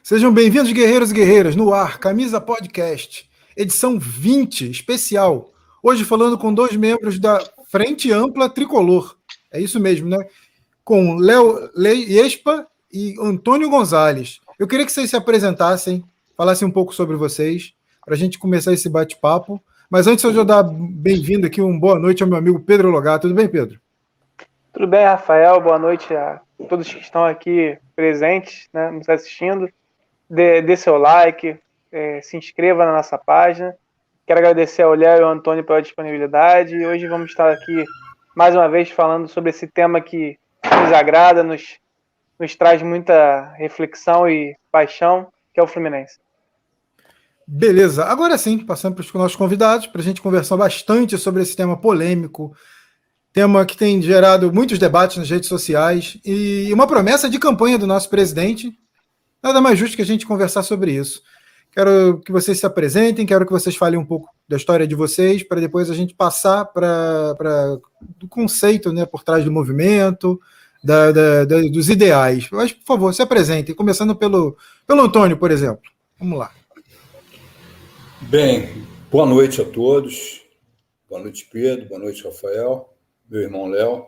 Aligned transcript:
Sejam 0.00 0.32
bem-vindos, 0.32 0.70
guerreiros 0.70 1.10
e 1.10 1.14
guerreiras, 1.14 1.56
no 1.56 1.74
ar, 1.74 1.98
Camisa 1.98 2.40
Podcast, 2.40 3.28
edição 3.56 3.98
20, 3.98 4.70
especial. 4.70 5.50
Hoje 5.82 6.04
falando 6.04 6.38
com 6.38 6.54
dois 6.54 6.76
membros 6.76 7.18
da 7.18 7.42
Frente 7.68 8.12
Ampla 8.12 8.48
Tricolor. 8.48 9.16
É 9.52 9.60
isso 9.60 9.80
mesmo, 9.80 10.08
né? 10.08 10.18
Com 10.84 11.16
Léo 11.16 11.70
Espa 11.76 12.66
e 12.92 13.14
Antônio 13.20 13.68
Gonzalez. 13.68 14.40
Eu 14.58 14.68
queria 14.68 14.86
que 14.86 14.92
vocês 14.92 15.10
se 15.10 15.16
apresentassem, 15.16 16.04
falassem 16.36 16.68
um 16.68 16.70
pouco 16.70 16.94
sobre 16.94 17.16
vocês, 17.16 17.74
para 18.04 18.14
a 18.14 18.18
gente 18.18 18.38
começar 18.38 18.72
esse 18.72 18.88
bate-papo. 18.88 19.60
Mas 19.90 20.06
antes 20.06 20.24
eu 20.24 20.32
já 20.32 20.42
dar 20.42 20.62
bem-vindo 20.62 21.46
aqui, 21.46 21.60
uma 21.60 21.78
boa 21.78 21.98
noite 21.98 22.22
ao 22.22 22.28
meu 22.28 22.38
amigo 22.38 22.60
Pedro 22.60 22.90
Logato. 22.90 23.28
Tudo 23.28 23.34
bem, 23.34 23.48
Pedro? 23.48 23.78
Tudo 24.72 24.86
bem, 24.86 25.04
Rafael. 25.04 25.60
Boa 25.60 25.78
noite 25.78 26.14
a 26.14 26.40
todos 26.68 26.92
que 26.92 27.00
estão 27.00 27.24
aqui 27.24 27.78
presentes, 27.94 28.68
né, 28.72 28.90
nos 28.90 29.08
assistindo. 29.08 29.68
Dê, 30.34 30.62
dê 30.62 30.78
seu 30.78 30.96
like, 30.96 31.58
é, 31.92 32.22
se 32.22 32.38
inscreva 32.38 32.86
na 32.86 32.92
nossa 32.92 33.18
página. 33.18 33.76
Quero 34.26 34.40
agradecer 34.40 34.80
ao 34.80 34.94
Léo 34.94 35.20
e 35.20 35.22
ao 35.22 35.30
Antônio 35.30 35.62
pela 35.62 35.82
disponibilidade. 35.82 36.74
E 36.74 36.86
hoje 36.86 37.06
vamos 37.06 37.28
estar 37.28 37.50
aqui 37.50 37.84
mais 38.34 38.54
uma 38.54 38.66
vez 38.66 38.90
falando 38.90 39.28
sobre 39.28 39.50
esse 39.50 39.66
tema 39.66 40.00
que 40.00 40.38
nos 40.64 40.90
agrada, 40.90 41.42
nos, 41.42 41.76
nos 42.40 42.56
traz 42.56 42.80
muita 42.80 43.52
reflexão 43.58 44.26
e 44.26 44.56
paixão, 44.70 45.28
que 45.52 45.60
é 45.60 45.62
o 45.62 45.66
Fluminense. 45.66 46.18
Beleza, 47.46 48.06
agora 48.06 48.38
sim, 48.38 48.56
passando 48.64 48.94
para 48.94 49.02
os 49.02 49.12
nossos 49.12 49.36
convidados, 49.36 49.86
para 49.86 50.00
a 50.00 50.04
gente 50.04 50.22
conversar 50.22 50.56
bastante 50.56 51.18
sobre 51.18 51.42
esse 51.42 51.54
tema 51.54 51.78
polêmico, 51.78 52.56
tema 53.34 53.66
que 53.66 53.76
tem 53.76 54.00
gerado 54.00 54.50
muitos 54.50 54.78
debates 54.78 55.18
nas 55.18 55.28
redes 55.28 55.50
sociais 55.50 56.18
e 56.24 56.72
uma 56.72 56.86
promessa 56.86 57.28
de 57.28 57.38
campanha 57.38 57.78
do 57.78 57.86
nosso 57.86 58.08
presidente. 58.08 58.72
Nada 59.42 59.60
mais 59.60 59.78
justo 59.78 59.96
que 59.96 60.02
a 60.02 60.06
gente 60.06 60.26
conversar 60.26 60.62
sobre 60.62 60.92
isso. 60.92 61.22
Quero 61.70 62.20
que 62.20 62.30
vocês 62.30 62.58
se 62.58 62.66
apresentem, 62.66 63.26
quero 63.26 63.46
que 63.46 63.52
vocês 63.52 63.74
falem 63.74 63.98
um 63.98 64.04
pouco 64.04 64.28
da 64.46 64.56
história 64.56 64.86
de 64.86 64.94
vocês, 64.94 65.42
para 65.42 65.60
depois 65.60 65.90
a 65.90 65.94
gente 65.94 66.14
passar 66.14 66.66
para 66.66 67.78
o 68.22 68.28
conceito 68.28 68.92
né, 68.92 69.06
por 69.06 69.24
trás 69.24 69.44
do 69.44 69.50
movimento, 69.50 70.38
da, 70.84 71.10
da, 71.10 71.44
da, 71.44 71.60
dos 71.62 71.88
ideais. 71.88 72.48
Mas, 72.52 72.72
por 72.72 72.84
favor, 72.84 73.14
se 73.14 73.22
apresentem, 73.22 73.74
começando 73.74 74.14
pelo, 74.14 74.56
pelo 74.86 75.00
Antônio, 75.00 75.38
por 75.38 75.50
exemplo. 75.50 75.82
Vamos 76.18 76.38
lá. 76.38 76.52
Bem, 78.20 78.86
boa 79.10 79.26
noite 79.26 79.60
a 79.60 79.64
todos. 79.64 80.42
Boa 81.08 81.22
noite, 81.22 81.48
Pedro. 81.50 81.88
Boa 81.88 82.00
noite, 82.00 82.22
Rafael 82.22 82.92
meu 83.32 83.40
irmão 83.40 83.66
Léo. 83.66 84.06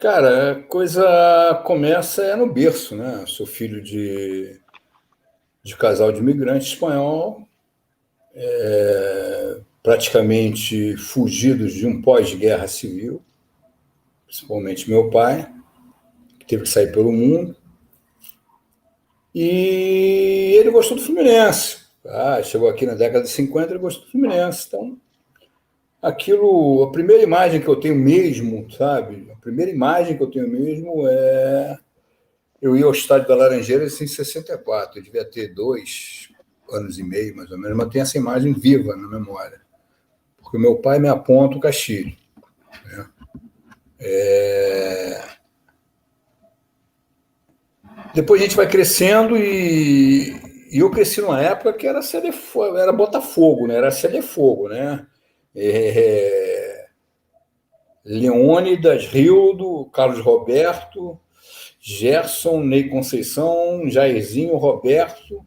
Cara, 0.00 0.52
a 0.52 0.62
coisa 0.62 1.60
começa 1.62 2.22
é 2.24 2.34
no 2.34 2.50
berço, 2.50 2.96
né? 2.96 3.22
Sou 3.26 3.44
filho 3.44 3.82
de, 3.82 4.58
de 5.62 5.76
casal 5.76 6.10
de 6.10 6.20
imigrante 6.20 6.72
espanhol, 6.72 7.46
é, 8.34 9.60
praticamente 9.82 10.96
fugidos 10.96 11.74
de 11.74 11.86
um 11.86 12.00
pós-guerra 12.00 12.66
civil, 12.66 13.22
principalmente 14.24 14.88
meu 14.88 15.10
pai, 15.10 15.52
que 16.38 16.46
teve 16.46 16.62
que 16.62 16.70
sair 16.70 16.90
pelo 16.92 17.12
mundo. 17.12 17.54
E 19.34 20.56
ele 20.58 20.70
gostou 20.70 20.96
do 20.96 21.02
Fluminense. 21.02 21.76
Ah, 22.06 22.42
chegou 22.42 22.70
aqui 22.70 22.86
na 22.86 22.94
década 22.94 23.24
de 23.24 23.30
50, 23.30 23.70
ele 23.70 23.78
gostou 23.78 24.06
do 24.06 24.10
Fluminense. 24.10 24.64
Então, 24.66 24.96
aquilo, 26.00 26.84
a 26.84 26.90
primeira 26.90 27.22
imagem 27.22 27.60
que 27.60 27.68
eu 27.68 27.76
tenho 27.76 27.96
mesmo, 27.96 28.66
sabe? 28.72 29.29
Primeira 29.40 29.70
imagem 29.70 30.16
que 30.16 30.22
eu 30.22 30.30
tenho 30.30 30.48
mesmo 30.48 31.06
é. 31.08 31.78
Eu 32.60 32.76
ia 32.76 32.84
ao 32.84 32.92
estádio 32.92 33.26
da 33.26 33.34
Laranjeiras 33.34 33.98
em 34.00 34.06
64, 34.06 34.98
eu 34.98 35.02
devia 35.02 35.24
ter 35.24 35.48
dois 35.48 36.28
anos 36.70 36.98
e 36.98 37.02
meio, 37.02 37.34
mais 37.34 37.50
ou 37.50 37.58
menos, 37.58 37.76
mas 37.76 37.88
tenho 37.88 38.02
essa 38.02 38.18
imagem 38.18 38.52
viva 38.52 38.94
na 38.94 39.08
memória. 39.08 39.60
Porque 40.36 40.58
meu 40.58 40.76
pai 40.76 40.98
me 40.98 41.08
aponta 41.08 41.56
o 41.56 41.60
Castilho. 41.60 42.14
Né? 42.84 43.06
É... 43.98 45.24
Depois 48.14 48.40
a 48.40 48.44
gente 48.44 48.56
vai 48.56 48.68
crescendo 48.68 49.36
e, 49.36 50.34
e 50.70 50.78
eu 50.80 50.90
cresci 50.90 51.20
numa 51.20 51.40
época 51.40 51.72
que 51.72 51.86
era, 51.86 52.00
era 52.78 52.92
Botafogo, 52.92 53.66
né? 53.66 53.76
Era 53.76 53.90
Fogo, 54.22 54.68
né? 54.68 55.06
é, 55.54 56.49
Leônidas, 58.04 59.06
Rildo, 59.06 59.86
Carlos 59.92 60.20
Roberto, 60.20 61.18
Gerson, 61.80 62.60
Ney 62.60 62.88
Conceição, 62.88 63.88
Jairzinho, 63.88 64.56
Roberto, 64.56 65.44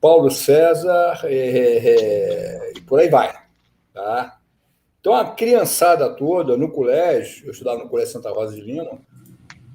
Paulo 0.00 0.30
César, 0.30 1.20
é, 1.24 1.36
é, 1.36 2.72
e 2.76 2.80
por 2.80 3.00
aí 3.00 3.08
vai. 3.08 3.32
Tá? 3.92 4.38
Então, 5.00 5.14
a 5.14 5.32
criançada 5.32 6.08
toda 6.10 6.56
no 6.56 6.70
colégio, 6.70 7.46
eu 7.46 7.52
estudava 7.52 7.78
no 7.78 7.88
Colégio 7.88 8.12
Santa 8.12 8.30
Rosa 8.30 8.54
de 8.54 8.60
Lima, 8.60 8.98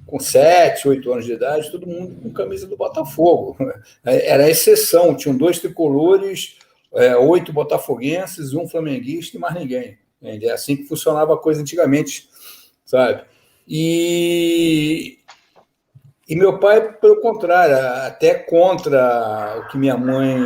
com 0.06 0.18
sete, 0.18 0.88
oito 0.88 1.12
anos 1.12 1.26
de 1.26 1.32
idade, 1.32 1.70
todo 1.70 1.86
mundo 1.86 2.14
com 2.22 2.32
camisa 2.32 2.66
do 2.66 2.76
Botafogo. 2.76 3.56
Era 4.04 4.48
exceção, 4.48 5.14
tinham 5.14 5.36
dois 5.36 5.58
tricolores 5.58 6.56
é, 6.94 7.16
oito 7.16 7.52
botafoguenses, 7.52 8.54
um 8.54 8.66
flamenguista 8.66 9.36
e 9.36 9.40
mais 9.40 9.54
ninguém. 9.54 9.98
É 10.22 10.50
assim 10.50 10.76
que 10.76 10.84
funcionava 10.84 11.34
a 11.34 11.38
coisa 11.38 11.60
antigamente, 11.60 12.28
sabe? 12.84 13.22
E, 13.66 15.18
e 16.28 16.34
meu 16.34 16.58
pai, 16.58 16.92
pelo 16.92 17.20
contrário, 17.20 17.76
até 18.06 18.34
contra 18.34 19.60
o 19.60 19.68
que 19.68 19.78
minha 19.78 19.96
mãe 19.96 20.38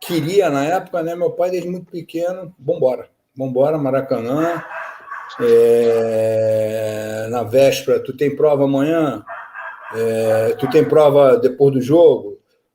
queria 0.00 0.50
na 0.50 0.64
época, 0.64 1.02
né? 1.02 1.14
Meu 1.14 1.30
pai, 1.30 1.50
desde 1.50 1.68
muito 1.68 1.90
pequeno, 1.90 2.54
vambora, 2.58 3.08
vambora, 3.36 3.78
Maracanã. 3.78 4.62
É, 5.40 7.28
na 7.30 7.42
véspera, 7.42 7.98
tu 7.98 8.14
tem 8.14 8.36
prova 8.36 8.64
amanhã? 8.64 9.24
É, 9.94 10.54
tu 10.58 10.68
tem 10.68 10.84
prova 10.84 11.36
depois 11.36 11.72
do 11.72 11.80
jogo? 11.80 12.33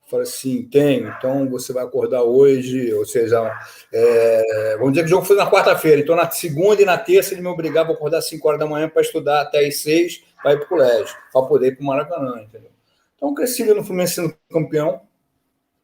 Falei 0.09 0.23
assim, 0.23 0.63
tenho, 0.63 1.13
então 1.15 1.47
você 1.47 1.71
vai 1.71 1.83
acordar 1.83 2.23
hoje, 2.23 2.91
ou 2.95 3.05
seja, 3.05 3.55
é, 3.93 4.75
vamos 4.77 4.93
dizer 4.93 5.03
que 5.03 5.07
o 5.07 5.09
jogo 5.11 5.25
foi 5.25 5.35
na 5.35 5.49
quarta-feira, 5.49 6.01
então 6.01 6.15
na 6.15 6.27
segunda 6.31 6.81
e 6.81 6.85
na 6.85 6.97
terça 6.97 7.35
ele 7.35 7.43
me 7.43 7.47
obrigava 7.47 7.91
a 7.91 7.93
acordar 7.93 8.17
às 8.17 8.27
5 8.27 8.47
horas 8.47 8.59
da 8.59 8.65
manhã 8.65 8.89
para 8.89 9.03
estudar 9.03 9.41
até 9.41 9.67
às 9.67 9.77
6 9.81 10.23
para 10.41 10.53
ir 10.53 10.57
para 10.57 10.65
o 10.65 10.69
colégio, 10.69 11.15
para 11.31 11.41
poder 11.43 11.67
ir 11.67 11.75
para 11.75 11.83
o 11.83 11.85
Maracanã, 11.85 12.41
entendeu? 12.41 12.71
Então 13.15 13.35
cresci 13.35 13.63
no 13.65 13.83
Fluminense 13.83 14.15
sendo 14.15 14.35
campeão, 14.51 15.01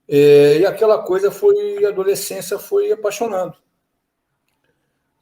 é, 0.09 0.57
e 0.57 0.65
aquela 0.65 1.03
coisa 1.03 1.29
foi, 1.29 1.85
a 1.85 1.89
adolescência 1.89 2.57
foi 2.57 2.91
apaixonando. 2.91 3.53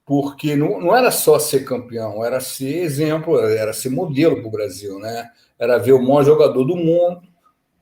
Porque 0.05 0.55
não, 0.55 0.79
não 0.79 0.95
era 0.95 1.11
só 1.11 1.37
ser 1.39 1.65
campeão, 1.65 2.23
era 2.23 2.39
ser 2.39 2.83
exemplo, 2.83 3.37
era 3.39 3.73
ser 3.73 3.89
modelo 3.89 4.37
para 4.37 4.47
o 4.47 4.51
Brasil, 4.51 4.97
né? 4.99 5.29
Era 5.59 5.77
ver 5.77 5.91
o 5.91 6.01
maior 6.01 6.23
jogador 6.23 6.63
do 6.63 6.75
mundo, 6.75 7.21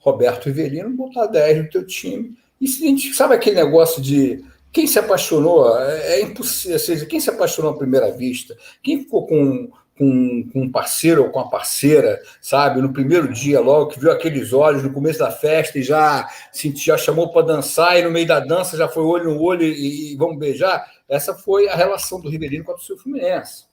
Roberto 0.02 0.50
Ivelino, 0.50 0.90
botar 0.90 1.28
10 1.28 1.64
no 1.64 1.70
teu 1.70 1.86
time. 1.86 2.36
E 2.60 2.68
se 2.68 3.14
sabe 3.14 3.36
aquele 3.36 3.56
negócio 3.56 4.02
de 4.02 4.44
quem 4.72 4.88
se 4.88 5.00
apaixonou, 5.00 5.78
é, 5.78 6.20
é 6.20 6.22
impossível, 6.22 6.74
ou 6.74 6.80
seja, 6.80 7.06
quem 7.06 7.20
se 7.20 7.30
apaixonou 7.30 7.72
à 7.72 7.78
primeira 7.78 8.12
vista, 8.12 8.56
quem 8.82 9.00
ficou 9.00 9.28
com, 9.28 9.70
com, 9.98 10.50
com 10.52 10.62
um 10.62 10.72
parceiro 10.72 11.24
ou 11.24 11.30
com 11.30 11.40
a 11.40 11.50
parceira, 11.50 12.22
sabe, 12.42 12.82
no 12.82 12.94
primeiro 12.94 13.32
dia 13.32 13.60
logo, 13.60 13.92
que 13.92 14.00
viu 14.00 14.12
aqueles 14.12 14.54
olhos 14.54 14.84
no 14.84 14.94
começo 14.94 15.20
da 15.20 15.32
festa 15.32 15.78
e 15.78 15.84
já, 15.84 16.28
sentiu, 16.52 16.96
já 16.96 16.98
chamou 16.98 17.32
para 17.32 17.48
dançar 17.48 18.00
e 18.00 18.04
no 18.04 18.12
meio 18.12 18.28
da 18.28 18.40
dança 18.40 18.78
já 18.78 18.88
foi 18.88 19.04
olho 19.04 19.34
no 19.34 19.42
olho 19.42 19.64
e, 19.64 20.14
e 20.14 20.16
vamos 20.16 20.38
beijar, 20.38 20.86
essa 21.08 21.34
foi 21.34 21.68
a 21.68 21.76
relação 21.76 22.22
do 22.22 22.30
Ribeirinho 22.30 22.64
com 22.64 22.74
o 22.74 22.80
seu 22.80 22.98
Fluminense 22.98 23.71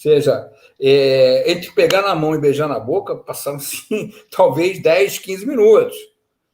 seja, 0.00 0.50
é, 0.80 1.50
entre 1.50 1.72
pegar 1.72 2.02
na 2.02 2.14
mão 2.14 2.34
e 2.34 2.40
beijar 2.40 2.68
na 2.68 2.78
boca, 2.78 3.16
passaram 3.16 3.58
sim, 3.60 4.14
talvez 4.30 4.80
10, 4.80 5.18
15 5.18 5.46
minutos, 5.46 5.96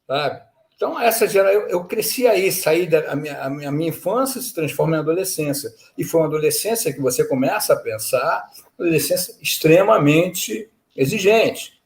sabe? 0.07 0.43
Então, 0.77 1.01
essa 1.01 1.27
gera, 1.29 1.53
eu, 1.53 1.69
eu 1.69 1.85
cresci 1.85 2.27
aí, 2.27 2.51
saí 2.51 2.87
da 2.87 3.15
minha, 3.15 3.41
a 3.41 3.49
minha, 3.49 3.69
a 3.69 3.73
minha 3.73 3.89
infância 3.91 4.41
se 4.41 4.53
transforma 4.53 4.97
em 4.97 5.01
adolescência. 5.01 5.73
E 5.97 6.03
foi 6.03 6.21
uma 6.21 6.27
adolescência 6.27 6.93
que 6.93 7.01
você 7.01 7.25
começa 7.25 7.75
a 7.75 7.77
pensar, 7.77 8.45
uma 8.77 8.87
adolescência 8.87 9.35
extremamente 9.41 10.69
exigente. 10.97 11.81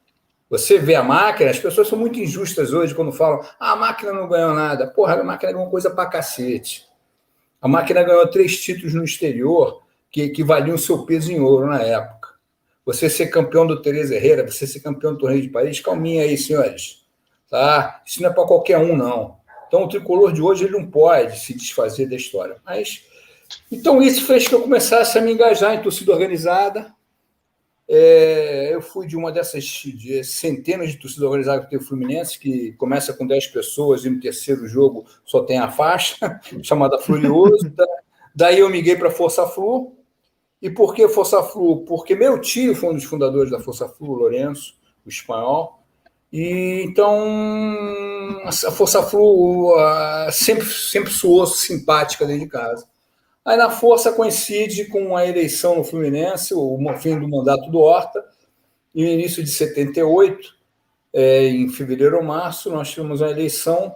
Você 0.49 0.79
vê 0.79 0.95
a 0.95 1.03
máquina, 1.03 1.51
as 1.51 1.59
pessoas 1.59 1.89
são 1.89 1.99
muito 1.99 2.19
injustas 2.19 2.73
hoje 2.73 2.95
quando 2.95 3.13
falam 3.13 3.45
ah, 3.61 3.73
a 3.73 3.77
máquina 3.77 4.13
não 4.13 4.27
ganhou 4.27 4.55
nada. 4.55 4.87
Porra, 4.87 5.15
a 5.15 5.23
máquina 5.23 5.53
ganhou 5.53 5.71
coisa 5.71 5.91
pra 5.91 6.07
cacete. 6.07 6.87
A 7.61 7.69
máquina 7.69 8.03
ganhou 8.03 8.27
três 8.29 8.59
títulos 8.59 8.95
no 8.95 9.05
exterior, 9.05 9.83
que 10.11 10.23
equivaliam 10.23 10.77
o 10.77 10.79
seu 10.79 11.05
peso 11.05 11.31
em 11.33 11.41
ouro 11.41 11.67
na 11.67 11.83
época. 11.83 12.29
Você 12.85 13.11
ser 13.11 13.27
campeão 13.27 13.67
do 13.67 13.83
Teresa 13.83 14.15
Herrera, 14.15 14.51
você 14.51 14.67
ser 14.67 14.81
campeão 14.81 15.13
do 15.13 15.19
Torneio 15.19 15.43
de 15.43 15.51
Paris, 15.51 15.81
calminha 15.81 16.23
aí, 16.23 16.39
senhores. 16.39 17.07
Tá? 17.51 18.03
Isso 18.07 18.23
não 18.23 18.31
é 18.31 18.33
para 18.33 18.47
qualquer 18.47 18.79
um, 18.79 18.97
não. 18.97 19.37
Então, 19.67 19.85
o 19.85 19.89
tricolor 19.89 20.33
de 20.33 20.41
hoje 20.41 20.65
ele 20.65 20.73
não 20.73 20.91
pode 20.91 21.39
se 21.39 21.53
desfazer 21.53 22.07
da 22.07 22.17
história. 22.17 22.57
Mas, 22.65 23.05
então, 23.71 24.01
isso 24.01 24.27
fez 24.27 24.49
que 24.49 24.55
eu 24.55 24.63
começasse 24.63 25.19
a 25.19 25.21
me 25.21 25.33
engajar 25.33 25.75
em 25.75 25.83
torcida 25.83 26.13
organizada. 26.13 26.95
É, 27.87 28.71
eu 28.73 28.83
fui 28.83 29.07
de 29.07 29.17
uma 29.17 29.31
dessas 29.33 29.65
de 29.65 30.25
centenas 30.25 30.91
de 30.91 30.99
torcidas 30.99 31.25
organizadas 31.25 31.65
que 31.65 31.71
tem 31.71 31.79
o 31.79 31.83
Fluminense, 31.83 32.39
que 32.39 32.73
começa 32.73 33.15
com 33.15 33.27
10 33.27 33.49
pessoas 33.49 34.05
e 34.05 34.11
no 34.11 34.21
terceiro 34.21 34.67
jogo 34.67 35.07
só 35.25 35.43
tem 35.43 35.59
a 35.59 35.71
faixa, 35.71 36.41
chamada 36.63 36.99
Furioso. 37.01 37.71
Daí 38.35 38.61
eu 38.61 38.71
miguei 38.71 38.97
para 38.97 39.09
a 39.09 39.13
Força 39.13 39.47
Flu. 39.47 39.98
E 40.61 40.69
por 40.69 40.95
que 40.95 41.09
Força 41.09 41.43
Flu? 41.43 41.85
Porque 41.85 42.15
meu 42.15 42.41
tio 42.41 42.75
foi 42.75 42.91
um 42.91 42.95
dos 42.95 43.05
fundadores 43.05 43.51
da 43.51 43.61
Força 43.61 43.89
Flu, 43.89 44.15
Lourenço, 44.15 44.77
o 45.05 45.09
espanhol. 45.09 45.83
E 46.33 46.83
então 46.85 47.17
a 48.45 48.53
Força 48.53 49.03
Flu 49.03 49.75
sempre, 50.31 50.67
sempre 50.67 51.11
soou 51.11 51.47
simpática 51.47 52.27
dentro 52.27 52.45
de 52.45 52.51
casa. 52.51 52.87
Aí 53.49 53.57
na 53.57 53.71
força 53.71 54.13
coincide 54.13 54.85
com 54.85 55.17
a 55.17 55.27
eleição 55.27 55.77
no 55.77 55.85
Fluminense, 55.85 56.53
o 56.53 56.79
fim 56.99 57.19
do 57.19 57.27
mandato 57.27 57.71
do 57.71 57.79
Horta, 57.79 58.23
e 58.95 59.03
no 59.03 59.09
início 59.09 59.43
de 59.43 59.49
78, 59.49 60.55
é, 61.15 61.47
em 61.47 61.67
fevereiro 61.71 62.19
ou 62.19 62.23
março, 62.23 62.71
nós 62.71 62.91
tivemos 62.91 63.23
uma 63.23 63.31
eleição 63.31 63.95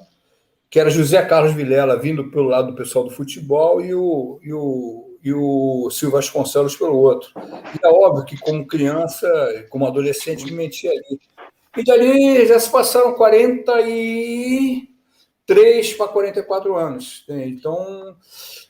que 0.70 0.81
era 0.81 0.88
José 0.88 1.20
Carlos 1.26 1.53
Vilela 1.53 1.99
vindo 1.99 2.31
pelo 2.31 2.49
lado 2.49 2.69
do 2.69 2.75
pessoal 2.75 3.05
do 3.05 3.11
futebol 3.11 3.82
e 3.82 3.94
o, 3.94 4.41
e 4.43 4.55
o, 4.55 5.12
e 5.23 5.33
o 5.33 5.89
Silvio 5.91 6.17
Vasconcelos 6.17 6.77
pelo 6.77 6.97
outro. 6.97 7.31
E 7.37 7.87
é 7.87 7.89
óbvio 7.89 8.25
que, 8.25 8.37
como 8.39 8.67
criança, 8.67 9.29
como 9.71 9.87
adolescente, 9.87 10.45
me 10.45 10.53
mentia 10.53 10.91
ali. 10.91 11.21
E 11.77 11.85
dali 11.85 12.47
já 12.47 12.59
se 12.59 12.71
passaram 12.71 13.15
40 13.15 13.81
e 13.83 14.89
3 15.47 15.95
para 15.95 16.09
44 16.09 16.77
anos. 16.77 17.25
Então, 17.29 18.17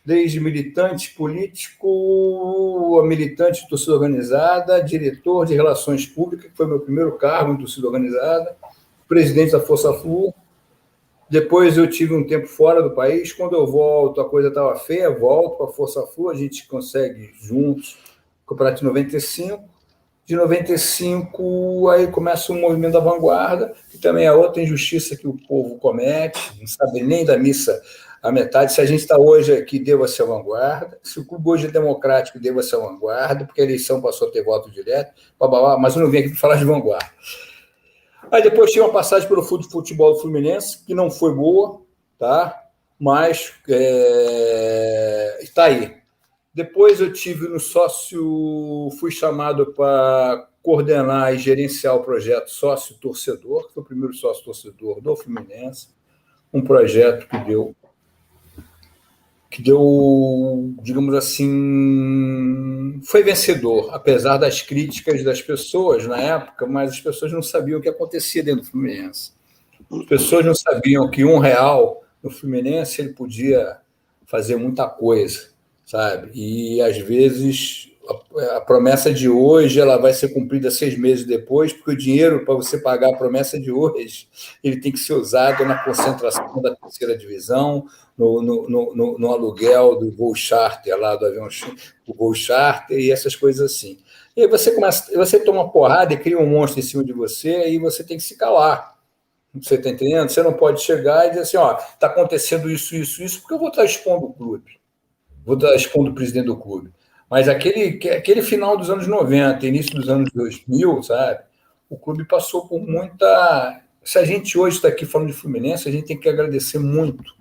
desde 0.04 0.40
militante 0.40 1.14
político, 1.14 3.00
a 3.00 3.06
militante 3.06 3.62
de 3.62 3.68
torcida 3.68 3.92
organizada, 3.94 4.82
diretor 4.82 5.46
de 5.46 5.54
relações 5.54 6.06
públicas, 6.06 6.50
que 6.50 6.56
foi 6.56 6.66
meu 6.66 6.80
primeiro 6.80 7.16
cargo 7.16 7.52
em 7.52 7.58
torcida 7.58 7.86
organizada, 7.86 8.56
presidente 9.08 9.52
da 9.52 9.60
Força 9.60 9.92
Flu. 9.94 10.34
Depois 11.32 11.78
eu 11.78 11.88
tive 11.88 12.12
um 12.12 12.26
tempo 12.26 12.46
fora 12.46 12.82
do 12.82 12.90
país. 12.90 13.32
Quando 13.32 13.56
eu 13.56 13.66
volto, 13.66 14.20
a 14.20 14.28
coisa 14.28 14.48
estava 14.48 14.76
feia, 14.76 15.08
volto 15.08 15.56
para 15.56 15.66
a 15.66 15.72
Força 15.72 16.06
Flu, 16.06 16.28
a 16.28 16.34
gente 16.34 16.68
consegue 16.68 17.30
juntos, 17.40 17.98
campeonato 18.46 18.80
de 18.80 18.84
95 18.84 19.72
de 20.26 20.36
95, 20.36 21.88
aí 21.88 22.06
começa 22.06 22.52
o 22.52 22.54
movimento 22.54 22.92
da 22.92 23.00
vanguarda, 23.00 23.74
que 23.90 23.98
também 23.98 24.26
é 24.26 24.32
outra 24.32 24.62
injustiça 24.62 25.16
que 25.16 25.26
o 25.26 25.36
povo 25.48 25.78
comete, 25.78 26.38
não 26.60 26.66
sabe 26.66 27.02
nem 27.02 27.24
da 27.24 27.36
missa 27.38 27.80
a 28.22 28.30
metade. 28.30 28.74
Se 28.74 28.82
a 28.82 28.84
gente 28.84 29.00
está 29.00 29.18
hoje 29.18 29.52
aqui, 29.54 29.78
deva 29.78 30.06
ser 30.06 30.24
vanguarda. 30.24 30.98
Se 31.02 31.18
o 31.18 31.24
clube 31.24 31.48
hoje 31.48 31.66
é 31.66 31.70
democrático, 31.70 32.38
deva 32.38 32.62
ser 32.62 32.76
vanguarda, 32.76 33.46
porque 33.46 33.62
a 33.62 33.64
eleição 33.64 34.02
passou 34.02 34.28
a 34.28 34.30
ter 34.30 34.44
voto 34.44 34.70
direto, 34.70 35.12
blá, 35.38 35.78
mas 35.78 35.96
eu 35.96 36.02
não 36.02 36.10
vim 36.10 36.18
aqui 36.18 36.28
para 36.28 36.38
falar 36.38 36.56
de 36.56 36.64
vanguarda. 36.64 37.10
Aí 38.32 38.42
depois 38.42 38.72
tinha 38.72 38.84
uma 38.84 38.92
passagem 38.92 39.28
pelo 39.28 39.42
futebol 39.42 40.14
do 40.14 40.20
Fluminense, 40.20 40.84
que 40.84 40.94
não 40.94 41.10
foi 41.10 41.34
boa, 41.34 41.82
tá? 42.18 42.62
mas 43.02 43.52
é, 43.68 45.40
está 45.42 45.64
aí. 45.64 45.96
Depois 46.54 47.00
eu 47.00 47.12
tive 47.12 47.48
no 47.48 47.58
sócio, 47.58 48.88
fui 49.00 49.10
chamado 49.10 49.72
para 49.72 50.48
coordenar 50.62 51.34
e 51.34 51.38
gerenciar 51.38 51.96
o 51.96 52.04
projeto 52.04 52.48
Sócio 52.48 52.94
Torcedor, 52.98 53.66
que 53.66 53.74
foi 53.74 53.82
o 53.82 53.86
primeiro 53.86 54.14
sócio 54.14 54.44
torcedor 54.44 55.00
do 55.00 55.16
Fluminense, 55.16 55.88
um 56.54 56.62
projeto 56.62 57.26
que 57.26 57.38
deu 57.38 57.74
que 59.52 59.62
deu, 59.62 60.74
digamos 60.82 61.14
assim, 61.14 63.00
foi 63.04 63.22
vencedor, 63.22 63.90
apesar 63.92 64.38
das 64.38 64.62
críticas 64.62 65.22
das 65.22 65.42
pessoas 65.42 66.06
na 66.06 66.18
época, 66.18 66.66
mas 66.66 66.92
as 66.92 67.00
pessoas 67.00 67.30
não 67.32 67.42
sabiam 67.42 67.78
o 67.78 67.82
que 67.82 67.88
acontecia 67.88 68.42
dentro 68.42 68.62
do 68.62 68.70
Fluminense. 68.70 69.32
As 69.90 70.06
pessoas 70.06 70.44
não 70.44 70.54
sabiam 70.54 71.10
que 71.10 71.24
um 71.24 71.38
real 71.38 72.02
no 72.22 72.30
Fluminense 72.30 73.02
ele 73.02 73.12
podia 73.12 73.76
fazer 74.26 74.56
muita 74.56 74.88
coisa 74.88 75.52
sabe? 75.92 76.30
E 76.34 76.80
às 76.80 76.96
vezes 76.96 77.91
a, 78.56 78.60
promessa 78.60 79.12
de 79.12 79.28
hoje 79.28 79.80
ela 79.80 79.96
vai 79.96 80.12
ser 80.12 80.28
cumprida 80.28 80.70
seis 80.70 80.96
meses 80.96 81.26
depois, 81.26 81.72
porque 81.72 81.90
o 81.90 81.96
dinheiro 81.96 82.44
para 82.44 82.54
você 82.54 82.78
pagar 82.78 83.10
a 83.10 83.16
promessa 83.16 83.58
de 83.58 83.70
hoje 83.70 84.28
ele 84.62 84.80
tem 84.80 84.92
que 84.92 84.98
ser 84.98 85.14
usado 85.14 85.64
na 85.64 85.82
concentração 85.84 86.60
da 86.60 86.74
terceira 86.74 87.16
divisão, 87.16 87.86
no, 88.16 88.42
no, 88.42 88.94
no, 88.94 89.18
no 89.18 89.32
aluguel 89.32 89.98
do 89.98 90.10
voo 90.10 90.34
charter 90.34 90.96
lá 90.98 91.16
do 91.16 91.26
avião, 91.26 91.48
o 92.06 92.14
voo 92.14 92.34
charter 92.34 92.98
e 92.98 93.10
essas 93.10 93.34
coisas 93.34 93.72
assim. 93.72 93.98
E 94.36 94.42
aí 94.42 94.48
você 94.48 94.70
começa, 94.70 95.16
você 95.16 95.38
toma 95.38 95.70
porrada 95.70 96.14
e 96.14 96.18
cria 96.18 96.38
um 96.38 96.46
monstro 96.46 96.80
em 96.80 96.82
cima 96.82 97.04
de 97.04 97.12
você 97.12 97.68
e 97.68 97.78
você 97.78 98.02
tem 98.02 98.16
que 98.16 98.22
se 98.22 98.36
calar. 98.36 98.92
Você 99.54 99.74
está 99.74 99.90
entendendo? 99.90 100.30
Você 100.30 100.42
não 100.42 100.54
pode 100.54 100.80
chegar 100.80 101.26
e 101.26 101.30
dizer 101.30 101.42
assim, 101.42 101.56
ó, 101.58 101.76
está 101.76 102.06
acontecendo 102.06 102.70
isso, 102.70 102.96
isso, 102.96 103.22
isso, 103.22 103.40
porque 103.40 103.54
eu 103.54 103.58
vou 103.58 103.68
estar 103.68 103.84
expondo 103.84 104.26
o 104.26 104.32
clube 104.32 104.82
vou 105.44 105.56
dar 105.56 105.74
expondo 105.74 106.10
o 106.10 106.14
presidente 106.14 106.46
do 106.46 106.56
clube. 106.56 106.92
Mas 107.32 107.48
aquele, 107.48 107.98
aquele 108.10 108.42
final 108.42 108.76
dos 108.76 108.90
anos 108.90 109.06
90, 109.06 109.66
início 109.66 109.94
dos 109.94 110.06
anos 110.06 110.30
2000, 110.34 111.02
sabe? 111.02 111.40
O 111.88 111.96
clube 111.96 112.26
passou 112.26 112.68
por 112.68 112.78
muita. 112.78 113.80
Se 114.04 114.18
a 114.18 114.24
gente 114.26 114.58
hoje 114.58 114.76
está 114.76 114.88
aqui 114.88 115.06
falando 115.06 115.28
de 115.28 115.32
Fluminense, 115.32 115.88
a 115.88 115.90
gente 115.90 116.08
tem 116.08 116.20
que 116.20 116.28
agradecer 116.28 116.78
muito 116.78 117.34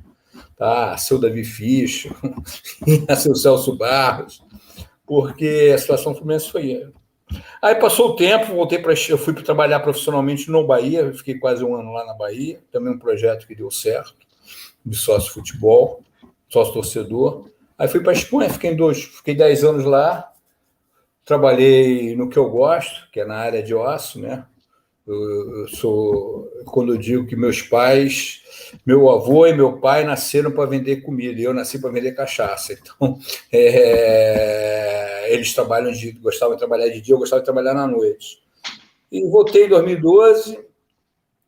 tá? 0.55 0.93
a 0.93 0.97
seu 0.97 1.19
Davi 1.19 1.43
Fischer, 1.43 2.13
a 3.05 3.17
seu 3.17 3.35
Celso 3.35 3.75
Barros, 3.75 4.41
porque 5.05 5.73
a 5.75 5.77
situação 5.77 6.13
do 6.13 6.19
Fluminense 6.19 6.49
foi. 6.49 6.89
Aí 7.61 7.75
passou 7.75 8.11
o 8.11 8.15
tempo, 8.15 8.53
voltei 8.53 8.79
para. 8.79 8.93
Eu 9.09 9.17
fui 9.17 9.33
para 9.33 9.43
trabalhar 9.43 9.81
profissionalmente 9.81 10.49
no 10.49 10.65
Bahia, 10.65 11.11
fiquei 11.11 11.37
quase 11.37 11.65
um 11.65 11.75
ano 11.75 11.91
lá 11.91 12.05
na 12.05 12.13
Bahia, 12.13 12.61
também 12.71 12.93
um 12.93 12.97
projeto 12.97 13.45
que 13.45 13.53
deu 13.53 13.69
certo, 13.69 14.15
de 14.85 14.95
sócio 14.95 15.33
futebol, 15.33 16.01
sócio 16.47 16.75
torcedor. 16.75 17.51
Aí 17.81 17.87
fui 17.87 17.99
para 17.99 18.11
a 18.11 18.13
Espanha, 18.13 18.47
fiquei 18.47 18.75
dois, 18.75 19.05
fiquei 19.05 19.33
dez 19.33 19.63
anos 19.63 19.83
lá, 19.85 20.31
trabalhei 21.25 22.15
no 22.15 22.29
que 22.29 22.37
eu 22.37 22.47
gosto, 22.47 23.09
que 23.11 23.19
é 23.19 23.25
na 23.25 23.37
área 23.37 23.63
de 23.63 23.73
osso, 23.73 24.19
né? 24.19 24.45
Eu, 25.07 25.61
eu 25.61 25.67
sou, 25.67 26.47
quando 26.65 26.93
eu 26.93 26.97
digo 26.99 27.25
que 27.25 27.35
meus 27.35 27.59
pais, 27.63 28.43
meu 28.85 29.09
avô 29.09 29.47
e 29.47 29.55
meu 29.55 29.79
pai 29.79 30.03
nasceram 30.03 30.51
para 30.51 30.69
vender 30.69 30.97
comida, 30.97 31.41
e 31.41 31.43
eu 31.43 31.55
nasci 31.55 31.81
para 31.81 31.89
vender 31.89 32.11
cachaça. 32.11 32.73
Então, 32.73 33.17
é, 33.51 35.33
eles 35.33 35.51
trabalham 35.51 35.91
de, 35.91 36.11
gostavam 36.11 36.53
de 36.53 36.59
trabalhar 36.59 36.87
de 36.87 37.01
dia, 37.01 37.15
eu 37.15 37.19
gostava 37.19 37.41
de 37.41 37.45
trabalhar 37.45 37.73
na 37.73 37.87
noite. 37.87 38.43
E 39.11 39.27
voltei 39.27 39.65
em 39.65 39.69
2012, 39.69 40.63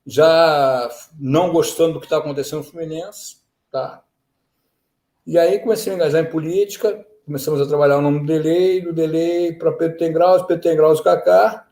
já 0.04 0.90
não 1.20 1.52
gostando 1.52 1.94
do 1.94 2.00
que 2.00 2.08
está 2.08 2.18
acontecendo 2.18 2.58
no 2.58 2.64
Fluminense, 2.64 3.38
tá? 3.72 4.03
E 5.26 5.38
aí 5.38 5.60
comecei 5.60 5.92
a 5.92 5.96
me 5.96 6.02
engajar 6.02 6.22
em 6.22 6.30
política, 6.30 7.06
começamos 7.26 7.62
a 7.62 7.66
trabalhar 7.66 7.98
o 7.98 8.02
nome 8.02 8.20
do 8.20 8.26
Delay, 8.26 8.82
do 8.82 8.94
Delay 8.94 9.54
para 9.54 9.72
Pedro 9.72 9.98
Tengraus, 9.98 10.42
Pedro 10.44 10.64
Tengraus 10.64 11.02
Cacá, 11.02 11.66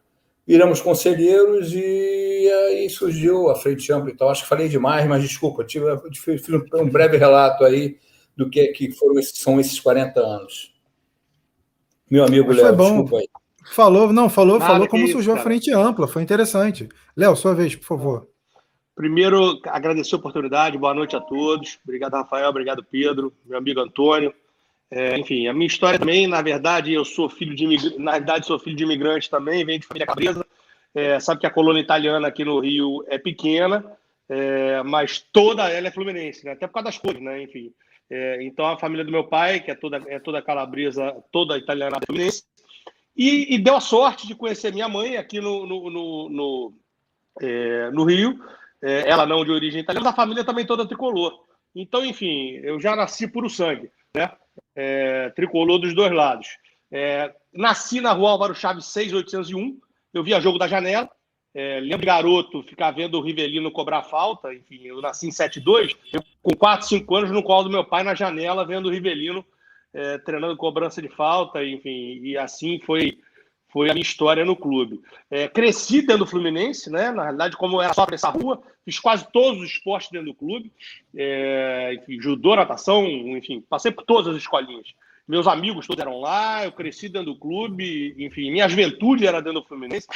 viramos 0.47 0.81
conselheiros 0.81 1.73
e 1.73 2.49
aí 2.49 2.89
surgiu 2.89 3.49
a 3.49 3.55
Frente 3.55 3.91
Ampla 3.91 4.09
e 4.09 4.15
tal. 4.15 4.29
Acho 4.29 4.43
que 4.43 4.49
falei 4.49 4.69
demais, 4.69 5.05
mas 5.07 5.21
desculpa, 5.21 5.63
tive, 5.63 5.85
fiz 6.13 6.47
um 6.73 6.89
breve 6.89 7.17
relato 7.17 7.65
aí 7.65 7.97
do 8.35 8.49
que, 8.49 8.67
que 8.69 8.91
foram 8.91 9.19
esses, 9.19 9.37
são 9.37 9.59
esses 9.59 9.79
40 9.79 10.19
anos. 10.19 10.73
Meu 12.09 12.23
amigo 12.23 12.51
Léo, 12.51 12.75
desculpa 12.75 13.17
aí. 13.17 13.27
Falou, 13.73 14.11
não, 14.11 14.29
falou, 14.29 14.59
falou 14.59 14.87
como 14.87 15.07
surgiu 15.07 15.33
cara. 15.33 15.41
a 15.41 15.43
Frente 15.43 15.71
Ampla, 15.71 16.07
foi 16.07 16.23
interessante. 16.23 16.89
Léo, 17.15 17.35
sua 17.35 17.53
vez, 17.53 17.75
por 17.75 17.85
favor. 17.85 18.30
Primeiro, 18.95 19.59
agradecer 19.67 20.15
a 20.15 20.17
oportunidade, 20.17 20.77
boa 20.77 20.93
noite 20.93 21.15
a 21.15 21.21
todos. 21.21 21.79
Obrigado, 21.83 22.13
Rafael, 22.13 22.49
obrigado, 22.49 22.83
Pedro, 22.83 23.33
meu 23.45 23.57
amigo 23.57 23.79
Antônio. 23.79 24.33
É, 24.89 25.17
enfim, 25.17 25.47
a 25.47 25.53
minha 25.53 25.67
história 25.67 25.97
também, 25.97 26.27
na 26.27 26.41
verdade, 26.41 26.91
eu 26.91 27.05
sou 27.05 27.29
filho 27.29 27.55
de 27.55 27.63
imigrante, 27.63 27.97
na 27.97 28.11
verdade, 28.11 28.45
sou 28.45 28.59
filho 28.59 28.75
de 28.75 28.83
imigrante 28.83 29.29
também, 29.29 29.63
venho 29.63 29.79
de 29.79 29.87
família 29.87 30.05
cabresa. 30.05 30.45
É, 30.93 31.17
sabe 31.21 31.39
que 31.39 31.47
a 31.47 31.51
colônia 31.51 31.79
italiana 31.79 32.27
aqui 32.27 32.43
no 32.43 32.59
Rio 32.59 33.01
é 33.07 33.17
pequena, 33.17 33.85
é, 34.27 34.83
mas 34.83 35.25
toda 35.31 35.69
ela 35.69 35.87
é 35.87 35.91
fluminense, 35.91 36.43
né? 36.43 36.51
até 36.51 36.67
por 36.67 36.73
causa 36.73 36.85
das 36.85 36.97
cores, 36.97 37.21
né? 37.21 37.41
Enfim. 37.41 37.73
É, 38.09 38.43
então, 38.43 38.65
a 38.65 38.77
família 38.77 39.05
do 39.05 39.11
meu 39.11 39.23
pai, 39.23 39.61
que 39.61 39.71
é 39.71 39.75
toda, 39.75 40.03
é 40.07 40.19
toda 40.19 40.41
calabresa, 40.41 41.15
toda 41.31 41.57
italiana 41.57 41.97
é 42.01 42.05
fluminense, 42.05 42.43
e, 43.15 43.55
e, 43.55 43.57
deu 43.57 43.75
a 43.75 43.81
sorte 43.81 44.27
de 44.27 44.35
conhecer 44.35 44.73
minha 44.73 44.89
mãe 44.89 45.15
aqui 45.15 45.39
no, 45.39 45.65
no, 45.65 45.89
no, 45.89 46.29
no, 46.29 46.73
é, 47.41 47.89
no 47.91 48.03
Rio, 48.03 48.37
é, 48.81 49.09
ela 49.09 49.25
não 49.25 49.45
de 49.45 49.51
origem 49.51 49.81
italiana, 49.81 50.09
a 50.09 50.13
família 50.13 50.43
também 50.43 50.65
toda 50.65 50.85
tricolor. 50.85 51.33
Então, 51.75 52.03
enfim, 52.05 52.59
eu 52.63 52.79
já 52.79 52.95
nasci 52.95 53.27
puro 53.27 53.49
sangue, 53.49 53.89
né? 54.15 54.31
É, 54.75 55.29
tricolor 55.29 55.79
dos 55.79 55.93
dois 55.93 56.11
lados. 56.11 56.47
É, 56.91 57.33
nasci 57.53 58.01
na 58.01 58.11
rua 58.11 58.31
Álvaro 58.31 58.55
Chaves 58.55 58.85
6801, 58.85 59.79
eu 60.13 60.23
via 60.23 60.41
jogo 60.41 60.57
da 60.57 60.67
janela, 60.67 61.09
é, 61.53 61.79
lembro 61.79 62.05
garoto 62.05 62.63
ficar 62.63 62.91
vendo 62.91 63.17
o 63.17 63.21
Rivelino 63.21 63.71
cobrar 63.71 64.03
falta, 64.03 64.53
enfim, 64.53 64.83
eu 64.85 65.01
nasci 65.01 65.27
em 65.27 65.31
72, 65.31 65.95
eu, 66.13 66.21
com 66.41 66.55
4, 66.55 66.87
5 66.87 67.15
anos 67.15 67.31
no 67.31 67.43
colo 67.43 67.63
do 67.63 67.69
meu 67.69 67.83
pai 67.85 68.03
na 68.03 68.15
janela 68.15 68.65
vendo 68.65 68.87
o 68.87 68.91
Rivelino 68.91 69.45
é, 69.93 70.17
treinando 70.19 70.55
cobrança 70.55 71.01
de 71.01 71.09
falta, 71.09 71.63
enfim, 71.63 72.19
e 72.23 72.37
assim 72.37 72.79
foi 72.79 73.19
foi 73.71 73.89
a 73.89 73.93
minha 73.93 74.03
história 74.03 74.43
no 74.43 74.55
clube. 74.55 75.01
É, 75.29 75.47
cresci 75.47 76.01
dentro 76.01 76.19
do 76.19 76.27
Fluminense, 76.27 76.89
né? 76.89 77.11
Na 77.11 77.23
realidade, 77.23 77.57
como 77.57 77.81
era 77.81 77.93
só 77.93 78.05
para 78.05 78.15
essa 78.15 78.29
rua, 78.29 78.61
fiz 78.83 78.99
quase 78.99 79.25
todos 79.31 79.61
os 79.61 79.69
esportes 79.69 80.11
dentro 80.11 80.27
do 80.27 80.33
clube. 80.33 80.71
É, 81.15 82.01
judô, 82.19 82.55
natação, 82.55 83.05
enfim, 83.07 83.61
passei 83.61 83.91
por 83.91 84.03
todas 84.03 84.35
as 84.35 84.41
escolinhas. 84.41 84.87
Meus 85.27 85.47
amigos 85.47 85.87
todos 85.87 86.01
eram 86.01 86.19
lá, 86.19 86.65
eu 86.65 86.71
cresci 86.71 87.07
dentro 87.07 87.33
do 87.33 87.39
clube, 87.39 88.15
enfim, 88.17 88.51
minha 88.51 88.67
juventude 88.67 89.25
era 89.25 89.41
dentro 89.41 89.61
do 89.61 89.67
Fluminense. 89.67 90.07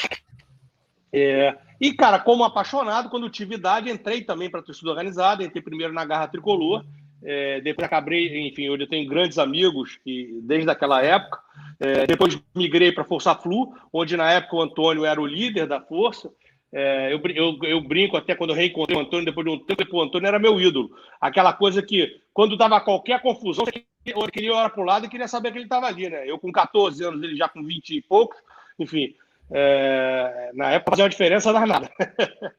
É, 1.13 1.57
e, 1.79 1.93
cara, 1.93 2.19
como 2.19 2.43
apaixonado, 2.43 3.09
quando 3.09 3.29
tive 3.29 3.55
idade, 3.55 3.89
entrei 3.89 4.21
também 4.21 4.49
para 4.49 4.59
a 4.59 4.63
torcida 4.63 4.89
organizada, 4.89 5.43
entrei 5.43 5.61
primeiro 5.61 5.93
na 5.93 6.03
Garra 6.03 6.27
Tricolor, 6.27 6.83
é, 7.23 7.61
depois 7.61 7.85
acabei, 7.85 8.47
enfim, 8.47 8.63
eu 8.63 8.87
tenho 8.87 9.09
grandes 9.09 9.37
amigos 9.37 9.97
que, 10.03 10.39
desde 10.43 10.69
aquela 10.69 11.01
época. 11.01 11.39
É, 11.79 12.05
depois 12.07 12.39
migrei 12.55 12.91
para 12.91 13.03
a 13.03 13.07
Força 13.07 13.35
Flu, 13.35 13.73
onde 13.91 14.15
na 14.15 14.31
época 14.31 14.55
o 14.55 14.61
Antônio 14.61 15.05
era 15.05 15.21
o 15.21 15.25
líder 15.25 15.67
da 15.67 15.81
força. 15.81 16.31
É, 16.71 17.13
eu, 17.13 17.21
eu, 17.33 17.57
eu, 17.63 17.81
brinco 17.81 18.17
até 18.17 18.35
quando 18.35 18.49
eu 18.49 18.55
reencontrei 18.55 18.97
o 18.97 19.01
Antônio, 19.01 19.25
depois 19.25 19.45
de 19.45 19.51
um 19.53 19.59
tempo, 19.59 19.97
o 19.97 20.01
Antônio 20.01 20.27
era 20.27 20.39
meu 20.39 20.59
ídolo. 20.59 20.91
Aquela 21.21 21.53
coisa 21.53 21.81
que, 21.81 22.19
quando 22.33 22.57
dava 22.57 22.81
qualquer 22.81 23.21
confusão, 23.21 23.65
eu 24.05 24.27
queria 24.27 24.51
olhar 24.51 24.69
para 24.69 24.81
o 24.81 24.85
lado 24.85 25.05
e 25.05 25.09
queria 25.09 25.27
saber 25.27 25.51
que 25.51 25.57
ele 25.57 25.65
estava 25.65 25.87
ali, 25.87 26.09
né? 26.09 26.29
Eu 26.29 26.37
com 26.37 26.51
14 26.51 27.03
anos, 27.03 27.23
ele 27.23 27.35
já 27.35 27.47
com 27.47 27.63
20 27.63 27.91
e 27.91 28.01
poucos, 28.01 28.37
enfim. 28.77 29.15
É, 29.51 30.51
na 30.53 30.71
época 30.71 30.91
fazia 30.91 31.05
uma 31.05 31.09
diferença 31.09 31.53
danada. 31.53 31.89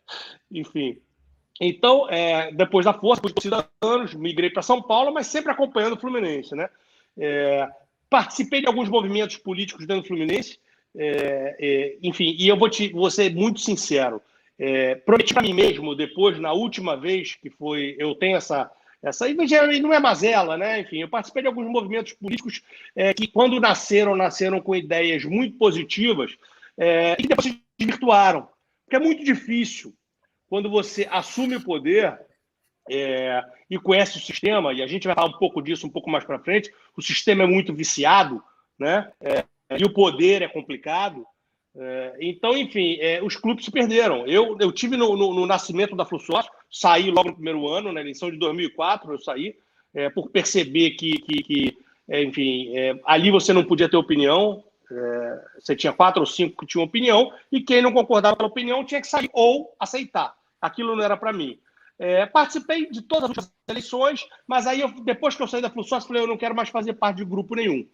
enfim. 0.51 0.99
Então, 1.61 2.09
é, 2.11 2.53
depois 2.53 2.85
da 2.85 2.93
força, 2.93 3.23
depois 3.23 3.45
de 3.45 3.69
anos, 3.81 4.15
migrei 4.15 4.51
para 4.51 4.63
São 4.63 4.83
Paulo, 4.83 5.13
mas 5.13 5.27
sempre 5.27 5.51
acompanhando 5.51 5.95
o 5.95 6.01
Fluminense, 6.01 6.55
né? 6.55 6.69
É, 7.19 7.69
participei 8.11 8.61
de 8.61 8.67
alguns 8.67 8.89
movimentos 8.89 9.37
políticos 9.37 9.87
dentro 9.87 10.03
do 10.03 10.09
Fluminense, 10.09 10.59
é, 10.95 11.57
é 11.59 11.99
enfim, 12.03 12.37
e 12.39 12.47
eu 12.49 12.57
vou, 12.57 12.69
te, 12.69 12.93
vou 12.93 13.11
ser 13.11 13.35
muito 13.35 13.61
sincero. 13.61 14.21
É, 14.59 14.95
prometi 14.97 15.33
para 15.33 15.43
mim 15.43 15.55
mesmo, 15.55 15.95
depois, 15.95 16.39
na 16.39 16.53
última 16.53 16.97
vez 16.97 17.35
que 17.35 17.51
foi, 17.51 17.97
eu 17.99 18.15
tenho 18.15 18.37
essa. 18.37 18.71
Essa 19.03 19.27
aí 19.27 19.35
não 19.81 19.93
é 19.93 20.01
mazela, 20.01 20.57
né? 20.57 20.81
Enfim, 20.81 20.99
eu 20.99 21.09
participei 21.09 21.43
de 21.43 21.49
alguns 21.49 21.69
movimentos 21.69 22.13
políticos 22.15 22.63
é, 22.95 23.15
que, 23.15 23.29
quando 23.29 23.61
nasceram, 23.61 24.17
nasceram 24.17 24.61
com 24.61 24.75
ideias 24.75 25.25
muito 25.25 25.57
positivas 25.59 26.35
e 27.19 27.27
depois 27.27 27.47
se 27.47 27.63
desvirtuaram. 27.79 28.49
Porque 28.85 28.97
é 28.97 28.99
muito 28.99 29.23
difícil 29.23 29.95
quando 30.49 30.71
você 30.71 31.07
assume 31.11 31.57
o 31.57 31.65
poder 31.65 32.19
é, 32.89 33.43
e 33.69 33.79
conhece 33.79 34.19
o 34.19 34.21
sistema, 34.21 34.73
e 34.73 34.83
a 34.83 34.87
gente 34.87 35.07
vai 35.07 35.15
falar 35.15 35.29
um 35.29 35.39
pouco 35.39 35.61
disso 35.61 35.87
um 35.87 35.91
pouco 35.91 36.09
mais 36.09 36.25
para 36.25 36.39
frente, 36.39 36.73
o 36.97 37.03
sistema 37.03 37.43
é 37.43 37.47
muito 37.47 37.75
viciado, 37.75 38.43
né? 38.79 39.11
É, 39.21 39.45
e 39.79 39.85
o 39.85 39.93
poder 39.93 40.43
é 40.43 40.49
complicado. 40.49 41.27
É, 41.77 42.17
então, 42.21 42.57
enfim, 42.57 42.97
é, 43.01 43.23
os 43.23 43.37
clubes 43.37 43.65
se 43.65 43.71
perderam. 43.71 44.27
Eu, 44.27 44.57
eu 44.61 44.71
tive 44.71 44.97
no, 44.97 45.17
no, 45.17 45.35
no 45.35 45.47
nascimento 45.47 45.97
da 45.97 46.07
Fluxócio, 46.07 46.51
saí 46.71 47.11
logo 47.11 47.31
no 47.31 47.35
primeiro 47.35 47.69
ano, 47.69 47.93
na 47.93 48.01
eleição 48.01 48.31
de 48.31 48.39
2004, 48.39 49.13
eu 49.13 49.19
saí, 49.19 49.55
é, 49.95 50.09
por 50.09 50.31
perceber 50.31 50.91
que, 50.91 51.19
que, 51.19 51.43
que 51.43 51.79
é, 52.09 52.23
enfim, 52.23 52.73
ali 53.05 53.33
você 53.33 53.53
não 53.53 53.65
podia 53.65 53.89
ter 53.89 53.97
opinião, 53.97 54.63
é, 54.91 55.45
você 55.59 55.75
tinha 55.75 55.93
quatro 55.93 56.21
ou 56.21 56.27
cinco 56.27 56.59
que 56.59 56.67
tinham 56.67 56.85
opinião, 56.85 57.33
e 57.51 57.61
quem 57.61 57.83
não 57.83 57.93
concordava 57.93 58.37
com 58.37 58.45
a 58.45 58.49
opinião 58.49 58.85
tinha 58.85 59.01
que 59.01 59.07
sair 59.07 59.31
ou 59.33 59.75
aceitar. 59.79 60.35
Aquilo 60.61 60.97
não 60.97 61.03
era 61.03 61.17
para 61.17 61.33
mim. 61.33 61.59
É, 61.99 62.27
participei 62.27 62.91
de 62.91 63.03
todas 63.03 63.31
as 63.37 63.53
eleições, 63.69 64.27
mas 64.47 64.67
aí, 64.67 64.81
eu, 64.81 64.89
depois 65.03 65.35
que 65.35 65.43
eu 65.43 65.49
saí 65.49 65.63
da 65.63 65.71
Fluxócio, 65.71 66.07
falei, 66.07 66.23
eu 66.23 66.27
não 66.27 66.37
quero 66.37 66.55
mais 66.55 66.69
fazer 66.69 66.93
parte 66.95 67.19
de 67.19 67.25
grupo 67.25 67.55
nenhum. 67.55 67.87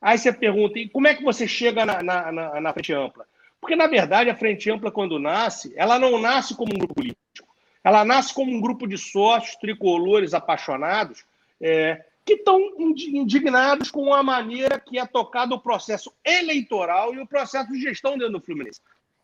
Aí 0.00 0.18
você 0.18 0.32
pergunta, 0.32 0.78
e 0.78 0.88
como 0.88 1.06
é 1.06 1.14
que 1.14 1.22
você 1.22 1.46
chega 1.46 1.86
na, 1.86 2.02
na, 2.02 2.32
na, 2.32 2.60
na 2.60 2.72
Frente 2.72 2.92
Ampla? 2.92 3.26
Porque, 3.60 3.76
na 3.76 3.86
verdade, 3.86 4.30
a 4.30 4.36
Frente 4.36 4.70
Ampla, 4.70 4.90
quando 4.90 5.18
nasce, 5.18 5.72
ela 5.76 5.98
não 5.98 6.18
nasce 6.20 6.54
como 6.54 6.74
um 6.74 6.78
grupo 6.78 6.94
político. 6.94 7.48
Ela 7.82 8.04
nasce 8.04 8.34
como 8.34 8.52
um 8.52 8.60
grupo 8.60 8.86
de 8.86 8.98
sócios, 8.98 9.56
tricolores, 9.56 10.34
apaixonados, 10.34 11.24
é, 11.60 12.04
que 12.26 12.34
estão 12.34 12.60
indignados 12.76 13.88
com 13.88 14.12
a 14.12 14.20
maneira 14.20 14.80
que 14.80 14.98
é 14.98 15.06
tocado 15.06 15.54
o 15.54 15.60
processo 15.60 16.12
eleitoral 16.24 17.14
e 17.14 17.20
o 17.20 17.26
processo 17.26 17.70
de 17.70 17.80
gestão 17.80 18.18
dentro 18.18 18.32
do 18.32 18.40
Fluminense. 18.40 18.80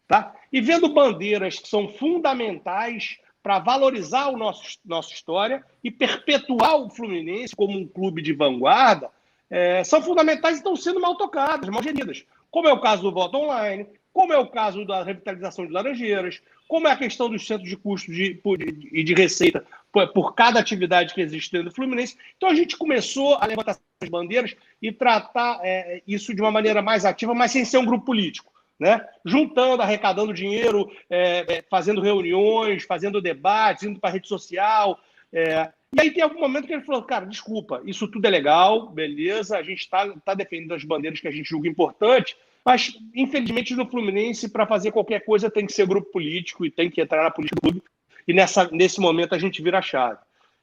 Tá? 0.06 0.32
E 0.52 0.60
vendo 0.60 0.88
bandeiras 0.88 1.58
que 1.58 1.68
são 1.68 1.88
fundamentais 1.88 3.18
para 3.42 3.58
valorizar 3.58 4.30
nosso 4.32 4.78
nossa 4.84 5.12
história 5.12 5.64
e 5.82 5.90
perpetuar 5.90 6.76
o 6.76 6.90
Fluminense 6.90 7.56
como 7.56 7.76
um 7.76 7.88
clube 7.88 8.22
de 8.22 8.32
vanguarda, 8.32 9.10
é, 9.50 9.82
são 9.82 10.00
fundamentais 10.00 10.54
e 10.54 10.58
estão 10.58 10.76
sendo 10.76 11.00
mal 11.00 11.16
tocadas, 11.16 11.68
mal 11.68 11.82
geridas. 11.82 12.24
Como 12.52 12.68
é 12.68 12.72
o 12.72 12.80
caso 12.80 13.02
do 13.02 13.10
voto 13.10 13.36
online, 13.36 13.86
como 14.12 14.32
é 14.32 14.38
o 14.38 14.46
caso 14.46 14.84
da 14.84 15.02
revitalização 15.02 15.66
de 15.66 15.72
Laranjeiras, 15.72 16.40
como 16.68 16.86
é 16.86 16.92
a 16.92 16.96
questão 16.96 17.28
dos 17.28 17.46
centros 17.46 17.68
de 17.68 17.76
custos 17.76 18.14
e 18.14 18.34
de, 18.34 19.04
de, 19.04 19.14
receita 19.14 19.66
por, 19.92 20.34
cada 20.34 20.58
atividade 20.58 21.14
que 21.14 21.20
existe 21.20 21.52
dentro 21.52 21.68
do 21.68 21.74
Fluminense. 21.74 22.16
Então 22.36 22.48
a 22.48 22.54
gente 22.54 22.76
começou 22.76 23.36
a 23.36 23.46
levantar 23.46 23.72
essas 23.72 24.10
bandeiras 24.10 24.56
e 24.80 24.90
tratar 24.90 25.60
é, 25.62 26.02
isso 26.06 26.34
de 26.34 26.40
uma 26.40 26.50
maneira 26.50 26.80
mais 26.80 27.04
ativa, 27.04 27.34
mas 27.34 27.52
sem 27.52 27.64
ser 27.64 27.78
um 27.78 27.84
grupo 27.84 28.06
político. 28.06 28.50
Né? 28.80 29.06
Juntando, 29.24 29.82
arrecadando 29.82 30.32
dinheiro, 30.32 30.90
é, 31.08 31.58
é, 31.58 31.64
fazendo 31.70 32.00
reuniões, 32.00 32.82
fazendo 32.82 33.20
debates, 33.20 33.84
indo 33.84 34.00
para 34.00 34.10
a 34.10 34.12
rede 34.14 34.26
social. 34.26 34.98
É. 35.32 35.70
E 35.94 36.00
aí 36.00 36.10
tem 36.10 36.22
algum 36.22 36.40
momento 36.40 36.66
que 36.66 36.72
ele 36.72 36.82
falou, 36.82 37.02
cara, 37.02 37.26
desculpa, 37.26 37.82
isso 37.84 38.08
tudo 38.08 38.26
é 38.26 38.30
legal, 38.30 38.88
beleza, 38.88 39.58
a 39.58 39.62
gente 39.62 39.80
está 39.80 40.08
tá 40.24 40.34
defendendo 40.34 40.72
as 40.72 40.82
bandeiras 40.82 41.20
que 41.20 41.28
a 41.28 41.30
gente 41.30 41.48
julga 41.48 41.68
importante, 41.68 42.34
mas, 42.64 42.96
infelizmente, 43.14 43.74
no 43.74 43.88
Fluminense, 43.88 44.48
para 44.48 44.66
fazer 44.66 44.92
qualquer 44.92 45.24
coisa, 45.24 45.50
tem 45.50 45.66
que 45.66 45.72
ser 45.72 45.86
grupo 45.86 46.10
político 46.10 46.64
e 46.64 46.70
tem 46.70 46.90
que 46.90 47.00
entrar 47.00 47.24
na 47.24 47.30
política 47.30 47.60
clube. 47.60 47.82
E 48.26 48.32
nessa, 48.32 48.68
nesse 48.70 49.00
momento 49.00 49.34
a 49.34 49.38
gente 49.38 49.62
vira 49.62 49.78
a 49.78 49.82
chave. 49.82 50.18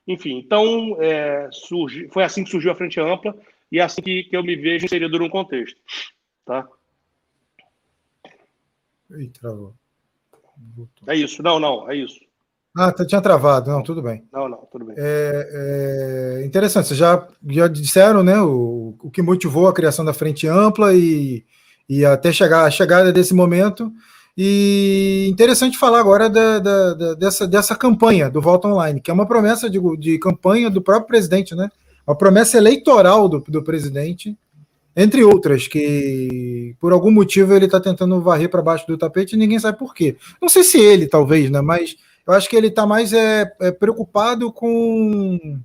Enfim, 0.08 0.38
então 0.38 0.98
é, 1.00 1.50
surge, 1.52 2.08
foi 2.12 2.24
assim 2.24 2.44
que 2.44 2.50
surgiu 2.50 2.72
a 2.72 2.76
Frente 2.76 3.00
Ampla 3.00 3.36
e 3.72 3.80
é 3.80 3.84
assim 3.84 4.02
que, 4.02 4.24
que 4.24 4.36
eu 4.36 4.44
me 4.44 4.56
vejo 4.56 4.86
inserido 4.86 5.20
num 5.20 5.30
contexto. 5.30 5.80
Tá? 6.46 6.68
Ih, 9.12 9.30
travou. 9.30 9.74
É 11.08 11.16
isso, 11.16 11.42
não, 11.44 11.60
não, 11.60 11.90
é 11.90 11.96
isso. 11.96 12.20
Ah, 12.76 12.92
tá, 12.92 13.06
tinha 13.06 13.22
travado, 13.22 13.72
não, 13.72 13.84
tudo 13.84 14.02
bem. 14.02 14.24
Não, 14.32 14.48
não, 14.48 14.58
tudo 14.72 14.86
bem. 14.86 14.96
É, 14.98 16.40
é 16.42 16.46
interessante, 16.46 16.88
vocês 16.88 17.00
já, 17.00 17.28
já 17.48 17.68
disseram 17.68 18.24
né, 18.24 18.40
o, 18.42 18.96
o 19.02 19.12
que 19.12 19.22
motivou 19.22 19.68
a 19.68 19.74
criação 19.74 20.06
da 20.06 20.14
Frente 20.14 20.48
Ampla 20.48 20.94
e 20.94 21.44
e 21.90 22.06
até 22.06 22.32
chegar 22.32 22.66
a 22.66 22.72
chegada 22.72 23.12
desse 23.12 23.34
momento. 23.34 23.92
E 24.42 25.28
interessante 25.30 25.78
falar 25.78 26.00
agora 26.00 26.30
da, 26.30 26.60
da, 26.60 26.94
da, 26.94 27.14
dessa, 27.14 27.46
dessa 27.46 27.76
campanha 27.76 28.30
do 28.30 28.40
voto 28.40 28.70
online, 28.70 29.02
que 29.02 29.12
é 29.12 29.14
uma 29.14 29.26
promessa 29.26 29.70
de, 29.70 29.78
de 29.98 30.18
campanha 30.18 30.70
do 30.70 30.82
próprio 30.82 31.08
presidente, 31.08 31.54
né? 31.54 31.70
Uma 32.08 32.16
promessa 32.16 32.58
eleitoral 32.58 33.28
do, 33.28 33.42
do 33.42 33.62
presidente, 33.62 34.38
entre 34.96 35.26
outras, 35.26 35.68
que 35.68 36.74
por 36.80 36.94
algum 36.94 37.12
motivo 37.12 37.54
ele 37.54 37.66
está 37.66 37.82
tentando 37.82 38.22
varrer 38.22 38.50
para 38.50 38.62
baixo 38.62 38.88
do 38.88 38.98
tapete 38.98 39.34
e 39.34 39.38
ninguém 39.38 39.60
sabe 39.60 39.78
por 39.78 39.94
quê. 39.94 40.16
Não 40.42 40.48
sei 40.48 40.64
se 40.64 40.80
ele, 40.80 41.06
talvez, 41.06 41.52
né? 41.52 41.60
Mas 41.60 41.98
eu 42.26 42.32
acho 42.32 42.50
que 42.50 42.56
ele 42.56 42.68
está 42.68 42.88
mais 42.88 43.12
é, 43.12 43.52
é, 43.60 43.72
preocupado 43.74 44.54
com 44.54 45.60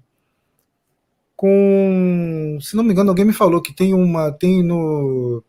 com, 1.36 2.58
se 2.60 2.74
não 2.74 2.82
me 2.82 2.90
engano, 2.90 3.10
alguém 3.10 3.24
me 3.24 3.32
falou 3.32 3.62
que 3.62 3.72
tem 3.72 3.94
uma 3.94 4.32
tem 4.32 4.64
no 4.64 5.44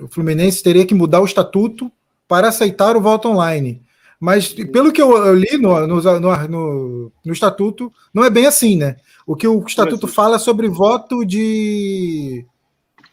o 0.00 0.08
Fluminense 0.08 0.62
teria 0.62 0.86
que 0.86 0.94
mudar 0.94 1.20
o 1.20 1.24
estatuto 1.24 1.90
para 2.26 2.48
aceitar 2.48 2.96
o 2.96 3.00
voto 3.00 3.28
online. 3.28 3.82
Mas, 4.18 4.52
pelo 4.52 4.92
que 4.92 5.02
eu, 5.02 5.34
li 5.34 5.58
no, 5.58 5.86
no, 5.86 6.00
no, 6.00 7.12
no, 7.24 7.32
estatuto, 7.32 7.92
não 8.14 8.24
é 8.24 8.30
bem 8.30 8.46
assim, 8.46 8.76
né? 8.76 8.96
O 9.26 9.34
que 9.34 9.48
o 9.48 9.64
estatuto 9.66 10.06
fala 10.06 10.36
é 10.36 10.38
sobre 10.38 10.68
voto 10.68 11.24
de. 11.24 12.46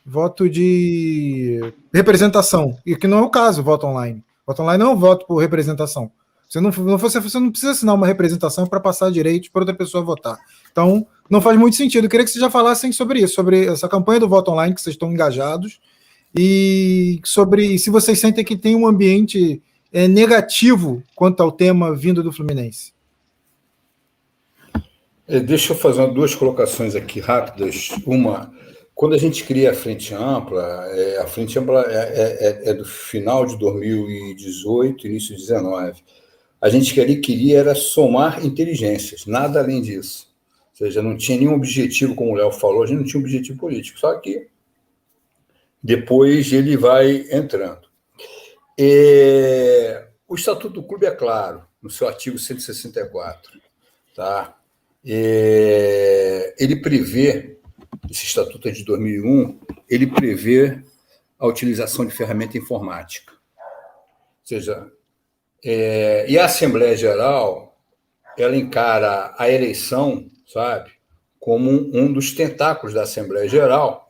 voto 0.05 0.47
de 0.47 1.59
representação. 1.91 2.77
E 2.85 2.95
que 2.95 3.07
não 3.07 3.17
é 3.17 3.21
o 3.21 3.29
caso, 3.29 3.63
voto 3.63 3.87
online. 3.87 4.23
Voto 4.45 4.61
online 4.61 4.83
não 4.83 4.91
é 4.91 4.93
um 4.93 4.99
voto 4.99 5.25
por 5.25 5.37
representação. 5.37 6.11
Você 6.47 6.59
não, 6.59 6.71
você, 6.71 7.19
você 7.19 7.39
não 7.39 7.51
precisa 7.51 7.73
assinar 7.73 7.93
uma 7.93 8.07
representação 8.07 8.65
para 8.65 8.79
passar 8.79 9.11
direito 9.11 9.51
para 9.51 9.61
outra 9.61 9.75
pessoa 9.75 10.03
votar. 10.03 10.37
Então, 10.71 11.05
não 11.29 11.41
faz 11.41 11.57
muito 11.59 11.75
sentido. 11.75 12.05
Eu 12.05 12.09
queria 12.09 12.25
que 12.25 12.31
vocês 12.31 12.41
já 12.41 12.49
falassem 12.49 12.91
sobre 12.91 13.19
isso, 13.19 13.35
sobre 13.35 13.65
essa 13.65 13.87
campanha 13.87 14.19
do 14.19 14.27
voto 14.27 14.51
online, 14.51 14.73
que 14.73 14.81
vocês 14.81 14.95
estão 14.95 15.11
engajados, 15.11 15.79
e 16.35 17.19
sobre 17.23 17.77
se 17.79 17.89
vocês 17.89 18.19
sentem 18.19 18.43
que 18.43 18.57
tem 18.57 18.75
um 18.75 18.87
ambiente 18.87 19.61
é, 19.91 20.07
negativo 20.07 21.03
quanto 21.15 21.41
ao 21.41 21.51
tema 21.51 21.95
vindo 21.95 22.21
do 22.21 22.31
Fluminense. 22.31 22.93
É, 25.27 25.39
deixa 25.39 25.73
eu 25.73 25.77
fazer 25.77 26.07
duas 26.13 26.33
colocações 26.33 26.95
aqui 26.95 27.19
rápidas. 27.19 27.89
Uma, 28.05 28.51
quando 28.95 29.13
a 29.13 29.17
gente 29.17 29.43
cria 29.43 29.71
a 29.71 29.75
Frente 29.75 30.13
Ampla, 30.13 30.87
é, 30.91 31.19
a 31.19 31.27
Frente 31.27 31.57
Ampla 31.57 31.85
é, 31.87 31.93
é, 31.93 32.67
é, 32.67 32.69
é 32.71 32.73
do 32.73 32.83
final 32.83 33.45
de 33.45 33.57
2018, 33.57 35.07
início 35.07 35.35
de 35.35 35.47
2019. 35.47 36.03
A 36.61 36.69
gente 36.69 36.99
ali 36.99 37.17
queria 37.21 37.59
era 37.59 37.75
somar 37.75 38.45
inteligências, 38.45 39.25
nada 39.25 39.59
além 39.59 39.81
disso. 39.81 40.27
Ou 40.71 40.85
seja, 40.85 41.01
não 41.01 41.15
tinha 41.15 41.37
nenhum 41.37 41.53
objetivo, 41.53 42.15
como 42.15 42.31
o 42.31 42.35
Léo 42.35 42.51
falou, 42.51 42.83
a 42.83 42.87
gente 42.87 42.97
não 42.97 43.05
tinha 43.05 43.21
um 43.21 43.23
objetivo 43.23 43.57
político. 43.59 43.99
Só 43.99 44.13
que 44.17 44.47
depois 45.81 46.51
ele 46.51 46.75
vai 46.75 47.25
entrando. 47.31 47.87
É, 48.77 50.07
o 50.27 50.35
Estatuto 50.35 50.81
do 50.81 50.83
Clube 50.83 51.05
é 51.05 51.11
claro, 51.11 51.63
no 51.81 51.89
seu 51.89 52.07
artigo 52.07 52.37
164. 52.37 53.59
Tá? 54.15 54.57
É, 55.05 56.55
ele 56.57 56.77
prevê, 56.77 57.57
esse 58.09 58.25
Estatuto 58.25 58.67
é 58.67 58.71
de 58.71 58.83
2001, 58.83 59.59
ele 59.89 60.07
prevê 60.07 60.83
a 61.37 61.47
utilização 61.47 62.05
de 62.05 62.13
ferramenta 62.13 62.57
informática. 62.57 63.31
Ou 63.31 64.45
seja, 64.45 64.91
é, 65.63 66.25
e 66.29 66.37
a 66.37 66.45
Assembleia 66.45 66.95
Geral, 66.95 67.77
ela 68.37 68.55
encara 68.55 69.33
a 69.37 69.49
eleição, 69.49 70.29
sabe, 70.47 70.91
como 71.39 71.71
um 71.71 72.11
dos 72.11 72.33
tentáculos 72.33 72.93
da 72.93 73.03
Assembleia 73.03 73.47
Geral, 73.47 74.08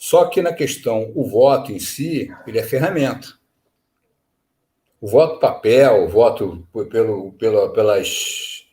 só 0.00 0.24
que 0.24 0.40
na 0.40 0.54
questão, 0.54 1.12
o 1.14 1.28
voto 1.28 1.70
em 1.70 1.78
si, 1.78 2.34
ele 2.46 2.58
é 2.58 2.62
ferramenta. 2.62 3.34
O 4.98 5.06
voto 5.06 5.38
papel, 5.38 6.04
o 6.04 6.08
voto 6.08 6.66
pelo, 6.90 7.32
pelas, 7.34 8.66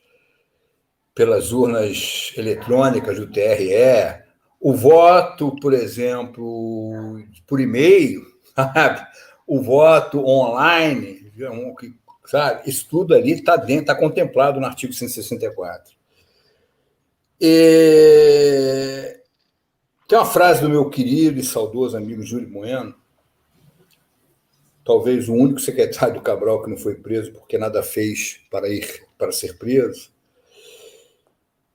pelas 1.13 1.51
urnas 1.51 2.31
eletrônicas 2.38 3.19
do 3.19 3.29
TRE, 3.29 4.24
o 4.57 4.74
voto, 4.74 5.53
por 5.60 5.74
exemplo, 5.74 7.22
por 7.46 7.60
e-mail, 7.60 8.22
sabe? 8.55 9.05
o 9.46 9.62
voto 9.62 10.25
online, 10.25 11.29
sabe? 12.25 12.69
isso 12.69 12.88
tudo 12.89 13.13
ali 13.13 13.34
está 13.34 13.57
dentro, 13.57 13.81
está 13.81 13.96
contemplado 13.96 14.62
no 14.62 14.65
artigo 14.65 14.93
164. 14.93 15.93
E... 17.41 19.16
Tem 20.07 20.17
uma 20.17 20.25
frase 20.25 20.61
do 20.61 20.69
meu 20.69 20.89
querido 20.89 21.37
e 21.37 21.43
saudoso 21.43 21.97
amigo 21.97 22.23
Júlio 22.23 22.49
Bueno, 22.49 22.95
talvez 24.85 25.27
o 25.27 25.33
único 25.33 25.59
secretário 25.59 26.15
do 26.15 26.21
Cabral 26.21 26.63
que 26.63 26.69
não 26.69 26.77
foi 26.77 26.95
preso 26.95 27.33
porque 27.33 27.57
nada 27.57 27.83
fez 27.83 28.39
para 28.49 28.69
ir 28.69 29.03
para 29.17 29.33
ser 29.33 29.57
preso. 29.57 30.09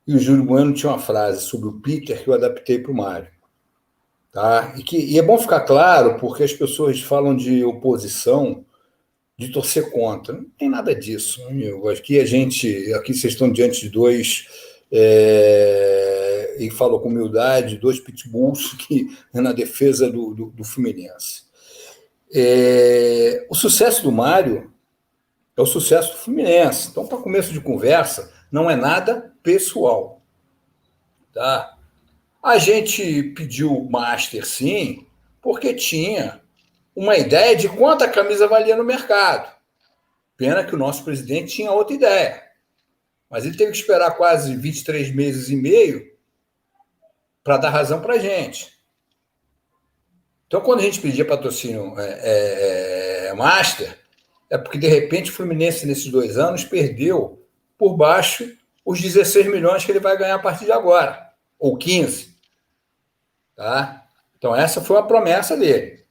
E 0.06 0.16
o 0.16 0.18
Júlio 0.18 0.44
Bueno 0.44 0.72
tinha 0.72 0.90
uma 0.90 0.98
frase 0.98 1.42
sobre 1.42 1.68
o 1.68 1.80
Peter 1.80 2.24
que 2.24 2.28
eu 2.28 2.32
adaptei 2.32 2.78
para 2.78 2.90
o 2.90 2.94
Mário. 2.94 3.28
Tá? 4.32 4.74
E, 4.78 4.82
que, 4.82 4.96
e 4.96 5.18
é 5.18 5.22
bom 5.22 5.36
ficar 5.36 5.60
claro, 5.60 6.18
porque 6.18 6.42
as 6.42 6.54
pessoas 6.54 7.02
falam 7.02 7.36
de 7.36 7.62
oposição, 7.62 8.64
de 9.36 9.52
torcer 9.52 9.90
contra. 9.90 10.34
Não 10.34 10.46
tem 10.58 10.70
nada 10.70 10.94
disso, 10.94 11.46
amigo. 11.46 11.86
Aqui 11.90 12.18
a 12.18 12.24
gente, 12.24 12.94
aqui 12.94 13.12
vocês 13.12 13.34
estão 13.34 13.52
diante 13.52 13.82
de 13.82 13.90
dois, 13.90 14.46
é, 14.90 16.11
e 16.58 16.70
falo 16.70 17.00
com 17.00 17.08
humildade, 17.08 17.78
dois 17.78 18.00
pitbulls 18.00 18.74
que 18.78 19.16
na 19.32 19.52
defesa 19.52 20.10
do, 20.10 20.34
do, 20.34 20.46
do 20.46 20.64
Fluminense. 20.64 21.44
É, 22.34 23.46
o 23.50 23.54
sucesso 23.54 24.02
do 24.02 24.12
Mário 24.12 24.72
é 25.56 25.60
o 25.60 25.66
sucesso 25.66 26.12
do 26.12 26.18
Fluminense. 26.18 26.88
Então, 26.90 27.06
para 27.06 27.18
começo 27.18 27.52
de 27.52 27.60
conversa, 27.60 28.32
não 28.50 28.70
é 28.70 28.76
nada 28.76 29.34
pessoal. 29.42 30.22
Tá? 31.32 31.76
A 32.42 32.58
gente 32.58 33.22
pediu 33.34 33.86
Master, 33.90 34.46
sim, 34.46 35.06
porque 35.40 35.74
tinha 35.74 36.40
uma 36.94 37.16
ideia 37.16 37.56
de 37.56 37.68
quanto 37.68 38.04
a 38.04 38.08
camisa 38.08 38.46
valia 38.46 38.76
no 38.76 38.84
mercado. 38.84 39.54
Pena 40.36 40.64
que 40.64 40.74
o 40.74 40.78
nosso 40.78 41.04
presidente 41.04 41.54
tinha 41.54 41.70
outra 41.70 41.94
ideia. 41.94 42.42
Mas 43.30 43.44
ele 43.44 43.56
teve 43.56 43.72
que 43.72 43.78
esperar 43.78 44.10
quase 44.16 44.54
23 44.56 45.14
meses 45.14 45.48
e 45.48 45.56
meio 45.56 46.11
para 47.42 47.56
dar 47.56 47.70
razão 47.70 48.00
para 48.00 48.14
a 48.14 48.18
gente. 48.18 48.72
Então, 50.46 50.60
quando 50.60 50.80
a 50.80 50.82
gente 50.82 51.00
pedia 51.00 51.24
patrocínio 51.24 51.98
é, 51.98 52.20
é, 52.22 53.26
é, 53.28 53.34
Master, 53.34 53.98
é 54.50 54.58
porque, 54.58 54.76
de 54.76 54.86
repente, 54.86 55.30
o 55.30 55.34
Fluminense, 55.34 55.86
nesses 55.86 56.08
dois 56.08 56.36
anos, 56.36 56.62
perdeu 56.62 57.42
por 57.78 57.96
baixo 57.96 58.54
os 58.84 59.00
16 59.00 59.46
milhões 59.46 59.84
que 59.84 59.90
ele 59.90 59.98
vai 59.98 60.16
ganhar 60.16 60.34
a 60.34 60.38
partir 60.38 60.66
de 60.66 60.72
agora, 60.72 61.32
ou 61.58 61.76
15. 61.76 62.36
Tá? 63.56 64.04
Então, 64.36 64.54
essa 64.54 64.82
foi 64.82 64.98
a 64.98 65.02
promessa 65.02 65.56
dele. 65.56 66.04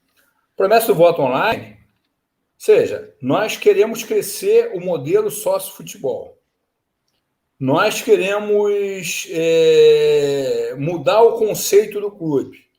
Promessa 0.55 0.87
do 0.87 0.95
voto 0.95 1.21
online, 1.21 1.77
seja, 2.57 3.13
nós 3.21 3.57
queremos 3.57 4.03
crescer 4.03 4.71
o 4.73 4.79
modelo 4.79 5.29
sócio-futebol. 5.29 6.40
Nós 7.61 8.01
queremos 8.01 9.27
é, 9.29 10.75
mudar 10.77 11.21
o 11.21 11.37
conceito 11.37 12.01
do 12.01 12.11
clube 12.11 12.71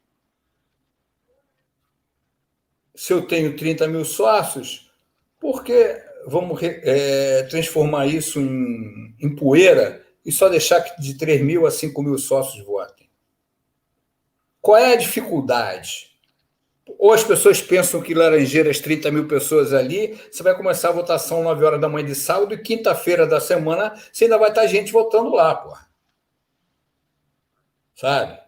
se 3.02 3.12
eu 3.12 3.26
tenho 3.26 3.56
30 3.56 3.88
mil 3.88 4.04
sócios, 4.04 4.90
por 5.40 5.64
que 5.64 6.00
vamos 6.26 6.60
é, 6.62 7.42
transformar 7.50 8.06
isso 8.06 8.40
em, 8.40 9.14
em, 9.20 9.34
poeira 9.34 10.06
e 10.24 10.30
só 10.30 10.48
deixar 10.48 10.80
que 10.82 11.00
de 11.02 11.18
3 11.18 11.42
mil 11.42 11.66
a 11.66 11.70
5 11.72 12.00
mil 12.00 12.16
sócios 12.16 12.64
votem? 12.64 13.10
Qual 14.60 14.76
é 14.76 14.92
a 14.92 14.96
dificuldade? 14.96 16.11
Ou 16.98 17.12
as 17.12 17.22
pessoas 17.22 17.60
pensam 17.60 18.00
que 18.00 18.14
Laranjeiras, 18.14 18.80
30 18.80 19.10
mil 19.10 19.28
pessoas 19.28 19.72
ali, 19.72 20.18
você 20.30 20.42
vai 20.42 20.56
começar 20.56 20.88
a 20.88 20.92
votação 20.92 21.42
9 21.42 21.64
horas 21.64 21.80
da 21.80 21.88
manhã 21.88 22.06
de 22.06 22.14
sábado 22.14 22.54
e 22.54 22.58
quinta-feira 22.58 23.26
da 23.26 23.40
semana 23.40 23.94
você 24.12 24.24
ainda 24.24 24.38
vai 24.38 24.48
estar 24.48 24.66
gente 24.66 24.92
votando 24.92 25.30
lá, 25.30 25.54
pô. 25.54 25.76
Sabe? 27.94 28.42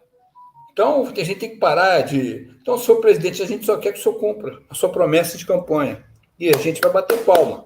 Então, 0.73 1.07
a 1.07 1.23
gente 1.23 1.39
tem 1.39 1.51
que 1.51 1.57
parar 1.57 2.01
de. 2.01 2.53
Então, 2.61 2.77
senhor 2.77 2.99
presidente, 2.99 3.41
a 3.41 3.45
gente 3.45 3.65
só 3.65 3.77
quer 3.77 3.93
que 3.93 3.99
o 3.99 4.03
senhor 4.03 4.19
cumpra 4.19 4.61
a 4.69 4.75
sua 4.75 4.89
promessa 4.89 5.37
de 5.37 5.45
campanha. 5.45 6.03
E 6.37 6.49
a 6.49 6.57
gente 6.57 6.81
vai 6.81 6.91
bater 6.91 7.23
palma. 7.23 7.65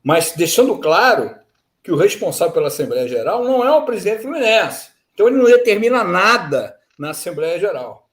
Mas 0.00 0.32
deixando 0.36 0.78
claro 0.78 1.34
que 1.82 1.90
o 1.90 1.96
responsável 1.96 2.54
pela 2.54 2.68
Assembleia 2.68 3.08
Geral 3.08 3.42
não 3.42 3.64
é 3.64 3.72
o 3.72 3.84
presidente 3.84 4.22
Fluminense. 4.22 4.90
Então, 5.12 5.26
ele 5.26 5.38
não 5.38 5.46
determina 5.46 6.04
nada 6.04 6.76
na 6.96 7.10
Assembleia 7.10 7.58
Geral. 7.58 8.08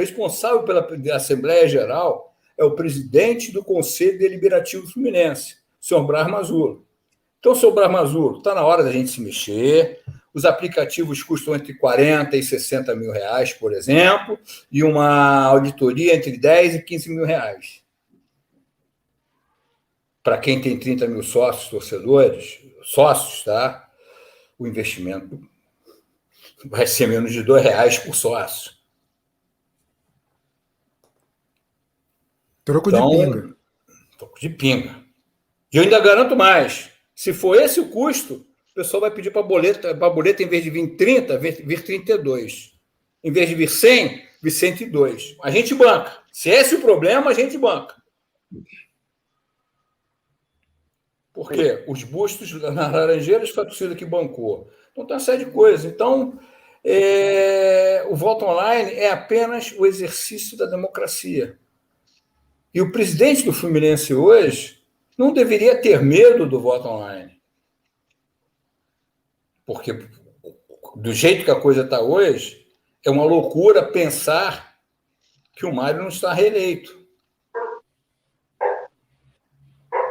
Responsável 0.00 0.62
pela 0.62 0.88
Assembleia 1.14 1.68
Geral 1.68 2.34
é 2.56 2.64
o 2.64 2.74
presidente 2.74 3.52
do 3.52 3.62
Conselho 3.62 4.18
Deliberativo 4.18 4.86
Fluminense, 4.86 5.56
o 5.78 5.84
senhor 5.84 6.06
Braz. 6.06 6.26
Então, 7.38 7.54
senhor 7.54 7.72
Braz 7.72 8.10
está 8.38 8.54
na 8.54 8.64
hora 8.64 8.82
da 8.82 8.90
gente 8.90 9.10
se 9.10 9.20
mexer, 9.20 10.00
os 10.32 10.46
aplicativos 10.46 11.22
custam 11.22 11.54
entre 11.54 11.74
40 11.74 12.34
e 12.34 12.42
60 12.42 12.96
mil 12.96 13.12
reais, 13.12 13.52
por 13.52 13.74
exemplo, 13.74 14.38
e 14.72 14.82
uma 14.82 15.44
auditoria 15.44 16.14
entre 16.14 16.38
10 16.38 16.76
e 16.76 16.82
15 16.82 17.10
mil 17.10 17.26
reais. 17.26 17.82
Para 20.22 20.38
quem 20.38 20.62
tem 20.62 20.78
30 20.78 21.08
mil 21.08 21.22
sócios, 21.22 21.68
torcedores, 21.68 22.58
sócios, 22.82 23.44
tá? 23.44 23.86
O 24.58 24.66
investimento 24.66 25.38
vai 26.64 26.86
ser 26.86 27.06
menos 27.06 27.32
de 27.32 27.42
dois 27.42 27.62
reais 27.62 27.98
por 27.98 28.14
sócio. 28.14 28.79
Troco 32.64 32.90
então, 32.90 33.10
de 33.10 33.16
pinga. 33.16 33.56
Troco 34.18 34.40
de 34.40 34.48
pinga. 34.50 35.04
E 35.72 35.76
eu 35.76 35.82
ainda 35.82 36.00
garanto 36.00 36.36
mais. 36.36 36.90
Se 37.14 37.32
for 37.32 37.54
esse 37.54 37.80
o 37.80 37.88
custo, 37.88 38.46
o 38.70 38.74
pessoal 38.74 39.02
vai 39.02 39.10
pedir 39.10 39.30
para 39.30 39.40
a 39.40 39.44
boleta, 39.44 39.94
para 39.94 40.10
boleta, 40.10 40.42
em 40.42 40.48
vez 40.48 40.64
de 40.64 40.70
vir 40.70 40.96
30, 40.96 41.38
vir, 41.38 41.66
vir 41.66 41.84
32. 41.84 42.72
Em 43.22 43.32
vez 43.32 43.48
de 43.48 43.54
vir 43.54 43.68
100, 43.68 44.22
vir 44.42 44.50
102. 44.50 45.36
A 45.42 45.50
gente 45.50 45.74
banca. 45.74 46.18
Se 46.32 46.48
esse 46.48 46.74
é 46.74 46.78
o 46.78 46.80
problema, 46.80 47.30
a 47.30 47.34
gente 47.34 47.58
banca. 47.58 48.00
Por 51.32 51.50
quê? 51.50 51.84
Os 51.86 52.02
bustos 52.02 52.52
nas 52.52 52.74
Laranjeiras 52.74 53.50
foi 53.50 53.62
a 53.62 53.66
torcida 53.66 53.94
que 53.94 54.04
bancou. 54.04 54.68
Então 54.92 55.06
tem 55.06 55.14
uma 55.14 55.20
série 55.20 55.44
de 55.44 55.50
coisas. 55.50 55.84
Então, 55.84 56.38
é, 56.84 58.04
o 58.08 58.16
voto 58.16 58.44
online 58.44 58.92
é 58.92 59.10
apenas 59.10 59.72
o 59.76 59.86
exercício 59.86 60.56
da 60.56 60.66
democracia. 60.66 61.58
E 62.72 62.80
o 62.80 62.92
presidente 62.92 63.44
do 63.44 63.52
Fluminense 63.52 64.14
hoje 64.14 64.82
não 65.18 65.32
deveria 65.32 65.80
ter 65.80 66.02
medo 66.02 66.48
do 66.48 66.60
voto 66.60 66.88
online. 66.88 67.40
Porque, 69.66 70.08
do 70.96 71.12
jeito 71.12 71.44
que 71.44 71.50
a 71.50 71.60
coisa 71.60 71.82
está 71.82 72.00
hoje, 72.00 72.66
é 73.04 73.10
uma 73.10 73.24
loucura 73.24 73.90
pensar 73.90 74.78
que 75.54 75.66
o 75.66 75.74
Mário 75.74 76.00
não 76.00 76.08
está 76.08 76.32
reeleito. 76.32 76.98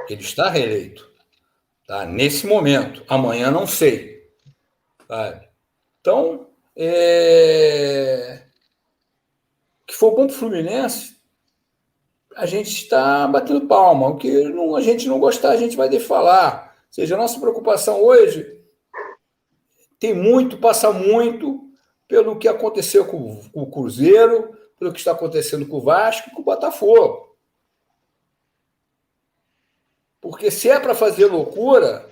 Ele 0.09 0.21
está 0.21 0.49
reeleito. 0.49 1.11
Tá? 1.87 2.05
Nesse 2.05 2.45
momento. 2.45 3.03
Amanhã 3.07 3.49
não 3.51 3.65
sei. 3.65 4.31
Sabe? 5.07 5.47
Então, 5.99 6.49
é... 6.75 8.43
que 9.87 9.95
for 9.95 10.11
bom 10.11 10.27
para 10.27 10.35
o 10.35 10.39
Fluminense, 10.39 11.18
a 12.35 12.45
gente 12.45 12.69
está 12.69 13.27
batendo 13.27 13.67
palma. 13.67 14.07
O 14.07 14.17
que 14.17 14.43
não, 14.49 14.75
a 14.75 14.81
gente 14.81 15.07
não 15.07 15.19
gostar, 15.19 15.51
a 15.51 15.57
gente 15.57 15.75
vai 15.75 15.89
de 15.89 15.99
falar. 15.99 16.75
Ou 16.87 16.93
seja, 16.93 17.15
a 17.15 17.17
nossa 17.17 17.39
preocupação 17.39 18.01
hoje 18.01 18.59
tem 19.99 20.13
muito, 20.13 20.57
passa 20.57 20.91
muito 20.91 21.69
pelo 22.07 22.37
que 22.37 22.47
aconteceu 22.47 23.05
com, 23.05 23.41
com 23.49 23.61
o 23.61 23.69
Cruzeiro, 23.69 24.57
pelo 24.77 24.91
que 24.91 24.99
está 24.99 25.11
acontecendo 25.11 25.67
com 25.67 25.77
o 25.77 25.81
Vasco 25.81 26.29
e 26.29 26.33
com 26.33 26.41
o 26.41 26.45
Botafogo. 26.45 27.37
Porque 30.21 30.49
se 30.51 30.69
é 30.69 30.79
para 30.79 30.95
fazer 30.95 31.25
loucura, 31.25 32.09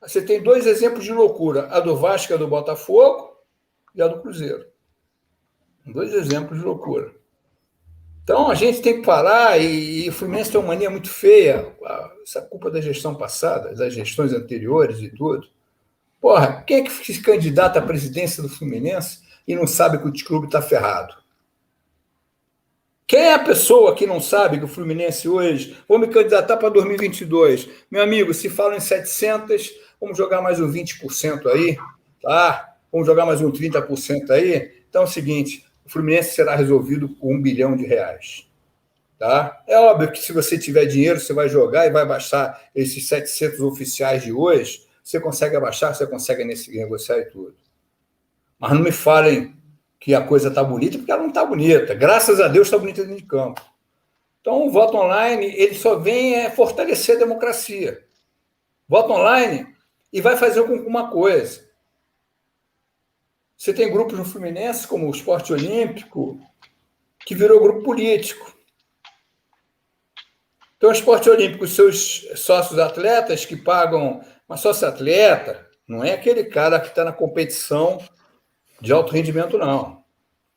você 0.00 0.22
tem 0.22 0.42
dois 0.42 0.66
exemplos 0.66 1.04
de 1.04 1.12
loucura: 1.12 1.68
a 1.70 1.80
do 1.80 1.96
Vasco 1.96 2.34
a 2.34 2.36
do 2.36 2.46
Botafogo 2.46 3.36
e 3.94 4.02
a 4.02 4.08
do 4.08 4.20
Cruzeiro. 4.20 4.66
Dois 5.86 6.12
exemplos 6.12 6.58
de 6.58 6.64
loucura. 6.64 7.17
Então 8.28 8.50
a 8.50 8.54
gente 8.54 8.82
tem 8.82 8.96
que 8.96 9.06
parar, 9.06 9.58
e, 9.58 10.04
e 10.04 10.08
o 10.10 10.12
Fluminense 10.12 10.50
tem 10.50 10.60
uma 10.60 10.66
mania 10.66 10.90
muito 10.90 11.08
feia, 11.08 11.74
essa 12.22 12.42
culpa 12.42 12.70
da 12.70 12.78
gestão 12.78 13.14
passada, 13.14 13.74
das 13.74 13.94
gestões 13.94 14.34
anteriores 14.34 14.98
e 14.98 15.08
tudo. 15.08 15.48
Porra, 16.20 16.62
quem 16.66 16.76
é 16.76 16.82
que 16.82 16.90
se 16.90 17.22
candidata 17.22 17.78
à 17.78 17.82
presidência 17.82 18.42
do 18.42 18.48
Fluminense 18.50 19.20
e 19.46 19.56
não 19.56 19.66
sabe 19.66 19.96
que 19.96 20.06
o 20.06 20.26
clube 20.26 20.44
está 20.44 20.60
ferrado? 20.60 21.14
Quem 23.06 23.20
é 23.20 23.32
a 23.32 23.38
pessoa 23.38 23.94
que 23.94 24.06
não 24.06 24.20
sabe 24.20 24.58
que 24.58 24.64
o 24.66 24.68
Fluminense 24.68 25.26
hoje, 25.26 25.78
vou 25.88 25.98
me 25.98 26.08
candidatar 26.08 26.58
para 26.58 26.68
2022? 26.68 27.66
Meu 27.90 28.02
amigo, 28.02 28.34
se 28.34 28.50
falam 28.50 28.76
em 28.76 28.80
700, 28.80 29.70
vamos 29.98 30.18
jogar 30.18 30.42
mais 30.42 30.60
um 30.60 30.70
20% 30.70 31.46
aí, 31.46 31.78
tá? 32.20 32.76
Vamos 32.92 33.06
jogar 33.06 33.24
mais 33.24 33.40
um 33.40 33.50
30% 33.50 34.28
aí. 34.28 34.70
Então 34.86 35.00
é 35.00 35.04
o 35.06 35.08
seguinte, 35.08 35.64
o 35.88 35.90
Fluminense 35.90 36.34
será 36.34 36.54
resolvido 36.54 37.08
com 37.16 37.34
um 37.34 37.40
bilhão 37.40 37.74
de 37.74 37.86
reais. 37.86 38.46
Tá? 39.18 39.64
É 39.66 39.78
óbvio 39.80 40.12
que 40.12 40.18
se 40.18 40.32
você 40.32 40.58
tiver 40.58 40.84
dinheiro, 40.84 41.18
você 41.18 41.32
vai 41.32 41.48
jogar 41.48 41.86
e 41.86 41.90
vai 41.90 42.06
baixar 42.06 42.62
esses 42.74 43.08
700 43.08 43.60
oficiais 43.60 44.22
de 44.22 44.32
hoje, 44.32 44.86
você 45.02 45.18
consegue 45.18 45.56
abaixar, 45.56 45.94
você 45.94 46.06
consegue 46.06 46.44
negociar 46.44 47.18
e 47.18 47.24
tudo. 47.24 47.56
Mas 48.58 48.72
não 48.72 48.82
me 48.82 48.92
falem 48.92 49.56
que 49.98 50.14
a 50.14 50.20
coisa 50.20 50.48
está 50.48 50.62
bonita, 50.62 50.98
porque 50.98 51.10
ela 51.10 51.22
não 51.22 51.30
está 51.30 51.44
bonita. 51.44 51.94
Graças 51.94 52.38
a 52.38 52.48
Deus 52.48 52.66
está 52.66 52.78
bonita 52.78 53.02
dentro 53.02 53.16
de 53.16 53.26
campo. 53.26 53.60
Então, 54.40 54.66
o 54.66 54.70
voto 54.70 54.96
online 54.96 55.46
ele 55.56 55.74
só 55.74 55.98
vem 55.98 56.34
é, 56.34 56.50
fortalecer 56.50 57.16
a 57.16 57.20
democracia. 57.20 58.04
Voto 58.86 59.12
online 59.12 59.66
e 60.12 60.20
vai 60.20 60.36
fazer 60.36 60.60
alguma 60.60 61.10
coisa. 61.10 61.67
Você 63.58 63.74
tem 63.74 63.90
grupos 63.90 64.16
no 64.16 64.24
Fluminense, 64.24 64.86
como 64.86 65.08
o 65.08 65.10
Esporte 65.10 65.52
Olímpico, 65.52 66.40
que 67.26 67.34
virou 67.34 67.60
grupo 67.60 67.82
político. 67.82 68.54
Então, 70.76 70.90
o 70.90 70.92
Esporte 70.92 71.28
Olímpico, 71.28 71.66
seus 71.66 72.28
sócios 72.36 72.78
atletas 72.78 73.44
que 73.44 73.56
pagam, 73.56 74.22
mas 74.46 74.60
sócio 74.60 74.86
atleta 74.86 75.68
não 75.88 76.04
é 76.04 76.12
aquele 76.12 76.44
cara 76.44 76.78
que 76.78 76.86
está 76.86 77.04
na 77.04 77.10
competição 77.10 77.98
de 78.80 78.92
alto 78.92 79.12
rendimento, 79.12 79.58
não. 79.58 80.04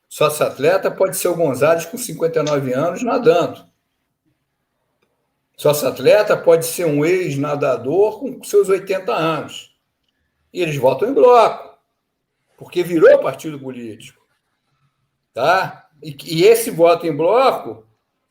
Sócio 0.07 0.45
atleta 0.45 0.91
pode 0.91 1.17
ser 1.17 1.29
o 1.29 1.35
Gonzalez 1.35 1.87
com 1.87 1.97
59 1.97 2.71
anos 2.71 3.01
nadando. 3.01 3.65
Sócio 5.57 5.87
atleta 5.87 6.37
pode 6.37 6.67
ser 6.67 6.85
um 6.85 7.03
ex-nadador 7.03 8.19
com 8.19 8.43
seus 8.43 8.69
80 8.69 9.11
anos. 9.11 9.75
E 10.53 10.61
eles 10.61 10.75
votam 10.75 11.09
em 11.09 11.13
bloco 11.13 11.70
porque 12.61 12.83
virou 12.83 13.17
partido 13.17 13.59
político. 13.59 14.23
Tá? 15.33 15.89
E, 15.99 16.15
e 16.25 16.43
esse 16.43 16.69
voto 16.69 17.07
em 17.07 17.17
bloco 17.17 17.87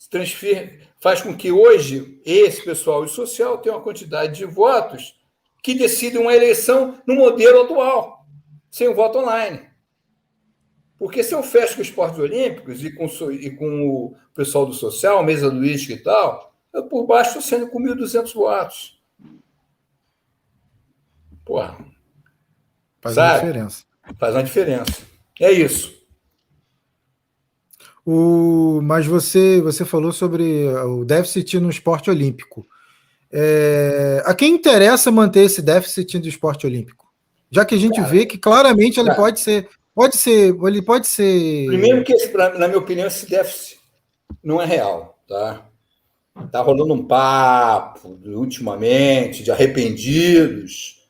transfer, 0.09 0.89
faz 1.01 1.21
com 1.21 1.37
que 1.37 1.51
hoje 1.51 2.23
esse 2.25 2.65
pessoal 2.65 3.09
social 3.09 3.59
tenha 3.59 3.75
uma 3.75 3.83
quantidade 3.83 4.37
de 4.37 4.45
votos 4.45 5.21
que 5.61 5.75
decidem 5.75 6.21
uma 6.21 6.33
eleição 6.33 7.03
no 7.05 7.17
modelo 7.17 7.63
atual, 7.63 8.25
sem 8.71 8.87
o 8.87 8.95
voto 8.95 9.19
online. 9.19 9.69
Porque 10.97 11.25
se 11.25 11.35
eu 11.35 11.43
fecho 11.43 11.75
com 11.75 11.83
os 11.83 11.89
esportes 11.89 12.21
olímpicos 12.21 12.85
e 12.85 12.93
com, 12.93 13.07
e 13.33 13.51
com 13.51 13.89
o 13.89 14.15
pessoal 14.33 14.65
do 14.65 14.73
social, 14.73 15.25
mesa 15.25 15.51
do 15.51 15.59
uísque 15.59 15.95
e 15.95 15.99
tal, 15.99 16.55
eu 16.73 16.85
por 16.85 17.05
baixo 17.05 17.39
estou 17.39 17.43
sendo 17.43 17.69
com 17.69 17.83
1.200 17.83 18.33
votos. 18.33 19.03
Porra. 21.45 21.85
Faz 23.01 23.17
Sabe? 23.17 23.31
a 23.31 23.41
diferença. 23.41 23.90
Faz 24.19 24.35
uma 24.35 24.43
diferença. 24.43 25.03
É 25.39 25.51
isso. 25.51 26.01
O, 28.05 28.81
mas 28.83 29.07
você, 29.07 29.61
você 29.61 29.85
falou 29.85 30.13
sobre 30.13 30.67
o 30.69 31.05
déficit 31.05 31.59
no 31.59 31.71
esporte 31.71 32.11
olímpico. 32.11 32.67
É, 33.33 34.23
a 34.27 34.35
quem 34.35 34.55
interessa 34.55 35.11
manter 35.11 35.45
esse 35.45 35.63
déficit 35.63 36.19
do 36.19 36.29
esporte 36.29 36.67
olímpico? 36.67 37.07
Já 37.51 37.65
que 37.65 37.75
a 37.75 37.79
gente 37.79 38.01
vê 38.03 38.27
que 38.27 38.39
claramente 38.39 38.99
ele 38.99 39.15
pode 39.15 39.41
ser. 39.41 39.69
Pode 39.95 40.17
ser. 40.17 40.55
Ele 40.67 40.83
pode 40.83 41.07
ser. 41.07 41.67
Primeiro 41.67 42.05
que, 42.05 42.13
esse, 42.13 42.33
na 42.33 42.69
minha 42.69 42.79
opinião, 42.79 43.07
esse 43.07 43.29
déficit 43.29 43.79
não 44.43 44.61
é 44.61 44.67
real. 44.67 45.19
Tá? 45.29 45.67
Tá 46.51 46.61
rolando 46.61 46.95
um 46.95 47.05
papo 47.05 48.19
ultimamente 48.25 49.43
de 49.43 49.51
arrependidos 49.51 51.01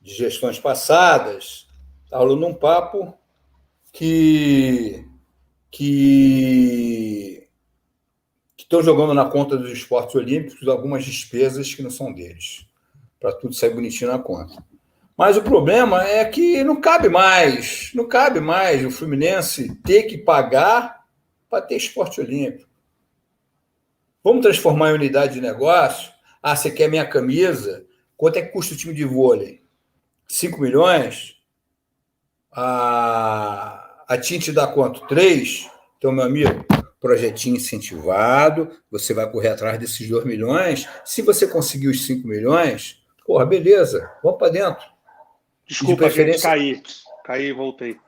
de 0.00 0.14
gestões 0.14 0.58
passadas 0.58 1.63
Está 2.14 2.22
rolando 2.22 2.46
um 2.46 2.54
papo 2.54 3.12
que 3.92 5.04
que 5.68 7.48
estão 8.56 8.80
jogando 8.84 9.12
na 9.12 9.24
conta 9.24 9.56
dos 9.56 9.72
esportes 9.72 10.14
olímpicos 10.14 10.68
algumas 10.68 11.04
despesas 11.04 11.74
que 11.74 11.82
não 11.82 11.90
são 11.90 12.12
deles, 12.12 12.68
para 13.18 13.32
tudo 13.32 13.52
sair 13.52 13.74
bonitinho 13.74 14.12
na 14.12 14.20
conta. 14.20 14.64
Mas 15.16 15.36
o 15.36 15.42
problema 15.42 16.04
é 16.04 16.24
que 16.24 16.62
não 16.62 16.80
cabe 16.80 17.08
mais, 17.08 17.90
não 17.96 18.06
cabe 18.06 18.38
mais 18.38 18.86
o 18.86 18.92
Fluminense 18.92 19.74
ter 19.82 20.04
que 20.04 20.16
pagar 20.16 21.04
para 21.50 21.62
ter 21.62 21.74
esporte 21.74 22.20
olímpico. 22.20 22.70
Vamos 24.22 24.42
transformar 24.42 24.92
em 24.92 24.94
unidade 24.94 25.34
de 25.34 25.40
negócio? 25.40 26.12
Ah, 26.40 26.54
você 26.54 26.70
quer 26.70 26.88
minha 26.88 27.08
camisa? 27.08 27.84
Quanto 28.16 28.36
é 28.36 28.42
que 28.42 28.52
custa 28.52 28.72
o 28.72 28.78
time 28.78 28.94
de 28.94 29.04
vôlei? 29.04 29.64
5 30.28 30.60
milhões? 30.60 31.33
A, 32.54 34.04
a 34.06 34.18
te 34.18 34.52
dá 34.52 34.66
quanto? 34.66 35.06
Três? 35.06 35.68
Então, 35.98 36.12
meu 36.12 36.24
amigo, 36.24 36.64
projetinho 37.00 37.56
incentivado, 37.56 38.70
você 38.90 39.12
vai 39.12 39.30
correr 39.30 39.48
atrás 39.48 39.78
desses 39.78 40.08
2 40.08 40.24
milhões. 40.24 40.88
Se 41.04 41.20
você 41.20 41.46
conseguir 41.46 41.88
os 41.88 42.06
5 42.06 42.26
milhões, 42.26 43.02
porra, 43.26 43.44
beleza, 43.44 44.10
vamos 44.22 44.38
para 44.38 44.52
dentro. 44.52 44.86
Desculpa, 45.66 45.94
de 45.94 45.98
preferência... 45.98 46.48
caí. 46.48 46.82
Caí 47.24 47.46
e 47.46 47.52
voltei. 47.52 47.98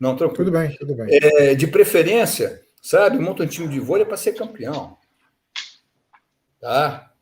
Não, 0.00 0.16
tranquilo. 0.16 0.46
Tudo 0.46 0.58
bem, 0.58 0.76
tudo 0.76 0.94
bem. 0.94 1.08
É, 1.10 1.54
de 1.54 1.66
preferência, 1.66 2.62
sabe, 2.82 3.18
monta 3.18 3.44
um 3.44 3.46
time 3.46 3.68
de 3.68 3.78
vôlei 3.78 4.04
para 4.04 4.16
ser 4.16 4.32
campeão. 4.32 4.96
Tá? 6.60 7.12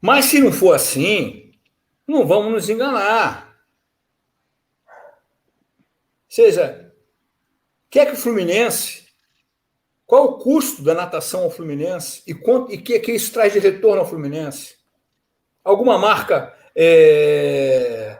Mas 0.00 0.24
se 0.26 0.40
não 0.40 0.52
for 0.52 0.74
assim, 0.74 1.52
não 2.06 2.26
vamos 2.26 2.52
nos 2.52 2.70
enganar 2.70 3.51
seja, 6.34 6.90
quer 7.90 8.06
que 8.06 8.14
o 8.14 8.16
Fluminense, 8.16 9.06
qual 10.06 10.24
o 10.24 10.38
custo 10.38 10.82
da 10.82 10.94
natação 10.94 11.42
ao 11.42 11.50
Fluminense 11.50 12.22
e 12.26 12.32
o 12.32 12.66
que, 12.66 12.98
que 13.00 13.12
isso 13.12 13.30
traz 13.34 13.52
de 13.52 13.58
retorno 13.58 14.00
ao 14.00 14.08
Fluminense? 14.08 14.76
Alguma 15.62 15.98
marca 15.98 16.56
é, 16.74 18.18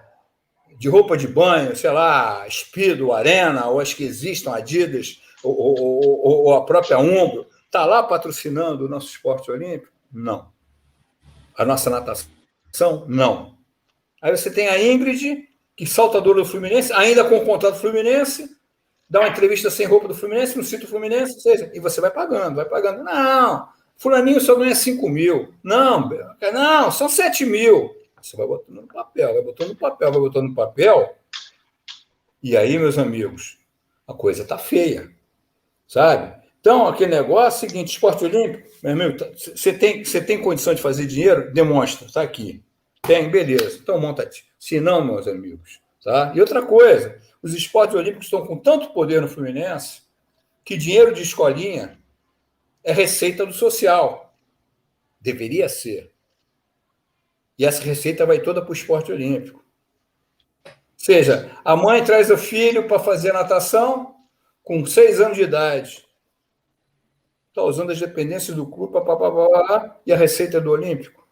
de 0.79 0.91
roupa 0.91 1.17
de 1.17 1.27
banho, 1.27 1.75
sei 1.75 1.91
lá, 1.91 2.47
Speedo, 2.51 3.13
Arena, 3.13 3.69
ou 3.69 3.81
as 3.81 3.95
que 3.95 4.05
existam, 4.05 4.53
Adidas, 4.53 5.23
ou, 5.43 5.57
ou, 5.59 6.45
ou 6.45 6.55
a 6.55 6.67
própria 6.67 6.99
Umbro, 6.99 7.47
está 7.65 7.87
lá 7.87 8.03
patrocinando 8.03 8.85
o 8.85 8.89
nosso 8.91 9.07
esporte 9.07 9.51
olímpico? 9.51 9.91
Não. 10.13 10.53
A 11.57 11.65
nossa 11.65 11.89
natação? 11.89 12.29
Não. 13.09 13.57
Aí 14.21 14.37
você 14.37 14.51
tem 14.51 14.69
a 14.69 14.79
Ingrid, 14.83 15.49
que 15.83 15.87
saltador 15.91 16.37
do 16.37 16.45
Fluminense, 16.45 16.93
ainda 16.93 17.25
com 17.25 17.39
o 17.39 17.45
contrato 17.45 17.75
do 17.75 17.81
Fluminense, 17.81 18.49
dá 19.11 19.19
uma 19.19 19.29
entrevista 19.29 19.69
sem 19.69 19.85
roupa 19.85 20.07
do 20.07 20.15
Fluminense, 20.15 20.57
no 20.57 20.63
sítio 20.63 20.87
Fluminense, 20.87 21.41
seja, 21.41 21.69
e 21.75 21.81
você 21.81 22.01
vai 22.01 22.13
pagando, 22.13 22.55
vai 22.55 22.65
pagando. 22.65 23.03
Não, 23.03 23.69
fulaninho 23.97 24.41
só 24.41 24.55
ganha 24.55 24.77
5 24.77 25.09
mil. 25.09 25.53
Não, 25.61 26.09
não, 26.53 26.93
são 26.93 27.09
7 27.09 27.45
mil. 27.45 27.93
Você 28.21 28.37
vai 28.37 28.47
botando 28.47 28.77
no 28.77 28.87
papel, 28.87 29.35
vai 29.35 29.43
botando 29.43 29.69
no 29.71 29.77
papel, 29.77 30.13
vai 30.13 30.21
botando 30.21 30.49
no 30.51 30.55
papel. 30.55 31.17
E 32.41 32.57
aí, 32.57 32.79
meus 32.79 32.97
amigos, 32.97 33.59
a 34.07 34.15
coisa 34.15 34.45
tá 34.45 34.59
feia, 34.59 35.11
sabe? 35.89 36.33
Então, 36.61 36.87
aquele 36.87 37.11
negócio 37.11 37.65
é 37.65 37.67
o 37.67 37.71
seguinte, 37.71 37.95
esporte 37.95 38.25
olímpico, 38.25 38.69
meu 38.85 38.93
amigo, 38.93 39.17
tá, 39.17 39.27
você 39.35 39.73
tem, 39.73 40.05
você 40.05 40.21
tem 40.21 40.41
condição 40.41 40.73
de 40.75 40.81
fazer 40.81 41.07
dinheiro? 41.09 41.53
Demonstra, 41.53 42.07
está 42.07 42.23
aqui. 42.23 42.63
Tem, 43.03 43.29
beleza. 43.29 43.81
Então 43.83 44.01
monta. 44.01 44.31
Se 44.63 44.79
não, 44.79 45.05
meus 45.05 45.27
amigos. 45.27 45.81
Tá? 46.05 46.33
E 46.37 46.41
outra 46.41 46.65
coisa, 46.65 47.19
os 47.43 47.53
esportes 47.53 47.97
olímpicos 47.97 48.27
estão 48.27 48.47
com 48.47 48.57
tanto 48.57 48.93
poder 48.93 49.21
no 49.21 49.27
Fluminense 49.27 50.03
que 50.65 50.77
dinheiro 50.77 51.13
de 51.13 51.21
escolinha 51.21 51.99
é 52.85 52.93
receita 52.93 53.45
do 53.45 53.53
social. 53.53 54.33
Deveria 55.21 55.69
ser. 55.69 56.15
E 57.59 57.65
essa 57.65 57.83
receita 57.83 58.25
vai 58.25 58.39
toda 58.39 58.63
para 58.63 58.71
o 58.71 58.73
esporte 58.73 59.11
olímpico. 59.11 59.65
Ou 60.65 60.73
seja, 60.97 61.51
a 61.65 61.75
mãe 61.75 62.05
traz 62.05 62.31
o 62.31 62.39
filho 62.39 62.87
para 62.87 63.01
fazer 63.01 63.33
natação, 63.33 64.15
com 64.63 64.87
seis 64.87 65.21
anos 65.21 65.37
de 65.37 65.43
idade, 65.43 66.07
está 67.49 67.65
usando 67.65 67.91
as 67.91 67.99
dependências 67.99 68.57
do 68.57 68.65
clube 68.65 68.93
pá, 68.93 69.01
pá, 69.01 69.17
pá, 69.17 69.97
e 70.07 70.13
a 70.13 70.17
receita 70.17 70.61
do 70.61 70.71
Olímpico. 70.71 71.27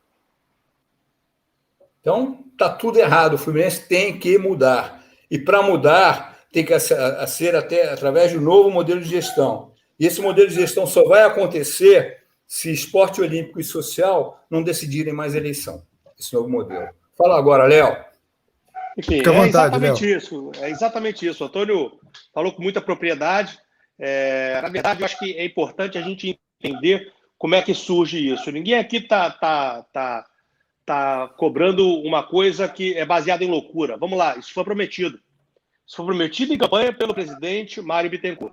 Então, 2.01 2.50
está 2.61 2.69
tudo 2.69 2.99
errado. 2.99 3.35
O 3.35 3.39
Fluminense 3.39 3.89
tem 3.89 4.19
que 4.19 4.37
mudar. 4.37 5.03
E 5.31 5.39
para 5.39 5.63
mudar, 5.63 6.39
tem 6.53 6.65
que 6.65 6.79
ser 6.79 7.57
até 7.57 7.91
através 7.91 8.31
de 8.31 8.39
um 8.39 8.43
novo 8.43 8.71
modelo 8.71 9.01
de 9.01 9.09
gestão. 9.09 9.73
E 9.99 10.07
esse 10.07 10.21
modelo 10.21 10.49
de 10.49 10.55
gestão 10.55 10.87
só 10.87 11.05
vai 11.05 11.23
acontecer 11.23 12.19
se 12.47 12.73
esporte 12.73 13.21
olímpico 13.21 13.61
e 13.61 13.65
social 13.65 14.45
não 14.51 14.63
decidirem 14.63 15.13
mais 15.13 15.35
eleição. 15.35 15.83
Esse 16.19 16.35
novo 16.35 16.49
modelo. 16.49 16.89
Fala 17.17 17.39
agora, 17.39 17.65
Léo. 17.65 17.97
Enfim, 18.99 19.19
Fica 19.19 19.33
é 19.33 19.47
exatamente 19.47 20.05
Léo. 20.05 20.19
isso. 20.19 20.53
É 20.59 20.71
exatamente 20.71 21.27
isso. 21.27 21.45
O 21.45 21.47
Antônio 21.47 21.93
falou 22.35 22.53
com 22.53 22.63
muita 22.63 22.81
propriedade. 22.81 23.59
É, 23.99 24.61
na 24.61 24.69
verdade, 24.69 25.01
eu 25.01 25.05
acho 25.05 25.19
que 25.19 25.33
é 25.37 25.45
importante 25.45 25.97
a 25.97 26.03
gente 26.03 26.39
entender 26.63 27.13
como 27.39 27.55
é 27.55 27.63
que 27.63 27.73
surge 27.73 28.19
isso. 28.19 28.51
Ninguém 28.51 28.75
aqui 28.75 28.97
está 28.97 29.31
tá, 29.31 29.83
tá, 29.93 30.25
tá 30.91 31.29
cobrando 31.37 31.87
uma 32.01 32.25
coisa 32.25 32.69
que 32.69 32.95
é 32.95 33.07
baseada 33.07 33.45
em 33.45 33.49
loucura. 33.49 33.97
Vamos 33.97 34.19
lá, 34.19 34.37
isso 34.37 34.53
foi 34.53 34.65
prometido. 34.65 35.21
Isso 35.87 35.97
foi 35.97 36.07
prometido 36.07 36.53
em 36.53 36.59
campanha 36.59 36.93
pelo 36.93 37.15
presidente 37.15 37.81
Mário 37.81 38.11
Bittencourt. 38.11 38.53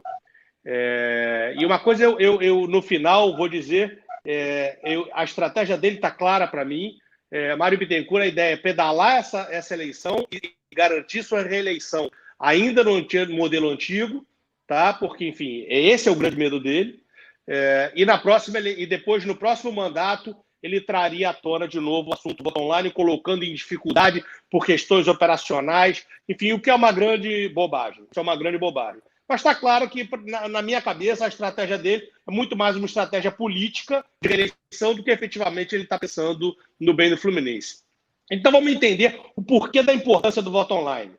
É, 0.63 1.55
e 1.57 1.65
uma 1.65 1.79
coisa 1.79 2.03
eu, 2.03 2.19
eu, 2.19 2.39
eu, 2.39 2.67
no 2.67 2.79
final 2.79 3.35
vou 3.35 3.49
dizer, 3.49 4.03
é, 4.23 4.77
eu, 4.83 5.09
a 5.13 5.23
estratégia 5.23 5.75
dele 5.75 5.95
está 5.95 6.11
clara 6.11 6.47
para 6.47 6.63
mim. 6.63 6.93
É, 7.31 7.55
Mário 7.55 7.79
Bittencourt, 7.79 8.23
a 8.23 8.27
ideia 8.27 8.53
é 8.53 8.57
pedalar 8.57 9.17
essa, 9.17 9.47
essa 9.49 9.73
eleição 9.73 10.23
e 10.31 10.39
garantir 10.75 11.23
sua 11.23 11.41
reeleição 11.41 12.07
ainda 12.39 12.83
no 12.83 13.03
modelo 13.29 13.69
antigo, 13.69 14.23
tá? 14.67 14.93
Porque, 14.93 15.27
enfim, 15.27 15.65
esse 15.67 16.07
é 16.07 16.11
o 16.11 16.15
grande 16.15 16.37
medo 16.37 16.59
dele. 16.59 17.01
É, 17.47 17.91
e 17.95 18.05
na 18.05 18.19
próxima 18.19 18.59
e 18.59 18.85
depois 18.85 19.25
no 19.25 19.35
próximo 19.35 19.71
mandato 19.71 20.35
ele 20.61 20.81
traria 20.81 21.29
à 21.29 21.33
tona 21.33 21.67
de 21.67 21.79
novo 21.79 22.09
o 22.09 22.13
assunto 22.13 22.43
voto 22.43 22.59
online, 22.59 22.91
colocando 22.91 23.43
em 23.43 23.53
dificuldade 23.53 24.23
por 24.49 24.65
questões 24.65 25.07
operacionais, 25.07 26.05
enfim, 26.27 26.53
o 26.53 26.59
que 26.59 26.69
é 26.69 26.75
uma 26.75 26.91
grande 26.91 27.49
bobagem. 27.49 28.03
Isso 28.09 28.19
é 28.19 28.21
uma 28.21 28.35
grande 28.35 28.57
bobagem. 28.57 29.01
Mas 29.27 29.41
está 29.41 29.53
claro 29.53 29.89
que, 29.89 30.07
na, 30.25 30.47
na, 30.47 30.61
minha 30.61 30.81
cabeça, 30.81 31.25
a 31.25 31.27
estratégia 31.27 31.77
dele 31.77 32.09
é 32.27 32.31
muito 32.31 32.55
mais 32.55 32.77
uma 32.77 32.85
estratégia 32.85 33.29
política 33.29 34.03
de 34.21 34.29
eleição 34.29 34.95
do 34.95 35.03
que 35.03 35.11
efetivamente 35.11 35.75
ele 35.75 35.83
está 35.83 35.99
pensando 35.99 36.55
no 36.79 36.93
bem 36.93 37.09
do 37.09 37.17
Fluminense. 37.17 37.83
Então 38.31 38.51
vamos 38.51 38.71
entender 38.71 39.19
o 39.35 39.41
porquê 39.41 39.83
da 39.83 39.93
importância 39.93 40.41
do 40.41 40.51
voto 40.51 40.73
online. 40.73 41.13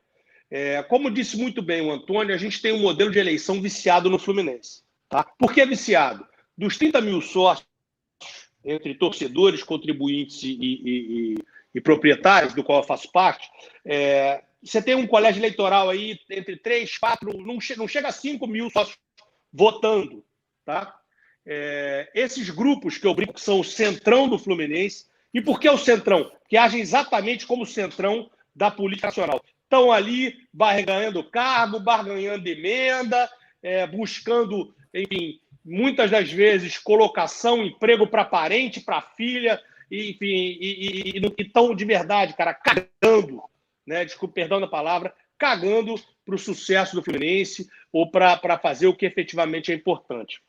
É, 0.51 0.83
como 0.85 1.11
disse 1.11 1.37
muito 1.37 1.61
bem 1.61 1.83
o 1.83 1.92
Antônio, 1.92 2.35
a 2.35 2.38
gente 2.38 2.62
tem 2.62 2.72
um 2.72 2.81
modelo 2.81 3.11
de 3.11 3.18
eleição 3.18 3.61
viciado 3.61 4.09
no 4.09 4.18
Fluminense. 4.18 4.83
Tá? 5.09 5.22
Por 5.38 5.53
que 5.53 5.64
viciado? 5.66 6.27
Dos 6.57 6.79
30 6.79 7.01
mil 7.03 7.20
sócios, 7.20 7.66
entre 8.68 8.94
torcedores, 8.94 9.62
contribuintes 9.62 10.42
e, 10.42 10.52
e, 10.52 10.83
e, 10.85 11.35
e 11.74 11.81
proprietários, 11.81 12.54
do 12.54 12.62
qual 12.62 12.81
eu 12.81 12.87
faço 12.87 13.11
parte, 13.11 13.48
é, 13.85 14.42
você 14.62 14.83
tem 14.83 14.94
um 14.94 15.07
colégio 15.07 15.40
eleitoral 15.40 15.88
aí 15.88 16.18
entre 16.31 16.57
3, 16.57 16.98
4, 16.98 17.38
não, 17.38 17.61
che 17.61 17.76
não 17.76 17.88
chega 17.88 18.09
a 18.09 18.12
5 18.12 18.46
mil 18.46 18.68
sócios 18.70 18.98
votando. 19.52 20.24
Tá? 20.64 20.94
É, 21.46 22.11
esses 22.14 22.50
grupos 22.50 22.98
que 22.98 23.07
eu 23.07 23.14
brinco 23.14 23.35
que 23.35 23.40
são 23.40 23.61
o 23.61 23.64
centrão 23.64 24.28
do 24.28 24.38
Fluminense. 24.38 25.07
E 25.33 25.40
por 25.40 25.61
que 25.61 25.68
o 25.68 25.78
centrão? 25.78 26.31
Que 26.48 26.57
agem 26.57 26.81
exatamente 26.81 27.46
como 27.46 27.62
o 27.62 27.66
centrão 27.66 28.31
da 28.54 28.70
política 28.70 29.09
nacional 29.09 29.42
estão 29.62 29.92
ali 29.92 30.35
barganhando 30.52 31.22
cargo, 31.22 31.78
barganhando 31.78 32.48
emenda, 32.48 33.31
é, 33.62 33.87
buscando, 33.87 34.74
enfim, 34.92 35.38
muitas 35.68 36.11
das 36.11 36.33
vezes 36.33 36.78
colocação, 36.78 37.62
emprego 37.62 38.07
para 38.07 38.24
parente, 38.24 38.81
para 38.81 39.02
filha, 39.02 39.61
enfim, 39.90 40.57
e 40.61 41.20
estão 41.38 41.74
de 41.74 41.85
verdade, 41.85 42.35
cara, 42.35 42.54
cagando, 42.54 43.42
né? 43.87 44.04
Desculpa, 44.04 44.35
perdão 44.35 44.61
da 44.61 44.66
palavra, 44.66 45.14
cagando 45.37 45.94
para 46.24 46.35
o 46.35 46.38
sucesso 46.38 46.94
do 46.94 47.02
Fluminense 47.02 47.68
ou 47.92 48.11
para 48.11 48.59
fazer 48.59 48.87
o 48.87 48.94
que 48.94 49.07
efetivamente 49.07 49.70
é 49.70 49.74
importante. 49.74 50.40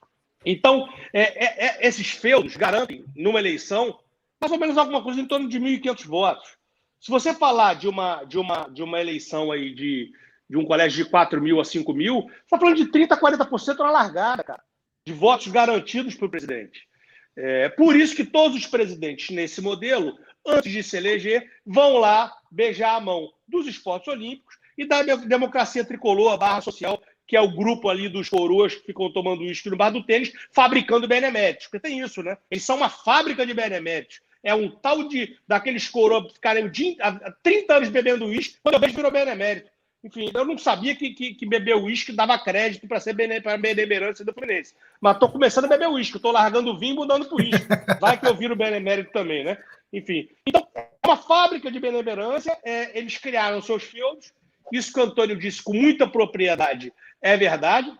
Então, 0.46 0.88
é, 1.14 1.22
é, 1.22 1.66
é, 1.68 1.88
esses 1.88 2.10
feudos 2.12 2.56
garantem, 2.56 3.04
numa 3.16 3.40
eleição, 3.40 4.00
mais 4.40 4.52
ou 4.52 4.60
menos 4.60 4.78
alguma 4.78 5.04
coisa 5.04 5.20
em 5.20 5.28
torno 5.28 5.50
de 5.50 5.60
1.500 5.60 6.06
votos. 6.08 6.58
Se 7.00 7.12
você 7.12 7.34
falar 7.34 7.76
de 7.76 7.88
uma, 7.88 8.24
de 8.24 8.38
uma, 8.38 8.68
de 8.70 8.84
uma 8.84 9.00
eleição 9.00 9.52
aí 9.52 9.74
de, 9.74 10.12
de 10.50 10.58
um 10.58 10.66
colégio 10.66 11.04
de 11.04 11.10
4 11.10 11.42
mil 11.42 11.60
a 11.60 11.66
5 11.66 11.94
mil, 11.94 12.22
você 12.22 12.30
está 12.44 12.58
falando 12.58 12.78
de 12.78 12.86
30% 12.86 13.12
a 13.12 13.20
40% 13.20 13.78
na 13.80 13.92
largada, 13.92 14.44
cara, 14.44 14.62
de 15.10 15.14
votos 15.14 15.48
garantidos 15.48 16.14
para 16.14 16.28
o 16.28 16.30
presidente. 16.30 16.88
É 17.36 17.68
por 17.70 17.96
isso 17.96 18.16
que 18.16 18.24
todos 18.24 18.56
os 18.56 18.68
presidentes 18.68 19.36
nesse 19.36 19.60
modelo, 19.60 20.18
antes 20.46 20.72
de 20.72 20.84
se 20.84 20.98
eleger, 20.98 21.50
vão 21.66 21.98
lá 21.98 22.32
beijar 22.52 22.96
a 22.96 23.00
mão 23.00 23.32
dos 23.48 23.66
esportes 23.66 24.08
olímpicos 24.08 24.56
e 24.78 24.86
da 24.86 25.02
democracia 25.02 25.84
tricolor, 25.84 26.34
a 26.34 26.38
barra 26.38 26.62
social, 26.62 27.02
que 27.26 27.36
é 27.36 27.42
o 27.42 27.56
grupo 27.56 27.90
ali 27.90 28.08
dos 28.08 28.30
coroas 28.30 28.76
que 28.76 28.88
ficam 28.88 29.12
tomando 29.12 29.42
uísque 29.42 29.70
no 29.70 29.78
bar 29.78 29.90
do 29.90 30.04
tênis, 30.04 30.32
fabricando 30.52 31.08
beneméritos. 31.08 31.68
Porque 31.68 31.88
tem 31.88 32.00
isso, 32.00 32.22
né? 32.22 32.38
Eles 32.52 32.64
são 32.64 32.78
uma 32.78 32.90
fábrica 32.90 33.46
de 33.46 33.54
beneméritos 33.54 34.22
é 34.42 34.56
um 34.56 34.70
tal 34.70 35.08
de 35.08 35.38
daqueles 35.46 35.90
coroas 35.90 36.32
ficarem 36.32 36.64
o 36.64 36.72
dia, 36.72 36.96
há 37.02 37.32
30 37.44 37.76
anos 37.76 37.90
bebendo 37.90 38.26
uísque, 38.26 38.58
quando 38.64 38.76
eu 38.76 38.80
vejo 38.80 38.96
virou 38.96 39.12
benemérito. 39.12 39.70
Enfim, 40.04 40.32
eu 40.34 40.46
não 40.46 40.58
sabia 40.58 40.96
que, 40.96 41.10
que, 41.10 41.34
que 41.34 41.46
beber 41.46 41.76
uísque 41.76 42.14
dava 42.14 42.40
crédito 42.40 42.88
para 42.88 43.02
ser 43.02 43.14
para 43.42 43.58
benemerância 43.58 44.24
do 44.24 44.34
Fluminense. 44.34 44.74
Mas 45.02 45.16
estou 45.16 45.30
começando 45.30 45.66
a 45.66 45.70
beber 45.70 45.90
uísque, 45.90 46.16
estou 46.16 46.32
largando 46.32 46.72
o 46.72 46.78
vinho 46.78 46.94
e 46.94 46.96
mudando 46.96 47.26
para 47.26 47.36
uísque. 47.36 47.68
Vai 48.00 48.18
que 48.18 48.26
eu 48.26 48.36
viro 48.36 48.56
benemérito 48.56 49.12
também, 49.12 49.44
né? 49.44 49.58
Enfim. 49.92 50.30
Então, 50.46 50.66
é 50.74 50.88
uma 51.06 51.18
fábrica 51.18 51.70
de 51.70 51.80
benemerância, 51.80 52.58
é, 52.64 52.98
eles 52.98 53.18
criaram 53.18 53.62
seus 53.62 53.84
feudos. 53.84 54.32
Isso 54.72 54.94
que 54.94 55.00
o 55.00 55.04
Antônio 55.04 55.38
disse 55.38 55.62
com 55.62 55.74
muita 55.74 56.08
propriedade 56.08 56.94
é 57.22 57.36
verdade. 57.36 57.92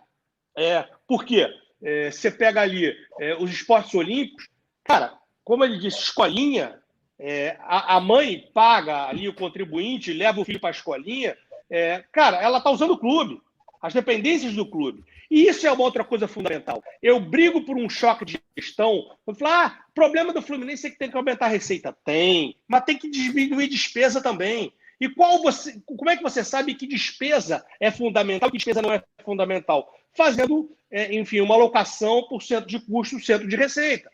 É, 0.56 0.86
por 1.06 1.24
quê? 1.24 1.48
É, 1.82 2.10
você 2.10 2.30
pega 2.30 2.62
ali 2.62 2.94
é, 3.18 3.34
os 3.36 3.50
esportes 3.50 3.94
olímpicos, 3.94 4.48
cara, 4.84 5.14
como 5.44 5.64
ele 5.64 5.78
disse, 5.78 5.98
escolinha, 5.98 6.80
é, 7.18 7.56
a, 7.60 7.96
a, 7.96 8.00
mãe 8.00 8.50
paga 8.54 9.06
ali 9.06 9.28
o 9.28 9.34
contribuinte, 9.34 10.12
leva 10.12 10.40
o 10.40 10.44
filho 10.44 10.60
para 10.60 10.70
a 10.70 10.72
escolinha, 10.72 11.36
é, 11.70 12.04
cara, 12.12 12.38
ela 12.38 12.58
está 12.58 12.70
usando 12.70 12.92
o 12.92 12.98
clube, 12.98 13.40
as 13.80 13.94
dependências 13.94 14.54
do 14.54 14.66
clube. 14.66 15.04
E 15.30 15.46
isso 15.46 15.64
é 15.66 15.70
uma 15.70 15.84
outra 15.84 16.04
coisa 16.04 16.26
fundamental. 16.26 16.82
Eu 17.00 17.20
brigo 17.20 17.64
por 17.64 17.76
um 17.76 17.88
choque 17.88 18.24
de 18.24 18.42
gestão. 18.58 19.16
Eu 19.24 19.34
falo, 19.34 19.52
ah, 19.52 19.78
problema 19.94 20.32
do 20.32 20.42
Fluminense 20.42 20.88
é 20.88 20.90
que 20.90 20.98
tem 20.98 21.08
que 21.08 21.16
aumentar 21.16 21.46
a 21.46 21.50
receita. 21.50 21.96
Tem, 22.04 22.56
mas 22.66 22.84
tem 22.84 22.98
que 22.98 23.08
diminuir 23.08 23.68
despesa 23.68 24.20
também. 24.20 24.72
E 25.00 25.08
qual 25.08 25.40
você, 25.40 25.80
como 25.86 26.10
é 26.10 26.16
que 26.16 26.22
você 26.22 26.42
sabe 26.42 26.74
que 26.74 26.86
despesa 26.86 27.64
é 27.78 27.90
fundamental 27.90 28.48
e 28.48 28.52
que 28.52 28.58
despesa 28.58 28.82
não 28.82 28.92
é 28.92 29.02
fundamental? 29.24 29.94
Fazendo, 30.14 30.68
é, 30.90 31.14
enfim, 31.14 31.40
uma 31.40 31.54
alocação 31.54 32.26
por 32.28 32.42
cento 32.42 32.66
de 32.66 32.80
custo, 32.80 33.20
centro 33.20 33.48
de 33.48 33.56
receita. 33.56 34.10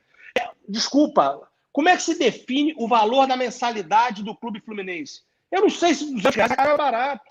Desculpa, 0.68 1.40
como 1.72 1.88
é 1.88 1.96
que 1.96 2.02
se 2.02 2.18
define 2.18 2.74
o 2.76 2.86
valor 2.86 3.26
da 3.26 3.36
mensalidade 3.36 4.22
do 4.22 4.36
Clube 4.36 4.60
Fluminense? 4.60 5.22
Eu 5.50 5.62
não 5.62 5.70
sei 5.70 5.94
se 5.94 6.12
200 6.12 6.36
reais 6.36 6.52
é 6.52 6.76
barato. 6.76 7.24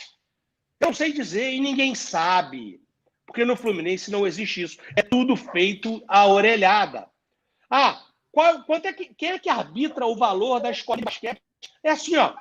Eu 0.79 0.87
não 0.87 0.93
sei 0.93 1.11
dizer 1.11 1.53
e 1.53 1.59
ninguém 1.59 1.95
sabe. 1.95 2.81
Porque 3.25 3.43
no 3.43 3.55
Fluminense 3.55 4.11
não 4.11 4.25
existe 4.25 4.61
isso. 4.61 4.77
É 4.95 5.01
tudo 5.01 5.35
feito 5.35 6.03
à 6.07 6.27
orelhada. 6.27 7.09
Ah, 7.69 8.03
qual, 8.31 8.63
quanto 8.63 8.85
é 8.85 8.93
que, 8.93 9.13
quem 9.13 9.31
é 9.31 9.39
que 9.39 9.49
arbitra 9.49 10.05
o 10.05 10.15
valor 10.15 10.59
da 10.59 10.71
escola 10.71 10.97
de 10.97 11.05
basquete? 11.05 11.41
É 11.83 11.91
assim, 11.91 12.15
ó. 12.17 12.35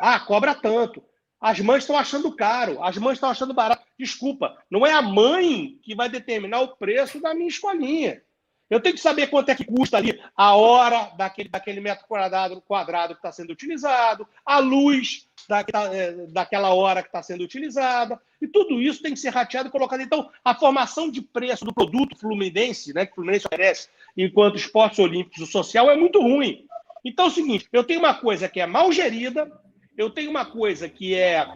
Ah, 0.00 0.20
cobra 0.20 0.54
tanto. 0.54 1.02
As 1.40 1.60
mães 1.60 1.84
estão 1.84 1.96
achando 1.96 2.34
caro, 2.34 2.82
as 2.82 2.98
mães 2.98 3.14
estão 3.14 3.30
achando 3.30 3.54
barato. 3.54 3.84
Desculpa, 3.98 4.56
não 4.70 4.84
é 4.84 4.92
a 4.92 5.00
mãe 5.00 5.78
que 5.82 5.94
vai 5.94 6.08
determinar 6.08 6.60
o 6.60 6.76
preço 6.76 7.20
da 7.20 7.32
minha 7.32 7.48
escolinha. 7.48 8.22
Eu 8.70 8.80
tenho 8.80 8.94
que 8.94 9.00
saber 9.00 9.28
quanto 9.28 9.48
é 9.48 9.54
que 9.54 9.64
custa 9.64 9.96
ali 9.96 10.20
a 10.36 10.54
hora 10.54 11.10
daquele, 11.16 11.48
daquele 11.48 11.80
metro 11.80 12.06
quadrado, 12.06 12.60
quadrado 12.60 13.14
que 13.14 13.18
está 13.18 13.32
sendo 13.32 13.50
utilizado, 13.50 14.28
a 14.44 14.58
luz 14.58 15.26
da, 15.48 15.64
é, 15.92 16.12
daquela 16.28 16.74
hora 16.74 17.02
que 17.02 17.08
está 17.08 17.22
sendo 17.22 17.42
utilizada, 17.42 18.20
e 18.40 18.46
tudo 18.46 18.80
isso 18.80 19.02
tem 19.02 19.14
que 19.14 19.20
ser 19.20 19.30
rateado 19.30 19.68
e 19.68 19.72
colocado. 19.72 20.02
Então, 20.02 20.30
a 20.44 20.54
formação 20.54 21.10
de 21.10 21.22
preço 21.22 21.64
do 21.64 21.72
produto 21.72 22.18
fluminense, 22.18 22.92
né, 22.92 23.06
que 23.06 23.12
o 23.12 23.14
Fluminense 23.16 23.46
oferece 23.46 23.88
enquanto 24.16 24.56
esportes 24.56 24.98
olímpicos 24.98 25.50
social, 25.50 25.90
é 25.90 25.96
muito 25.96 26.20
ruim. 26.20 26.66
Então 27.04 27.26
é 27.26 27.28
o 27.28 27.32
seguinte: 27.32 27.66
eu 27.72 27.84
tenho 27.84 28.00
uma 28.00 28.14
coisa 28.14 28.48
que 28.48 28.60
é 28.60 28.66
mal 28.66 28.92
gerida, 28.92 29.50
eu 29.96 30.10
tenho 30.10 30.30
uma 30.30 30.44
coisa 30.44 30.88
que 30.88 31.14
é 31.14 31.46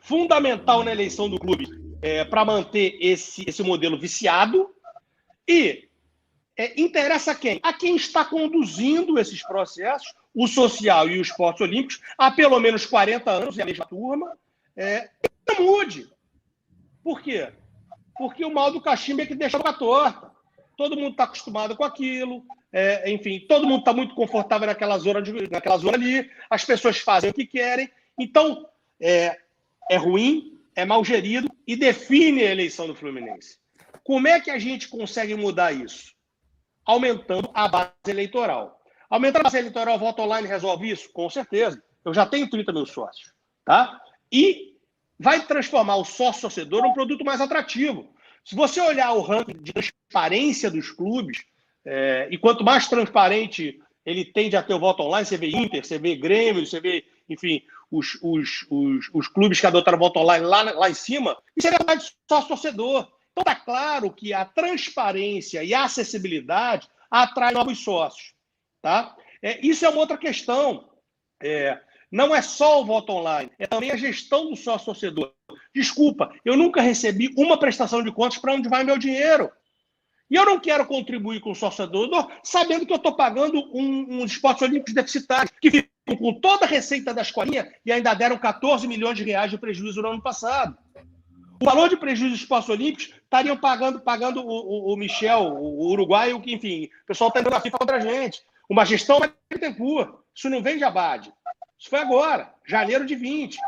fundamental 0.00 0.82
na 0.82 0.92
eleição 0.92 1.28
do 1.28 1.38
clube 1.38 1.68
é, 2.00 2.24
para 2.24 2.44
manter 2.44 2.96
esse, 3.00 3.44
esse 3.46 3.62
modelo 3.62 3.98
viciado, 3.98 4.70
e 5.46 5.87
é, 6.58 6.78
interessa 6.80 7.30
a 7.30 7.34
quem? 7.34 7.60
A 7.62 7.72
quem 7.72 7.96
está 7.96 8.24
conduzindo 8.24 9.18
esses 9.18 9.42
processos, 9.46 10.12
o 10.34 10.46
social 10.46 11.08
e 11.08 11.18
os 11.18 11.28
esportes 11.28 11.62
olímpicos, 11.62 12.00
há 12.18 12.30
pelo 12.30 12.58
menos 12.60 12.84
40 12.84 13.30
anos, 13.30 13.58
é 13.58 13.62
a 13.62 13.66
mesma 13.66 13.86
turma, 13.86 14.36
é, 14.76 15.08
não 15.48 15.64
mude. 15.64 16.10
Por 17.02 17.22
quê? 17.22 17.50
porque 18.18 18.44
o 18.44 18.52
mal 18.52 18.72
do 18.72 18.80
cachimbo 18.80 19.22
é 19.22 19.26
que 19.26 19.34
deixa 19.34 19.56
a 19.56 19.72
torta. 19.72 20.28
Todo 20.76 20.96
mundo 20.96 21.12
está 21.12 21.24
acostumado 21.24 21.76
com 21.76 21.84
aquilo, 21.84 22.44
é, 22.72 23.10
enfim, 23.10 23.40
todo 23.48 23.66
mundo 23.66 23.80
está 23.80 23.92
muito 23.92 24.14
confortável 24.14 24.66
naquela 24.66 24.98
zona, 24.98 25.22
de, 25.22 25.32
naquela 25.48 25.78
zona 25.78 25.96
ali, 25.96 26.28
as 26.50 26.64
pessoas 26.64 26.98
fazem 26.98 27.30
o 27.30 27.34
que 27.34 27.46
querem. 27.46 27.88
Então, 28.18 28.68
é, 29.00 29.38
é 29.90 29.96
ruim, 29.96 30.58
é 30.74 30.84
mal 30.84 31.04
gerido 31.04 31.48
e 31.66 31.76
define 31.76 32.42
a 32.42 32.50
eleição 32.50 32.86
do 32.86 32.94
Fluminense. 32.94 33.58
Como 34.04 34.26
é 34.26 34.40
que 34.40 34.50
a 34.50 34.58
gente 34.58 34.88
consegue 34.88 35.34
mudar 35.34 35.72
isso? 35.72 36.12
Aumentando 36.88 37.50
a 37.52 37.68
base 37.68 37.92
eleitoral. 38.08 38.80
Aumentando 39.10 39.42
a 39.42 39.44
base 39.44 39.58
eleitoral, 39.58 39.98
voto 39.98 40.22
online 40.22 40.48
resolve 40.48 40.90
isso? 40.90 41.12
Com 41.12 41.28
certeza. 41.28 41.82
Eu 42.02 42.14
já 42.14 42.24
tenho 42.24 42.48
30 42.48 42.72
mil 42.72 42.86
sócios. 42.86 43.30
Tá? 43.62 44.00
E 44.32 44.72
vai 45.20 45.46
transformar 45.46 45.96
o 45.96 46.04
sócio-torcedor 46.04 46.82
num 46.82 46.94
produto 46.94 47.26
mais 47.26 47.42
atrativo. 47.42 48.08
Se 48.42 48.56
você 48.56 48.80
olhar 48.80 49.12
o 49.12 49.20
ranking 49.20 49.62
de 49.62 49.70
transparência 49.70 50.70
dos 50.70 50.90
clubes, 50.90 51.44
é, 51.84 52.26
e 52.30 52.38
quanto 52.38 52.64
mais 52.64 52.88
transparente 52.88 53.78
ele 54.06 54.24
tende 54.24 54.56
a 54.56 54.62
ter 54.62 54.72
o 54.72 54.78
voto 54.78 55.02
online, 55.02 55.26
você 55.26 55.36
vê 55.36 55.48
Inter, 55.48 55.84
você 55.84 55.98
vê 55.98 56.16
Grêmio, 56.16 56.66
você 56.66 56.80
vê, 56.80 57.04
enfim, 57.28 57.62
os, 57.90 58.18
os, 58.22 58.66
os, 58.70 59.10
os 59.12 59.28
clubes 59.28 59.60
que 59.60 59.66
adotaram 59.66 59.98
o 59.98 60.00
voto 60.00 60.18
online 60.18 60.46
lá, 60.46 60.62
lá 60.62 60.88
em 60.88 60.94
cima, 60.94 61.36
isso 61.54 61.68
é 61.68 61.72
mais 61.86 62.14
sócio-torcedor. 62.26 63.06
Então 63.38 63.52
está 63.52 63.54
claro 63.54 64.10
que 64.10 64.32
a 64.32 64.44
transparência 64.44 65.62
e 65.62 65.72
a 65.72 65.84
acessibilidade 65.84 66.88
atrai 67.08 67.52
novos 67.52 67.78
sócios. 67.78 68.34
Tá? 68.82 69.16
É, 69.40 69.64
isso 69.64 69.84
é 69.84 69.88
uma 69.88 70.00
outra 70.00 70.18
questão. 70.18 70.90
É, 71.40 71.80
não 72.10 72.34
é 72.34 72.42
só 72.42 72.80
o 72.80 72.84
voto 72.84 73.12
online, 73.12 73.50
é 73.56 73.66
também 73.66 73.92
a 73.92 73.96
gestão 73.96 74.50
do 74.50 74.56
sócio-torcedor. 74.56 75.32
Desculpa, 75.72 76.34
eu 76.44 76.56
nunca 76.56 76.82
recebi 76.82 77.32
uma 77.36 77.56
prestação 77.56 78.02
de 78.02 78.10
contas 78.10 78.38
para 78.38 78.54
onde 78.54 78.68
vai 78.68 78.82
meu 78.82 78.98
dinheiro. 78.98 79.52
E 80.28 80.34
eu 80.34 80.44
não 80.44 80.58
quero 80.58 80.84
contribuir 80.84 81.40
com 81.40 81.52
o 81.52 81.54
sócio-torcedor 81.54 82.28
sabendo 82.42 82.86
que 82.86 82.92
eu 82.92 82.96
estou 82.96 83.14
pagando 83.14 83.60
um, 83.72 84.20
uns 84.20 84.32
esportes 84.32 84.62
olímpicos 84.62 84.94
deficitários, 84.94 85.52
que 85.60 85.70
ficam 85.70 86.16
com 86.18 86.40
toda 86.40 86.64
a 86.64 86.68
receita 86.68 87.14
da 87.14 87.22
escolinha 87.22 87.72
e 87.86 87.92
ainda 87.92 88.14
deram 88.14 88.36
14 88.36 88.88
milhões 88.88 89.16
de 89.16 89.22
reais 89.22 89.50
de 89.50 89.58
prejuízo 89.58 90.02
no 90.02 90.08
ano 90.08 90.22
passado. 90.22 90.76
O 91.60 91.64
valor 91.64 91.88
de 91.88 91.96
prejuízo 91.96 92.32
dos 92.32 92.40
esportes 92.40 92.68
olímpicos 92.68 93.12
estariam 93.22 93.56
pagando, 93.56 94.00
pagando 94.00 94.40
o, 94.40 94.48
o, 94.48 94.92
o 94.94 94.96
Michel, 94.96 95.40
o 95.40 95.88
uruguaio, 95.88 96.40
que, 96.40 96.54
enfim, 96.54 96.84
o 97.02 97.06
pessoal 97.06 97.28
está 97.28 97.40
indo 97.40 97.50
na 97.50 97.60
FIFA 97.60 97.78
contra 97.78 97.96
a 97.96 98.00
gente. 98.00 98.42
Uma 98.68 98.84
gestão 98.84 99.18
mais 99.18 99.32
Isso 100.34 100.48
não 100.48 100.62
vem 100.62 100.78
de 100.78 100.84
abade. 100.84 101.32
Isso 101.78 101.90
foi 101.90 101.98
agora, 101.98 102.52
janeiro 102.66 103.04
de 103.04 103.14
20. 103.14 103.58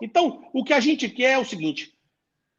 Então, 0.00 0.48
o 0.52 0.64
que 0.64 0.72
a 0.72 0.80
gente 0.80 1.08
quer 1.08 1.32
é 1.32 1.38
o 1.38 1.44
seguinte: 1.44 1.96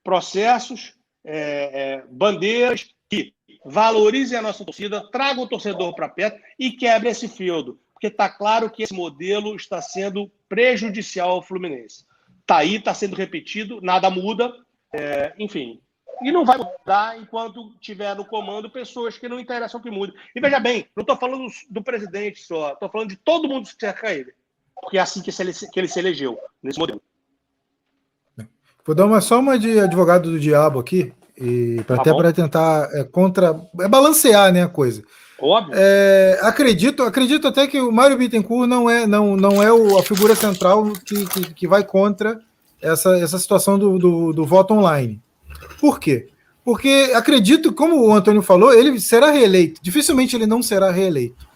processos, 0.03 0.93
é, 1.23 1.95
é, 1.95 2.03
bandeiras 2.09 2.89
que 3.09 3.33
valorizem 3.65 4.37
a 4.37 4.41
nossa 4.41 4.63
torcida, 4.63 5.09
tragam 5.11 5.43
o 5.43 5.47
torcedor 5.49 5.93
para 5.95 6.07
perto 6.07 6.41
e 6.57 6.71
quebrem 6.71 7.11
esse 7.11 7.27
feudo. 7.27 7.79
Porque 7.93 8.07
está 8.07 8.29
claro 8.29 8.69
que 8.69 8.83
esse 8.83 8.93
modelo 8.93 9.55
está 9.55 9.81
sendo 9.81 10.31
prejudicial 10.47 11.31
ao 11.31 11.41
Fluminense. 11.41 12.05
Está 12.41 12.57
aí, 12.57 12.75
está 12.75 12.93
sendo 12.93 13.15
repetido, 13.15 13.81
nada 13.81 14.09
muda. 14.09 14.53
É, 14.93 15.33
enfim, 15.37 15.81
e 16.21 16.31
não 16.31 16.45
vai 16.45 16.57
mudar 16.57 17.19
enquanto 17.19 17.73
tiver 17.79 18.15
no 18.15 18.25
comando 18.25 18.69
pessoas 18.69 19.17
que 19.17 19.29
não 19.29 19.39
interessam 19.39 19.81
que 19.81 19.91
mude. 19.91 20.13
E 20.35 20.39
veja 20.39 20.59
bem, 20.59 20.87
não 20.95 21.01
estou 21.01 21.17
falando 21.17 21.45
do 21.69 21.83
presidente 21.83 22.41
só, 22.41 22.73
estou 22.73 22.89
falando 22.89 23.09
de 23.09 23.17
todo 23.17 23.47
mundo 23.47 23.67
que 23.67 23.75
cerca 23.79 24.13
ele 24.13 24.33
porque 24.81 24.97
é 24.97 25.01
assim 25.01 25.21
que, 25.21 25.31
se, 25.31 25.71
que 25.71 25.79
ele 25.79 25.87
se 25.87 25.99
elegeu, 25.99 26.37
nesse 26.61 26.79
modelo. 26.79 27.01
Vou 28.85 28.95
dar 28.95 29.05
uma, 29.05 29.19
só 29.19 29.39
uma 29.39 29.59
de 29.59 29.79
advogado 29.79 30.31
do 30.31 30.39
diabo 30.39 30.79
aqui, 30.79 31.13
e 31.37 31.83
pra, 31.85 31.97
tá 31.97 32.01
até 32.01 32.13
para 32.13 32.33
tentar 32.33 32.89
é, 32.93 33.03
contra. 33.03 33.59
É 33.81 33.87
balancear 33.87 34.51
né, 34.51 34.63
a 34.63 34.69
coisa. 34.69 35.03
Óbvio. 35.39 35.73
É, 35.75 36.39
acredito, 36.41 37.03
acredito 37.03 37.47
até 37.47 37.67
que 37.67 37.79
o 37.79 37.91
Mário 37.91 38.17
Bittencourt 38.17 38.67
não 38.67 38.89
é, 38.89 39.05
não, 39.05 39.35
não 39.35 39.61
é 39.61 39.71
o, 39.71 39.99
a 39.99 40.03
figura 40.03 40.35
central 40.35 40.93
que, 41.05 41.25
que, 41.27 41.53
que, 41.53 41.67
vai 41.67 41.83
contra 41.83 42.39
essa, 42.81 43.17
essa 43.17 43.39
situação 43.39 43.77
do, 43.77 43.97
do, 43.97 44.33
do 44.33 44.45
voto 44.45 44.73
online. 44.73 45.21
Por 45.79 45.99
quê? 45.99 46.27
Porque 46.63 47.11
acredito, 47.15 47.71
como 47.71 48.07
o 48.07 48.13
Antônio 48.13 48.41
falou, 48.41 48.73
ele 48.73 48.99
será 48.99 49.31
reeleito. 49.31 49.81
Dificilmente 49.81 50.35
ele 50.35 50.45
não 50.45 50.61
será 50.61 50.91
reeleito. 50.91 51.47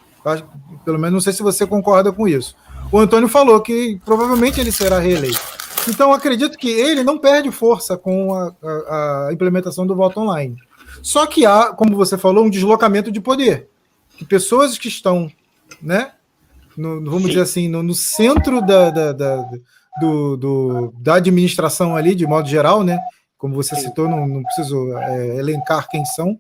Pelo 0.86 1.00
menos 1.00 1.14
não 1.14 1.22
sei 1.22 1.34
se 1.34 1.44
você 1.44 1.66
concorda 1.66 2.12
com 2.12 2.28
isso 2.28 2.56
o 2.92 3.00
Antônio 3.00 3.30
falou 3.30 3.60
que 3.62 4.00
provavelmente 4.04 4.60
ele 4.60 4.72
será 4.72 5.00
reeleito. 5.00 5.40
Então, 5.88 6.14
acredito 6.14 6.58
que 6.58 6.70
ele 6.70 7.04
não 7.04 7.18
perde 7.18 7.50
força 7.50 7.98
com 7.98 8.36
a, 8.36 8.54
a, 8.62 9.28
a, 9.28 9.34
implementação 9.34 9.88
do 9.88 9.96
voto 9.96 10.20
online. 10.20 10.56
Só 11.02 11.26
que 11.26 11.46
há, 11.46 11.74
como 11.74 11.96
você 11.96 12.18
falou, 12.18 12.46
um 12.46 12.50
deslocamento 12.50 13.12
de 13.12 13.22
poder. 13.22 13.68
Que 14.18 14.26
pessoas 14.26 14.78
que 14.78 14.90
estão, 14.90 15.32
né, 15.82 16.12
no, 16.78 17.04
vamos 17.04 17.24
Sim. 17.24 17.28
dizer 17.30 17.42
assim, 17.42 17.68
no, 17.68 17.82
no 17.82 17.96
centro 17.96 18.62
da, 18.62 18.90
da, 18.92 19.14
da, 19.14 19.50
do, 20.00 20.38
do, 20.38 20.94
da 21.00 21.16
administração 21.16 21.96
ali, 21.96 22.16
de 22.16 22.26
modo 22.26 22.48
geral, 22.48 22.84
né, 22.84 23.00
como 23.38 23.56
você 23.56 23.76
citou, 23.76 24.08
não, 24.08 24.28
não 24.28 24.44
preciso 24.44 24.98
é, 24.98 25.38
elencar 25.38 25.90
quem 25.90 26.06
são, 26.06 26.38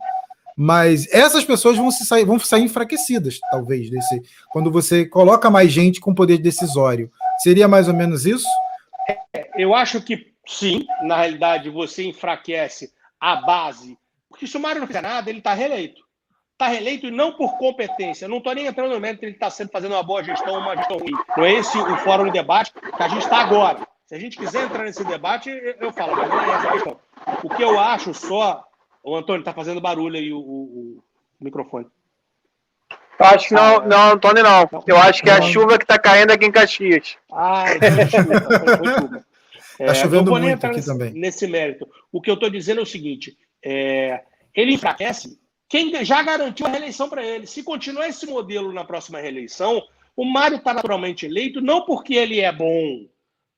mas 0.55 1.07
essas 1.11 1.43
pessoas 1.43 1.77
vão, 1.77 1.89
se 1.89 2.05
sair, 2.05 2.25
vão 2.25 2.37
sair 2.37 2.63
enfraquecidas, 2.63 3.39
talvez, 3.49 3.89
desse, 3.89 4.21
quando 4.51 4.71
você 4.71 5.05
coloca 5.05 5.49
mais 5.49 5.71
gente 5.71 5.99
com 5.99 6.13
poder 6.13 6.37
decisório. 6.37 7.11
Seria 7.39 7.67
mais 7.67 7.87
ou 7.87 7.93
menos 7.93 8.25
isso? 8.25 8.47
Eu 9.55 9.73
acho 9.73 10.01
que 10.01 10.31
sim, 10.45 10.85
na 11.03 11.17
realidade, 11.17 11.69
você 11.69 12.03
enfraquece 12.03 12.91
a 13.19 13.37
base. 13.37 13.97
Porque 14.29 14.45
se 14.45 14.57
o 14.57 14.59
Mário 14.59 14.81
não 14.81 14.87
fizer 14.87 15.01
nada, 15.01 15.29
ele 15.29 15.39
está 15.39 15.53
reeleito. 15.53 16.01
Está 16.61 16.69
reeleito 16.69 17.07
e 17.07 17.11
não 17.11 17.33
por 17.33 17.57
competência. 17.57 18.27
não 18.27 18.37
estou 18.37 18.53
nem 18.53 18.67
entrando 18.67 18.93
no 18.93 18.99
mérito 18.99 19.25
ele 19.25 19.31
está 19.31 19.49
sempre 19.49 19.73
fazendo 19.73 19.93
uma 19.93 20.03
boa 20.03 20.23
gestão 20.23 20.53
ou 20.53 20.59
uma 20.59 20.75
gestão 20.75 20.99
ruim. 20.99 21.11
Não 21.35 21.43
é 21.43 21.53
esse 21.53 21.75
o 21.75 21.97
fórum 21.97 22.25
de 22.25 22.33
debate 22.33 22.71
que 22.71 23.01
a 23.01 23.07
gente 23.07 23.23
está 23.23 23.37
agora. 23.37 23.79
Se 24.05 24.13
a 24.13 24.19
gente 24.19 24.37
quiser 24.37 24.65
entrar 24.65 24.83
nesse 24.83 25.03
debate, 25.03 25.49
eu 25.79 25.91
falo, 25.91 26.15
mas 26.15 26.29
não 26.29 26.39
é 26.39 26.55
essa 26.55 26.67
a 26.67 26.71
questão. 26.73 26.99
O 27.43 27.49
que 27.49 27.63
eu 27.63 27.79
acho 27.79 28.13
só 28.13 28.63
o 29.03 29.15
Antônio, 29.15 29.43
tá 29.43 29.53
fazendo 29.53 29.81
barulho 29.81 30.17
aí 30.17 30.31
o, 30.31 30.37
o, 30.37 31.03
o 31.39 31.43
microfone. 31.43 31.87
Eu 33.19 33.25
acho 33.25 33.47
que 33.47 33.55
não, 33.55 33.79
não, 33.87 34.11
Antônio, 34.11 34.43
não. 34.43 34.69
Eu 34.85 34.97
acho 34.97 35.23
que 35.23 35.31
é 35.31 35.33
a 35.33 35.41
chuva 35.41 35.79
que 35.79 35.85
tá 35.87 35.97
caindo 35.97 36.29
aqui 36.29 36.45
em 36.45 36.51
Caxias. 36.51 37.17
Ah, 37.33 37.65
é 37.69 38.05
chuva, 38.05 39.25
É, 39.79 39.85
tá 39.87 39.95
chovendo 39.95 40.29
muito 40.29 40.63
aqui 40.63 40.75
nesse, 40.75 40.87
também. 40.87 41.11
Nesse 41.11 41.47
mérito. 41.47 41.89
O 42.11 42.21
que 42.21 42.29
eu 42.29 42.35
estou 42.35 42.51
dizendo 42.51 42.81
é 42.81 42.83
o 42.83 42.85
seguinte: 42.85 43.35
é, 43.65 44.21
ele 44.53 44.75
enfraquece 44.75 45.40
quem 45.71 46.03
já 46.03 46.21
garantiu 46.21 46.67
a 46.67 46.69
reeleição 46.69 47.07
para 47.07 47.25
ele. 47.25 47.47
Se 47.47 47.63
continuar 47.63 48.09
esse 48.09 48.27
modelo 48.27 48.73
na 48.73 48.83
próxima 48.83 49.21
reeleição, 49.21 49.81
o 50.17 50.25
Mário 50.25 50.57
está 50.57 50.73
naturalmente 50.73 51.25
eleito 51.25 51.61
não 51.61 51.85
porque 51.85 52.13
ele 52.13 52.41
é 52.41 52.51
bom, 52.51 53.07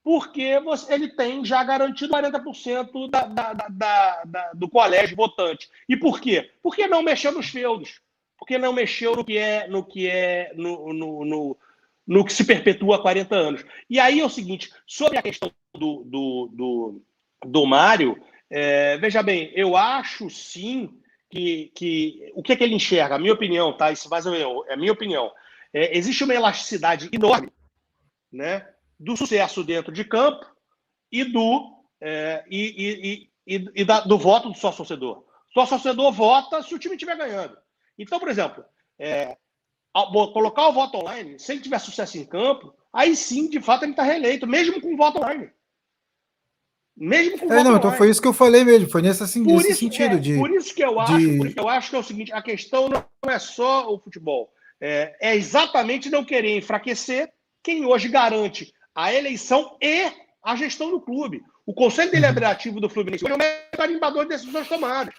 porque 0.03 0.59
você, 0.59 0.93
ele 0.93 1.07
tem 1.07 1.43
já 1.43 1.63
garantido 1.63 2.13
40% 2.13 3.09
da, 3.09 3.21
da, 3.21 3.53
da, 3.53 4.23
da, 4.25 4.51
do 4.53 4.69
colégio 4.69 5.17
votante. 5.17 5.67
E 5.89 5.97
por 5.97 6.21
quê? 6.21 6.51
Porque 6.61 6.85
não 6.85 7.01
mexeu 7.01 7.31
nos 7.31 7.49
feudos. 7.49 7.99
Porque 8.37 8.59
não 8.59 8.73
mexeu 8.73 9.15
no 9.15 9.25
que 9.25 9.35
é 9.35 9.67
no 9.67 9.83
que 9.83 10.07
é 10.07 10.53
no, 10.55 10.93
no, 10.93 11.25
no, 11.25 11.57
no 12.05 12.25
que 12.25 12.31
se 12.31 12.45
perpetua 12.45 12.97
há 12.97 13.01
40 13.01 13.35
anos. 13.35 13.65
E 13.89 13.99
aí 13.99 14.19
é 14.19 14.25
o 14.25 14.29
seguinte, 14.29 14.71
sobre 14.85 15.17
a 15.17 15.21
questão 15.23 15.51
do, 15.73 16.03
do, 16.03 16.49
do, 16.53 17.01
do 17.43 17.65
Mário, 17.65 18.21
é, 18.51 18.97
veja 18.97 19.23
bem, 19.23 19.51
eu 19.55 19.75
acho 19.75 20.29
sim 20.29 21.01
que, 21.33 21.71
que 21.75 22.31
o 22.35 22.43
que, 22.43 22.53
é 22.53 22.55
que 22.55 22.63
ele 22.63 22.75
enxerga, 22.75 23.15
a 23.15 23.19
minha 23.19 23.33
opinião, 23.33 23.75
tá? 23.75 23.91
Isso 23.91 24.07
mais 24.07 24.25
ou 24.27 24.31
menos 24.31 24.67
é 24.67 24.73
a 24.73 24.77
minha 24.77 24.91
opinião. 24.91 25.31
É, 25.73 25.97
existe 25.97 26.23
uma 26.23 26.35
elasticidade 26.35 27.09
enorme, 27.11 27.51
né? 28.31 28.67
do 28.99 29.17
sucesso 29.17 29.63
dentro 29.63 29.91
de 29.91 30.03
campo 30.03 30.45
e 31.11 31.23
do, 31.23 31.83
é, 31.99 32.45
e, 32.47 33.29
e, 33.47 33.55
e, 33.55 33.71
e 33.75 33.83
da, 33.83 34.01
do 34.01 34.17
voto 34.17 34.49
do 34.49 34.57
sócio-torcedor. 34.57 35.25
O 35.49 35.53
sócio-torcedor 35.53 36.11
vota 36.11 36.61
se 36.61 36.73
o 36.75 36.79
time 36.79 36.95
estiver 36.95 37.17
ganhando. 37.17 37.57
Então, 37.97 38.19
por 38.19 38.29
exemplo, 38.29 38.63
é, 38.99 39.35
colocar 39.91 40.67
o 40.67 40.73
voto 40.73 40.99
online, 40.99 41.39
se 41.39 41.51
ele 41.51 41.61
tiver 41.61 41.79
sucesso 41.79 42.17
em 42.17 42.25
campo, 42.25 42.73
aí 42.93 43.15
sim, 43.15 43.49
de 43.49 43.59
fato, 43.59 43.83
ele 43.83 43.91
está 43.91 44.03
reeleito, 44.03 44.45
mesmo 44.45 44.79
com 44.79 44.95
voto 44.95 45.17
online. 45.19 45.51
Mesmo 46.95 47.39
com 47.39 47.51
é, 47.51 47.63
não, 47.63 47.75
então 47.75 47.91
foi 47.91 48.09
isso 48.09 48.21
que 48.21 48.27
eu 48.27 48.33
falei 48.33 48.63
mesmo, 48.63 48.89
foi 48.89 49.01
nesse, 49.01 49.23
assim, 49.23 49.41
nesse 49.41 49.71
isso, 49.71 49.79
sentido. 49.79 50.15
É, 50.15 50.19
de, 50.19 50.37
por 50.37 50.51
isso 50.51 50.75
que 50.75 50.83
eu 50.83 50.99
acho, 50.99 51.17
de... 51.17 51.37
por 51.37 51.47
isso 51.47 51.55
que 51.55 51.61
eu 51.61 51.69
acho 51.69 51.89
que 51.89 51.95
é 51.95 51.99
o 51.99 52.03
seguinte: 52.03 52.31
a 52.31 52.41
questão 52.41 52.87
não 52.87 53.03
é 53.27 53.39
só 53.39 53.91
o 53.91 53.99
futebol. 53.99 54.51
É, 54.79 55.15
é 55.19 55.35
exatamente 55.35 56.09
não 56.09 56.23
querer 56.23 56.55
enfraquecer 56.57 57.31
quem 57.63 57.85
hoje 57.85 58.09
garante 58.09 58.71
a 58.93 59.13
eleição 59.13 59.77
e 59.81 60.11
a 60.43 60.55
gestão 60.55 60.91
do 60.91 61.01
clube. 61.01 61.41
O 61.65 61.73
Conselho 61.73 62.11
Deliberativo 62.11 62.79
do 62.79 62.89
Fluminense 62.89 63.25
é 63.25 63.33
o 63.33 63.77
carimbador 63.77 64.23
de 64.23 64.29
decisões 64.29 64.67
tomadas. 64.67 65.15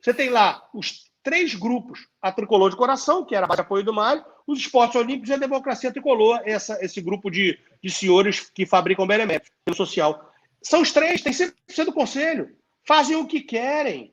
Você 0.00 0.12
tem 0.12 0.28
lá 0.28 0.62
os 0.74 1.10
três 1.22 1.54
grupos, 1.54 2.06
a 2.20 2.30
Tricolor 2.30 2.70
de 2.70 2.76
Coração, 2.76 3.24
que 3.24 3.34
era 3.34 3.46
a 3.46 3.48
base 3.48 3.58
de 3.58 3.66
apoio 3.66 3.84
do 3.84 3.92
Mário, 3.92 4.24
os 4.46 4.58
Esportes 4.58 4.96
Olímpicos 4.96 5.30
e 5.30 5.34
a 5.34 5.38
Democracia 5.38 5.92
Tricolor, 5.92 6.40
essa, 6.44 6.78
esse 6.84 7.00
grupo 7.00 7.30
de, 7.30 7.58
de 7.82 7.90
senhores 7.90 8.50
que 8.50 8.66
fabricam 8.66 9.06
beneméritos 9.06 9.50
pelo 9.64 9.76
social. 9.76 10.29
São 10.62 10.82
os 10.82 10.92
três, 10.92 11.22
tem 11.22 11.32
100% 11.32 11.84
do 11.86 11.92
Conselho. 11.92 12.50
fazem 12.86 13.16
o 13.16 13.26
que 13.26 13.40
querem. 13.40 14.12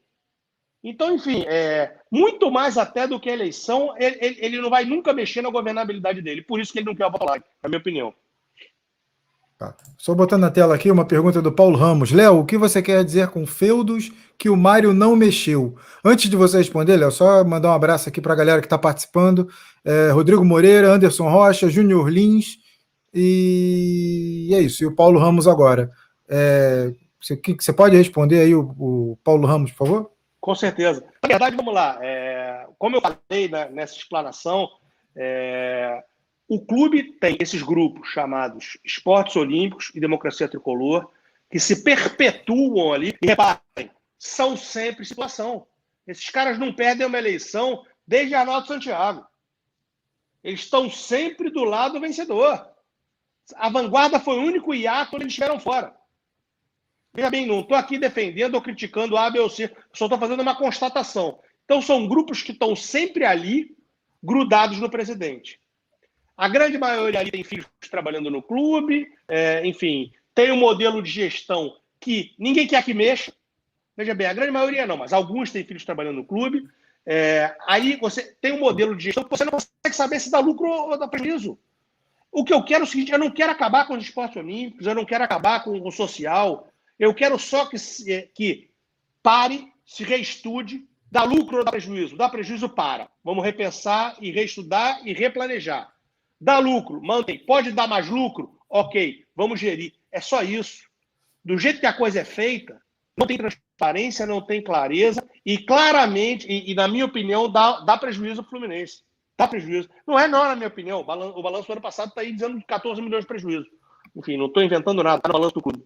Então, 0.84 1.16
enfim, 1.16 1.44
é, 1.48 1.96
muito 2.12 2.52
mais 2.52 2.78
até 2.78 3.08
do 3.08 3.20
que 3.20 3.30
a 3.30 3.34
eleição, 3.34 3.94
ele, 3.98 4.38
ele, 4.40 4.62
não 4.62 4.70
vai 4.70 4.86
nunca 4.86 5.14
mexer 5.14 5.42
na 5.42 5.50
governabilidade 5.50 6.22
dele. 6.22 6.42
Por 6.42 6.60
isso 6.60 6.72
que 6.72 6.80
ele 6.80 6.86
não 6.86 6.96
quer 6.96 7.10
votar, 7.12 7.44
na 7.62 7.70
minha 7.70 7.80
opinião. 7.80 8.14
Tá. 9.58 9.76
Só 9.98 10.14
botando 10.14 10.42
na 10.42 10.52
tela 10.52 10.76
aqui 10.76 10.92
uma 10.92 11.04
pergunta 11.04 11.42
do 11.42 11.52
Paulo 11.52 11.76
Ramos. 11.76 12.12
Léo, 12.12 12.40
o 12.40 12.46
que 12.46 12.58
você 12.58 12.80
quer 12.80 13.04
dizer 13.04 13.30
com 13.30 13.46
feudos 13.48 14.12
que 14.38 14.50
o 14.50 14.56
Mário 14.56 14.94
não 14.94 15.16
mexeu? 15.16 15.76
Antes 16.06 16.30
de 16.30 16.38
você 16.38 16.60
responder, 16.60 16.96
Léo, 16.96 17.12
só 17.12 17.44
mandar 17.44 17.72
um 17.72 17.74
abraço 17.74 18.08
aqui 18.08 18.22
para 18.22 18.34
a 18.34 18.38
galera 18.38 18.62
que 18.62 18.68
está 18.68 18.78
participando. 18.78 19.50
É, 19.84 20.12
Rodrigo 20.12 20.46
Moreira, 20.46 20.94
Anderson 20.94 21.28
Rocha, 21.28 21.70
Júnior 21.70 22.08
Lins 22.08 22.60
e... 23.12 24.52
é 24.54 24.60
isso. 24.60 24.84
E 24.84 24.86
o 24.86 24.96
Paulo 24.96 25.20
Ramos 25.20 25.48
agora. 25.48 25.90
É, 26.30 26.94
você, 27.20 27.40
você 27.60 27.74
pode 27.74 27.96
responder 27.96 28.42
aí 28.42 28.54
o, 28.54 28.76
o, 28.80 29.18
Paulo 29.24 29.48
Ramos, 29.48 29.72
por 29.72 29.78
favor? 29.78 30.12
Com 30.40 30.56
certeza. 30.56 31.06
Na 31.22 31.28
verdade, 31.28 31.56
vamos 31.56 31.74
lá. 31.74 31.98
É, 32.02 32.68
como 32.78 32.96
eu 32.96 33.02
falei 33.02 33.50
né, 33.50 33.70
nessa 33.70 33.96
explanação, 33.96 34.70
é, 35.16 36.04
o 36.48 36.64
clube 36.64 37.14
tem 37.20 37.38
esses 37.40 37.62
grupos 37.62 38.08
chamados 38.10 38.78
Esportes 38.86 39.36
Olímpicos 39.36 39.92
e 39.94 40.00
Democracia 40.00 40.48
Tricolor, 40.48 41.10
que 41.52 41.60
se 41.60 41.84
perpetuam 41.84 42.94
ali. 42.94 43.16
E 43.22 43.28
reparem, 43.28 43.92
são 44.18 44.56
sempre 44.56 45.06
situação. 45.06 45.66
Esses 46.06 46.30
caras 46.30 46.58
não 46.58 46.74
perdem 46.74 47.06
uma 47.06 47.18
eleição 47.18 47.84
desde 48.08 48.36
Arnaldo 48.36 48.68
Santiago. 48.68 49.26
Eles 50.44 50.62
estão 50.62 50.90
sempre 50.90 51.50
do 51.50 51.64
lado 51.64 52.00
vencedor. 52.00 52.66
A 53.56 53.70
vanguarda 53.70 54.20
foi 54.20 54.38
o 54.38 54.44
único 54.44 54.74
hiato 54.74 55.16
onde 55.16 55.24
eles 55.24 55.34
estiveram 55.34 55.60
fora. 55.60 55.97
Veja 57.18 57.32
bem, 57.32 57.48
não 57.48 57.62
estou 57.62 57.76
aqui 57.76 57.98
defendendo 57.98 58.54
ou 58.54 58.62
criticando 58.62 59.18
A, 59.18 59.28
B 59.28 59.40
ou 59.40 59.50
C, 59.50 59.72
só 59.92 60.06
estou 60.06 60.20
fazendo 60.20 60.40
uma 60.40 60.56
constatação. 60.56 61.40
Então, 61.66 61.82
são 61.82 62.08
grupos 62.08 62.44
que 62.44 62.52
estão 62.52 62.76
sempre 62.76 63.26
ali, 63.26 63.76
grudados 64.22 64.78
no 64.78 64.88
presidente. 64.88 65.60
A 66.38 66.48
grande 66.48 66.78
maioria 66.78 67.20
ali 67.20 67.32
tem 67.32 67.44
filhos 67.44 67.66
trabalhando 67.90 68.30
no 68.30 68.44
clube, 68.44 69.12
é, 69.28 69.66
enfim, 69.66 70.12
tem 70.36 70.52
um 70.52 70.58
modelo 70.58 71.02
de 71.02 71.10
gestão 71.10 71.76
que 72.00 72.36
ninguém 72.38 72.68
quer 72.68 72.86
que 72.86 72.94
mexa. 72.94 73.34
Veja 73.98 74.14
bem, 74.14 74.28
a 74.28 74.34
grande 74.34 74.52
maioria 74.52 74.86
não, 74.86 74.98
mas 74.98 75.12
alguns 75.12 75.50
têm 75.50 75.64
filhos 75.64 75.84
trabalhando 75.84 76.18
no 76.18 76.24
clube. 76.24 76.70
É, 77.04 77.56
aí 77.68 77.98
você 78.00 78.32
tem 78.40 78.52
um 78.52 78.60
modelo 78.60 78.96
de 78.96 79.06
gestão 79.06 79.24
que 79.24 79.30
você 79.32 79.44
não 79.44 79.54
consegue 79.54 79.96
saber 79.96 80.20
se 80.20 80.30
dá 80.30 80.38
lucro 80.38 80.70
ou 80.70 80.96
dá 81.00 81.08
prejuízo. 81.08 81.58
O 82.32 82.44
que 82.44 82.54
eu 82.54 82.64
quero 82.64 82.82
é 82.82 82.84
o 82.84 82.88
seguinte: 82.88 83.12
eu 83.12 83.18
não 83.18 83.32
quero 83.32 83.52
acabar 83.52 83.88
com 83.88 83.96
os 83.96 84.04
esportes 84.04 84.38
olímpicos, 84.38 84.86
eu 84.86 84.94
não 84.94 85.04
quero 85.04 85.24
acabar 85.24 85.64
com 85.64 85.82
o 85.82 85.92
social, 85.92 86.68
eu 87.00 87.14
quero 87.14 87.38
só 87.38 87.66
que, 87.66 87.78
que 88.34 88.70
pare, 89.22 89.72
se 89.86 90.04
reestude, 90.04 90.88
dá 91.12 91.24
lucro 91.24 91.58
ou 91.58 91.64
dá 91.64 91.72
prejuízo? 91.72 92.18
Dá 92.18 92.30
prejuízo, 92.30 92.70
para. 92.70 93.10
Vamos 93.24 93.44
repensar 93.44 94.16
e 94.22 94.32
reestudar 94.32 95.06
e 95.06 95.14
replanejar. 95.14 95.92
Dá 96.40 96.60
lucro, 96.60 97.02
mantém. 97.02 97.40
Pode 97.40 97.72
dar 97.72 97.88
mais 97.88 98.08
lucro? 98.08 98.58
Ok, 98.70 99.26
vamos 99.36 99.60
gerir. 99.60 99.94
É 100.12 100.20
só 100.20 100.44
isso. 100.44 100.84
Do 101.44 101.58
jeito 101.58 101.80
que 101.80 101.86
a 101.86 101.94
coisa 101.94 102.20
é 102.20 102.26
feita, 102.26 102.82
não 103.18 103.26
tem 103.26 103.38
transparência, 103.38 104.26
não 104.26 104.42
tem 104.42 104.62
clareza 104.62 105.28
e 105.46 105.58
claramente, 105.58 106.46
e, 106.48 106.72
e 106.72 106.76
na 106.76 106.88
minha 106.88 107.06
opinião, 107.06 107.50
dá, 107.50 107.80
dá 107.80 107.98
prejuízo 107.98 108.42
ao 108.42 108.48
Fluminense. 108.48 109.02
Dá 109.38 109.48
prejuízo. 109.48 109.90
Não 110.06 110.18
é 110.18 110.28
não, 110.28 110.44
na 110.44 110.56
minha 110.56 110.68
opinião. 110.68 111.00
O 111.00 111.04
balanço, 111.04 111.38
o 111.38 111.44
balanço 111.44 111.68
do 111.68 111.74
ano 111.74 111.82
passado 111.82 112.10
está 112.10 112.22
aí 112.22 112.34
dizendo 112.34 112.62
14 112.68 113.02
milhões 113.02 113.24
de 113.24 113.28
prejuízo. 113.28 113.68
Enfim, 114.16 114.36
não 114.36 114.48
estou 114.48 114.64
inventando 114.64 115.04
nada, 115.04 115.18
está 115.18 115.30
no 115.30 115.34
balanço 115.34 115.54
do 115.54 115.62
clube. 115.62 115.84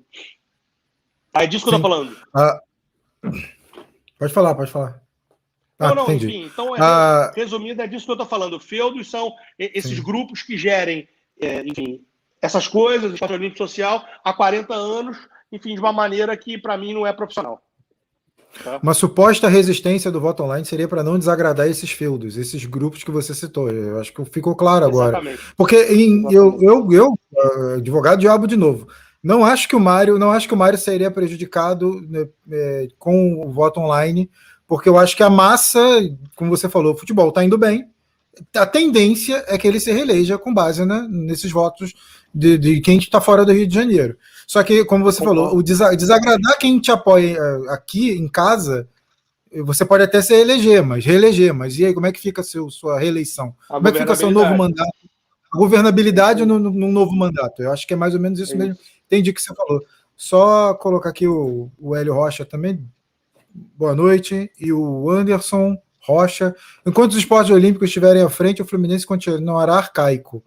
Aí 1.34 1.48
disso 1.48 1.66
que 1.66 1.74
eu 1.74 1.78
estou 1.78 1.90
falando. 1.90 2.18
Ah, 2.34 2.62
pode 4.20 4.34
falar, 4.34 4.56
pode 4.56 4.72
falar. 4.72 5.02
Ah, 5.80 5.90
não, 5.90 5.96
não, 5.96 6.04
entendi. 6.04 6.28
enfim, 6.28 6.44
então, 6.46 6.76
é, 6.76 6.80
ah, 6.80 7.32
resumindo, 7.36 7.82
é 7.82 7.88
disso 7.88 8.06
que 8.06 8.12
eu 8.12 8.16
estou 8.16 8.28
falando. 8.28 8.60
Feudos 8.60 9.10
são 9.10 9.34
esses 9.58 9.98
sim. 9.98 10.04
grupos 10.04 10.44
que 10.44 10.56
gerem, 10.56 11.08
é, 11.40 11.64
enfim, 11.66 12.06
essas 12.42 12.68
coisas, 12.68 13.14
o 13.14 13.18
patrocínio 13.18 13.58
social, 13.58 14.06
há 14.24 14.32
40 14.32 14.74
anos, 14.74 15.18
enfim, 15.52 15.74
de 15.74 15.80
uma 15.80 15.92
maneira 15.92 16.38
que, 16.38 16.58
para 16.58 16.78
mim, 16.78 16.94
não 16.94 17.08
é 17.08 17.12
profissional. 17.12 17.62
Tá? 18.64 18.80
Uma 18.84 18.94
suposta 18.94 19.48
resistência 19.48 20.12
do 20.12 20.20
voto 20.20 20.44
online 20.44 20.66
seria 20.66 20.88
para 20.88 21.04
não 21.04 21.18
desagradar 21.18 21.68
esses 21.68 21.92
feudos, 21.92 22.38
esses 22.38 22.66
grupos 22.66 23.04
que 23.04 23.12
você 23.12 23.34
citou. 23.34 23.70
Eu 23.70 24.00
acho 24.00 24.14
que 24.14 24.26
ficou 24.26 24.56
claro 24.56 24.86
agora. 24.86 25.18
Exatamente. 25.18 25.42
Porque 25.56 25.78
em, 25.86 26.32
eu, 26.32 26.58
eu, 26.62 26.92
eu, 26.92 27.20
ah, 27.38 27.76
advogado 27.78 28.20
diabo 28.20 28.46
de 28.46 28.58
novo, 28.58 28.88
não 29.24 29.46
acho 29.46 29.68
que 29.68 29.76
o 29.76 29.80
Mário, 29.80 30.18
não 30.18 30.32
acho 30.32 30.48
que 30.48 30.54
o 30.54 30.58
Mário 30.58 30.78
seria 30.78 31.12
prejudicado 31.12 32.02
né, 32.10 32.28
é, 32.52 32.88
com 32.98 33.46
o 33.46 33.52
voto 33.52 33.80
online 33.80 34.30
porque 34.72 34.88
eu 34.88 34.98
acho 34.98 35.18
que 35.18 35.22
a 35.22 35.30
massa, 35.30 35.82
como 36.34 36.50
você 36.50 36.70
falou, 36.70 36.94
o 36.94 36.98
futebol 36.98 37.28
está 37.28 37.44
indo 37.44 37.58
bem. 37.58 37.90
A 38.56 38.66
tendência 38.66 39.44
é 39.50 39.58
que 39.58 39.68
ele 39.68 39.82
se 39.82 39.92
reeleja 39.92 40.38
com 40.38 40.54
base 40.54 40.86
né, 40.86 41.06
nesses 41.10 41.52
votos 41.52 41.94
de, 42.34 42.58
de 42.58 42.80
quem 42.80 42.98
está 42.98 43.20
fora 43.20 43.44
do 43.44 43.52
Rio 43.52 43.68
de 43.68 43.76
Janeiro. 43.76 44.18
Só 44.48 44.64
que, 44.64 44.86
como 44.86 45.04
você 45.04 45.22
falou, 45.22 45.54
o 45.54 45.62
desagradar 45.62 46.58
quem 46.58 46.80
te 46.80 46.90
apoia 46.90 47.38
eh, 47.38 47.60
aqui 47.68 48.12
em 48.12 48.30
casa, 48.30 48.88
você 49.62 49.84
pode 49.84 50.06
até 50.06 50.22
se 50.22 50.34
eleger, 50.34 50.82
mas 50.82 51.04
reeleger. 51.04 51.54
Mas 51.54 51.78
e 51.78 51.86
aí, 51.86 51.94
como 51.94 52.08
é 52.08 52.12
que 52.14 52.22
fica 52.22 52.42
seu, 52.42 52.70
sua 52.70 52.98
reeleição? 52.98 53.54
A 53.70 53.74
como 53.74 53.90
é 53.90 53.92
que 53.92 54.00
fica 54.00 54.16
seu 54.16 54.32
novo 54.32 54.56
mandato? 54.56 54.90
A 55.54 55.58
governabilidade 55.58 56.46
no, 56.46 56.58
no, 56.58 56.90
novo 56.90 57.14
mandato. 57.14 57.62
Eu 57.62 57.74
acho 57.74 57.86
que 57.86 57.94
é 57.94 57.98
mais 57.98 58.14
ou 58.14 58.22
menos 58.22 58.40
isso 58.40 58.54
é 58.54 58.58
mesmo. 58.58 58.78
Entendi 59.12 59.32
o 59.32 59.34
que 59.34 59.42
você 59.42 59.54
falou. 59.54 59.84
Só 60.16 60.74
colocar 60.76 61.10
aqui 61.10 61.28
o, 61.28 61.70
o 61.78 61.94
Hélio 61.94 62.14
Rocha 62.14 62.46
também, 62.46 62.88
boa 63.54 63.94
noite. 63.94 64.50
E 64.58 64.72
o 64.72 65.10
Anderson 65.10 65.78
Rocha. 66.00 66.56
Enquanto 66.86 67.12
os 67.12 67.18
esportes 67.18 67.52
olímpicos 67.52 67.90
estiverem 67.90 68.22
à 68.22 68.30
frente, 68.30 68.62
o 68.62 68.66
Fluminense 68.66 69.06
continuará 69.06 69.76
arcaico. 69.76 70.42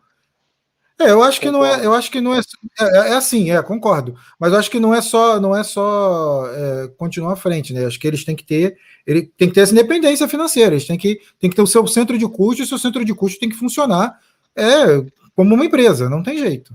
É, 0.99 1.11
eu 1.11 1.23
acho 1.23 1.41
que 1.41 1.51
concordo. 1.51 1.77
não 1.77 1.83
é, 1.83 1.87
eu 1.87 1.93
acho 1.93 2.11
que 2.11 2.21
não 2.21 2.35
é, 2.35 2.39
é, 2.39 2.85
é, 2.85 3.11
é, 3.11 3.15
assim, 3.17 3.51
é, 3.51 3.61
concordo. 3.63 4.17
Mas 4.41 4.53
eu 4.53 4.59
acho 4.59 4.71
que 4.71 4.81
não 4.81 4.95
é 4.95 5.03
só, 5.03 5.39
não 5.39 5.55
é 5.55 5.63
só 5.63 6.47
é, 6.47 6.89
continuar 6.97 7.33
à 7.33 7.37
frente, 7.37 7.75
né? 7.75 7.85
Acho 7.85 8.01
que 8.01 8.07
eles 8.07 8.25
têm 8.25 8.37
que 8.37 8.45
ter, 8.45 8.79
ele 9.07 9.31
tem 9.37 9.49
que 9.49 9.55
ter 9.55 9.61
essa 9.61 9.73
independência 9.73 10.27
financeira. 10.27 10.75
Eles 10.75 10.87
têm 10.87 10.97
que, 10.97 11.21
têm 11.39 11.51
que 11.51 11.57
ter 11.57 11.63
o 11.63 11.67
seu 11.67 11.87
centro 11.87 12.17
de 12.17 12.27
custo 12.29 12.63
e 12.63 12.65
o 12.65 12.67
seu 12.67 12.79
centro 12.79 13.05
de 13.05 13.13
custo 13.13 13.39
tem 13.39 13.51
que 13.51 13.57
funcionar 13.57 14.19
é 14.57 15.05
como 15.35 15.55
uma 15.55 15.67
empresa, 15.67 16.09
não 16.09 16.23
tem 16.23 16.39
jeito. 16.39 16.75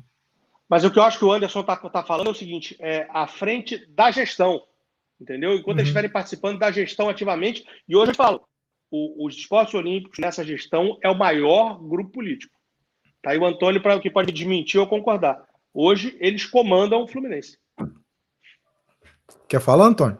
Mas 0.70 0.84
o 0.84 0.91
que 0.91 0.99
eu 0.99 1.03
acho 1.03 1.17
que 1.17 1.26
o 1.26 1.32
Anderson 1.32 1.61
está 1.61 1.76
tá 1.76 2.03
falando 2.03 2.28
é 2.28 2.32
o 2.32 2.36
seguinte: 2.36 2.78
é 2.80 3.07
à 3.11 3.26
frente 3.28 3.86
da 3.88 4.11
gestão 4.11 4.61
entendeu? 5.20 5.53
Enquanto 5.53 5.67
uhum. 5.67 5.80
eles 5.80 5.89
estiverem 5.89 6.09
participando 6.09 6.59
da 6.59 6.72
gestão 6.72 7.09
ativamente. 7.09 7.65
E 7.88 7.95
hoje 7.95 8.11
eu 8.11 8.15
falo, 8.15 8.41
o, 8.89 9.26
os 9.26 9.36
esportes 9.36 9.74
olímpicos 9.74 10.20
nessa 10.20 10.43
gestão 10.43 10.97
é 11.03 11.09
o 11.09 11.17
maior 11.17 11.80
grupo 11.80 12.11
político. 12.11 12.57
Tá 13.22 13.32
aí 13.32 13.38
o 13.38 13.45
Antônio 13.45 13.82
para 13.82 13.99
que 13.99 14.09
pode 14.09 14.32
desmentir 14.32 14.80
ou 14.80 14.88
concordar. 14.88 15.43
Hoje 15.74 16.17
eles 16.20 16.45
comandam 16.45 17.03
o 17.03 17.07
Fluminense. 17.07 17.57
Quer 19.47 19.59
falar, 19.59 19.88
Antônio? 19.88 20.17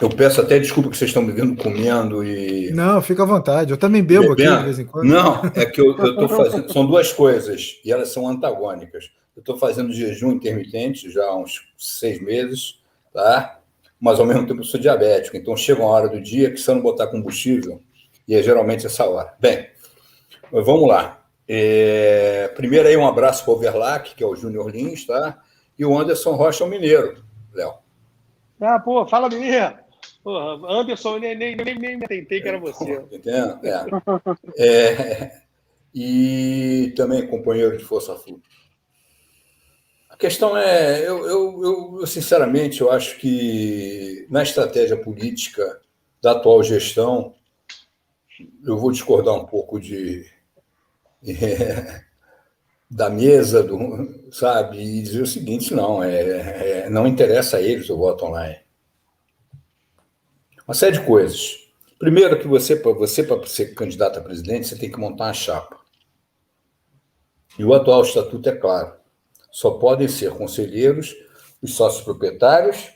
Eu 0.00 0.08
peço 0.08 0.40
até 0.40 0.58
desculpa 0.58 0.88
que 0.88 0.96
vocês 0.96 1.10
estão 1.10 1.22
me 1.22 1.30
vendo 1.30 1.62
comendo 1.62 2.24
e. 2.24 2.70
Não, 2.72 3.02
fica 3.02 3.22
à 3.22 3.26
vontade. 3.26 3.70
Eu 3.70 3.76
também 3.76 4.02
bebo 4.02 4.34
Bebendo. 4.34 4.52
aqui 4.52 4.58
de 4.58 4.64
vez 4.64 4.78
em 4.78 4.86
quando. 4.86 5.06
Não, 5.06 5.42
é 5.54 5.66
que 5.66 5.80
eu 5.80 5.90
estou 5.90 6.28
fazendo. 6.30 6.72
São 6.72 6.86
duas 6.86 7.12
coisas 7.12 7.78
e 7.84 7.92
elas 7.92 8.08
são 8.08 8.26
antagônicas. 8.26 9.10
Eu 9.36 9.40
estou 9.40 9.58
fazendo 9.58 9.92
jejum 9.92 10.32
intermitente 10.32 11.10
já 11.10 11.24
há 11.26 11.36
uns 11.36 11.60
seis 11.76 12.20
meses, 12.20 12.80
tá? 13.12 13.58
Mas 14.00 14.18
ao 14.18 14.24
mesmo 14.24 14.46
tempo 14.46 14.60
eu 14.60 14.64
sou 14.64 14.80
diabético, 14.80 15.36
então 15.36 15.54
chega 15.54 15.82
uma 15.82 15.90
hora 15.90 16.08
do 16.08 16.20
dia 16.20 16.50
que 16.50 16.56
se 16.58 16.70
eu 16.70 16.74
não 16.74 16.82
botar 16.82 17.08
combustível, 17.08 17.80
e 18.26 18.34
é 18.34 18.42
geralmente 18.42 18.86
essa 18.86 19.04
hora. 19.04 19.34
Bem, 19.38 19.66
vamos 20.50 20.88
lá. 20.88 21.22
É... 21.46 22.48
Primeiro 22.56 22.88
aí 22.88 22.96
um 22.96 23.06
abraço 23.06 23.44
para 23.44 23.52
o 23.52 23.56
Overlac, 23.56 24.14
que 24.14 24.24
é 24.24 24.26
o 24.26 24.34
Júnior 24.34 24.70
Lins, 24.70 25.04
tá? 25.04 25.38
E 25.78 25.84
o 25.84 25.98
Anderson 25.98 26.32
Rocha, 26.32 26.64
o 26.64 26.68
mineiro, 26.68 27.22
Léo. 27.52 27.74
Ah, 28.60 28.78
pô, 28.78 29.06
fala 29.06 29.28
mineiro. 29.28 29.79
Porra, 30.22 30.80
Anderson, 30.80 31.18
nem, 31.18 31.36
nem, 31.36 31.56
nem, 31.56 31.78
nem 31.78 31.96
me 31.98 32.06
tentei 32.06 32.40
que 32.40 32.48
era 32.48 32.58
você. 32.58 32.92
Entendeu? 33.12 33.58
É. 33.62 35.22
é. 35.24 35.40
E 35.94 36.92
também 36.96 37.26
companheiro 37.26 37.76
de 37.76 37.84
Força 37.84 38.14
Fluxo 38.14 38.60
questão 40.20 40.54
é, 40.54 41.00
eu, 41.00 41.26
eu, 41.26 41.98
eu, 42.00 42.06
sinceramente, 42.06 42.82
eu 42.82 42.92
acho 42.92 43.16
que 43.16 44.26
na 44.28 44.42
estratégia 44.42 44.96
política 44.96 45.80
da 46.22 46.32
atual 46.32 46.62
gestão, 46.62 47.34
eu 48.64 48.76
vou 48.76 48.92
discordar 48.92 49.34
um 49.34 49.46
pouco 49.46 49.80
de, 49.80 50.26
é, 51.26 52.02
da 52.88 53.08
mesa, 53.08 53.62
do, 53.62 54.30
sabe, 54.30 54.78
e 54.78 55.02
dizer 55.02 55.22
o 55.22 55.26
seguinte, 55.26 55.72
não, 55.72 56.04
é, 56.04 56.82
é, 56.84 56.90
não 56.90 57.06
interessa 57.06 57.56
a 57.56 57.62
eles 57.62 57.88
o 57.88 57.96
voto 57.96 58.26
online. 58.26 58.58
Uma 60.70 60.74
série 60.76 61.00
de 61.00 61.04
coisas. 61.04 61.68
Primeiro 61.98 62.38
que 62.38 62.46
você, 62.46 62.76
para 62.76 62.92
você, 62.92 63.24
para 63.24 63.44
ser 63.44 63.74
candidato 63.74 64.20
a 64.20 64.22
presidente, 64.22 64.68
você 64.68 64.78
tem 64.78 64.88
que 64.88 65.00
montar 65.00 65.24
uma 65.24 65.32
chapa. 65.32 65.80
E 67.58 67.64
o 67.64 67.74
atual 67.74 68.02
estatuto 68.02 68.48
é 68.48 68.54
claro 68.54 68.96
Só 69.50 69.72
podem 69.72 70.06
ser 70.06 70.30
conselheiros 70.30 71.12
os 71.60 71.74
sócios 71.74 72.04
proprietários 72.04 72.88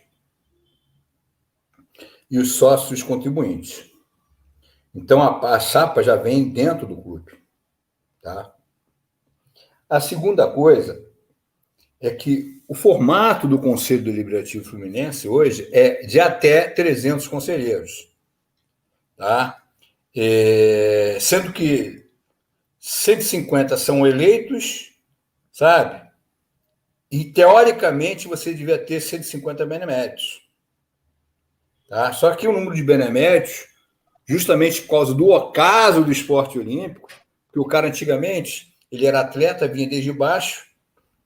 e 2.31 2.39
os 2.39 2.53
sócios 2.53 3.03
contribuintes. 3.03 3.91
Então, 4.95 5.21
a, 5.21 5.57
a 5.57 5.59
chapa 5.59 6.01
já 6.01 6.15
vem 6.15 6.51
dentro 6.51 6.87
do 6.87 7.03
clube. 7.03 7.43
Tá? 8.23 8.55
A 9.91 9.99
segunda 9.99 10.49
coisa 10.49 11.05
é 12.07 12.15
que 12.15 12.63
o 12.69 12.75
formato 12.75 13.49
do 13.49 13.59
Conselho 13.59 14.05
Deliberativo 14.05 14.69
Fluminense 14.69 15.27
hoje 15.27 15.69
é 15.73 16.05
de 16.05 16.21
até 16.21 16.69
300 16.69 17.27
conselheiros. 17.27 18.13
Tá? 19.17 19.63
É, 20.15 21.17
sendo 21.19 21.53
que 21.53 22.07
150 22.79 23.77
são 23.79 24.07
eleitos, 24.07 24.93
sabe? 25.51 26.07
E, 27.11 27.25
teoricamente, 27.25 28.29
você 28.29 28.53
devia 28.53 28.77
ter 28.77 29.01
150 29.01 29.65
beneméritos. 29.65 30.43
Tá? 31.89 32.13
Só 32.13 32.35
que 32.35 32.47
o 32.47 32.53
número 32.53 32.75
de 32.75 32.83
beneméritos, 32.83 33.67
justamente 34.29 34.83
por 34.83 34.91
causa 34.91 35.15
do 35.15 35.31
ocaso 35.31 36.05
do 36.05 36.13
esporte 36.13 36.59
olímpico, 36.59 37.09
que 37.51 37.59
o 37.59 37.65
cara 37.65 37.89
antigamente 37.89 38.75
ele 38.91 39.07
era 39.07 39.21
atleta, 39.21 39.67
vinha 39.67 39.89
desde 39.89 40.13
baixo, 40.13 40.74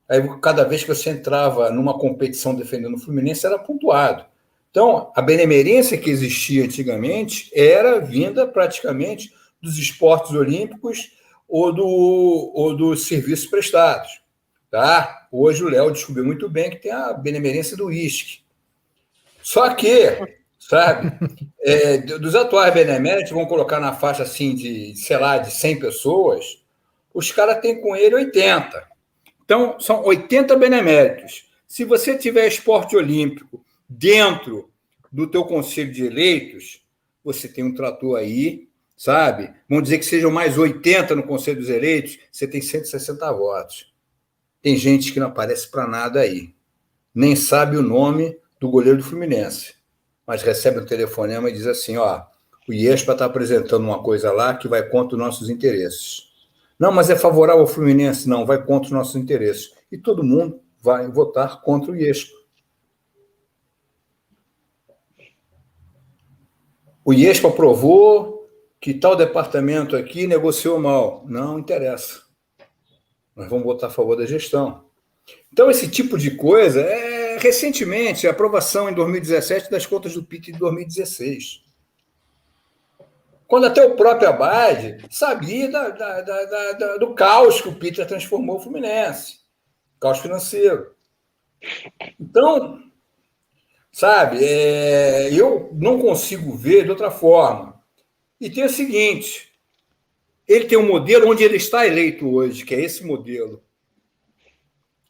aí 0.09 0.23
cada 0.41 0.65
vez 0.65 0.83
que 0.83 0.95
você 0.95 1.11
entrava 1.11 1.71
numa 1.71 1.99
competição 1.99 2.55
defendendo 2.55 2.95
o 2.95 3.01
Fluminense 3.01 3.45
era 3.45 3.59
pontuado. 3.59 4.25
Então, 4.71 5.13
a 5.15 5.23
benemerência 5.23 5.99
que 5.99 6.11
existia 6.11 6.65
antigamente 6.65 7.51
era 7.55 8.01
vinda 8.01 8.47
praticamente 8.47 9.33
dos 9.61 9.79
esportes 9.79 10.33
olímpicos 10.33 11.13
ou, 11.49 11.73
do, 11.73 12.53
ou 12.55 12.77
dos 12.77 13.07
serviços 13.07 13.47
prestados. 13.47 14.21
Tá? 14.71 15.27
Hoje 15.33 15.65
o 15.65 15.69
Léo 15.69 15.91
descobriu 15.91 16.25
muito 16.25 16.49
bem 16.49 16.71
que 16.71 16.77
tem 16.77 16.93
a 16.93 17.13
benemerência 17.13 17.77
do 17.77 17.87
uísque. 17.87 18.41
Só 19.43 19.75
que, 19.75 20.37
sabe, 20.59 21.11
é, 21.63 21.99
dos 21.99 22.35
atuais 22.35 22.73
beneméritos, 22.75 23.33
vão 23.33 23.47
colocar 23.47 23.81
na 23.81 23.95
faixa 23.95 24.23
assim 24.23 24.55
de, 24.55 24.95
sei 24.95 25.17
lá, 25.17 25.39
de 25.39 25.51
100 25.51 25.79
pessoas, 25.79 26.63
os 27.15 27.33
caras 27.33 27.61
têm 27.61 27.81
com 27.81 27.97
ele 27.97 28.15
80. 28.15 28.87
Então, 29.49 29.81
são 29.81 30.05
80 30.05 30.55
beneméritos. 30.57 31.49
Se 31.67 31.83
você 31.83 32.19
tiver 32.19 32.47
esporte 32.47 32.95
olímpico 32.95 33.65
dentro 33.89 34.71
do 35.11 35.27
teu 35.27 35.43
conselho 35.43 35.91
de 35.91 36.05
eleitos, 36.05 36.85
você 37.25 37.49
tem 37.49 37.65
um 37.65 37.75
trator 37.75 38.19
aí, 38.19 38.69
sabe? 38.95 39.51
Vamos 39.67 39.85
dizer 39.85 39.97
que 39.97 40.05
sejam 40.05 40.31
mais 40.31 40.59
80 40.59 41.17
no 41.17 41.23
conselho 41.23 41.61
dos 41.61 41.71
eleitos, 41.71 42.19
você 42.31 42.47
tem 42.47 42.61
160 42.61 43.33
votos. 43.33 43.91
Tem 44.61 44.77
gente 44.77 45.15
que 45.15 45.19
não 45.19 45.29
aparece 45.29 45.71
para 45.71 45.87
nada 45.87 46.21
aí. 46.21 46.55
Nem 47.15 47.35
sabe 47.35 47.79
o 47.79 47.83
nome 47.83 48.39
do 48.61 48.69
goleiro 48.69 48.99
do 48.99 49.05
Fluminense. 49.05 49.77
Mas 50.27 50.43
recebe 50.43 50.81
um 50.81 50.85
telefonema 50.85 51.49
e 51.49 51.55
diz 51.55 51.67
assim: 51.67 51.97
ó, 51.97 52.23
o 52.69 52.73
IESPA 52.75 53.13
está 53.13 53.25
apresentando 53.25 53.85
uma 53.85 54.03
coisa 54.03 54.31
lá 54.31 54.55
que 54.55 54.69
vai 54.69 54.87
contra 54.87 55.17
os 55.17 55.23
nossos 55.23 55.49
interesses. 55.49 56.28
Não, 56.79 56.93
mas 56.93 57.11
é 57.11 57.17
favorável 57.17 57.63
ao 57.63 57.67
Fluminense? 57.67 58.29
Não, 58.29 58.47
vai 58.47 58.65
contra 58.65 58.87
os 58.87 58.93
nossos 58.93 59.17
interesses. 59.17 59.73
E 59.91 59.99
todo 59.99 60.23
mundo 60.23 60.61
vai 60.81 61.11
votar 61.11 61.61
contra 61.63 61.91
o 61.91 61.97
IESPA. 61.97 62.39
O 67.05 67.13
IESPA 67.13 67.49
aprovou 67.49 68.47
que 68.81 68.95
tal 68.95 69.17
departamento 69.17 69.97
aqui 69.97 70.27
negociou 70.27 70.79
mal. 70.79 71.25
Não 71.27 71.59
interessa. 71.59 72.23
Nós 73.35 73.49
vamos 73.49 73.65
votar 73.65 73.91
a 73.91 73.93
favor 73.93 74.17
da 74.17 74.27
gestão. 74.27 74.85
Então, 75.53 75.71
esse 75.71 75.89
tipo 75.89 76.17
de 76.17 76.33
coisa 76.33 76.81
é 76.81 77.39
recentemente 77.39 78.27
a 78.27 78.31
aprovação 78.31 78.89
em 78.89 78.95
2017 78.95 79.71
das 79.71 79.87
contas 79.87 80.15
do 80.15 80.25
PIT 80.25 80.53
de 80.53 80.59
2016. 80.59 81.68
Quando 83.49 83.67
até 83.67 83.85
o 83.85 83.97
próprio 83.97 84.29
Abad 84.29 85.05
sabia 85.11 85.69
da, 85.69 85.89
da, 85.89 86.21
da, 86.21 86.97
do 86.99 87.15
caos 87.15 87.61
que 87.61 87.69
o 87.69 87.75
Peter 87.75 88.07
transformou 88.07 88.59
o 88.59 88.61
Fluminense 88.61 89.39
caos 89.99 90.21
financeiro. 90.21 90.95
Então, 92.21 92.79
Sabe? 93.99 94.45
É, 94.45 95.29
eu 95.35 95.71
não 95.73 95.99
consigo 95.99 96.55
ver 96.55 96.85
de 96.85 96.91
outra 96.91 97.11
forma. 97.11 97.83
E 98.41 98.49
tem 98.49 98.65
o 98.65 98.69
seguinte: 98.71 99.49
ele 100.47 100.67
tem 100.67 100.79
um 100.79 100.87
modelo 100.87 101.29
onde 101.29 101.43
ele 101.43 101.57
está 101.57 101.85
eleito 101.85 102.33
hoje, 102.33 102.65
que 102.65 102.77
é 102.77 102.81
esse 102.81 103.05
modelo. 103.05 103.61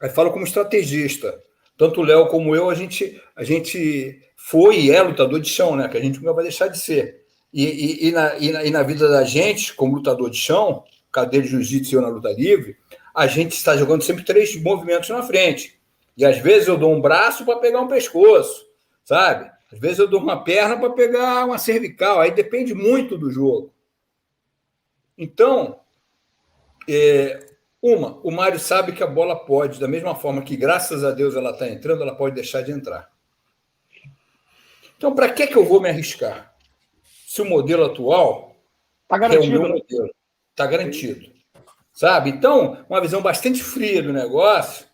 Aí 0.01 0.09
falo 0.09 0.32
como 0.32 0.45
estrategista. 0.45 1.39
Tanto 1.76 2.01
o 2.01 2.03
Léo 2.05 2.28
como 2.28 2.57
eu, 2.57 2.70
a 2.70 2.74
gente, 2.74 3.20
a 3.36 3.45
gente 3.45 4.20
foi 4.36 4.80
e 4.80 4.91
é 4.91 5.03
lutador 5.03 5.39
de 5.39 5.51
chão, 5.51 5.76
né? 5.76 5.86
Que 5.86 5.99
a 5.99 6.01
gente 6.01 6.18
nunca 6.18 6.32
vai 6.32 6.45
deixar 6.45 6.68
de 6.68 6.78
ser. 6.78 7.26
E, 7.53 7.65
e, 7.65 8.09
e, 8.09 8.13
na, 8.13 8.35
na, 8.35 8.65
e 8.65 8.71
na 8.71 8.83
vida 8.83 9.09
da 9.09 9.25
gente, 9.25 9.75
como 9.75 9.97
lutador 9.97 10.31
de 10.31 10.37
chão, 10.37 10.85
cadeira 11.11 11.45
de 11.45 11.53
jiu-jitsu 11.53 11.95
e 11.95 11.97
eu 11.97 12.03
na 12.03 12.09
luta 12.09 12.31
livre, 12.33 12.77
a 13.15 13.27
gente 13.27 13.53
está 13.53 13.77
jogando 13.77 14.03
sempre 14.03 14.25
três 14.25 14.55
movimentos 14.61 15.09
na 15.09 15.23
frente. 15.23 15.79
E 16.17 16.25
às 16.25 16.39
vezes 16.39 16.69
eu 16.69 16.77
dou 16.77 16.93
um 16.93 17.01
braço 17.01 17.45
para 17.45 17.59
pegar 17.59 17.81
um 17.81 17.89
pescoço 17.89 18.69
sabe? 19.09 19.51
Às 19.73 19.79
vezes 19.79 19.99
eu 19.99 20.07
dou 20.07 20.21
uma 20.21 20.45
perna 20.45 20.79
para 20.79 20.91
pegar 20.91 21.47
uma 21.47 21.57
cervical, 21.57 22.21
aí 22.21 22.31
depende 22.31 22.75
muito 22.75 23.17
do 23.17 23.31
jogo. 23.31 23.73
Então, 25.17 25.81
é, 26.87 27.47
uma, 27.81 28.21
o 28.23 28.31
Mário 28.31 28.61
sabe 28.61 28.93
que 28.93 29.03
a 29.03 29.07
bola 29.07 29.35
pode, 29.35 29.81
da 29.81 29.89
mesma 29.89 30.15
forma 30.15 30.43
que, 30.43 30.59
graças 30.59 31.03
a 31.05 31.11
Deus, 31.11 31.35
ela 31.35 31.53
está 31.53 31.67
entrando, 31.67 32.03
ela 32.03 32.15
pode 32.15 32.35
deixar 32.35 32.61
de 32.61 32.71
entrar. 32.71 33.11
Então, 34.99 35.15
para 35.15 35.33
que, 35.33 35.47
que 35.47 35.57
eu 35.57 35.65
vou 35.65 35.81
me 35.81 35.89
arriscar? 35.89 36.55
Se 37.39 37.43
o 37.43 37.45
modelo 37.45 37.84
atual 37.84 38.57
está 39.05 39.16
garantido, 39.16 39.45
é 39.45 39.59
o 39.59 39.61
meu 39.61 39.68
né? 39.68 39.78
modelo, 39.78 40.14
está 40.51 40.66
garantido. 40.66 41.32
Sabe? 41.93 42.30
Então, 42.30 42.84
uma 42.91 43.01
visão 43.01 43.22
bastante 43.22 43.62
fria 43.62 44.03
do 44.03 44.12
negócio, 44.12 44.86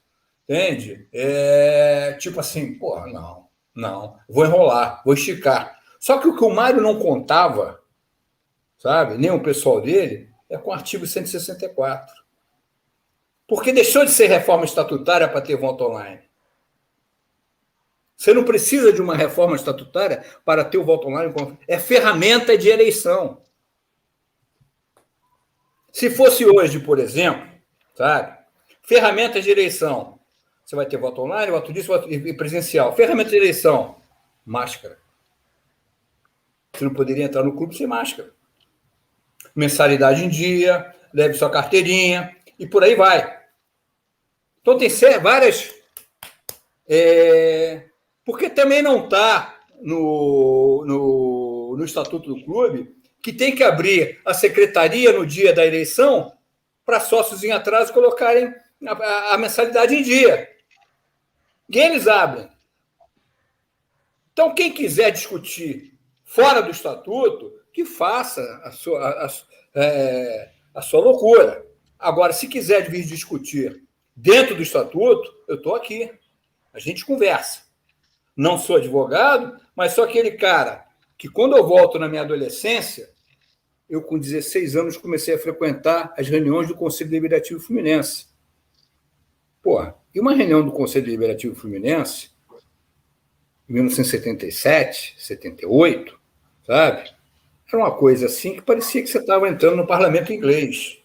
entende? 0.47 1.09
É 1.11 2.19
tipo 2.21 2.39
assim, 2.39 2.79
porra, 2.79 3.07
não. 3.07 3.49
Não, 3.75 4.19
vou 4.29 4.45
enrolar, 4.45 5.01
vou 5.07 5.15
esticar. 5.15 5.81
Só 5.99 6.19
que 6.19 6.29
o 6.29 6.37
que 6.37 6.45
o 6.45 6.51
Mário 6.51 6.83
não 6.83 6.99
contava, 6.99 7.81
sabe, 8.77 9.17
nem 9.17 9.31
o 9.31 9.43
pessoal 9.43 9.81
dele, 9.81 10.29
é 10.51 10.59
com 10.59 10.69
o 10.69 10.75
artigo 10.75 11.07
164. 11.07 12.15
Porque 13.49 13.73
deixou 13.73 14.05
de 14.05 14.11
ser 14.11 14.27
reforma 14.27 14.67
estatutária 14.67 15.27
para 15.27 15.41
ter 15.41 15.57
voto 15.57 15.85
online. 15.85 16.21
Você 18.25 18.33
não 18.33 18.43
precisa 18.43 18.91
de 18.91 19.03
uma 19.03 19.15
reforma 19.15 19.55
estatutária 19.55 20.25
para 20.47 20.65
ter 20.65 20.79
o 20.79 20.83
voto 20.83 21.09
online. 21.09 21.31
É 21.69 21.79
ferramenta 21.79 22.57
de 22.57 22.71
eleição. 22.71 23.43
Se 25.93 26.09
fosse 26.09 26.43
hoje, 26.47 26.81
por 26.81 26.99
exemplo, 26.99 27.47
sabe? 27.95 28.35
Ferramenta 28.81 29.43
de 29.43 29.51
eleição. 29.51 30.19
Você 30.65 30.75
vai 30.75 30.87
ter 30.87 30.97
voto 30.97 31.21
online, 31.21 31.53
voto 31.53 31.71
disso, 31.71 31.89
voto 31.89 32.09
presencial. 32.35 32.97
Ferramenta 32.97 33.29
de 33.29 33.37
eleição, 33.37 33.97
máscara. 34.43 34.97
Você 36.73 36.83
não 36.83 36.95
poderia 36.95 37.25
entrar 37.25 37.43
no 37.43 37.55
clube 37.55 37.77
sem 37.77 37.87
máscara. 37.87 38.33
Mensalidade 39.55 40.25
em 40.25 40.31
dia, 40.31 40.95
leve 41.13 41.35
sua 41.35 41.51
carteirinha 41.51 42.35
e 42.59 42.67
por 42.67 42.83
aí 42.83 42.95
vai. 42.95 43.39
Então 44.63 44.79
tem 44.79 44.89
várias. 45.21 45.75
É, 46.89 47.91
porque 48.25 48.49
também 48.49 48.83
não 48.83 49.05
está 49.05 49.61
no, 49.81 50.85
no, 50.87 51.77
no 51.77 51.85
Estatuto 51.85 52.35
do 52.35 52.45
Clube 52.45 52.95
que 53.23 53.33
tem 53.33 53.55
que 53.55 53.65
abrir 53.65 54.21
a 54.25 54.35
secretaria 54.35 55.13
no 55.13 55.27
dia 55.27 55.53
da 55.53 55.65
eleição 55.65 56.37
para 56.85 57.01
sócios 57.01 57.43
em 57.43 57.53
atraso 57.53 57.93
colocarem 57.93 58.55
a, 58.87 59.35
a, 59.35 59.39
mensalidade 59.39 59.95
em 59.95 60.03
dia. 60.03 60.51
E 61.69 61.79
eles 61.79 62.07
abrem. 62.07 62.51
Então, 64.33 64.55
quem 64.55 64.73
quiser 64.73 65.11
discutir 65.11 65.95
fora 66.23 66.61
do 66.61 66.71
estatuto, 66.71 67.53
que 67.73 67.85
faça 67.85 68.43
a 68.63 68.71
sua, 68.71 69.01
a, 69.01 69.27
a, 69.27 69.31
é, 69.75 70.51
a 70.75 70.83
sua 70.83 71.01
loucura. 71.01 71.65
Agora, 71.99 72.33
se 72.33 72.47
quiser 72.47 72.91
vir 72.91 73.05
discutir 73.05 73.85
dentro 74.15 74.55
do 74.55 74.63
estatuto, 74.63 75.33
eu 75.49 75.57
estou 75.57 75.75
aqui. 75.75 76.13
A 76.73 76.79
gente 76.79 77.07
conversa. 77.07 77.64
Não 78.37 78.59
sou 78.59 78.77
advogado, 78.77 79.61
mas 79.77 79.93
sou 79.93 80.05
aquele 80.05 80.33
cara 80.33 80.85
que, 81.17 81.29
quando 81.29 81.57
eu 81.57 81.67
volto 81.67 81.99
na 81.99 82.09
minha 82.09 82.23
adolescência, 82.23 83.09
eu, 83.89 84.03
com 84.03 84.19
16 84.19 84.77
anos, 84.77 84.97
comecei 84.97 85.35
a 85.35 85.39
frequentar 85.39 86.13
as 86.19 86.29
reuniões 86.29 86.69
do 86.69 86.75
Conselho 86.75 87.11
Deliberativo 87.11 87.61
Fluminense. 87.61 88.27
Porra, 89.63 89.95
e 90.15 90.21
uma 90.21 90.35
reunião 90.35 90.65
do 90.65 90.73
Conselho 90.73 91.05
Deliberativo 91.05 91.55
Fluminense, 91.55 92.31
em 93.69 93.73
1977, 93.75 95.15
78, 95.19 96.19
sabe? 96.67 97.11
Era 97.69 97.79
uma 97.79 97.97
coisa 97.97 98.27
assim 98.27 98.55
que 98.55 98.63
parecia 98.63 99.03
que 99.03 99.09
você 99.09 99.19
estava 99.19 99.49
entrando 99.49 99.77
no 99.77 99.87
parlamento 99.87 100.33
inglês. 100.33 100.99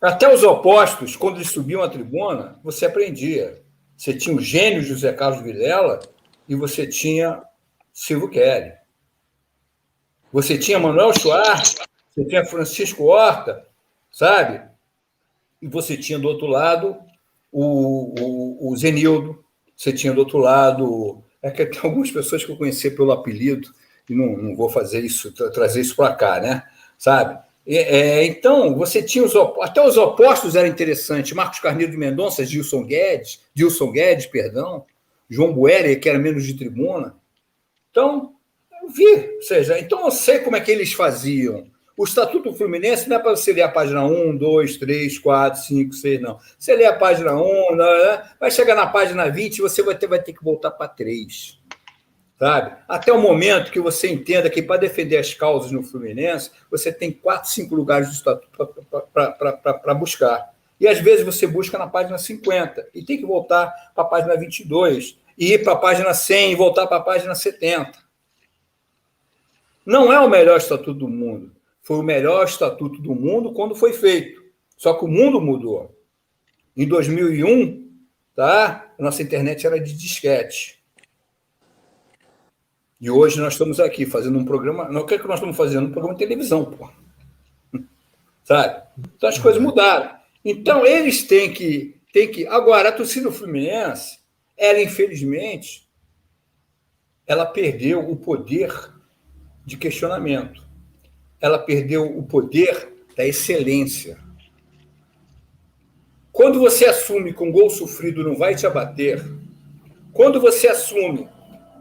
Até 0.00 0.32
os 0.32 0.42
opostos, 0.42 1.16
quando 1.16 1.36
eles 1.36 1.50
subiam 1.50 1.82
a 1.82 1.88
tribuna, 1.88 2.60
você 2.62 2.86
aprendia. 2.86 3.62
Você 3.96 4.14
tinha 4.14 4.36
o 4.36 4.40
gênio 4.40 4.82
José 4.82 5.12
Carlos 5.12 5.42
Vilela 5.42 6.00
e 6.48 6.54
você 6.54 6.86
tinha 6.86 7.42
Silvio 7.92 8.28
Kelly. 8.28 8.72
Você 10.32 10.58
tinha 10.58 10.78
Manuel 10.78 11.14
Schwartz, 11.14 11.76
você 12.10 12.24
tinha 12.26 12.44
Francisco 12.44 13.04
Horta, 13.04 13.66
sabe? 14.12 14.68
E 15.62 15.66
você 15.66 15.96
tinha 15.96 16.18
do 16.18 16.28
outro 16.28 16.46
lado 16.46 16.96
o, 17.50 18.14
o, 18.20 18.72
o 18.72 18.76
Zenildo, 18.76 19.42
você 19.74 19.92
tinha 19.92 20.12
do 20.12 20.20
outro 20.20 20.38
lado. 20.38 21.22
É 21.42 21.50
que 21.50 21.64
tem 21.64 21.80
algumas 21.82 22.10
pessoas 22.10 22.44
que 22.44 22.50
eu 22.50 22.56
conheci 22.56 22.90
pelo 22.90 23.12
apelido, 23.12 23.72
e 24.08 24.14
não, 24.14 24.36
não 24.36 24.56
vou 24.56 24.68
fazer 24.68 25.04
isso, 25.04 25.32
tra 25.32 25.50
trazer 25.50 25.80
isso 25.80 25.96
para 25.96 26.14
cá, 26.14 26.40
né? 26.40 26.64
Sabe? 26.98 27.38
É, 27.68 28.24
então, 28.24 28.76
você 28.76 29.02
tinha 29.02 29.24
os 29.24 29.34
até 29.60 29.84
os 29.84 29.96
opostos 29.96 30.54
eram 30.54 30.68
interessantes. 30.68 31.32
Marcos 31.32 31.58
Carneiro 31.58 31.90
de 31.90 31.98
Mendonça, 31.98 32.44
Gilson 32.44 32.84
Guedes, 32.84 33.40
Gilson 33.54 33.90
Guedes, 33.90 34.26
perdão, 34.26 34.84
João 35.28 35.52
Buerer, 35.52 35.98
que 35.98 36.08
era 36.08 36.18
menos 36.18 36.46
de 36.46 36.54
tribuna. 36.54 37.16
Então, 37.90 38.34
eu 38.82 38.88
vi, 38.88 39.34
ou 39.34 39.42
seja, 39.42 39.78
então 39.80 40.04
eu 40.04 40.10
sei 40.12 40.38
como 40.38 40.54
é 40.54 40.60
que 40.60 40.70
eles 40.70 40.92
faziam. 40.92 41.66
O 41.96 42.04
Estatuto 42.04 42.52
Fluminense 42.52 43.08
não 43.08 43.16
é 43.16 43.18
para 43.18 43.34
você 43.34 43.52
ler 43.52 43.62
a 43.62 43.70
página 43.70 44.04
1, 44.04 44.36
2, 44.36 44.76
3, 44.76 45.18
4, 45.18 45.62
5, 45.62 45.94
6, 45.94 46.20
não. 46.20 46.38
Você 46.58 46.76
lê 46.76 46.84
a 46.84 46.92
página 46.92 47.34
1, 47.34 47.74
né? 47.74 48.22
vai 48.38 48.50
chegar 48.50 48.74
na 48.74 48.86
página 48.86 49.28
20 49.30 49.56
e 49.56 49.62
você 49.62 49.82
vai 49.82 49.96
ter, 49.96 50.06
vai 50.06 50.22
ter 50.22 50.34
que 50.34 50.44
voltar 50.44 50.70
para 50.70 50.88
3. 50.88 51.58
Sabe? 52.38 52.76
Até 52.86 53.12
o 53.12 53.20
momento 53.20 53.72
que 53.72 53.80
você 53.80 54.10
entenda 54.10 54.50
que 54.50 54.62
para 54.62 54.76
defender 54.76 55.16
as 55.16 55.32
causas 55.32 55.70
no 55.70 55.82
Fluminense, 55.82 56.50
você 56.70 56.92
tem 56.92 57.10
4, 57.10 57.50
5 57.50 57.74
lugares 57.74 58.08
do 58.08 58.14
Estatuto 58.14 58.68
para 59.82 59.94
buscar. 59.94 60.54
E 60.78 60.86
às 60.86 61.00
vezes 61.00 61.24
você 61.24 61.46
busca 61.46 61.78
na 61.78 61.86
página 61.86 62.18
50 62.18 62.88
e 62.94 63.02
tem 63.02 63.16
que 63.16 63.24
voltar 63.24 63.72
para 63.94 64.04
a 64.04 64.06
página 64.06 64.36
22, 64.36 65.18
e 65.38 65.52
ir 65.52 65.62
para 65.62 65.74
a 65.74 65.76
página 65.76 66.14
100 66.14 66.52
e 66.52 66.54
voltar 66.54 66.86
para 66.86 66.98
a 66.98 67.02
página 67.02 67.34
70. 67.34 67.98
Não 69.84 70.12
é 70.12 70.18
o 70.18 70.28
melhor 70.28 70.56
estatuto 70.56 70.94
do 70.94 71.08
mundo, 71.08 71.52
foi 71.82 71.98
o 71.98 72.02
melhor 72.02 72.44
estatuto 72.44 73.00
do 73.00 73.14
mundo 73.14 73.52
quando 73.52 73.74
foi 73.74 73.92
feito. 73.92 74.42
Só 74.76 74.94
que 74.94 75.04
o 75.04 75.08
mundo 75.08 75.40
mudou. 75.40 75.96
Em 76.76 76.86
2001, 76.86 77.88
tá? 78.34 78.92
Nossa 78.98 79.22
internet 79.22 79.66
era 79.66 79.80
de 79.80 79.96
disquete. 79.96 80.75
E 83.00 83.10
hoje 83.10 83.40
nós 83.40 83.54
estamos 83.54 83.78
aqui 83.78 84.06
fazendo 84.06 84.38
um 84.38 84.44
programa. 84.44 84.88
Não, 84.88 85.02
o 85.02 85.06
que, 85.06 85.14
é 85.14 85.18
que 85.18 85.26
nós 85.26 85.36
estamos 85.36 85.56
fazendo? 85.56 85.86
Um 85.86 85.92
programa 85.92 86.14
de 86.14 86.20
televisão, 86.20 86.64
pô. 86.64 86.90
Sabe? 88.42 88.82
Então 89.16 89.28
as 89.28 89.38
coisas 89.38 89.60
mudaram. 89.60 90.16
Então 90.44 90.86
eles 90.86 91.24
têm 91.24 91.52
que. 91.52 91.96
Têm 92.12 92.30
que... 92.30 92.46
Agora, 92.46 92.88
a 92.88 92.92
torcida 92.92 93.30
Fluminense, 93.30 94.18
ela, 94.56 94.80
infelizmente, 94.80 95.86
ela 97.26 97.44
perdeu 97.44 98.08
o 98.08 98.16
poder 98.16 98.72
de 99.66 99.76
questionamento 99.76 100.66
ela 101.40 101.58
perdeu 101.58 102.04
o 102.18 102.22
poder 102.22 102.92
da 103.16 103.26
excelência. 103.26 104.18
Quando 106.32 106.58
você 106.58 106.86
assume 106.86 107.32
que 107.32 107.42
um 107.42 107.52
gol 107.52 107.70
sofrido 107.70 108.22
não 108.22 108.36
vai 108.36 108.54
te 108.54 108.66
abater, 108.66 109.24
quando 110.12 110.40
você 110.40 110.68
assume 110.68 111.28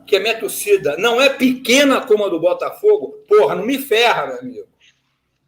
que 0.06 0.16
a 0.16 0.20
minha 0.20 0.40
torcida 0.40 0.98
não 0.98 1.20
é 1.20 1.30
pequena 1.30 2.06
como 2.06 2.26
a 2.26 2.30
do 2.30 2.40
Botafogo, 2.40 3.24
porra, 3.28 3.56
não 3.56 3.66
me 3.66 3.78
ferra, 3.78 4.28
meu 4.28 4.40
amigo. 4.40 4.68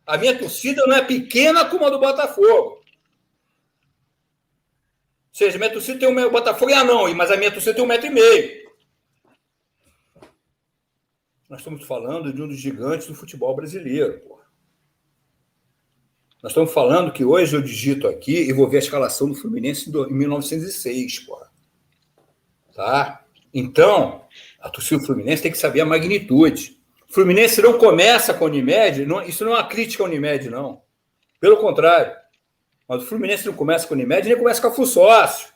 A 0.05 0.17
minha 0.17 0.37
torcida 0.37 0.85
não 0.87 0.95
é 0.95 1.03
pequena 1.03 1.65
como 1.65 1.85
a 1.85 1.89
do 1.89 1.99
Botafogo. 1.99 2.47
Ou 2.47 2.81
seja, 5.31 5.57
minha 5.57 5.71
torcida 5.71 5.99
tem 5.99 6.09
um 6.09 6.25
o 6.25 6.31
Botafogo 6.31 6.71
é 6.71 6.75
anão, 6.75 7.13
mas 7.13 7.29
a 7.29 7.37
minha 7.37 7.51
torcida 7.51 7.75
tem 7.75 7.83
um 7.83 7.87
metro 7.87 8.07
e 8.07 8.09
meio. 8.09 8.67
Nós 11.49 11.59
estamos 11.59 11.85
falando 11.85 12.33
de 12.33 12.41
um 12.41 12.47
dos 12.47 12.57
gigantes 12.57 13.07
do 13.07 13.15
futebol 13.15 13.55
brasileiro. 13.55 14.19
Porra. 14.21 14.45
Nós 16.41 16.51
estamos 16.51 16.73
falando 16.73 17.11
que 17.11 17.23
hoje 17.23 17.55
eu 17.55 17.61
digito 17.61 18.07
aqui 18.07 18.35
e 18.35 18.53
vou 18.53 18.67
ver 18.67 18.77
a 18.77 18.81
escalação 18.81 19.29
do 19.29 19.35
Fluminense 19.35 19.89
em 19.89 20.13
1906. 20.13 21.19
Porra. 21.19 21.51
Tá? 22.73 23.25
Então, 23.53 24.25
a 24.59 24.69
torcida 24.69 24.99
do 24.99 25.05
Fluminense 25.05 25.43
tem 25.43 25.51
que 25.51 25.57
saber 25.57 25.81
a 25.81 25.85
magnitude. 25.85 26.77
O 27.09 27.13
Fluminense 27.13 27.61
não 27.61 27.77
começa 27.77 28.33
com 28.33 28.45
a 28.45 28.47
Unimed, 28.47 29.05
não, 29.05 29.21
isso 29.21 29.45
não 29.45 29.53
é 29.53 29.55
uma 29.55 29.67
crítica 29.67 30.03
à 30.03 30.05
Unimed, 30.05 30.49
não. 30.49 30.81
Pelo 31.39 31.57
contrário. 31.57 32.15
Mas 32.87 33.03
o 33.03 33.05
Fluminense 33.05 33.45
não 33.45 33.53
começa 33.53 33.87
com 33.87 33.93
a 33.93 33.97
Unimed, 33.97 34.27
nem 34.27 34.37
começa 34.37 34.61
com 34.61 34.67
a 34.67 34.71
Flussócio. 34.71 35.49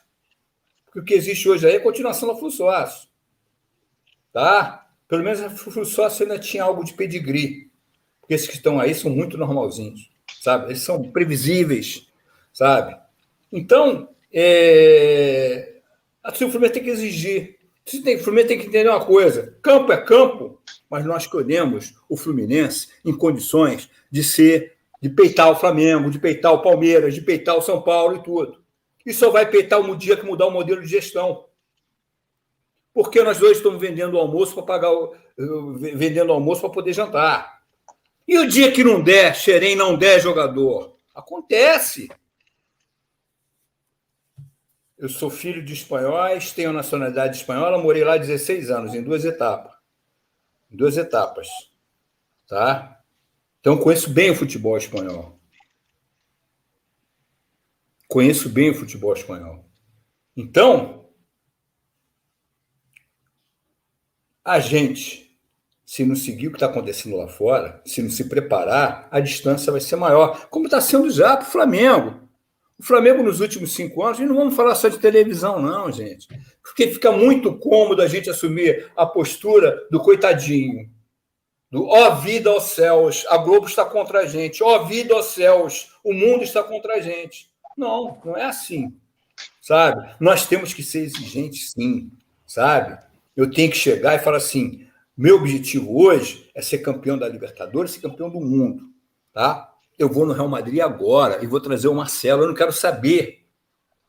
Porque 0.86 1.00
o 1.00 1.04
que 1.04 1.14
existe 1.14 1.48
hoje 1.48 1.66
aí 1.66 1.74
é 1.74 1.76
a 1.78 1.82
continuação 1.82 2.28
da 2.28 2.36
Flussócio. 2.36 3.08
Tá? 4.32 4.86
Pelo 5.08 5.24
menos 5.24 5.40
a 5.40 5.84
sócio 5.84 6.22
ainda 6.22 6.38
tinha 6.38 6.62
algo 6.62 6.84
de 6.84 6.94
pedigree. 6.94 7.70
Porque 8.20 8.34
esses 8.34 8.48
que 8.48 8.56
estão 8.56 8.78
aí 8.78 8.94
são 8.94 9.10
muito 9.10 9.36
normalzinhos, 9.36 10.10
sabe? 10.40 10.66
Eles 10.66 10.82
são 10.82 11.02
previsíveis, 11.10 12.06
sabe? 12.52 12.96
Então, 13.50 14.08
é... 14.32 15.80
a 16.22 16.32
Fluminense 16.32 16.72
tem 16.72 16.84
que 16.84 16.90
exigir. 16.90 17.58
O 17.86 18.18
Fluminense 18.18 18.48
tem 18.48 18.58
que 18.58 18.66
entender 18.66 18.88
uma 18.88 19.04
coisa: 19.04 19.56
campo 19.62 19.92
é 19.92 19.96
campo, 19.96 20.60
mas 20.88 21.04
nós 21.04 21.22
escolhemos 21.22 21.94
o 22.08 22.16
Fluminense 22.16 22.88
em 23.04 23.16
condições 23.16 23.90
de 24.10 24.22
ser, 24.22 24.74
de 25.00 25.08
peitar 25.08 25.50
o 25.50 25.56
Flamengo, 25.56 26.10
de 26.10 26.18
peitar 26.18 26.52
o 26.52 26.62
Palmeiras, 26.62 27.14
de 27.14 27.20
peitar 27.20 27.56
o 27.56 27.62
São 27.62 27.82
Paulo 27.82 28.16
e 28.16 28.22
tudo. 28.22 28.62
E 29.04 29.12
só 29.12 29.30
vai 29.30 29.50
peitar 29.50 29.80
um 29.80 29.96
dia 29.96 30.16
que 30.16 30.24
mudar 30.24 30.46
o 30.46 30.50
modelo 30.50 30.80
de 30.80 30.86
gestão 30.86 31.44
porque 32.94 33.22
nós 33.22 33.38
dois 33.38 33.56
estamos 33.56 33.80
vendendo 33.80 34.14
o 34.14 34.18
almoço 34.18 34.54
para 34.54 34.64
pagar 34.64 34.92
o, 34.92 35.14
vendendo 35.74 36.30
o 36.30 36.32
almoço 36.32 36.60
para 36.60 36.70
poder 36.70 36.92
jantar. 36.92 37.62
E 38.28 38.38
o 38.38 38.46
dia 38.46 38.70
que 38.70 38.84
não 38.84 39.02
der, 39.02 39.34
Xerém 39.34 39.74
não 39.74 39.96
der 39.96 40.20
jogador? 40.20 40.96
Acontece. 41.14 42.08
Eu 45.02 45.08
sou 45.08 45.28
filho 45.28 45.64
de 45.64 45.72
espanhóis, 45.72 46.52
tenho 46.52 46.72
nacionalidade 46.72 47.36
espanhola, 47.36 47.76
morei 47.76 48.04
lá 48.04 48.16
16 48.16 48.70
anos, 48.70 48.94
em 48.94 49.02
duas 49.02 49.24
etapas. 49.24 49.74
Em 50.70 50.76
duas 50.76 50.96
etapas. 50.96 51.48
Tá? 52.46 53.02
Então, 53.58 53.76
conheço 53.76 54.08
bem 54.08 54.30
o 54.30 54.36
futebol 54.36 54.76
espanhol. 54.76 55.40
Conheço 58.06 58.48
bem 58.48 58.70
o 58.70 58.74
futebol 58.76 59.12
espanhol. 59.12 59.68
Então, 60.36 61.02
A 64.44 64.58
gente, 64.58 65.38
se 65.86 66.04
não 66.04 66.16
seguir 66.16 66.48
o 66.48 66.50
que 66.50 66.56
está 66.56 66.66
acontecendo 66.66 67.16
lá 67.16 67.28
fora, 67.28 67.80
se 67.86 68.02
não 68.02 68.10
se 68.10 68.28
preparar, 68.28 69.06
a 69.10 69.20
distância 69.20 69.70
vai 69.70 69.80
ser 69.80 69.94
maior, 69.94 70.48
como 70.48 70.66
está 70.66 70.80
sendo 70.80 71.08
já 71.10 71.36
para 71.36 71.46
o 71.46 71.50
Flamengo. 71.50 72.21
O 72.78 72.82
Flamengo, 72.82 73.22
nos 73.22 73.40
últimos 73.40 73.72
cinco 73.74 74.02
anos, 74.02 74.18
e 74.18 74.24
não 74.24 74.34
vamos 74.34 74.56
falar 74.56 74.74
só 74.74 74.88
de 74.88 74.98
televisão, 74.98 75.60
não, 75.60 75.90
gente. 75.90 76.26
Porque 76.62 76.88
fica 76.88 77.12
muito 77.12 77.56
cômodo 77.58 78.02
a 78.02 78.08
gente 78.08 78.28
assumir 78.28 78.90
a 78.96 79.06
postura 79.06 79.86
do 79.90 80.00
coitadinho. 80.00 80.90
Do 81.70 81.86
ó 81.86 82.08
oh, 82.08 82.16
vida 82.16 82.50
aos 82.50 82.64
céus, 82.64 83.24
a 83.28 83.38
Globo 83.38 83.66
está 83.66 83.84
contra 83.84 84.20
a 84.20 84.26
gente. 84.26 84.62
Ó 84.62 84.76
oh, 84.76 84.84
vida 84.84 85.14
aos 85.14 85.26
céus, 85.26 85.96
o 86.04 86.12
mundo 86.12 86.44
está 86.44 86.62
contra 86.62 86.96
a 86.96 87.00
gente. 87.00 87.50
Não, 87.76 88.20
não 88.24 88.36
é 88.36 88.44
assim. 88.44 88.94
Sabe? 89.60 90.14
Nós 90.20 90.46
temos 90.46 90.74
que 90.74 90.82
ser 90.82 91.00
exigentes, 91.00 91.70
sim. 91.70 92.10
Sabe? 92.46 92.98
Eu 93.34 93.50
tenho 93.50 93.70
que 93.70 93.76
chegar 93.76 94.14
e 94.14 94.18
falar 94.18 94.36
assim: 94.36 94.86
meu 95.16 95.36
objetivo 95.36 95.98
hoje 95.98 96.50
é 96.54 96.60
ser 96.60 96.78
campeão 96.78 97.16
da 97.16 97.28
Libertadores, 97.28 97.92
ser 97.92 98.00
campeão 98.00 98.28
do 98.28 98.40
mundo, 98.40 98.90
tá? 99.32 99.71
Eu 100.02 100.08
vou 100.08 100.26
no 100.26 100.32
Real 100.32 100.48
Madrid 100.48 100.80
agora 100.80 101.38
e 101.44 101.46
vou 101.46 101.60
trazer 101.60 101.86
o 101.86 101.94
Marcelo. 101.94 102.42
Eu 102.42 102.48
não 102.48 102.54
quero 102.54 102.72
saber. 102.72 103.46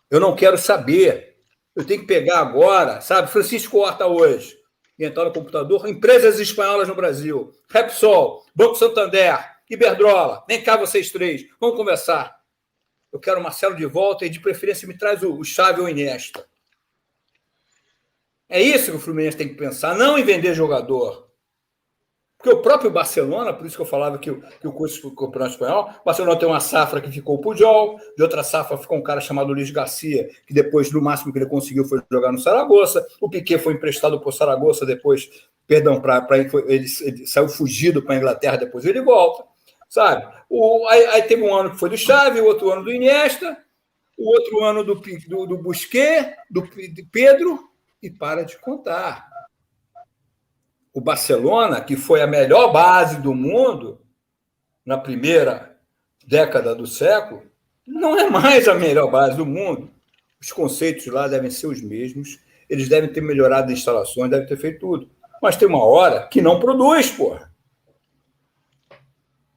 Eu 0.09 0.19
não 0.19 0.35
quero 0.35 0.57
saber. 0.57 1.37
Eu 1.75 1.85
tenho 1.85 2.01
que 2.01 2.07
pegar 2.07 2.39
agora, 2.39 2.99
sabe? 2.99 3.29
Francisco 3.29 3.77
Horta 3.77 4.07
hoje. 4.07 4.57
Entrar 4.97 5.25
no 5.25 5.33
computador. 5.33 5.87
Empresas 5.87 6.39
espanholas 6.39 6.87
no 6.87 6.95
Brasil. 6.95 7.51
Repsol, 7.69 8.43
Banco 8.55 8.75
Santander, 8.75 9.37
Iberdrola. 9.69 10.43
Vem 10.47 10.63
cá 10.63 10.77
vocês 10.77 11.11
três. 11.11 11.45
Vamos 11.59 11.77
conversar. 11.77 12.35
Eu 13.11 13.19
quero 13.19 13.39
o 13.39 13.43
Marcelo 13.43 13.75
de 13.75 13.85
volta 13.85 14.25
e, 14.25 14.29
de 14.29 14.39
preferência, 14.39 14.87
me 14.87 14.97
traz 14.97 15.21
o, 15.21 15.37
o 15.37 15.43
Chave 15.43 15.79
ou 15.79 15.85
o 15.85 15.89
Iniesta. 15.89 16.43
É 18.49 18.59
isso 18.59 18.89
que 18.89 18.97
o 18.97 18.99
Fluminense 18.99 19.37
tem 19.37 19.49
que 19.49 19.55
pensar, 19.55 19.95
não 19.95 20.17
em 20.17 20.23
vender 20.23 20.55
jogador. 20.55 21.29
Porque 22.43 22.57
o 22.57 22.61
próprio 22.61 22.91
Barcelona, 22.91 23.53
por 23.53 23.65
isso 23.65 23.77
que 23.77 23.81
eu 23.81 23.85
falava 23.85 24.17
que, 24.17 24.29
o, 24.29 24.41
que 24.41 24.67
o 24.67 24.73
curso 24.73 25.01
do 25.01 25.15
Campeonato 25.15 25.53
Espanhol, 25.53 25.89
Barcelona 26.05 26.37
tem 26.37 26.45
uma 26.45 26.59
safra 26.59 26.99
que 26.99 27.09
ficou 27.09 27.35
o 27.35 27.39
Pujol, 27.39 27.97
de 28.17 28.21
outra 28.21 28.43
safra 28.43 28.77
ficou 28.77 28.97
um 28.97 29.01
cara 29.01 29.21
chamado 29.21 29.53
Luiz 29.53 29.71
Garcia, 29.71 30.29
que 30.45 30.53
depois, 30.53 30.91
no 30.91 31.01
máximo 31.01 31.31
que 31.31 31.39
ele 31.39 31.45
conseguiu, 31.45 31.85
foi 31.85 32.01
jogar 32.11 32.33
no 32.33 32.39
Saragossa. 32.39 33.07
O 33.21 33.29
Piquet 33.29 33.59
foi 33.59 33.75
emprestado 33.75 34.19
para 34.19 34.27
o 34.27 34.31
Saragossa, 34.33 34.85
depois, 34.85 35.29
perdão, 35.65 36.01
pra, 36.01 36.21
pra, 36.21 36.37
ele, 36.37 36.49
ele 36.67 37.25
saiu 37.25 37.47
fugido 37.47 38.01
para 38.01 38.15
a 38.15 38.17
Inglaterra, 38.17 38.57
depois 38.57 38.83
ele 38.83 39.01
volta. 39.01 39.45
sabe? 39.87 40.27
O, 40.49 40.85
aí, 40.89 41.05
aí, 41.05 41.21
teve 41.21 41.43
um 41.43 41.55
ano 41.55 41.71
que 41.71 41.79
foi 41.79 41.89
do 41.89 41.97
Xavi, 41.97 42.41
o 42.41 42.45
outro 42.45 42.69
ano 42.69 42.83
do 42.83 42.91
Iniesta, 42.91 43.57
o 44.17 44.27
outro 44.27 44.61
ano 44.65 44.83
do, 44.83 44.95
do, 44.95 45.45
do 45.47 45.57
Busquet, 45.59 46.35
do, 46.51 46.59
do 46.59 47.05
Pedro, 47.09 47.57
e 48.01 48.09
para 48.09 48.43
de 48.43 48.59
contar. 48.59 49.32
O 50.93 51.01
Barcelona, 51.01 51.81
que 51.81 51.95
foi 51.95 52.21
a 52.21 52.27
melhor 52.27 52.71
base 52.71 53.19
do 53.19 53.33
mundo 53.33 53.99
na 54.85 54.97
primeira 54.97 55.75
década 56.25 56.75
do 56.75 56.85
século, 56.85 57.43
não 57.85 58.17
é 58.17 58.29
mais 58.29 58.67
a 58.67 58.75
melhor 58.75 59.09
base 59.09 59.35
do 59.35 59.45
mundo. 59.45 59.89
Os 60.39 60.51
conceitos 60.51 61.05
lá 61.07 61.27
devem 61.27 61.49
ser 61.49 61.67
os 61.67 61.81
mesmos, 61.81 62.39
eles 62.69 62.87
devem 62.87 63.11
ter 63.11 63.21
melhorado 63.21 63.71
as 63.71 63.79
instalações, 63.79 64.29
devem 64.29 64.47
ter 64.47 64.57
feito 64.57 64.79
tudo. 64.79 65.09
Mas 65.41 65.57
tem 65.57 65.67
uma 65.67 65.83
hora 65.83 66.27
que 66.27 66.41
não 66.41 66.59
produz, 66.59 67.11
porra. 67.11 67.51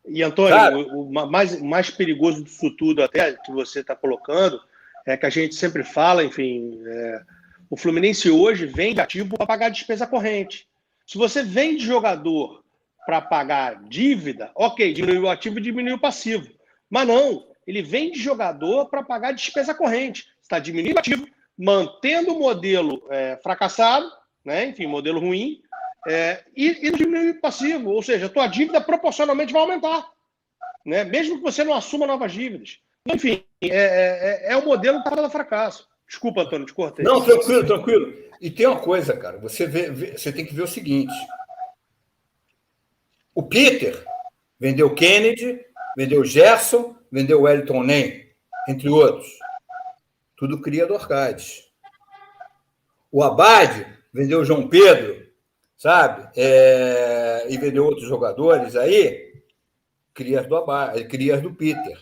E, 0.07 0.22
Antônio, 0.22 0.57
o, 0.95 1.09
o, 1.09 1.28
mais, 1.28 1.61
mais 1.61 1.91
perigoso 1.91 2.43
disso 2.43 2.70
tudo, 2.76 3.03
até 3.03 3.32
que 3.32 3.53
você 3.53 3.80
está 3.80 3.95
colocando, 3.95 4.61
é 5.05 5.16
que 5.16 5.26
a 5.26 5.30
gente 5.30 5.55
sempre 5.55 5.82
fala, 5.82 6.24
enfim, 6.24 6.80
é, 6.84 7.22
o 7.68 7.76
Fluminense 7.76 8.30
hoje 8.30 8.66
vende 8.66 9.01
ativo 9.01 9.37
para 9.37 9.47
pagar 9.47 9.68
despesa 9.68 10.07
corrente. 10.07 10.66
Se 11.07 11.17
você 11.17 11.43
vende 11.43 11.85
jogador 11.85 12.65
para 13.07 13.21
pagar 13.21 13.85
dívida, 13.85 14.51
ok, 14.55 14.93
diminuiu 14.93 15.23
o 15.23 15.31
ativo 15.31 15.59
e 15.59 15.63
diminuiu 15.63 15.95
o 15.95 16.01
passivo. 16.01 16.51
Mas 16.91 17.07
não, 17.07 17.47
ele 17.67 17.81
vende 17.81 18.21
jogador 18.21 18.87
para 18.87 19.05
pagar 19.05 19.33
despesa 19.33 19.73
corrente. 19.73 20.27
Está 20.43 20.59
diminuindo 20.59 20.97
o 20.97 20.99
ativo, 20.99 21.27
mantendo 21.57 22.35
o 22.35 22.39
modelo 22.39 23.07
é, 23.09 23.39
fracassado, 23.43 24.11
né? 24.45 24.67
enfim, 24.67 24.87
modelo 24.87 25.21
ruim, 25.21 25.63
é, 26.09 26.45
e, 26.57 26.87
e 26.87 26.91
diminuir 26.91 27.31
o 27.31 27.41
passivo. 27.41 27.91
Ou 27.91 28.03
seja, 28.03 28.27
a 28.27 28.31
tua 28.31 28.49
dívida 28.49 28.81
proporcionalmente 28.81 29.53
vai 29.53 29.63
aumentar. 29.63 30.11
Né? 30.85 31.05
Mesmo 31.05 31.37
que 31.37 31.43
você 31.43 31.63
não 31.63 31.75
assuma 31.75 32.07
novas 32.07 32.33
dívidas. 32.33 32.79
Enfim, 33.07 33.45
é, 33.63 33.69
é, 33.69 34.53
é 34.53 34.57
o 34.57 34.65
modelo 34.65 35.03
que 35.03 35.09
está 35.09 35.31
fracasso. 35.31 35.89
Desculpa, 36.07 36.43
Antônio, 36.43 36.67
te 36.67 36.73
cortei. 36.73 37.05
Não, 37.05 37.23
tranquilo, 37.23 37.67
tranquilo. 37.67 38.15
E 38.41 38.51
tem 38.51 38.67
uma 38.67 38.81
coisa, 38.81 39.17
cara, 39.17 39.39
você, 39.39 39.67
vê, 39.67 39.91
vê, 39.91 40.17
você 40.17 40.33
tem 40.33 40.45
que 40.45 40.55
ver 40.55 40.63
o 40.63 40.69
seguinte: 40.69 41.15
o 43.35 43.43
Peter 43.43 44.05
vendeu 44.59 44.95
Kennedy, 44.95 45.61
vendeu 45.97 46.25
Gerson, 46.25 46.97
vendeu 47.11 47.43
Wellington 47.43 47.83
Nem, 47.83 48.31
entre 48.69 48.89
outros. 48.89 49.27
Tudo 50.37 50.61
cria 50.61 50.87
do 50.87 50.95
Arcades. 50.95 51.65
O 53.11 53.23
Abade 53.23 53.87
vendeu 54.13 54.45
João 54.45 54.69
Pedro, 54.69 55.27
sabe? 55.77 56.29
É, 56.37 57.47
e 57.49 57.57
vendeu 57.57 57.85
outros 57.85 58.07
jogadores 58.07 58.77
aí, 58.77 59.43
crias 60.13 60.47
do 60.47 60.57
Abade, 60.57 61.07
crias 61.09 61.41
do 61.41 61.53
Peter. 61.55 61.99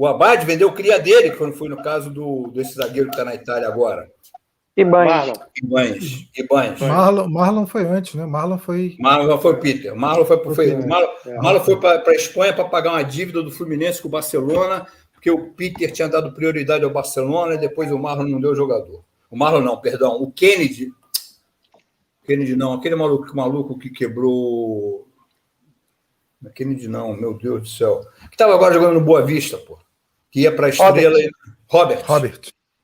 O 0.00 0.06
Abad 0.06 0.46
vendeu 0.46 0.68
o 0.68 0.72
cria 0.72 0.98
dele, 0.98 1.32
quando 1.32 1.52
foi 1.52 1.68
no 1.68 1.76
caso 1.82 2.08
do, 2.08 2.50
desse 2.54 2.72
zagueiro 2.72 3.10
que 3.10 3.16
está 3.16 3.22
na 3.22 3.34
Itália 3.34 3.68
agora. 3.68 4.10
Ibanez. 4.74 5.38
Ibanez. 5.62 6.28
Ibanez. 6.34 6.80
Marlon, 6.80 7.28
Marlon 7.28 7.66
foi 7.66 7.84
antes, 7.84 8.14
né? 8.14 8.24
Marlon 8.24 8.56
foi. 8.56 8.96
Marlon 8.98 9.38
foi 9.38 9.60
Peter. 9.60 9.94
Marlon 9.94 10.24
foi, 10.24 10.54
foi, 10.54 10.74
Marlon, 10.86 11.08
é. 11.26 11.36
Marlon 11.36 11.60
foi 11.60 11.78
para 11.78 12.02
a 12.10 12.14
Espanha 12.14 12.54
para 12.54 12.64
pagar 12.64 12.92
uma 12.92 13.02
dívida 13.02 13.42
do 13.42 13.50
Fluminense 13.50 14.00
com 14.00 14.08
o 14.08 14.10
Barcelona, 14.10 14.86
porque 15.12 15.30
o 15.30 15.50
Peter 15.50 15.92
tinha 15.92 16.08
dado 16.08 16.32
prioridade 16.32 16.82
ao 16.82 16.90
Barcelona 16.90 17.56
e 17.56 17.58
depois 17.58 17.92
o 17.92 17.98
Marlon 17.98 18.26
não 18.26 18.40
deu 18.40 18.56
jogador. 18.56 19.04
O 19.30 19.36
Marlon 19.36 19.60
não, 19.60 19.78
perdão. 19.82 20.12
O 20.12 20.32
Kennedy. 20.32 20.90
Kennedy 22.24 22.56
não, 22.56 22.72
aquele 22.72 22.94
maluco, 22.94 23.36
maluco 23.36 23.78
que 23.78 23.90
quebrou. 23.90 25.06
Kennedy 26.54 26.88
não, 26.88 27.12
meu 27.12 27.34
Deus 27.34 27.60
do 27.60 27.68
céu. 27.68 28.00
Que 28.30 28.34
estava 28.34 28.54
agora 28.54 28.72
jogando 28.72 28.94
no 28.94 29.04
Boa 29.04 29.20
Vista, 29.20 29.58
pô 29.58 29.78
que 30.30 30.40
ia 30.40 30.54
para 30.54 30.66
a 30.66 30.70
estrela. 30.70 31.18
Robert. 31.68 32.04
Robert. 32.06 32.40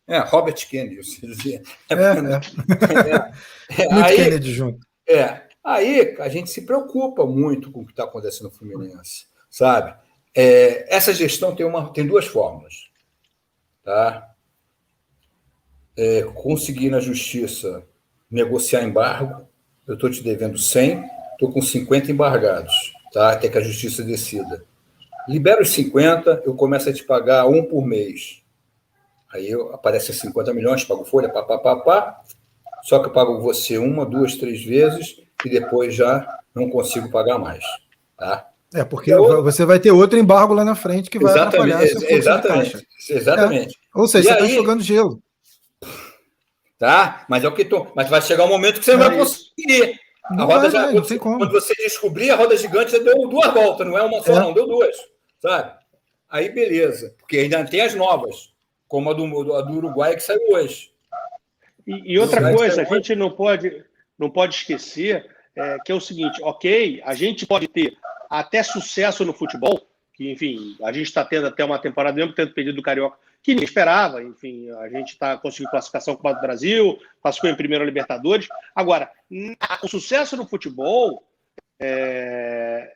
É, 0.08 0.18
Robert 0.20 0.54
Kennedy. 0.68 1.00
É, 1.90 1.94
é. 1.94 1.96
é. 3.80 3.82
é. 3.82 3.88
Muito 3.88 4.06
aí, 4.06 4.16
Kennedy 4.16 4.52
junto. 4.52 4.86
É. 5.08 5.42
Aí 5.64 6.16
a 6.20 6.28
gente 6.28 6.50
se 6.50 6.62
preocupa 6.62 7.26
muito 7.26 7.72
com 7.72 7.80
o 7.80 7.84
que 7.84 7.92
está 7.92 8.04
acontecendo 8.04 8.44
no 8.44 8.50
Fluminense, 8.52 9.26
sabe? 9.50 9.96
É, 10.32 10.94
essa 10.94 11.12
gestão 11.12 11.56
tem, 11.56 11.66
uma, 11.66 11.92
tem 11.92 12.06
duas 12.06 12.24
fórmulas. 12.24 12.88
Tá? 13.82 14.32
É, 15.96 16.22
conseguir 16.34 16.90
na 16.90 17.00
justiça 17.00 17.84
negociar 18.30 18.84
embargo. 18.84 19.48
Eu 19.88 19.94
estou 19.94 20.10
te 20.10 20.22
devendo 20.22 20.58
100, 20.58 21.04
estou 21.32 21.50
com 21.52 21.62
50 21.62 22.12
embargados, 22.12 22.92
tá? 23.12 23.32
até 23.32 23.48
que 23.48 23.58
a 23.58 23.62
justiça 23.62 24.02
decida 24.02 24.64
libera 25.28 25.62
os 25.62 25.70
50, 25.70 26.42
eu 26.44 26.54
começo 26.54 26.88
a 26.88 26.92
te 26.92 27.04
pagar 27.04 27.46
um 27.46 27.64
por 27.64 27.84
mês. 27.84 28.42
Aí 29.32 29.50
eu, 29.50 29.74
aparece 29.74 30.12
50 30.12 30.54
milhões, 30.54 30.84
pago 30.84 31.04
folha, 31.04 31.28
pá, 31.28 31.42
pá, 31.42 31.58
pá, 31.58 31.76
pá. 31.76 32.20
Só 32.82 33.00
que 33.00 33.08
eu 33.08 33.12
pago 33.12 33.40
você 33.40 33.78
uma, 33.78 34.06
duas, 34.06 34.36
três 34.36 34.64
vezes 34.64 35.16
e 35.44 35.50
depois 35.50 35.94
já 35.94 36.26
não 36.54 36.70
consigo 36.70 37.10
pagar 37.10 37.38
mais. 37.38 37.64
Tá? 38.16 38.48
É, 38.74 38.84
porque 38.84 39.12
eu... 39.12 39.42
você 39.42 39.64
vai 39.64 39.78
ter 39.78 39.90
outro 39.90 40.18
embargo 40.18 40.54
lá 40.54 40.64
na 40.64 40.74
frente 40.74 41.10
que 41.10 41.18
vai 41.18 41.32
exatamente, 41.32 41.72
atrapalhar 41.72 42.16
Exatamente, 42.16 42.88
exatamente. 43.10 43.74
É. 43.74 43.98
Ou 43.98 44.08
seja, 44.08 44.30
e 44.30 44.32
você 44.32 44.44
está 44.44 44.54
jogando 44.54 44.82
gelo. 44.82 45.22
Tá? 46.78 47.24
Mas 47.28 47.42
é 47.42 47.48
o 47.48 47.54
que 47.54 47.64
tô. 47.64 47.88
Mas 47.94 48.08
vai 48.08 48.22
chegar 48.22 48.44
um 48.44 48.48
momento 48.48 48.78
que 48.78 48.84
você 48.84 48.92
não 48.92 49.00
vai 49.00 49.16
conseguir. 49.16 49.98
A 50.24 50.42
roda 50.42 50.70
já, 50.70 50.88
quando, 50.88 51.18
quando, 51.20 51.52
você 51.52 51.72
descobrir, 51.74 52.30
a 52.30 52.36
roda 52.36 52.56
gigante 52.56 52.90
já 52.90 52.98
deu 52.98 53.28
duas 53.28 53.52
voltas, 53.54 53.86
não 53.86 53.96
é 53.96 54.02
uma 54.02 54.20
só, 54.22 54.32
é. 54.32 54.40
não, 54.40 54.52
deu 54.52 54.66
duas 54.66 54.96
sabe? 55.38 55.78
Aí 56.28 56.48
beleza, 56.48 57.14
porque 57.18 57.38
ainda 57.38 57.64
tem 57.64 57.80
as 57.80 57.94
novas, 57.94 58.52
como 58.88 59.10
a 59.10 59.14
do, 59.14 59.54
a 59.54 59.62
do 59.62 59.72
Uruguai 59.74 60.14
que 60.14 60.22
saiu 60.22 60.40
hoje. 60.50 60.90
E, 61.86 62.14
e 62.14 62.18
outra 62.18 62.52
coisa, 62.52 62.82
a 62.82 62.84
gente 62.84 63.14
não 63.14 63.30
pode, 63.30 63.84
não 64.18 64.28
pode 64.28 64.56
esquecer 64.56 65.26
é, 65.56 65.78
que 65.84 65.90
é 65.90 65.94
o 65.94 66.00
seguinte, 66.00 66.38
ok, 66.42 67.00
a 67.04 67.14
gente 67.14 67.46
pode 67.46 67.66
ter 67.66 67.96
até 68.28 68.62
sucesso 68.62 69.24
no 69.24 69.32
futebol, 69.32 69.86
que, 70.12 70.30
enfim, 70.30 70.76
a 70.82 70.92
gente 70.92 71.06
está 71.06 71.24
tendo 71.24 71.46
até 71.46 71.64
uma 71.64 71.78
temporada, 71.78 72.14
mesmo 72.14 72.34
tendo 72.34 72.52
pedido 72.52 72.76
do 72.76 72.82
Carioca, 72.82 73.16
que 73.42 73.54
nem 73.54 73.64
esperava, 73.64 74.22
enfim, 74.22 74.70
a 74.72 74.88
gente 74.88 75.12
está 75.12 75.38
conseguindo 75.38 75.70
classificação 75.70 76.16
com 76.16 76.28
o 76.28 76.40
Brasil, 76.40 76.98
classificou 77.22 77.48
em 77.48 77.56
primeiro 77.56 77.84
Libertadores. 77.84 78.48
Agora, 78.74 79.10
o 79.82 79.88
sucesso 79.88 80.36
no 80.36 80.46
futebol 80.46 81.22
é, 81.78 82.94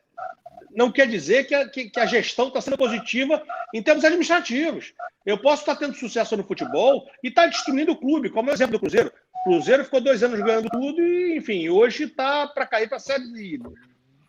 não 0.75 0.91
quer 0.91 1.07
dizer 1.07 1.45
que 1.45 1.55
a, 1.55 1.67
que, 1.67 1.89
que 1.89 1.99
a 1.99 2.05
gestão 2.05 2.47
está 2.47 2.61
sendo 2.61 2.77
positiva 2.77 3.43
em 3.73 3.81
termos 3.81 4.03
administrativos. 4.03 4.93
Eu 5.25 5.37
posso 5.37 5.61
estar 5.61 5.75
tendo 5.75 5.95
sucesso 5.95 6.35
no 6.35 6.43
futebol 6.43 7.07
e 7.23 7.27
estar 7.27 7.43
tá 7.43 7.47
destruindo 7.47 7.91
o 7.91 7.97
clube, 7.97 8.29
como 8.29 8.49
é 8.49 8.53
o 8.53 8.55
exemplo 8.55 8.73
do 8.73 8.79
Cruzeiro. 8.79 9.11
O 9.33 9.49
Cruzeiro 9.49 9.83
ficou 9.83 10.01
dois 10.01 10.23
anos 10.23 10.39
ganhando 10.39 10.69
tudo 10.69 11.01
e, 11.01 11.37
enfim, 11.37 11.69
hoje 11.69 12.03
está 12.03 12.47
para 12.47 12.65
cair 12.65 12.87
para 12.87 12.97
a 12.97 12.99
Série 12.99 13.59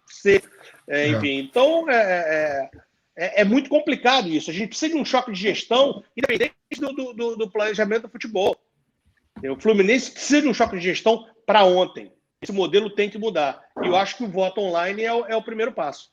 C. 0.06 0.42
É, 0.88 1.08
enfim, 1.08 1.38
então 1.38 1.88
é, 1.88 1.96
é, 1.96 2.70
é, 3.16 3.40
é, 3.42 3.44
muito 3.44 3.70
complicado 3.70 4.28
isso. 4.28 4.50
A 4.50 4.54
gente 4.54 4.68
precisa 4.68 4.92
de 4.92 5.00
um 5.00 5.04
choque 5.04 5.32
de 5.32 5.40
gestão, 5.40 6.02
independente 6.16 6.54
do, 6.78 7.12
do, 7.12 7.36
do 7.36 7.50
planejamento 7.50 8.02
do 8.02 8.10
futebol. 8.10 8.56
O 9.44 9.60
Fluminense 9.60 10.10
precisa 10.10 10.42
de 10.42 10.48
um 10.48 10.54
choque 10.54 10.76
de 10.76 10.82
gestão 10.82 11.26
para 11.46 11.64
ontem. 11.64 12.12
Esse 12.40 12.52
modelo 12.52 12.90
tem 12.90 13.08
que 13.08 13.18
mudar. 13.18 13.62
E 13.82 13.86
eu 13.86 13.96
acho 13.96 14.16
que 14.16 14.24
o 14.24 14.28
voto 14.28 14.60
online 14.60 15.02
é 15.02 15.12
o, 15.12 15.26
é 15.26 15.36
o 15.36 15.42
primeiro 15.42 15.72
passo. 15.72 16.10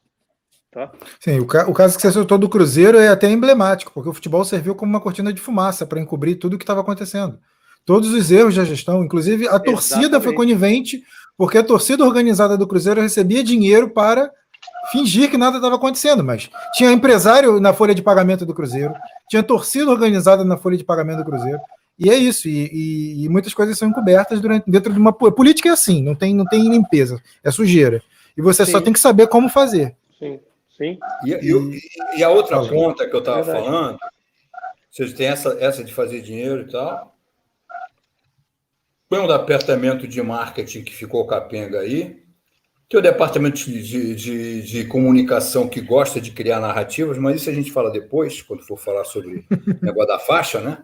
Tá? 0.71 0.91
Sim, 1.19 1.39
o, 1.39 1.47
ca 1.47 1.67
o, 1.67 1.73
caso 1.73 1.95
que 1.95 2.01
você 2.01 2.11
citou 2.11 2.37
do 2.37 2.47
Cruzeiro 2.47 2.99
é 2.99 3.07
até 3.07 3.27
emblemático, 3.27 3.91
porque 3.91 4.09
o 4.09 4.13
futebol 4.13 4.45
serviu 4.45 4.75
como 4.75 4.91
uma 4.91 5.01
cortina 5.01 5.33
de 5.33 5.41
fumaça 5.41 5.83
para 5.85 5.99
encobrir 5.99 6.35
tudo 6.35 6.53
o 6.53 6.57
que 6.59 6.63
estava 6.63 6.81
acontecendo. 6.81 7.39
Todos 7.83 8.13
os 8.13 8.29
erros 8.29 8.55
da 8.55 8.63
gestão, 8.63 9.03
inclusive 9.03 9.45
a 9.45 9.49
Exatamente. 9.49 9.71
torcida 9.71 10.21
foi 10.21 10.33
conivente, 10.33 11.01
porque 11.35 11.57
a 11.57 11.63
torcida 11.63 12.05
organizada 12.05 12.55
do 12.55 12.67
Cruzeiro 12.67 13.01
recebia 13.01 13.43
dinheiro 13.43 13.89
para 13.89 14.29
fingir 14.91 15.31
que 15.31 15.37
nada 15.37 15.57
estava 15.57 15.75
acontecendo, 15.75 16.23
mas 16.23 16.49
tinha 16.73 16.91
empresário 16.91 17.59
na 17.59 17.73
folha 17.73 17.95
de 17.95 18.03
pagamento 18.03 18.45
do 18.45 18.53
Cruzeiro, 18.53 18.93
tinha 19.27 19.41
torcida 19.41 19.89
organizada 19.89 20.43
na 20.43 20.57
folha 20.57 20.77
de 20.77 20.83
pagamento 20.83 21.19
do 21.19 21.25
Cruzeiro, 21.25 21.59
e 21.97 22.09
é 22.09 22.15
isso, 22.15 22.47
e, 22.47 22.69
e, 22.71 23.25
e 23.25 23.29
muitas 23.29 23.53
coisas 23.53 23.77
são 23.77 23.87
encobertas 23.87 24.39
durante, 24.39 24.69
dentro 24.69 24.93
de 24.93 24.99
uma 24.99 25.11
política 25.11 25.69
é 25.69 25.71
assim, 25.71 26.03
não 26.03 26.13
tem, 26.13 26.33
não 26.35 26.45
tem 26.45 26.69
limpeza, 26.69 27.19
é 27.43 27.49
sujeira. 27.49 28.01
E 28.37 28.41
você 28.41 28.65
Sim. 28.65 28.71
só 28.71 28.79
tem 28.81 28.93
que 28.93 28.99
saber 28.99 29.27
como 29.27 29.49
fazer. 29.49 29.95
Sim. 30.17 30.39
Sim. 30.79 30.97
E, 31.25 31.33
e, 31.33 32.19
e 32.19 32.23
a 32.23 32.29
outra 32.29 32.65
ponta 32.65 33.05
que 33.05 33.13
eu 33.13 33.19
estava 33.19 33.43
falando, 33.43 33.99
vocês 34.89 35.13
têm 35.13 35.27
essa, 35.27 35.57
essa 35.59 35.83
de 35.83 35.93
fazer 35.93 36.21
dinheiro 36.21 36.61
e 36.61 36.71
tal. 36.71 37.13
Põe 39.09 39.19
um 39.19 39.27
departamento 39.27 40.07
de 40.07 40.21
marketing 40.21 40.83
que 40.83 40.95
ficou 40.95 41.27
capenga 41.27 41.81
aí. 41.81 42.23
Tem 42.87 42.99
o 42.99 43.03
departamento 43.03 43.57
de, 43.57 44.15
de, 44.15 44.61
de, 44.63 44.85
comunicação 44.85 45.67
que 45.67 45.81
gosta 45.81 46.19
de 46.19 46.31
criar 46.31 46.59
narrativas, 46.59 47.17
mas 47.19 47.41
isso 47.41 47.49
a 47.49 47.53
gente 47.53 47.71
fala 47.71 47.91
depois, 47.91 48.41
quando 48.41 48.65
for 48.65 48.77
falar 48.77 49.03
sobre 49.03 49.45
o 49.51 49.85
negócio 49.85 50.07
da 50.07 50.17
faixa, 50.17 50.59
né? 50.59 50.79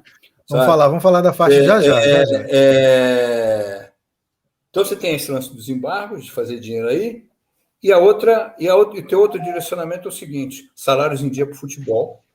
Vamos 0.47 0.65
falar, 0.67 0.87
vamos 0.87 1.01
falar 1.01 1.21
da 1.21 1.33
faixa 1.33 1.55
é, 1.55 1.63
já, 1.63 1.81
já, 1.81 1.99
é, 1.99 2.03
já, 2.03 2.25
já. 2.25 2.45
É... 2.49 3.91
Então 4.69 4.85
você 4.85 4.95
tem 4.95 5.15
esse 5.15 5.31
lance 5.31 5.51
dos 5.55 5.67
embargos, 5.67 6.25
de 6.25 6.31
fazer 6.31 6.59
dinheiro 6.59 6.89
aí, 6.89 7.25
E 7.85 7.91
a 7.91 7.99
outra, 7.99 8.55
e 8.57 8.67
a 8.67 8.73
e 8.95 9.03
teu 9.03 9.19
outro 9.19 9.39
direcionamento 9.39 10.07
é 10.07 10.09
o 10.09 10.11
seguinte: 10.11 10.71
salários 10.73 11.21
em 11.21 11.29
dia 11.29 11.45
para 11.45 11.53
o 11.53 11.59
futebol. 11.59 12.25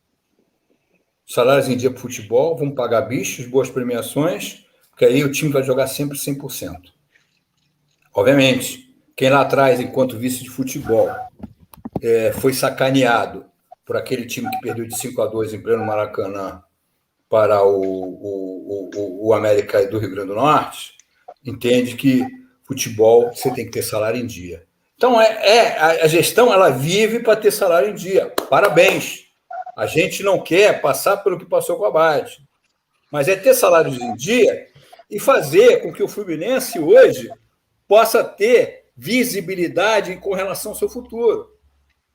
Salários 1.27 1.69
em 1.69 1.77
dia 1.77 1.91
para 1.91 1.99
o 1.99 2.03
futebol, 2.03 2.57
vamos 2.57 2.77
pagar 2.77 3.01
bichos, 3.01 3.49
boas 3.49 3.69
premiações, 3.69 4.65
porque 4.91 5.05
aí 5.05 5.25
o 5.25 5.33
time 5.33 5.51
vai 5.51 5.65
jogar 5.65 5.89
sempre 5.89 6.17
100%. 6.17 6.93
Obviamente, 8.15 8.95
quem 9.17 9.29
lá 9.29 9.41
atrás, 9.41 9.81
enquanto 9.81 10.17
vice 10.17 10.45
de 10.45 10.51
futebol, 10.51 11.11
é, 12.01 12.31
foi 12.31 12.53
sacaneado 12.53 13.45
por 13.85 13.97
aquele 13.97 14.27
time 14.27 14.49
que 14.51 14.61
perdeu 14.61 14.87
de 14.87 14.97
5 14.97 15.21
a 15.21 15.27
2 15.27 15.55
em 15.55 15.61
pleno 15.61 15.85
Maracanã 15.85 16.63
para 17.29 17.61
o, 17.65 17.83
o, 17.83 18.91
o, 18.95 19.27
o 19.27 19.35
América 19.35 19.85
do 19.89 19.99
Rio 19.99 20.13
Grande 20.13 20.29
do 20.29 20.37
Norte, 20.37 20.93
entende 21.45 21.97
que 21.97 22.25
futebol 22.63 23.35
você 23.35 23.53
tem 23.53 23.65
que 23.65 23.73
ter 23.73 23.83
salário 23.83 24.21
em 24.21 24.27
dia. 24.29 24.70
Então, 25.01 25.19
é, 25.19 25.49
é 25.49 25.79
a, 25.79 25.87
a 26.05 26.07
gestão 26.07 26.53
ela 26.53 26.69
vive 26.69 27.21
para 27.21 27.35
ter 27.35 27.51
salário 27.51 27.89
em 27.89 27.95
dia. 27.95 28.35
Parabéns. 28.51 29.25
A 29.75 29.87
gente 29.87 30.23
não 30.23 30.39
quer 30.39 30.83
passar 30.83 31.17
pelo 31.17 31.39
que 31.39 31.47
passou 31.47 31.79
com 31.79 31.87
a 31.87 31.91
Bade, 31.91 32.47
mas 33.11 33.27
é 33.27 33.35
ter 33.35 33.55
salários 33.55 33.99
em 33.99 34.15
dia 34.15 34.69
e 35.11 35.19
fazer 35.19 35.81
com 35.81 35.91
que 35.91 36.03
o 36.03 36.09
Fluminense 36.09 36.79
hoje 36.79 37.31
possa 37.89 38.23
ter 38.23 38.91
visibilidade 38.95 40.17
com 40.17 40.35
relação 40.35 40.73
ao 40.73 40.79
seu 40.79 40.91
futuro. 40.91 41.49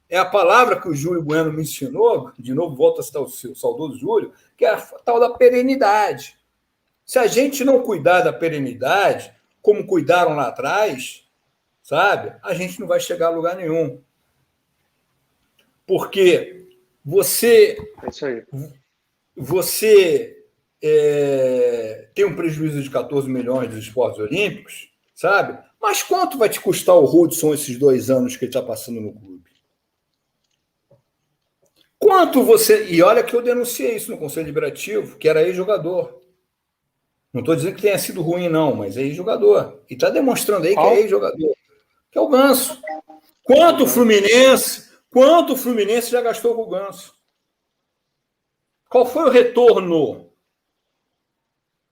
É 0.07 0.19
a 0.19 0.25
palavra 0.25 0.79
que 0.79 0.87
o 0.87 0.93
Júlio 0.93 1.23
Bueno 1.23 1.51
me 1.51 1.63
ensinou, 1.63 2.31
de 2.37 2.53
novo 2.53 2.75
volto 2.75 3.01
a 3.01 3.03
citar 3.03 3.23
o 3.23 3.27
seu 3.27 3.55
saudoso 3.55 3.97
Júlio, 3.97 4.31
que 4.55 4.63
é 4.63 4.69
a 4.69 4.77
tal 4.77 5.19
da 5.19 5.31
perenidade. 5.31 6.35
Se 7.03 7.17
a 7.17 7.25
gente 7.25 7.63
não 7.63 7.81
cuidar 7.81 8.21
da 8.21 8.31
perenidade, 8.31 9.33
como 9.59 9.87
cuidaram 9.87 10.35
lá 10.35 10.49
atrás, 10.49 11.24
sabe? 11.85 12.35
A 12.41 12.53
gente 12.55 12.79
não 12.79 12.87
vai 12.87 12.99
chegar 12.99 13.27
a 13.27 13.29
lugar 13.29 13.55
nenhum. 13.55 14.01
Porque 15.85 16.67
você. 17.03 17.77
É 18.03 18.09
isso 18.09 18.25
aí. 18.25 18.43
Você 19.37 20.43
é, 20.81 22.09
tem 22.15 22.25
um 22.25 22.35
prejuízo 22.35 22.81
de 22.81 22.89
14 22.89 23.29
milhões 23.29 23.69
dos 23.69 23.85
esportes 23.85 24.19
olímpicos, 24.19 24.91
sabe? 25.13 25.63
Mas 25.79 26.01
quanto 26.01 26.39
vai 26.39 26.49
te 26.49 26.59
custar 26.59 26.95
o 26.95 27.05
Hudson 27.05 27.53
esses 27.53 27.77
dois 27.77 28.09
anos 28.09 28.35
que 28.35 28.45
ele 28.45 28.49
está 28.49 28.63
passando 28.63 28.99
no 28.99 29.13
clube? 29.13 29.43
Quanto 31.99 32.43
você. 32.43 32.87
E 32.87 33.03
olha 33.03 33.23
que 33.23 33.35
eu 33.35 33.43
denunciei 33.43 33.95
isso 33.95 34.09
no 34.09 34.17
Conselho 34.17 34.47
Liberativo, 34.47 35.17
que 35.17 35.29
era 35.29 35.43
ex-jogador. 35.43 36.19
Não 37.31 37.41
estou 37.41 37.55
dizendo 37.55 37.75
que 37.75 37.81
tenha 37.81 37.99
sido 37.99 38.23
ruim, 38.23 38.49
não, 38.49 38.73
mas 38.73 38.97
é 38.97 39.01
ex-jogador. 39.01 39.83
E 39.87 39.93
está 39.93 40.09
demonstrando 40.09 40.65
aí 40.65 40.73
que 40.73 40.79
é 40.79 41.01
ex-jogador 41.01 41.55
que 42.15 42.19
é 42.19 42.21
o 42.21 42.29
Ganso. 42.29 42.81
Quanto 43.43 43.83
o 43.83 43.87
Fluminense, 43.87 44.89
quanto 45.11 45.51
o 45.51 45.57
Fluminense 45.57 46.09
já 46.09 46.21
gastou 46.21 46.55
com 46.55 46.61
o 46.61 46.69
Ganso? 46.69 47.13
Qual 48.89 49.05
foi 49.05 49.25
o 49.25 49.29
retorno? 49.29 50.29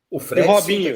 O 0.09 0.19
Fred. 0.21 0.47
E 0.47 0.49
Robinho. 0.49 0.95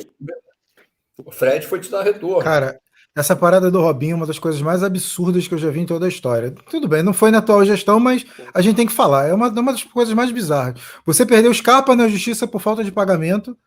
O 1.26 1.30
Fred 1.30 1.68
foi 1.68 1.82
te 1.82 1.92
dar 1.92 2.04
retorno. 2.04 2.42
Cara, 2.42 2.80
essa 3.14 3.36
parada 3.36 3.70
do 3.70 3.82
Robinho 3.82 4.14
é 4.14 4.16
uma 4.16 4.26
das 4.26 4.40
coisas 4.40 4.62
mais 4.62 4.82
absurdas 4.82 5.46
que 5.46 5.54
eu 5.56 5.58
já 5.58 5.70
vi 5.70 5.82
em 5.82 5.86
toda 5.86 6.06
a 6.06 6.10
história. 6.10 6.56
Tudo 6.70 6.88
bem, 6.88 7.04
não 7.04 7.12
foi 7.12 7.30
na 7.30 7.40
atual 7.40 7.66
gestão, 7.66 8.00
mas 8.00 8.26
a 8.54 8.62
gente 8.62 8.78
tem 8.78 8.88
que 8.88 8.94
falar. 8.94 9.28
É 9.28 9.34
uma, 9.34 9.50
uma 9.50 9.74
das 9.74 9.84
coisas 9.84 10.14
mais 10.14 10.32
bizarras. 10.32 10.80
Você 11.06 11.26
perdeu 11.26 11.52
os 11.52 11.60
capas 11.60 11.98
na 11.98 12.08
justiça 12.08 12.48
por 12.48 12.62
falta 12.62 12.82
de 12.82 12.94
pagamento, 12.94 13.58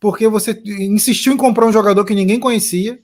porque 0.00 0.26
você 0.28 0.58
insistiu 0.64 1.34
em 1.34 1.36
comprar 1.36 1.66
um 1.66 1.72
jogador 1.72 2.06
que 2.06 2.14
ninguém 2.14 2.40
conhecia. 2.40 3.03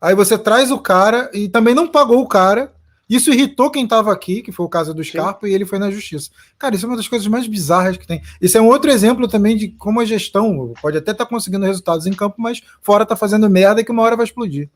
Aí 0.00 0.14
você 0.14 0.36
traz 0.38 0.70
o 0.70 0.78
cara 0.78 1.30
e 1.32 1.48
também 1.48 1.74
não 1.74 1.88
pagou 1.88 2.20
o 2.20 2.28
cara. 2.28 2.72
Isso 3.08 3.32
irritou 3.32 3.70
quem 3.70 3.84
estava 3.84 4.12
aqui, 4.12 4.42
que 4.42 4.50
foi 4.50 4.66
o 4.66 4.68
caso 4.68 4.92
do 4.92 5.02
Scarpa, 5.02 5.46
Sim. 5.46 5.52
e 5.52 5.54
ele 5.54 5.64
foi 5.64 5.78
na 5.78 5.90
justiça. 5.90 6.28
Cara, 6.58 6.74
isso 6.74 6.86
é 6.86 6.88
uma 6.88 6.96
das 6.96 7.06
coisas 7.06 7.28
mais 7.28 7.46
bizarras 7.46 7.96
que 7.96 8.06
tem. 8.06 8.20
Isso 8.40 8.58
é 8.58 8.60
um 8.60 8.66
outro 8.66 8.90
exemplo 8.90 9.28
também 9.28 9.56
de 9.56 9.68
como 9.68 10.00
a 10.00 10.04
gestão 10.04 10.74
pode 10.82 10.98
até 10.98 11.12
estar 11.12 11.24
tá 11.24 11.30
conseguindo 11.30 11.64
resultados 11.64 12.06
em 12.06 12.12
campo, 12.12 12.34
mas 12.38 12.60
fora 12.82 13.04
está 13.04 13.14
fazendo 13.14 13.48
merda 13.48 13.80
e 13.80 13.84
que 13.84 13.92
uma 13.92 14.02
hora 14.02 14.16
vai 14.16 14.24
explodir. 14.24 14.68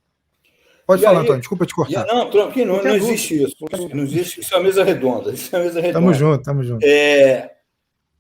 Pode 0.87 1.03
e 1.03 1.05
falar, 1.05 1.19
aí, 1.19 1.25
Antônio, 1.25 1.41
desculpa 1.41 1.67
te 1.67 1.75
cortar. 1.75 2.07
Não, 2.07 2.31
tranquilo, 2.31 2.77
não, 2.77 2.85
não 2.85 2.95
existe 2.95 3.43
isso. 3.43 3.57
Não 3.95 4.03
existe 4.05 4.41
isso, 4.41 4.55
é 4.55 4.57
uma 4.57 4.65
mesa 4.65 4.85
redonda. 4.85 5.33
Isso 5.33 5.55
é 5.55 5.59
uma 5.59 5.65
mesa 5.65 5.81
redonda. 5.81 6.01
Tamo 6.01 6.15
junto, 6.15 6.43
tamo 6.43 6.65
junto. 6.65 6.85
É... 6.85 7.53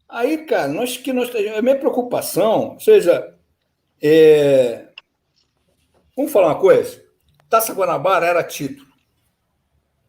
Aí, 0.08 0.38
cara, 0.38 0.68
nós 0.68 0.96
que 0.96 1.12
nós. 1.12 1.30
A 1.56 1.62
minha 1.62 1.76
preocupação, 1.76 2.70
ou 2.74 2.80
seja, 2.80 3.32
é... 4.02 4.86
Vamos 6.20 6.34
falar 6.34 6.48
uma 6.48 6.60
coisa? 6.60 7.02
Taça 7.48 7.72
Guanabara 7.72 8.26
era 8.26 8.44
título. 8.44 8.86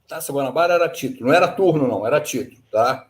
Taça 0.05 0.33
Guanabara 0.33 0.73
era 0.73 0.89
título. 0.89 1.29
Não 1.29 1.33
era 1.33 1.47
turno, 1.47 1.87
não, 1.87 2.05
era 2.05 2.19
título, 2.19 2.61
tá? 2.69 3.07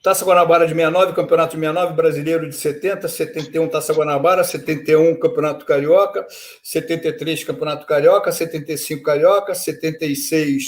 Taça 0.00 0.24
Guanabara 0.24 0.64
de 0.64 0.72
69, 0.72 1.12
Campeonato 1.12 1.56
de 1.56 1.60
69, 1.60 1.92
Brasileiro 1.94 2.48
de 2.48 2.54
70, 2.54 3.08
71 3.08 3.66
Taça 3.66 3.92
Guanabara, 3.92 4.44
71 4.44 5.18
Campeonato 5.18 5.64
Carioca, 5.64 6.24
73 6.62 7.42
Campeonato 7.42 7.84
Carioca, 7.84 8.30
75 8.30 9.02
Carioca, 9.02 9.56
76 9.56 10.64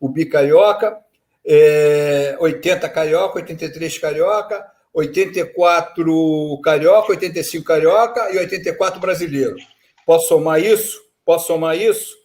o 0.00 0.08
Bicarioca, 0.08 0.98
é, 1.46 2.36
80 2.40 2.88
Carioca, 2.88 3.36
83 3.36 3.98
Carioca, 3.98 4.66
84 4.92 6.60
Carioca, 6.60 7.12
85 7.12 7.64
Carioca 7.64 8.34
e 8.34 8.38
84 8.38 9.00
Brasileiro. 9.00 9.77
Posso 10.08 10.28
somar 10.28 10.58
isso? 10.58 10.98
Posso 11.22 11.48
somar 11.48 11.76
isso? 11.76 12.16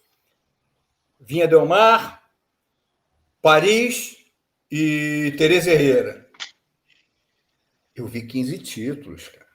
Vinha 1.20 1.46
Del 1.46 1.66
Mar, 1.66 2.22
Paris 3.42 4.16
e 4.70 5.34
Tereza 5.36 5.70
Herrera. 5.70 6.26
Eu 7.94 8.06
vi 8.06 8.26
15 8.26 8.58
títulos, 8.60 9.28
cara. 9.28 9.46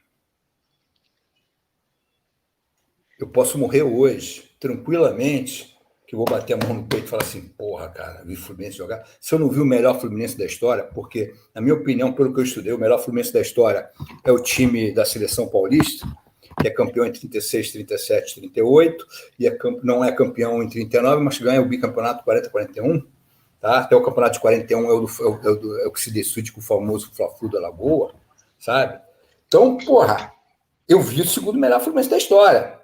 Eu 3.20 3.28
posso 3.30 3.58
morrer 3.58 3.82
hoje, 3.82 4.56
tranquilamente, 4.60 5.76
que 6.06 6.14
eu 6.14 6.18
vou 6.18 6.28
bater 6.30 6.54
a 6.54 6.58
mão 6.58 6.76
no 6.76 6.88
peito 6.88 7.08
e 7.08 7.10
falar 7.10 7.24
assim, 7.24 7.48
porra, 7.48 7.90
cara, 7.90 8.24
vi 8.24 8.36
Fluminense 8.36 8.78
jogar. 8.78 9.10
Se 9.20 9.34
eu 9.34 9.40
não 9.40 9.50
vi 9.50 9.60
o 9.60 9.66
melhor 9.66 10.00
Fluminense 10.00 10.38
da 10.38 10.46
história, 10.46 10.84
porque, 10.84 11.34
na 11.56 11.62
minha 11.62 11.74
opinião, 11.74 12.14
pelo 12.14 12.32
que 12.32 12.40
eu 12.40 12.44
estudei, 12.44 12.74
o 12.74 12.78
melhor 12.78 13.00
Fluminense 13.00 13.34
da 13.34 13.42
história 13.42 13.90
é 14.24 14.32
o 14.32 14.38
time 14.38 14.94
da 14.94 15.04
seleção 15.04 15.50
paulista, 15.50 16.08
que 16.60 16.68
é 16.68 16.72
campeão 16.72 17.06
em 17.06 17.12
36, 17.12 17.72
37, 17.72 18.36
38, 18.36 19.06
e 19.40 19.48
é, 19.48 19.58
não 19.84 20.04
é 20.04 20.12
campeão 20.12 20.62
em 20.62 20.70
39, 20.70 21.24
mas 21.24 21.38
ganha 21.38 21.62
o 21.62 21.66
bicampeonato 21.66 22.24
40, 22.24 22.50
41. 22.50 23.08
Tá? 23.60 23.80
Até 23.80 23.96
o 23.96 24.04
campeonato 24.04 24.34
de 24.34 24.40
41 24.40 24.86
é 24.86 24.94
o, 24.94 25.00
do, 25.02 25.08
é 25.08 25.26
o, 25.26 25.40
é 25.44 25.50
o, 25.50 25.80
é 25.80 25.88
o 25.88 25.92
que 25.92 26.00
se 26.00 26.12
decide 26.12 26.52
com 26.52 26.60
o 26.60 26.64
famoso 26.64 27.12
Fla-Flu 27.14 27.50
da 27.50 27.60
Lagoa, 27.60 28.14
sabe? 28.58 29.00
Então, 29.48 29.78
porra, 29.78 30.32
eu 30.88 31.02
vi 31.02 31.22
o 31.22 31.28
segundo 31.28 31.60
melhor 31.60 31.82
Fluminense 31.82 32.10
da 32.10 32.18
história. 32.18 32.80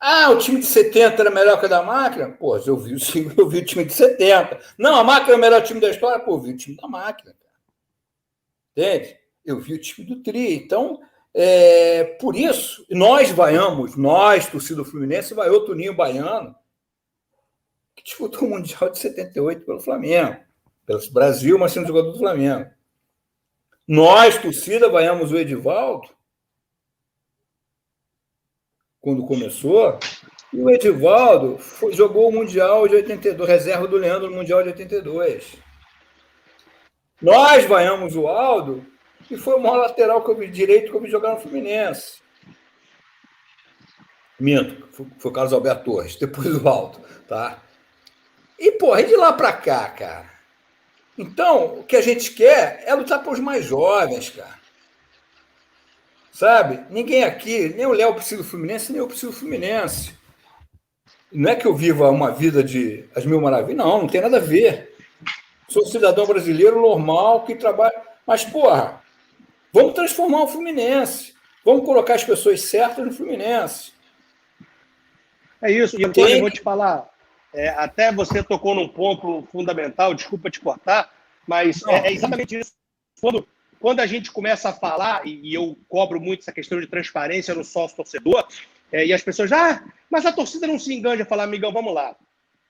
Ah, 0.00 0.30
o 0.30 0.38
time 0.38 0.60
de 0.60 0.66
70 0.66 1.22
era 1.22 1.30
melhor 1.30 1.58
que 1.58 1.66
o 1.66 1.68
da 1.68 1.82
máquina? 1.82 2.28
Pô, 2.28 2.56
eu 2.58 2.76
vi, 2.76 2.94
eu 3.36 3.48
vi 3.48 3.58
o 3.58 3.64
time 3.64 3.84
de 3.84 3.92
70. 3.92 4.60
Não, 4.78 4.96
a 4.96 5.04
máquina 5.04 5.32
é 5.32 5.36
o 5.36 5.40
melhor 5.40 5.62
time 5.62 5.80
da 5.80 5.90
história? 5.90 6.22
Pô, 6.22 6.32
eu 6.32 6.40
vi 6.40 6.52
o 6.52 6.56
time 6.56 6.76
da 6.76 6.86
máquina. 6.86 7.34
Entende? 8.72 9.16
Eu 9.44 9.60
vi 9.60 9.74
o 9.74 9.78
time 9.78 10.06
do 10.06 10.22
Tri. 10.22 10.54
Então, 10.56 11.00
é, 11.34 12.04
por 12.20 12.36
isso, 12.36 12.86
nós 12.88 13.32
vaiamos, 13.32 13.96
nós, 13.96 14.46
torcida 14.46 14.84
Fluminense, 14.84 15.34
vai 15.34 15.50
o 15.50 15.64
Toninho 15.64 15.92
Baiano, 15.92 16.54
que 17.96 18.04
disputou 18.04 18.46
o 18.46 18.50
Mundial 18.50 18.88
de 18.88 18.98
78 19.00 19.64
pelo 19.64 19.80
Flamengo, 19.80 20.36
pelo 20.86 21.12
Brasil, 21.12 21.58
mas 21.58 21.72
sendo 21.72 21.88
jogador 21.88 22.12
do 22.12 22.18
Flamengo. 22.18 22.70
Nós, 23.86 24.38
torcida, 24.38 24.88
vaiamos 24.88 25.32
o 25.32 25.36
Edivaldo, 25.36 26.08
quando 29.00 29.26
começou, 29.26 29.98
e 30.52 30.60
o 30.60 30.70
Edivaldo 30.70 31.58
foi, 31.58 31.92
jogou 31.92 32.28
o 32.28 32.32
Mundial 32.32 32.86
de 32.86 32.94
82, 32.94 33.48
reserva 33.48 33.88
do 33.88 33.96
Leandro 33.96 34.30
no 34.30 34.36
Mundial 34.36 34.62
de 34.62 34.68
82. 34.68 35.56
Nós 37.20 37.64
vaiamos 37.64 38.14
o 38.14 38.28
Aldo, 38.28 38.86
e 39.30 39.36
foi 39.36 39.54
o 39.54 39.60
maior 39.60 39.76
lateral 39.76 40.22
que 40.22 40.30
eu 40.30 40.36
vi 40.36 40.48
direito 40.48 40.90
que 40.90 40.96
eu 40.96 41.00
vi 41.00 41.10
jogar 41.10 41.34
no 41.34 41.40
Fluminense. 41.40 42.22
Minto, 44.38 44.88
foi, 44.92 45.30
o 45.30 45.32
Carlos 45.32 45.52
Alberto 45.52 45.84
Torres, 45.84 46.16
depois 46.16 46.46
o 46.46 46.68
Alto, 46.68 47.00
tá? 47.28 47.62
E, 48.58 48.72
porra, 48.72 49.00
e 49.00 49.06
de 49.06 49.16
lá 49.16 49.32
para 49.32 49.52
cá, 49.52 49.88
cara? 49.88 50.30
Então, 51.16 51.78
o 51.78 51.84
que 51.84 51.96
a 51.96 52.00
gente 52.00 52.32
quer 52.32 52.82
é 52.86 52.94
lutar 52.94 53.22
para 53.22 53.32
os 53.32 53.38
mais 53.38 53.64
jovens, 53.64 54.30
cara. 54.30 54.58
Sabe? 56.32 56.84
Ninguém 56.90 57.22
aqui, 57.22 57.68
nem 57.76 57.86
o 57.86 57.92
Léo 57.92 58.14
precisa 58.14 58.42
do 58.42 58.48
Fluminense, 58.48 58.90
nem 58.90 58.98
eu 58.98 59.06
preciso 59.06 59.30
do 59.30 59.38
Fluminense. 59.38 60.12
Não 61.32 61.50
é 61.50 61.54
que 61.54 61.66
eu 61.66 61.74
viva 61.74 62.10
uma 62.10 62.32
vida 62.32 62.62
de 62.62 63.08
as 63.14 63.24
mil 63.24 63.40
maravilhas, 63.40 63.76
não, 63.76 64.02
não 64.02 64.08
tem 64.08 64.20
nada 64.20 64.38
a 64.38 64.40
ver. 64.40 64.96
Sou 65.68 65.86
cidadão 65.86 66.26
brasileiro 66.26 66.80
normal 66.80 67.44
que 67.44 67.54
trabalha. 67.54 67.94
Mas, 68.26 68.44
porra, 68.44 69.00
Vamos 69.74 69.92
transformar 69.92 70.44
o 70.44 70.46
Fluminense. 70.46 71.34
Vamos 71.64 71.84
colocar 71.84 72.14
as 72.14 72.22
pessoas 72.22 72.60
certas 72.60 73.04
no 73.04 73.12
Fluminense. 73.12 73.92
É 75.60 75.72
isso, 75.72 76.00
e 76.00 76.04
Antônio, 76.04 76.36
eu 76.36 76.40
vou 76.42 76.50
te 76.50 76.60
falar. 76.60 77.10
É, 77.52 77.70
até 77.70 78.12
você 78.12 78.40
tocou 78.40 78.72
num 78.72 78.86
ponto 78.86 79.42
fundamental, 79.50 80.14
desculpa 80.14 80.48
te 80.48 80.60
cortar, 80.60 81.12
mas 81.44 81.82
é, 81.88 82.06
é, 82.06 82.12
exatamente 82.12 82.56
isso. 82.56 82.72
Quando, 83.20 83.48
quando 83.80 83.98
a 83.98 84.06
gente 84.06 84.30
começa 84.30 84.68
a 84.68 84.72
falar, 84.72 85.26
e, 85.26 85.40
e 85.50 85.54
eu 85.54 85.76
cobro 85.88 86.20
muito 86.20 86.42
essa 86.42 86.52
questão 86.52 86.80
de 86.80 86.86
transparência 86.86 87.52
no 87.52 87.64
sócio 87.64 87.96
torcedor, 87.96 88.46
é, 88.92 89.04
e 89.04 89.12
as 89.12 89.22
pessoas, 89.22 89.50
ah, 89.50 89.82
mas 90.08 90.24
a 90.24 90.32
torcida 90.32 90.68
não 90.68 90.78
se 90.78 90.94
engana, 90.94 91.24
falar, 91.24 91.44
amigão, 91.44 91.72
vamos 91.72 91.92
lá. 91.92 92.14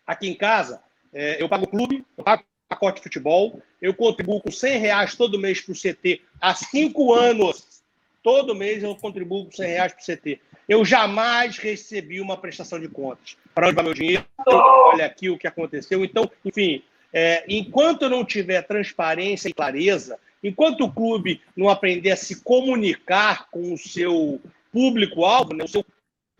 Aqui 0.06 0.26
em 0.26 0.34
casa, 0.34 0.82
é, 1.12 1.42
eu 1.42 1.50
pago 1.50 1.66
clube, 1.66 2.02
eu 2.16 2.24
pago 2.24 2.44
pacote 2.74 2.98
de 2.98 3.04
futebol, 3.04 3.62
eu 3.80 3.94
contribuo 3.94 4.40
com 4.40 4.50
100 4.50 4.78
reais 4.78 5.14
todo 5.14 5.38
mês 5.38 5.60
para 5.60 5.72
o 5.72 5.76
CT 5.76 6.20
há 6.40 6.54
cinco 6.54 7.14
anos. 7.14 7.82
Todo 8.22 8.54
mês 8.54 8.82
eu 8.82 8.94
contribuo 8.96 9.44
com 9.44 9.52
100 9.52 9.68
reais 9.68 9.92
para 9.92 10.02
o 10.02 10.16
CT. 10.16 10.40
Eu 10.68 10.84
jamais 10.84 11.56
recebi 11.58 12.20
uma 12.20 12.36
prestação 12.36 12.80
de 12.80 12.88
contas. 12.88 13.36
Para 13.54 13.66
onde 13.66 13.76
vai 13.76 13.84
meu 13.84 13.94
dinheiro? 13.94 14.24
Olha 14.46 15.06
aqui 15.06 15.30
o 15.30 15.38
que 15.38 15.46
aconteceu. 15.46 16.04
Então, 16.04 16.28
enfim, 16.44 16.82
é, 17.12 17.44
enquanto 17.48 18.08
não 18.08 18.24
tiver 18.24 18.62
transparência 18.62 19.48
e 19.48 19.52
clareza, 19.52 20.18
enquanto 20.42 20.84
o 20.84 20.92
clube 20.92 21.40
não 21.56 21.68
aprender 21.68 22.10
a 22.10 22.16
se 22.16 22.42
comunicar 22.42 23.48
com 23.50 23.72
o 23.72 23.78
seu 23.78 24.40
público-alvo, 24.72 25.54
né, 25.54 25.64
o 25.64 25.68
seu 25.68 25.84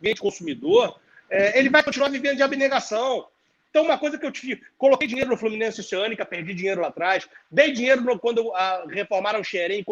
cliente 0.01 0.21
consumidor, 0.21 0.99
é, 1.31 1.59
ele 1.59 1.69
vai 1.69 1.83
continuar 1.83 2.09
vivendo 2.09 2.37
de 2.37 2.43
abnegação. 2.43 3.27
Então, 3.75 3.83
uma 3.83 3.99
coisa 3.99 4.17
que 4.17 4.25
eu 4.25 4.31
tive, 4.31 4.63
coloquei 4.79 5.09
dinheiro 5.09 5.31
no 5.31 5.37
Fluminense 5.37 5.81
Oceânica, 5.81 6.25
perdi 6.25 6.55
dinheiro 6.55 6.81
lá 6.81 6.87
atrás, 6.87 7.29
dei 7.51 7.73
dinheiro 7.73 8.03
no, 8.03 8.17
quando 8.17 8.55
a, 8.55 8.85
reformaram 8.89 9.41
o 9.41 9.45
Xerém, 9.45 9.85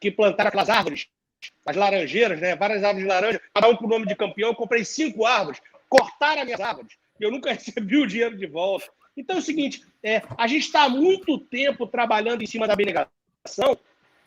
que 0.00 0.12
plantaram 0.12 0.46
aquelas 0.46 0.70
árvores, 0.70 1.08
as 1.66 1.74
laranjeiras, 1.74 2.40
né? 2.40 2.54
Várias 2.54 2.84
árvores 2.84 3.02
de 3.02 3.08
laranja, 3.12 3.40
cada 3.52 3.68
um 3.68 3.74
com 3.74 3.86
o 3.86 3.88
nome 3.88 4.06
de 4.06 4.14
campeão. 4.14 4.50
Eu 4.50 4.54
comprei 4.54 4.84
cinco 4.84 5.26
árvores, 5.26 5.60
cortaram 5.88 6.42
as 6.42 6.44
minhas 6.44 6.60
árvores. 6.60 6.96
Eu 7.18 7.32
nunca 7.32 7.50
recebi 7.52 7.96
o 7.96 8.06
dinheiro 8.06 8.36
de 8.36 8.46
volta. 8.46 8.88
Então 9.16 9.34
é 9.34 9.38
o 9.40 9.42
seguinte: 9.42 9.84
é, 10.04 10.22
a 10.38 10.46
gente 10.46 10.66
está 10.66 10.84
há 10.84 10.88
muito 10.88 11.36
tempo 11.36 11.84
trabalhando 11.84 12.42
em 12.42 12.46
cima 12.46 12.68
da 12.68 12.74
abnegação 12.74 13.76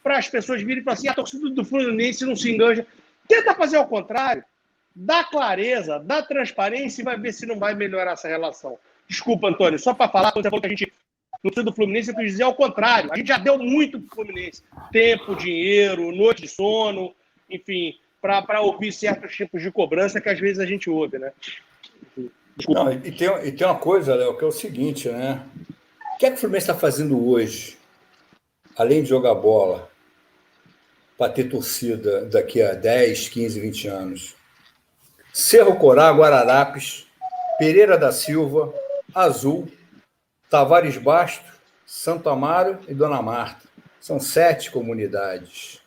para 0.03 0.17
as 0.17 0.27
pessoas 0.27 0.61
virem 0.61 0.81
e 0.81 0.83
falar 0.83 0.95
assim: 0.95 1.07
a 1.07 1.13
torcida 1.13 1.49
do 1.49 1.63
Fluminense 1.63 2.25
não 2.25 2.35
se 2.35 2.51
enganja. 2.51 2.85
Tenta 3.29 3.55
fazer 3.55 3.77
ao 3.77 3.87
contrário. 3.87 4.43
Dá 4.93 5.23
clareza, 5.23 5.99
dá 5.99 6.21
transparência 6.21 7.01
e 7.01 7.05
vai 7.05 7.17
ver 7.17 7.31
se 7.31 7.45
não 7.45 7.57
vai 7.57 7.73
melhorar 7.73 8.11
essa 8.11 8.27
relação. 8.27 8.77
Desculpa, 9.09 9.47
Antônio, 9.47 9.79
só 9.79 9.93
para 9.93 10.09
falar, 10.09 10.31
quando 10.31 10.43
você 10.43 10.49
falou 10.49 10.61
que 10.61 10.67
a 10.67 10.69
gente 10.69 10.93
no 11.43 11.49
time 11.49 11.65
do 11.65 11.73
Fluminense, 11.73 12.09
eu 12.09 12.15
quis 12.15 12.31
dizer 12.31 12.43
ao 12.43 12.53
contrário. 12.53 13.11
A 13.11 13.15
gente 13.15 13.27
já 13.27 13.37
deu 13.37 13.57
muito 13.57 13.99
pro 14.01 14.15
Fluminense. 14.15 14.61
Tempo, 14.91 15.35
dinheiro, 15.35 16.11
noite 16.11 16.41
de 16.41 16.47
sono, 16.49 17.15
enfim, 17.49 17.97
para 18.21 18.61
ouvir 18.61 18.91
certos 18.91 19.33
tipos 19.33 19.61
de 19.61 19.71
cobrança 19.71 20.19
que 20.19 20.29
às 20.29 20.39
vezes 20.39 20.59
a 20.59 20.65
gente 20.65 20.89
ouve, 20.89 21.17
né? 21.17 21.31
Desculpa. 22.57 22.83
Não, 22.83 22.91
e, 22.91 23.11
tem, 23.11 23.27
e 23.47 23.51
tem 23.53 23.65
uma 23.65 23.79
coisa, 23.79 24.15
Léo, 24.15 24.37
que 24.37 24.43
é 24.43 24.47
o 24.47 24.51
seguinte, 24.51 25.07
né? 25.09 25.41
O 26.15 26.17
que 26.17 26.25
é 26.25 26.29
que 26.29 26.35
o 26.35 26.39
Fluminense 26.39 26.69
está 26.69 26.75
fazendo 26.75 27.29
hoje, 27.29 27.77
além 28.75 29.01
de 29.01 29.09
jogar 29.09 29.33
bola, 29.35 29.89
para 31.17 31.31
ter 31.31 31.45
torcida 31.45 32.25
daqui 32.25 32.61
a 32.61 32.73
10, 32.73 33.29
15, 33.29 33.59
20 33.61 33.87
anos? 33.87 34.35
Cerro 35.31 35.77
Corá, 35.77 36.11
Guararapes, 36.11 37.07
Pereira 37.57 37.97
da 37.97 38.11
Silva, 38.11 38.73
Azul, 39.13 39.67
Tavares 40.49 40.97
Basto, 40.97 41.45
Santo 41.85 42.29
Amaro 42.29 42.79
e 42.87 42.93
Dona 42.93 43.21
Marta. 43.21 43.67
São 43.99 44.19
sete 44.19 44.71
comunidades 44.71 45.81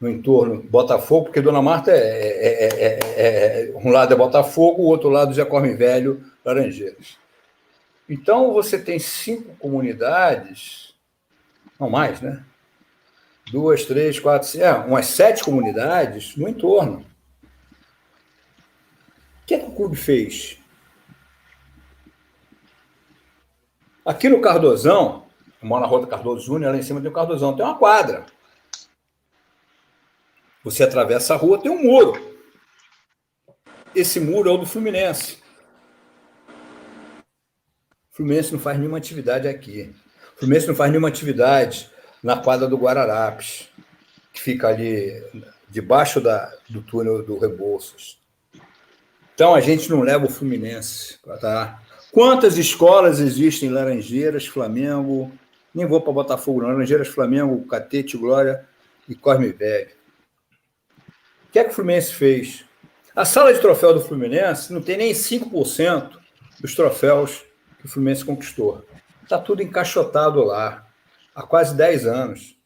no 0.00 0.08
entorno 0.08 0.62
Botafogo, 0.62 1.26
porque 1.26 1.40
Dona 1.40 1.62
Marta 1.62 1.90
é, 1.90 1.96
é, 1.96 2.64
é, 2.84 2.98
é, 3.16 3.72
um 3.76 3.90
lado 3.90 4.12
é 4.12 4.16
Botafogo, 4.16 4.82
o 4.82 4.86
outro 4.86 5.08
lado 5.08 5.34
já 5.34 5.44
Corme 5.44 5.74
Velho, 5.74 6.24
Laranjeiras. 6.44 7.18
Então 8.08 8.52
você 8.52 8.78
tem 8.78 8.98
cinco 8.98 9.54
comunidades, 9.56 10.94
não 11.78 11.88
mais, 11.88 12.20
né? 12.20 12.44
Duas, 13.50 13.84
três, 13.84 14.18
quatro, 14.18 14.48
cinco, 14.48 14.64
é, 14.64 14.72
umas 14.72 15.06
sete 15.06 15.44
comunidades 15.44 16.36
no 16.36 16.48
entorno. 16.48 17.04
O 19.42 19.46
que, 19.46 19.54
é 19.54 19.58
que 19.58 19.66
o 19.66 19.74
clube 19.74 19.96
fez? 19.96 20.61
Aqui 24.04 24.28
no 24.28 24.40
Cardozão, 24.40 25.26
eu 25.62 25.68
moro 25.68 25.82
na 25.82 25.86
Rota 25.86 26.08
Cardoso 26.08 26.44
Júnior, 26.44 26.72
lá 26.72 26.78
em 26.78 26.82
cima 26.82 27.00
tem 27.00 27.08
o 27.08 27.14
Cardozão, 27.14 27.54
tem 27.54 27.64
uma 27.64 27.78
quadra. 27.78 28.26
Você 30.64 30.82
atravessa 30.82 31.34
a 31.34 31.36
rua, 31.36 31.60
tem 31.60 31.70
um 31.70 31.82
muro. 31.82 32.20
Esse 33.94 34.18
muro 34.18 34.50
é 34.50 34.52
o 34.52 34.58
do 34.58 34.66
Fluminense. 34.66 35.38
O 38.10 38.16
Fluminense 38.16 38.52
não 38.52 38.58
faz 38.58 38.78
nenhuma 38.78 38.98
atividade 38.98 39.46
aqui. 39.46 39.94
O 40.34 40.40
Fluminense 40.40 40.66
não 40.66 40.74
faz 40.74 40.90
nenhuma 40.90 41.08
atividade 41.08 41.90
na 42.22 42.36
quadra 42.36 42.66
do 42.66 42.76
Guararapes, 42.76 43.68
que 44.32 44.40
fica 44.40 44.68
ali 44.68 45.22
debaixo 45.68 46.20
da, 46.20 46.52
do 46.68 46.82
túnel 46.82 47.22
do 47.22 47.38
Rebouças. 47.38 48.18
Então 49.34 49.54
a 49.54 49.60
gente 49.60 49.88
não 49.90 50.00
leva 50.00 50.26
o 50.26 50.30
Fluminense 50.30 51.18
para 51.22 51.38
tá? 51.38 51.81
Quantas 52.12 52.58
escolas 52.58 53.20
existem 53.20 53.70
em 53.70 53.72
Laranjeiras, 53.72 54.46
Flamengo? 54.46 55.32
Nem 55.74 55.86
vou 55.86 55.98
para 55.98 56.12
Botafogo, 56.12 56.60
não. 56.60 56.68
Laranjeiras, 56.68 57.08
Flamengo, 57.08 57.66
Catete, 57.66 58.18
Glória 58.18 58.68
e 59.08 59.14
Corme 59.14 59.48
Velho. 59.48 59.88
O 61.48 61.52
que 61.52 61.58
é 61.58 61.64
que 61.64 61.70
o 61.70 61.72
Fluminense 61.72 62.12
fez? 62.12 62.66
A 63.16 63.24
sala 63.24 63.54
de 63.54 63.60
troféu 63.60 63.94
do 63.94 64.02
Fluminense 64.02 64.74
não 64.74 64.82
tem 64.82 64.98
nem 64.98 65.12
5% 65.14 66.18
dos 66.60 66.74
troféus 66.74 67.46
que 67.78 67.86
o 67.86 67.88
Fluminense 67.88 68.26
conquistou. 68.26 68.84
Está 69.22 69.38
tudo 69.38 69.62
encaixotado 69.62 70.44
lá, 70.44 70.86
há 71.34 71.42
quase 71.42 71.74
10 71.74 72.06
anos. 72.06 72.58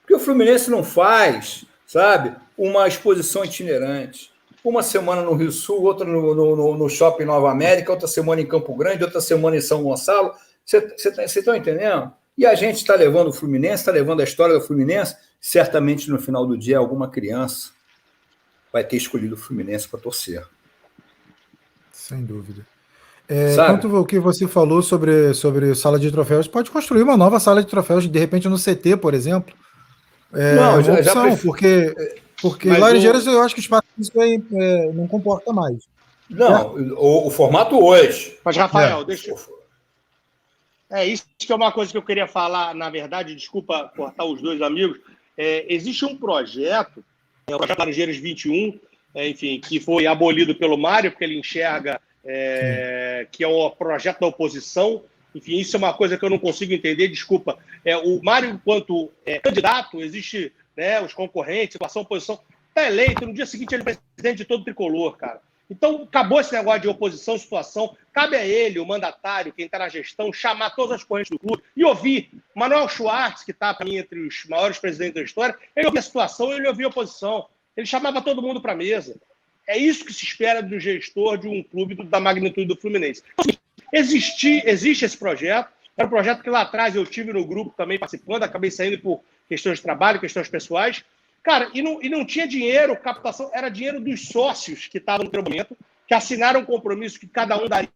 Porque 0.00 0.14
o 0.14 0.18
Fluminense 0.18 0.72
não 0.72 0.82
faz, 0.82 1.64
sabe, 1.86 2.34
uma 2.56 2.88
exposição 2.88 3.44
itinerante 3.44 4.32
uma 4.68 4.82
semana 4.82 5.22
no 5.22 5.34
Rio 5.34 5.50
Sul, 5.50 5.82
outra 5.82 6.06
no, 6.06 6.34
no, 6.34 6.76
no 6.76 6.88
Shopping 6.88 7.24
Nova 7.24 7.50
América, 7.50 7.92
outra 7.92 8.06
semana 8.06 8.40
em 8.40 8.46
Campo 8.46 8.74
Grande, 8.74 9.04
outra 9.04 9.20
semana 9.20 9.56
em 9.56 9.60
São 9.60 9.82
Gonçalo. 9.82 10.32
Vocês 10.64 10.92
estão 11.36 11.54
tá, 11.54 11.58
entendendo? 11.58 12.12
E 12.36 12.44
a 12.44 12.54
gente 12.54 12.76
está 12.76 12.94
levando 12.94 13.28
o 13.28 13.32
Fluminense, 13.32 13.76
está 13.76 13.90
levando 13.90 14.20
a 14.20 14.24
história 14.24 14.54
do 14.54 14.60
Fluminense. 14.60 15.16
Certamente 15.40 16.10
no 16.10 16.18
final 16.18 16.46
do 16.46 16.56
dia, 16.56 16.78
alguma 16.78 17.08
criança 17.08 17.70
vai 18.72 18.84
ter 18.84 18.96
escolhido 18.96 19.34
o 19.34 19.38
Fluminense 19.38 19.88
para 19.88 19.98
torcer. 19.98 20.44
Sem 21.90 22.24
dúvida. 22.24 22.66
É, 23.28 23.56
quanto 23.56 23.94
ao 23.94 24.06
que 24.06 24.18
você 24.18 24.46
falou 24.46 24.82
sobre, 24.82 25.34
sobre 25.34 25.74
sala 25.74 25.98
de 25.98 26.10
troféus, 26.10 26.48
pode 26.48 26.70
construir 26.70 27.02
uma 27.02 27.16
nova 27.16 27.38
sala 27.38 27.62
de 27.62 27.68
troféus, 27.68 28.08
de 28.08 28.18
repente 28.18 28.48
no 28.48 28.56
CT, 28.58 28.96
por 28.98 29.14
exemplo. 29.14 29.54
É, 30.32 30.54
não, 30.54 30.82
já, 30.82 30.94
opção, 30.94 31.30
já 31.30 31.36
porque 31.38 31.94
porque 32.40 32.68
Mas 32.68 32.78
Laranjeiras 32.78 33.26
o... 33.26 33.30
eu 33.30 33.42
acho 33.42 33.54
que 33.54 33.60
o 33.60 33.62
espaço 33.62 33.84
é, 34.16 34.34
é, 34.34 34.92
não 34.92 35.06
comporta 35.06 35.52
mais. 35.52 35.88
Não, 36.30 36.74
o, 36.94 37.28
o, 37.28 37.30
formato 37.30 37.78
hoje. 37.82 38.36
Mas, 38.44 38.56
Rafael, 38.56 39.00
é. 39.00 39.04
deixa. 39.04 39.34
É, 40.90 41.06
isso 41.06 41.26
que 41.38 41.52
é 41.52 41.54
uma 41.54 41.72
coisa 41.72 41.90
que 41.90 41.98
eu 41.98 42.02
queria 42.02 42.26
falar, 42.26 42.74
na 42.74 42.90
verdade, 42.90 43.34
desculpa 43.34 43.90
cortar 43.96 44.24
os 44.24 44.40
dois 44.40 44.60
amigos. 44.62 44.98
É, 45.36 45.66
existe 45.72 46.04
um 46.04 46.16
projeto, 46.16 47.04
é 47.46 47.54
o 47.54 47.58
projeto 47.58 47.78
Laranjeiras 47.78 48.16
21, 48.16 48.78
é, 49.14 49.28
enfim, 49.28 49.60
que 49.60 49.80
foi 49.80 50.06
abolido 50.06 50.54
pelo 50.54 50.76
Mário, 50.76 51.10
porque 51.10 51.24
ele 51.24 51.38
enxerga 51.38 52.00
é, 52.24 53.26
que 53.30 53.42
é 53.42 53.48
um 53.48 53.70
projeto 53.70 54.20
da 54.20 54.26
oposição. 54.26 55.02
Enfim, 55.34 55.58
isso 55.58 55.76
é 55.76 55.78
uma 55.78 55.94
coisa 55.94 56.16
que 56.16 56.24
eu 56.24 56.30
não 56.30 56.38
consigo 56.38 56.72
entender, 56.72 57.08
desculpa. 57.08 57.58
É, 57.84 57.96
o 57.96 58.22
Mário, 58.22 58.50
enquanto 58.50 59.10
é, 59.24 59.38
candidato, 59.38 60.00
existe 60.00 60.52
né, 60.78 61.00
os 61.00 61.12
concorrentes, 61.12 61.72
situação, 61.72 62.04
posição, 62.04 62.38
está 62.68 62.86
eleito, 62.86 63.26
no 63.26 63.34
dia 63.34 63.46
seguinte 63.46 63.74
ele 63.74 63.82
é 63.82 63.96
presidente 64.14 64.36
de 64.36 64.44
todo 64.44 64.60
o 64.60 64.64
tricolor, 64.64 65.16
cara. 65.16 65.40
Então, 65.68 66.04
acabou 66.04 66.40
esse 66.40 66.52
negócio 66.52 66.82
de 66.82 66.88
oposição, 66.88 67.36
situação. 67.36 67.94
Cabe 68.12 68.36
a 68.36 68.46
ele, 68.46 68.78
o 68.78 68.86
mandatário, 68.86 69.52
quem 69.52 69.66
está 69.66 69.80
na 69.80 69.88
gestão, 69.88 70.32
chamar 70.32 70.70
todas 70.70 70.92
as 70.92 71.04
correntes 71.04 71.30
do 71.30 71.38
clube 71.38 71.62
e 71.76 71.84
ouvir. 71.84 72.30
Manuel 72.54 72.88
Schwartz, 72.88 73.42
que 73.42 73.50
está, 73.50 73.74
para 73.74 73.84
mim, 73.84 73.96
entre 73.96 74.20
os 74.20 74.46
maiores 74.48 74.78
presidentes 74.78 75.16
da 75.16 75.22
história, 75.22 75.58
ele 75.76 75.86
ouvia 75.86 76.00
a 76.00 76.02
situação 76.02 76.52
ele 76.52 76.68
ouvia 76.68 76.86
a 76.86 76.88
oposição. 76.88 77.48
Ele 77.76 77.86
chamava 77.86 78.22
todo 78.22 78.40
mundo 78.40 78.62
para 78.62 78.72
a 78.72 78.76
mesa. 78.76 79.16
É 79.66 79.76
isso 79.76 80.04
que 80.04 80.12
se 80.12 80.24
espera 80.24 80.62
do 80.62 80.80
gestor 80.80 81.36
de 81.36 81.48
um 81.48 81.62
clube 81.62 81.96
da 82.04 82.20
magnitude 82.20 82.66
do 82.66 82.76
Fluminense. 82.76 83.22
Então, 83.34 83.44
assim, 83.46 83.58
existe, 83.92 84.62
existe 84.64 85.04
esse 85.04 85.18
projeto. 85.18 85.68
Era 85.96 86.06
um 86.06 86.10
projeto 86.10 86.42
que 86.42 86.48
lá 86.48 86.62
atrás 86.62 86.94
eu 86.94 87.04
tive 87.04 87.32
no 87.32 87.44
grupo 87.44 87.74
também 87.76 87.98
participando, 87.98 88.44
acabei 88.44 88.70
saindo 88.70 88.98
por 89.00 89.22
questões 89.48 89.78
de 89.78 89.82
trabalho, 89.82 90.20
questões 90.20 90.48
pessoais. 90.48 91.04
Cara, 91.42 91.70
e 91.72 91.80
não, 91.80 92.02
e 92.02 92.08
não 92.08 92.24
tinha 92.24 92.46
dinheiro, 92.46 92.96
captação, 92.96 93.50
era 93.54 93.68
dinheiro 93.68 94.00
dos 94.00 94.28
sócios 94.28 94.86
que 94.86 94.98
estavam 94.98 95.24
no 95.24 95.30
treinamento, 95.30 95.76
que 96.06 96.14
assinaram 96.14 96.60
um 96.60 96.64
compromisso 96.64 97.18
que 97.18 97.26
cada 97.26 97.56
um 97.56 97.68
daria 97.68 97.90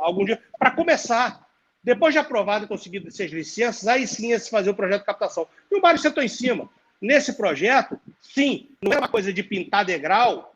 algum 0.00 0.24
dia, 0.24 0.40
para 0.58 0.70
começar. 0.70 1.46
Depois 1.82 2.12
de 2.12 2.18
aprovado 2.18 2.64
e 2.64 2.68
conseguido 2.68 3.08
essas 3.08 3.30
licenças, 3.30 3.86
aí 3.86 4.06
sim 4.06 4.30
ia 4.30 4.38
se 4.38 4.50
fazer 4.50 4.70
o 4.70 4.74
projeto 4.74 5.00
de 5.00 5.06
captação. 5.06 5.46
E 5.70 5.76
o 5.76 5.80
Mário 5.80 6.00
sentou 6.00 6.22
em 6.22 6.28
cima. 6.28 6.68
Nesse 7.00 7.34
projeto, 7.34 7.98
sim, 8.20 8.70
não 8.82 8.90
era 8.90 9.00
uma 9.00 9.08
coisa 9.08 9.32
de 9.32 9.42
pintar 9.42 9.84
degrau 9.84 10.54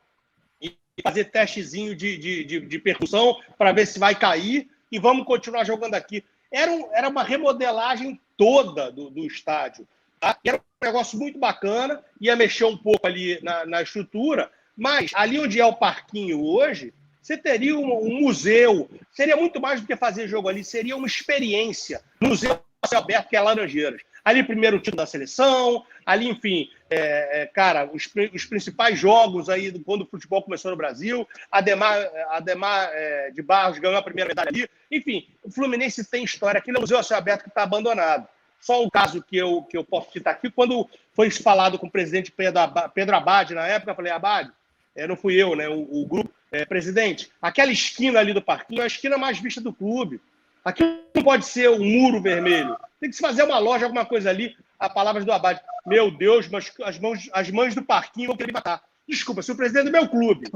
e 0.61 0.77
fazer 1.03 1.27
testezinho 1.27 1.95
de, 1.95 2.19
de, 2.19 2.45
de, 2.45 2.61
de 2.61 2.79
percussão 2.79 3.39
para 3.57 3.73
ver 3.73 3.87
se 3.87 3.99
vai 3.99 4.15
cair 4.15 4.69
e 4.91 4.99
vamos 4.99 5.25
continuar 5.25 5.65
jogando 5.65 5.95
aqui. 5.95 6.25
Era, 6.51 6.71
um, 6.71 6.89
era 6.93 7.09
uma 7.09 7.23
remodelagem 7.23 8.21
toda 8.37 8.91
do, 8.91 9.09
do 9.09 9.25
estádio. 9.25 9.87
Tá? 10.23 10.39
Era 10.45 10.59
um 10.59 10.87
negócio 10.87 11.18
muito 11.18 11.37
bacana, 11.37 12.01
ia 12.20 12.37
mexer 12.37 12.64
um 12.64 12.77
pouco 12.77 13.05
ali 13.09 13.41
na, 13.43 13.66
na 13.66 13.83
estrutura, 13.83 14.53
mas 14.77 15.11
ali 15.14 15.41
onde 15.41 15.61
é 15.61 15.66
o 15.66 15.75
parquinho 15.75 16.41
hoje, 16.41 16.95
você 17.20 17.37
teria 17.37 17.77
um, 17.77 17.93
um, 17.93 18.20
museu, 18.20 18.89
seria 19.11 19.37
muito 19.37 19.61
mais 19.61 19.81
do 19.81 19.87
que 19.87 19.97
fazer 19.97 20.29
jogo 20.29 20.49
ali, 20.49 20.62
seria 20.62 20.97
uma 20.97 21.09
experiência. 21.09 22.01
Museu 22.20 22.61
aberto 22.95 23.31
que 23.31 23.37
é 23.37 23.41
Laranjeiras. 23.41 24.01
Ali, 24.25 24.45
primeiro 24.45 24.79
título 24.79 24.99
da 24.99 25.07
seleção, 25.07 25.85
ali, 26.07 26.29
enfim, 26.29 26.68
é, 26.89 27.43
é, 27.43 27.47
cara, 27.47 27.91
os, 27.93 28.09
os, 28.33 28.45
principais 28.45 28.97
jogos 28.97 29.49
aí 29.49 29.73
do, 29.73 29.81
quando 29.81 30.03
o 30.03 30.07
futebol 30.07 30.41
começou 30.41 30.70
no 30.70 30.77
Brasil, 30.77 31.27
Ademar, 31.51 31.99
Ademar 32.31 32.91
é, 32.93 33.33
de 33.33 33.43
Barros 33.43 33.81
ganhou 33.81 33.99
a 33.99 34.03
primeira 34.03 34.29
medalha 34.29 34.51
ali. 34.51 34.68
Enfim, 34.89 35.27
o 35.43 35.51
Fluminense 35.51 36.09
tem 36.09 36.23
história 36.23 36.59
aqui 36.59 36.70
no 36.70 36.81
Museu 36.81 36.99
a 36.99 37.16
Aberto 37.16 37.43
que 37.43 37.49
está 37.49 37.64
abandonado. 37.64 38.29
Só 38.63 38.83
um 38.83 38.89
caso 38.89 39.21
que 39.21 39.37
eu, 39.37 39.63
que 39.63 39.77
eu 39.77 39.85
posso 39.85 40.13
citar 40.13 40.35
aqui, 40.35 40.49
quando 40.49 40.89
foi 41.13 41.31
falado 41.31 41.79
com 41.79 41.89
o 41.89 41.91
presidente 41.91 42.31
Pedro, 42.31 42.61
Abad, 42.61 42.93
Pedro 42.95 43.21
na 43.57 43.67
época, 43.67 43.91
eu 43.91 43.97
falei, 43.97 44.13
Abad, 44.13 44.51
é, 44.95 45.07
não 45.07 45.17
fui 45.17 45.35
eu, 45.35 45.57
né? 45.57 45.69
O, 45.69 46.03
o 46.03 46.07
grupo, 46.07 46.33
é, 46.53 46.65
presidente, 46.65 47.29
aquela 47.41 47.73
esquina 47.73 48.21
ali 48.21 48.33
do 48.33 48.41
parquinho 48.41 48.81
é 48.81 48.85
a 48.85 48.87
esquina 48.87 49.19
mais 49.19 49.41
vista 49.41 49.61
do 49.61 49.73
clube. 49.73 50.21
Aqui 50.65 50.85
não 51.13 51.25
pode 51.25 51.45
ser 51.45 51.71
um 51.71 51.85
muro 51.85 52.23
vermelho. 52.23 52.77
Tem 53.01 53.11
que 53.11 53.17
se 53.17 53.23
fazer 53.23 53.43
uma 53.43 53.59
loja, 53.59 53.85
alguma 53.85 54.07
coisa 54.07 54.31
ali. 54.31 54.57
A 54.79 54.89
palavras 54.89 55.25
do 55.25 55.33
Abad. 55.33 55.61
Meu 55.85 56.11
Deus, 56.11 56.49
mas 56.49 56.73
as, 56.85 56.99
mãos, 57.01 57.29
as 57.33 57.51
mães 57.51 57.75
do 57.75 57.83
parquinho 57.83 58.29
vão 58.29 58.37
querer 58.37 58.53
matar. 58.53 58.81
Desculpa, 59.09 59.43
se 59.43 59.51
o 59.51 59.57
presidente 59.57 59.87
do 59.87 59.93
meu 59.93 60.09
clube, 60.09 60.49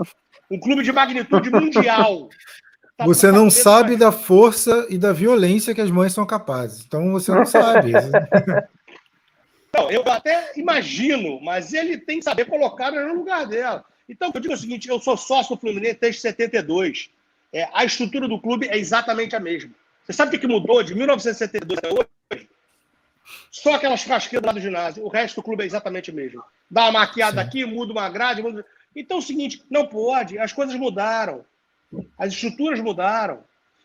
um 0.48 0.60
clube 0.60 0.84
de 0.84 0.92
magnitude 0.92 1.50
mundial. 1.50 2.28
Tá 2.96 3.04
você 3.04 3.30
não 3.30 3.50
sabe 3.50 3.90
mais... 3.90 4.00
da 4.00 4.12
força 4.12 4.86
e 4.88 4.96
da 4.96 5.12
violência 5.12 5.74
que 5.74 5.80
as 5.80 5.90
mães 5.90 6.14
são 6.14 6.24
capazes. 6.24 6.84
Então 6.86 7.12
você 7.12 7.30
não 7.30 7.44
sabe. 7.44 7.92
não, 9.74 9.90
eu 9.90 10.02
até 10.10 10.52
imagino, 10.56 11.38
mas 11.42 11.74
ele 11.74 11.98
tem 11.98 12.18
que 12.18 12.24
saber 12.24 12.46
colocar 12.46 12.90
no 12.90 13.14
lugar 13.14 13.46
dela. 13.46 13.84
Então, 14.08 14.30
eu 14.32 14.40
digo 14.40 14.54
o 14.54 14.56
seguinte: 14.56 14.88
eu 14.88 15.00
sou 15.00 15.16
sócio 15.16 15.54
do 15.54 15.60
Fluminense 15.60 15.98
desde 16.00 16.20
72. 16.20 17.10
É, 17.52 17.68
a 17.72 17.84
estrutura 17.84 18.28
do 18.28 18.40
clube 18.40 18.68
é 18.68 18.78
exatamente 18.78 19.36
a 19.36 19.40
mesma. 19.40 19.70
Você 20.04 20.12
sabe 20.12 20.36
o 20.36 20.40
que 20.40 20.46
mudou 20.46 20.82
de 20.82 20.94
1972 20.94 21.78
até 21.78 21.92
hoje? 21.92 22.48
Só 23.50 23.74
aquelas 23.74 24.04
do 24.04 24.46
lado 24.46 24.54
do 24.54 24.60
ginásio. 24.60 25.04
O 25.04 25.08
resto 25.08 25.36
do 25.36 25.42
clube 25.42 25.62
é 25.62 25.66
exatamente 25.66 26.10
o 26.10 26.14
mesmo. 26.14 26.42
Dá 26.70 26.82
uma 26.82 27.00
maquiada 27.00 27.42
Sim. 27.42 27.48
aqui, 27.48 27.64
muda 27.64 27.92
uma 27.92 28.08
grade. 28.08 28.42
Muda... 28.42 28.64
Então 28.94 29.16
é 29.16 29.20
o 29.20 29.22
seguinte: 29.22 29.62
não 29.70 29.86
pode, 29.86 30.38
as 30.38 30.52
coisas 30.52 30.74
mudaram. 30.76 31.44
As 32.18 32.32
estruturas 32.32 32.80
mudaram. 32.80 33.40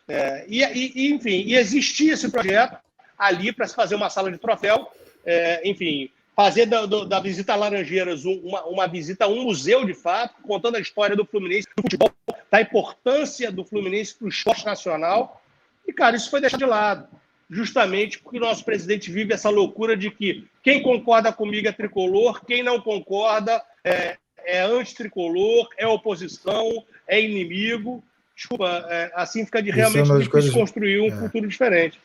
É, 0.08 0.44
e, 0.48 0.62
e, 0.62 1.12
enfim, 1.12 1.42
e 1.46 1.54
existia 1.54 2.14
esse 2.14 2.30
projeto 2.30 2.76
ali 3.18 3.52
para 3.52 3.66
se 3.66 3.74
fazer 3.74 3.94
uma 3.94 4.10
sala 4.10 4.30
de 4.30 4.38
troféu. 4.38 4.90
É, 5.24 5.68
enfim, 5.68 6.10
fazer 6.34 6.66
da, 6.66 6.86
do, 6.86 7.04
da 7.04 7.20
visita 7.20 7.52
a 7.52 7.56
Laranjeiras 7.56 8.24
uma, 8.24 8.64
uma 8.64 8.86
visita 8.86 9.24
a 9.24 9.28
um 9.28 9.44
museu 9.44 9.84
de 9.84 9.94
fato, 9.94 10.34
contando 10.42 10.76
a 10.76 10.80
história 10.80 11.14
do 11.14 11.24
Fluminense, 11.24 11.68
do 11.76 11.82
futebol, 11.82 12.10
da 12.50 12.60
importância 12.60 13.52
do 13.52 13.64
Fluminense 13.64 14.14
para 14.14 14.26
o 14.26 14.28
esporte 14.28 14.64
nacional. 14.64 15.42
E, 15.86 15.92
cara, 15.92 16.16
isso 16.16 16.30
foi 16.30 16.40
deixado 16.40 16.60
de 16.60 16.66
lado, 16.66 17.08
justamente 17.50 18.18
porque 18.18 18.38
o 18.38 18.40
nosso 18.40 18.64
presidente 18.64 19.10
vive 19.10 19.34
essa 19.34 19.50
loucura 19.50 19.96
de 19.96 20.10
que 20.10 20.46
quem 20.62 20.82
concorda 20.82 21.32
comigo 21.32 21.68
é 21.68 21.72
tricolor, 21.72 22.44
quem 22.44 22.62
não 22.62 22.80
concorda 22.80 23.62
é, 23.84 24.16
é 24.44 24.62
antitricolor, 24.62 25.68
é 25.76 25.86
oposição, 25.86 26.84
é 27.06 27.20
inimigo. 27.20 28.02
Desculpa, 28.34 28.84
é, 28.88 29.12
assim 29.14 29.44
fica 29.44 29.62
de 29.62 29.70
é 29.70 29.74
realmente 29.74 30.10
é 30.10 30.14
difícil 30.14 30.30
coisas... 30.30 30.52
construir 30.52 31.00
um 31.00 31.06
é. 31.08 31.20
futuro 31.20 31.46
diferente. 31.46 32.00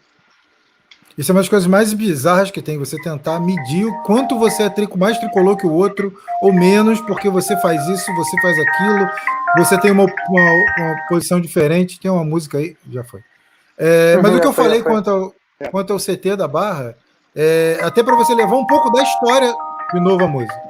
Isso 1.18 1.32
é 1.32 1.34
uma 1.34 1.42
das 1.42 1.50
coisas 1.50 1.68
mais 1.68 1.94
bizarras 1.94 2.52
que 2.52 2.62
tem, 2.62 2.78
você 2.78 2.96
tentar 3.02 3.40
medir 3.40 3.86
o 3.86 4.04
quanto 4.04 4.38
você 4.38 4.64
é 4.64 4.70
trico, 4.70 5.00
mais 5.00 5.18
tricolor 5.18 5.58
que 5.58 5.66
o 5.66 5.74
outro, 5.74 6.16
ou 6.44 6.54
menos, 6.54 7.02
porque 7.02 7.28
você 7.28 7.58
faz 7.58 7.88
isso, 7.88 8.14
você 8.14 8.40
faz 8.40 8.56
aquilo, 8.60 9.10
você 9.58 9.80
tem 9.80 9.90
uma, 9.90 10.04
uma, 10.04 10.66
uma 10.78 10.96
posição 11.10 11.42
diferente. 11.42 12.00
Tem 12.00 12.12
uma 12.12 12.24
música 12.24 12.60
aí? 12.60 12.78
Já 12.92 13.04
foi. 13.04 13.22
É, 13.76 14.18
mas 14.18 14.36
o 14.36 14.40
que 14.40 14.46
eu 14.46 14.54
falei 14.54 14.84
quanto 14.84 15.10
ao, 15.10 15.36
quanto 15.72 15.94
ao 15.94 16.00
CT 16.00 16.36
da 16.36 16.48
Barra, 16.48 16.96
é, 17.36 17.80
até 17.82 18.04
para 18.04 18.16
você 18.16 18.36
levar 18.36 18.56
um 18.56 18.68
pouco 18.68 18.92
da 18.92 19.02
história 19.02 19.52
de 19.94 20.00
Nova 20.00 20.28
Música. 20.28 20.62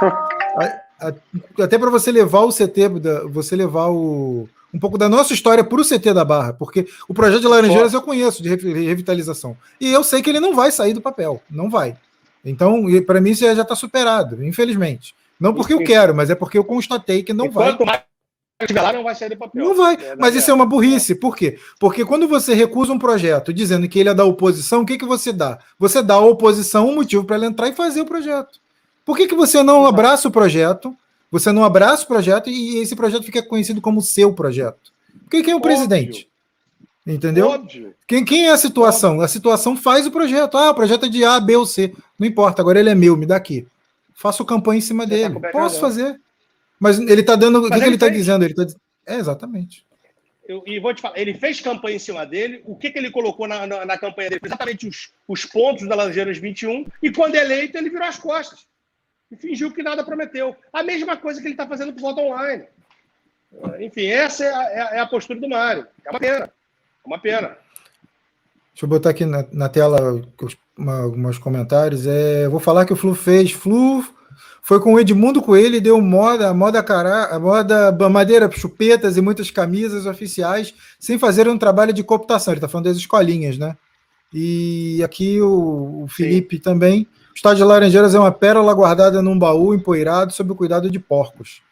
até 1.60 1.78
para 1.78 1.90
você 1.90 2.10
levar 2.10 2.40
o 2.40 2.52
CT, 2.52 2.88
você 3.30 3.54
levar 3.54 3.88
o, 3.88 4.48
um 4.72 4.78
pouco 4.78 4.98
da 4.98 5.08
nossa 5.08 5.32
história 5.32 5.62
para 5.62 5.80
o 5.80 5.84
CT 5.84 6.12
da 6.12 6.24
Barra, 6.24 6.52
porque 6.52 6.86
o 7.08 7.14
projeto 7.14 7.40
de 7.40 7.48
Laranjeiras 7.48 7.94
eu 7.94 8.02
conheço 8.02 8.42
de 8.42 8.48
revitalização. 8.48 9.56
E 9.80 9.92
eu 9.92 10.02
sei 10.02 10.22
que 10.22 10.28
ele 10.28 10.40
não 10.40 10.54
vai 10.54 10.70
sair 10.70 10.92
do 10.92 11.00
papel, 11.00 11.42
não 11.50 11.70
vai. 11.70 11.96
Então, 12.44 12.84
para 13.06 13.20
mim, 13.20 13.30
isso 13.30 13.44
já 13.44 13.62
está 13.62 13.74
superado, 13.74 14.44
infelizmente. 14.44 15.14
Não 15.38 15.54
porque 15.54 15.72
eu 15.74 15.84
quero, 15.84 16.14
mas 16.14 16.30
é 16.30 16.34
porque 16.34 16.58
eu 16.58 16.64
constatei 16.64 17.22
que 17.22 17.32
não 17.32 17.46
e 17.46 17.48
vai. 17.48 17.76
Não 18.92 19.04
vai 19.04 19.14
sair 19.14 19.28
do 19.28 19.36
papel. 19.36 19.64
Não 19.64 19.74
vai. 19.74 19.94
É, 19.94 20.16
mas 20.16 20.34
isso 20.34 20.50
é 20.50 20.54
uma 20.54 20.66
burrice. 20.66 21.14
Por 21.14 21.36
quê? 21.36 21.58
Porque 21.78 22.04
quando 22.04 22.26
você 22.26 22.54
recusa 22.54 22.92
um 22.92 22.98
projeto 22.98 23.52
dizendo 23.52 23.88
que 23.88 24.00
ele 24.00 24.08
é 24.08 24.14
da 24.14 24.24
oposição, 24.24 24.82
o 24.82 24.86
que, 24.86 24.98
que 24.98 25.06
você 25.06 25.32
dá? 25.32 25.60
Você 25.78 26.02
dá 26.02 26.14
à 26.14 26.20
oposição 26.20 26.88
um 26.88 26.96
motivo 26.96 27.24
para 27.24 27.36
ela 27.36 27.46
entrar 27.46 27.68
e 27.68 27.72
fazer 27.72 28.00
o 28.00 28.06
projeto. 28.06 28.58
Por 29.08 29.16
que, 29.16 29.26
que 29.26 29.34
você 29.34 29.62
não 29.62 29.86
abraça 29.86 30.28
o 30.28 30.30
projeto? 30.30 30.94
Você 31.30 31.50
não 31.50 31.64
abraça 31.64 32.04
o 32.04 32.06
projeto 32.06 32.50
e 32.50 32.76
esse 32.76 32.94
projeto 32.94 33.22
fica 33.22 33.42
conhecido 33.42 33.80
como 33.80 34.02
seu 34.02 34.34
projeto. 34.34 34.92
Quem, 35.30 35.42
quem 35.42 35.52
é 35.52 35.54
o 35.54 35.56
Óbvio. 35.56 35.74
presidente? 35.74 36.28
Entendeu? 37.06 37.46
Óbvio. 37.46 37.94
Quem, 38.06 38.22
quem 38.22 38.48
é 38.48 38.50
a 38.50 38.58
situação? 38.58 39.12
Óbvio. 39.12 39.24
A 39.24 39.28
situação 39.28 39.74
faz 39.74 40.06
o 40.06 40.10
projeto. 40.10 40.58
Ah, 40.58 40.72
o 40.72 40.74
projeto 40.74 41.06
é 41.06 41.08
de 41.08 41.24
A, 41.24 41.40
B 41.40 41.56
ou 41.56 41.64
C. 41.64 41.94
Não 42.18 42.26
importa, 42.26 42.60
agora 42.60 42.80
ele 42.80 42.90
é 42.90 42.94
meu, 42.94 43.16
me 43.16 43.24
dá 43.24 43.36
aqui. 43.36 43.66
Faço 44.12 44.44
campanha 44.44 44.76
em 44.76 44.82
cima 44.82 45.04
Você 45.04 45.22
tá 45.22 45.28
dele. 45.28 45.40
Tá 45.40 45.48
Posso 45.52 45.80
fazer. 45.80 46.20
Mas 46.78 46.98
ele 46.98 47.22
está 47.22 47.34
dando. 47.34 47.60
o 47.60 47.68
que, 47.68 47.72
ele, 47.72 47.80
que 47.80 47.86
ele 47.86 47.94
está 47.94 48.10
dizendo? 48.10 48.44
Ele 48.44 48.52
tá, 48.52 48.66
é, 49.06 49.16
exatamente. 49.16 49.86
Eu, 50.46 50.62
e 50.66 50.78
vou 50.78 50.92
te 50.92 51.00
falar, 51.00 51.18
ele 51.18 51.32
fez 51.32 51.62
campanha 51.62 51.96
em 51.96 51.98
cima 51.98 52.26
dele. 52.26 52.60
O 52.66 52.76
que, 52.76 52.90
que 52.90 52.98
ele 52.98 53.10
colocou 53.10 53.48
na, 53.48 53.66
na, 53.66 53.86
na 53.86 53.96
campanha 53.96 54.28
dele? 54.28 54.42
Exatamente 54.44 54.86
os, 54.86 55.08
os 55.26 55.46
pontos 55.46 55.88
da 55.88 55.94
Langeiras 55.94 56.36
21. 56.36 56.84
E 57.02 57.10
quando 57.10 57.36
eleito, 57.36 57.78
ele 57.78 57.88
virou 57.88 58.06
as 58.06 58.18
costas 58.18 58.68
e 59.30 59.36
fingiu 59.36 59.72
que 59.72 59.82
nada 59.82 60.04
prometeu. 60.04 60.56
A 60.72 60.82
mesma 60.82 61.16
coisa 61.16 61.40
que 61.40 61.46
ele 61.46 61.54
está 61.54 61.66
fazendo 61.66 61.92
com 61.92 61.98
o 61.98 62.02
voto 62.02 62.20
online. 62.20 62.64
Enfim, 63.80 64.06
essa 64.06 64.44
é 64.44 64.54
a, 64.54 64.62
é, 64.62 64.96
é 64.96 65.00
a, 65.00 65.06
postura 65.06 65.40
do 65.40 65.48
Mário. 65.48 65.86
É 66.04 66.10
uma 66.10 66.20
pena. 66.20 66.44
É 66.44 67.06
uma 67.06 67.18
pena. 67.18 67.56
Deixa 68.72 68.84
eu 68.84 68.88
botar 68.88 69.10
aqui 69.10 69.24
na, 69.24 69.44
na 69.52 69.68
tela 69.68 70.22
alguns 70.76 71.38
comentários. 71.38 72.06
É, 72.06 72.48
vou 72.48 72.60
falar 72.60 72.84
que 72.84 72.92
o 72.92 72.96
Flu 72.96 73.14
fez. 73.14 73.52
Flu 73.52 74.04
foi 74.62 74.80
com 74.80 74.94
o 74.94 75.00
Edmundo 75.00 75.42
Coelho 75.42 75.76
e 75.76 75.80
deu 75.80 76.00
moda, 76.00 76.52
moda 76.52 76.82
cara, 76.82 77.38
moda 77.38 77.90
madeira, 78.08 78.50
chupetas 78.50 79.16
e 79.16 79.22
muitas 79.22 79.50
camisas 79.50 80.06
oficiais, 80.06 80.74
sem 81.00 81.18
fazer 81.18 81.48
um 81.48 81.58
trabalho 81.58 81.92
de 81.92 82.04
cooptação. 82.04 82.52
Ele 82.52 82.58
está 82.58 82.68
falando 82.68 82.84
das 82.84 82.98
escolinhas, 82.98 83.56
né? 83.56 83.76
E 84.32 85.02
aqui 85.02 85.40
o, 85.40 86.04
o 86.04 86.08
Felipe 86.08 86.56
Sim. 86.56 86.62
também 86.62 87.08
estádio 87.38 87.58
de 87.58 87.68
Laranjeiras 87.68 88.16
é 88.16 88.18
uma 88.18 88.32
pérola 88.32 88.74
guardada 88.74 89.22
num 89.22 89.38
baú 89.38 89.72
empoeirado 89.72 90.32
sob 90.32 90.50
o 90.50 90.56
cuidado 90.56 90.90
de 90.90 90.98
porcos. 90.98 91.62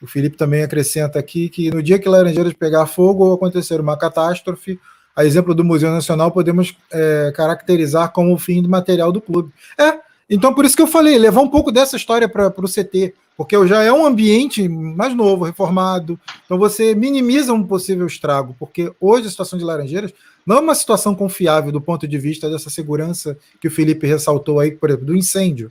O 0.00 0.06
Felipe 0.06 0.36
também 0.36 0.62
acrescenta 0.62 1.18
aqui 1.18 1.48
que 1.48 1.68
no 1.68 1.82
dia 1.82 1.98
que 1.98 2.08
Laranjeiras 2.08 2.52
pegar 2.52 2.86
fogo 2.86 3.24
ou 3.24 3.34
acontecer 3.34 3.80
uma 3.80 3.96
catástrofe, 3.96 4.78
a 5.14 5.24
exemplo 5.24 5.52
do 5.52 5.64
Museu 5.64 5.90
Nacional, 5.90 6.30
podemos 6.30 6.76
é, 6.92 7.32
caracterizar 7.34 8.12
como 8.12 8.32
o 8.32 8.38
fim 8.38 8.62
do 8.62 8.68
material 8.68 9.10
do 9.10 9.20
clube. 9.20 9.52
É, 9.76 9.98
então 10.30 10.54
por 10.54 10.64
isso 10.64 10.76
que 10.76 10.82
eu 10.82 10.86
falei, 10.86 11.18
levar 11.18 11.40
um 11.40 11.50
pouco 11.50 11.72
dessa 11.72 11.96
história 11.96 12.28
para 12.28 12.46
o 12.46 12.68
CT, 12.68 13.12
porque 13.36 13.66
já 13.66 13.82
é 13.82 13.92
um 13.92 14.06
ambiente 14.06 14.68
mais 14.68 15.12
novo, 15.12 15.44
reformado, 15.44 16.20
então 16.44 16.56
você 16.56 16.94
minimiza 16.94 17.52
um 17.52 17.64
possível 17.64 18.06
estrago, 18.06 18.54
porque 18.60 18.92
hoje 19.00 19.26
a 19.26 19.30
situação 19.30 19.58
de 19.58 19.64
Laranjeiras 19.64 20.14
não 20.44 20.56
é 20.56 20.60
uma 20.60 20.74
situação 20.74 21.14
confiável 21.14 21.70
do 21.70 21.80
ponto 21.80 22.06
de 22.08 22.18
vista 22.18 22.48
dessa 22.50 22.70
segurança 22.70 23.36
que 23.60 23.68
o 23.68 23.70
Felipe 23.70 24.06
ressaltou 24.06 24.60
aí, 24.60 24.72
por 24.72 24.90
exemplo, 24.90 25.06
do 25.06 25.16
incêndio. 25.16 25.70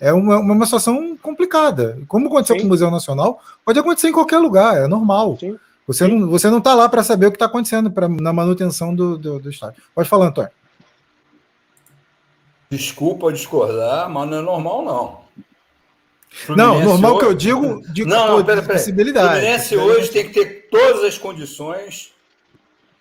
É 0.00 0.12
uma, 0.12 0.38
uma 0.38 0.64
situação 0.66 1.16
complicada. 1.16 1.98
Como 2.06 2.26
aconteceu 2.26 2.56
Sim. 2.56 2.62
com 2.62 2.66
o 2.66 2.70
Museu 2.70 2.90
Nacional, 2.90 3.40
pode 3.64 3.78
acontecer 3.78 4.08
em 4.08 4.12
qualquer 4.12 4.38
lugar, 4.38 4.76
é 4.76 4.86
normal. 4.86 5.36
Sim. 5.38 5.58
Você, 5.86 6.06
Sim. 6.06 6.18
Não, 6.18 6.28
você 6.28 6.50
não 6.50 6.58
está 6.58 6.74
lá 6.74 6.88
para 6.88 7.02
saber 7.02 7.26
o 7.26 7.30
que 7.30 7.36
está 7.36 7.46
acontecendo 7.46 7.90
pra, 7.90 8.08
na 8.08 8.32
manutenção 8.32 8.94
do, 8.94 9.16
do, 9.16 9.38
do 9.38 9.50
estádio. 9.50 9.82
Pode 9.94 10.08
falar, 10.08 10.26
Antônio. 10.26 10.50
Desculpa 12.68 13.32
discordar, 13.32 14.10
mas 14.10 14.28
não 14.28 14.38
é 14.38 14.42
normal, 14.42 14.84
não. 14.84 15.26
Fluminense 16.28 16.80
não, 16.80 16.84
normal 16.84 17.12
hoje... 17.12 17.20
que 17.20 17.26
eu 17.26 17.34
digo 17.34 17.92
de 17.92 18.04
não, 18.04 18.38
não, 18.38 18.44
pera, 18.44 18.60
pera. 18.60 18.74
possibilidade. 18.74 19.40
Fluminense 19.40 19.76
hoje 19.76 20.10
tem 20.10 20.26
que 20.26 20.34
ter 20.34 20.68
todas 20.70 21.04
as 21.04 21.16
condições 21.16 22.12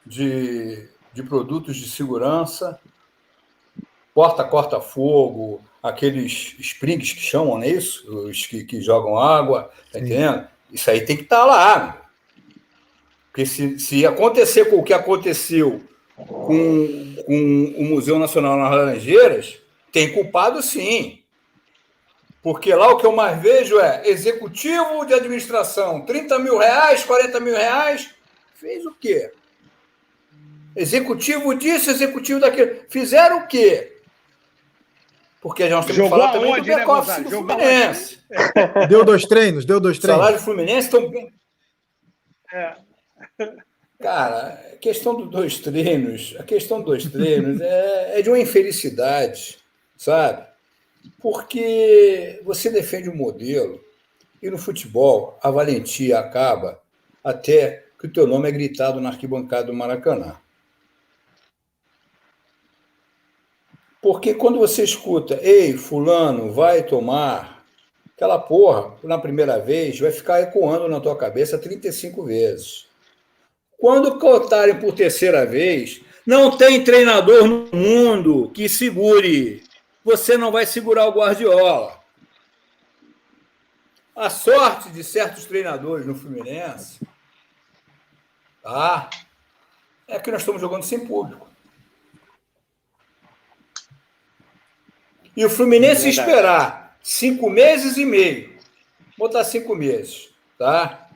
de 0.06 0.88
de 1.16 1.24
produtos 1.24 1.78
de 1.78 1.90
segurança, 1.90 2.78
porta 4.14 4.44
corta-fogo, 4.44 5.62
aqueles 5.82 6.56
springs 6.60 7.14
que 7.14 7.22
chamam, 7.22 7.56
não 7.56 7.64
é 7.64 7.70
isso? 7.70 8.06
Os 8.28 8.46
que, 8.46 8.66
que 8.66 8.82
jogam 8.82 9.18
água, 9.18 9.72
tá 9.92 10.00
entendendo? 10.00 10.46
Isso 10.72 10.92
aí 10.92 11.06
tem 11.06 11.16
que 11.16 11.24
estar 11.24 11.38
tá 11.38 11.46
lá. 11.46 12.10
Porque 13.32 13.46
se, 13.46 13.80
se 13.80 14.06
acontecer 14.06 14.66
com 14.66 14.78
o 14.78 14.84
que 14.84 14.94
aconteceu 14.94 15.82
com, 16.18 17.16
com 17.26 17.74
o 17.78 17.84
Museu 17.86 18.20
Nacional 18.20 18.58
nas 18.58 18.72
Laranjeiras, 18.72 19.58
tem 19.92 20.12
culpado 20.12 20.62
sim. 20.62 21.22
Porque 22.44 22.76
lá 22.76 22.90
o 22.90 22.98
que 22.98 23.06
eu 23.06 23.14
mais 23.14 23.42
vejo 23.42 23.80
é 23.80 24.08
executivo 24.10 25.06
de 25.06 25.14
administração, 25.14 26.02
30 26.02 26.40
mil 26.40 26.58
reais, 26.58 27.06
40 27.06 27.40
mil 27.40 27.56
reais. 27.56 28.10
Fez 28.54 28.86
o 28.86 28.94
quê? 28.94 29.32
Executivo 30.76 31.56
disso, 31.56 31.90
executivo 31.90 32.40
daquilo. 32.40 32.82
Fizeram 32.90 33.40
o 33.40 33.48
quê? 33.48 33.94
Porque 35.42 35.70
nós 35.70 35.86
temos 35.86 35.98
Jogou 35.98 36.18
que 36.18 36.24
falar 36.24 36.34
também 36.34 36.54
aonde, 36.54 36.72
do 36.72 36.76
né, 36.76 36.86
back 36.86 37.24
do 37.24 37.30
Fluminense. 37.30 38.20
Deu 38.90 39.06
dois 39.06 39.26
treinos, 39.26 39.64
deu 39.64 39.80
dois 39.80 40.00
treinos. 40.00 40.20
Salário 40.20 40.40
do 40.40 40.44
Fluminense 40.44 40.88
estão 40.88 41.10
bem. 41.10 41.32
É. 42.52 42.76
Cara, 44.02 44.60
a 44.74 44.78
questão 44.78 45.16
dos 45.16 45.30
dois 45.30 45.60
treinos, 45.60 46.36
a 46.40 46.44
questão 46.44 46.78
dos 46.80 46.86
dois 46.88 47.06
treinos 47.06 47.62
é, 47.62 48.20
é 48.20 48.22
de 48.22 48.30
uma 48.30 48.40
infelicidade, 48.40 49.60
sabe? 49.96 50.46
Porque 51.22 52.42
você 52.44 52.70
defende 52.70 53.10
um 53.10 53.16
modelo 53.16 53.80
e 54.42 54.50
no 54.50 54.58
futebol 54.58 55.40
a 55.42 55.50
valentia 55.50 56.20
acaba 56.20 56.82
até 57.24 57.86
que 58.00 58.08
o 58.08 58.12
teu 58.12 58.28
nome 58.28 58.50
é 58.50 58.52
gritado 58.52 59.00
na 59.00 59.10
arquibancada 59.10 59.66
do 59.66 59.74
Maracanã. 59.74 60.36
Porque 64.06 64.36
quando 64.36 64.60
você 64.60 64.84
escuta, 64.84 65.40
ei, 65.42 65.76
fulano, 65.76 66.54
vai 66.54 66.84
tomar, 66.84 67.66
aquela 68.14 68.38
porra, 68.38 68.96
na 69.04 69.18
primeira 69.18 69.58
vez, 69.58 70.00
vai 70.00 70.12
ficar 70.12 70.42
ecoando 70.44 70.88
na 70.88 71.02
tua 71.02 71.18
cabeça 71.18 71.58
35 71.58 72.24
vezes. 72.24 72.86
Quando 73.80 74.20
cotarem 74.20 74.80
por 74.80 74.94
terceira 74.94 75.44
vez, 75.44 76.02
não 76.24 76.56
tem 76.56 76.84
treinador 76.84 77.48
no 77.48 77.68
mundo 77.76 78.52
que 78.54 78.70
segure. 78.70 79.64
Você 80.04 80.38
não 80.38 80.52
vai 80.52 80.68
segurar 80.68 81.08
o 81.08 81.14
Guardiola. 81.14 82.00
A 84.16 84.30
sorte 84.30 84.92
de 84.92 85.04
certos 85.04 85.46
treinadores 85.46 86.06
no 86.06 86.14
Fluminense 86.14 87.00
tá, 88.62 89.10
é 90.08 90.20
que 90.20 90.30
nós 90.30 90.42
estamos 90.42 90.62
jogando 90.62 90.84
sem 90.84 91.08
público. 91.08 91.55
E 95.36 95.44
o 95.44 95.50
Fluminense 95.50 96.08
é 96.08 96.10
esperar 96.10 96.98
cinco 97.04 97.50
meses 97.50 97.98
e 97.98 98.06
meio, 98.06 98.52
botar 99.18 99.44
cinco 99.44 99.76
meses, 99.76 100.30
tá? 100.58 101.08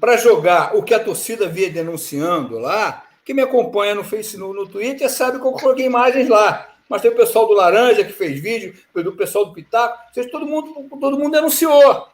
Para 0.00 0.16
jogar 0.16 0.74
o 0.74 0.82
que 0.82 0.94
a 0.94 1.02
torcida 1.02 1.46
via 1.46 1.70
denunciando 1.70 2.58
lá, 2.58 3.04
quem 3.24 3.34
me 3.34 3.42
acompanha 3.42 3.94
no 3.94 4.02
Facebook, 4.02 4.56
no, 4.56 4.66
Twitter, 4.66 5.10
sabe 5.10 5.38
que 5.38 5.46
eu 5.46 5.52
coloquei 5.52 5.84
imagens 5.84 6.28
lá. 6.28 6.68
Mas 6.88 7.02
tem 7.02 7.10
o 7.10 7.16
pessoal 7.16 7.46
do 7.46 7.54
Laranja 7.54 8.04
que 8.04 8.12
fez 8.12 8.40
vídeo, 8.40 8.74
do 8.94 9.12
pessoal 9.12 9.46
do 9.46 9.52
Pitaco, 9.52 9.98
seja, 10.14 10.30
todo 10.30 10.46
mundo, 10.46 10.88
todo 11.00 11.18
mundo 11.18 11.32
denunciou. 11.32 12.08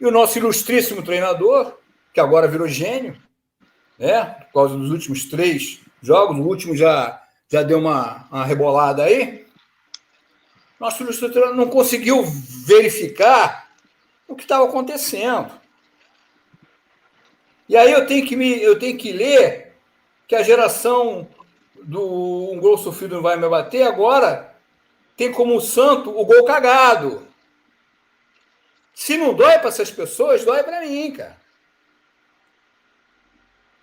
E 0.00 0.04
o 0.04 0.10
nosso 0.10 0.36
ilustríssimo 0.38 1.02
treinador, 1.02 1.78
que 2.12 2.20
agora 2.20 2.48
virou 2.48 2.66
gênio, 2.66 3.16
né? 3.98 4.24
Por 4.24 4.52
causa 4.52 4.76
dos 4.76 4.90
últimos 4.90 5.24
três 5.26 5.80
jogos, 6.02 6.36
o 6.36 6.42
último 6.42 6.76
já, 6.76 7.22
já 7.48 7.62
deu 7.62 7.78
uma, 7.78 8.26
uma 8.30 8.44
rebolada 8.44 9.04
aí 9.04 9.41
nosso 10.82 11.04
ilustrador 11.04 11.54
não 11.54 11.68
conseguiu 11.68 12.24
verificar 12.66 13.70
o 14.26 14.34
que 14.34 14.42
estava 14.42 14.64
acontecendo. 14.64 15.52
E 17.68 17.76
aí 17.76 17.92
eu 17.92 18.04
tenho 18.04 18.26
que 18.26 18.34
me, 18.34 18.60
eu 18.60 18.76
tenho 18.76 18.98
que 18.98 19.12
ler 19.12 19.76
que 20.26 20.34
a 20.34 20.42
geração 20.42 21.28
do 21.84 22.50
um 22.50 22.58
gol 22.58 22.76
sofrido 22.76 23.14
não 23.14 23.22
vai 23.22 23.36
me 23.36 23.48
bater 23.48 23.84
agora 23.84 24.56
tem 25.16 25.30
como 25.30 25.60
santo 25.60 26.10
o 26.10 26.24
gol 26.24 26.44
cagado. 26.44 27.28
Se 28.92 29.16
não 29.16 29.34
dói 29.34 29.60
para 29.60 29.68
essas 29.68 29.90
pessoas, 29.90 30.44
dói 30.44 30.64
para 30.64 30.80
mim, 30.80 31.12
cara. 31.12 31.40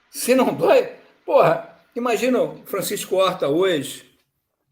Se 0.09 0.35
não 0.35 0.53
dói, 0.53 0.97
porra, 1.25 1.79
imagina 1.95 2.41
o 2.41 2.65
Francisco 2.65 3.15
Horta 3.15 3.47
hoje 3.47 4.08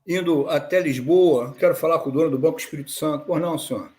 indo 0.07 0.49
até 0.49 0.79
Lisboa, 0.79 1.53
quero 1.59 1.75
falar 1.75 1.99
com 1.99 2.09
o 2.09 2.13
dono 2.13 2.31
do 2.31 2.39
Banco 2.39 2.59
Espírito 2.59 2.91
Santo. 2.91 3.25
Por 3.25 3.39
não, 3.39 3.57
senhor. 3.57 3.89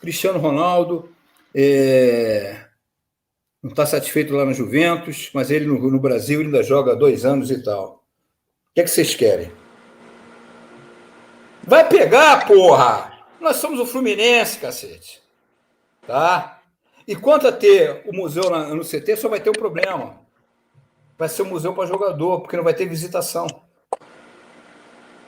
Cristiano 0.00 0.38
Ronaldo 0.38 1.10
é, 1.54 2.64
não 3.62 3.70
está 3.70 3.84
satisfeito 3.84 4.34
lá 4.34 4.44
no 4.44 4.54
Juventus, 4.54 5.30
mas 5.34 5.50
ele 5.50 5.66
no, 5.66 5.90
no 5.90 6.00
Brasil 6.00 6.40
ainda 6.40 6.62
joga 6.62 6.92
há 6.92 6.94
dois 6.94 7.24
anos 7.24 7.50
e 7.50 7.62
tal. 7.62 8.02
O 8.70 8.74
que 8.74 8.80
é 8.80 8.84
que 8.84 8.90
vocês 8.90 9.14
querem? 9.14 9.52
Vai 11.62 11.86
pegar, 11.88 12.46
porra! 12.46 13.12
Nós 13.40 13.56
somos 13.56 13.78
o 13.78 13.86
Fluminense, 13.86 14.58
cacete. 14.58 15.20
Tá? 16.06 16.62
E 17.06 17.14
quanto 17.14 17.46
a 17.46 17.52
ter 17.52 18.02
o 18.06 18.14
museu 18.14 18.44
no 18.74 18.84
CT, 18.84 19.16
só 19.16 19.28
vai 19.28 19.40
ter 19.40 19.50
um 19.50 19.54
problema. 19.54 20.20
Vai 21.18 21.28
ser 21.28 21.42
um 21.42 21.46
museu 21.46 21.74
para 21.74 21.86
jogador, 21.86 22.40
porque 22.40 22.56
não 22.56 22.64
vai 22.64 22.74
ter 22.74 22.86
visitação 22.86 23.46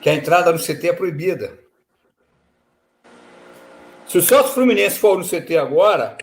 que 0.00 0.08
a 0.08 0.14
entrada 0.14 0.52
no 0.52 0.58
CT 0.58 0.88
é 0.88 0.92
proibida. 0.92 1.58
Se 4.06 4.16
o 4.16 4.22
Celso 4.22 4.54
Fluminense 4.54 4.98
for 4.98 5.18
no 5.18 5.24
CT 5.24 5.56
agora, 5.58 6.16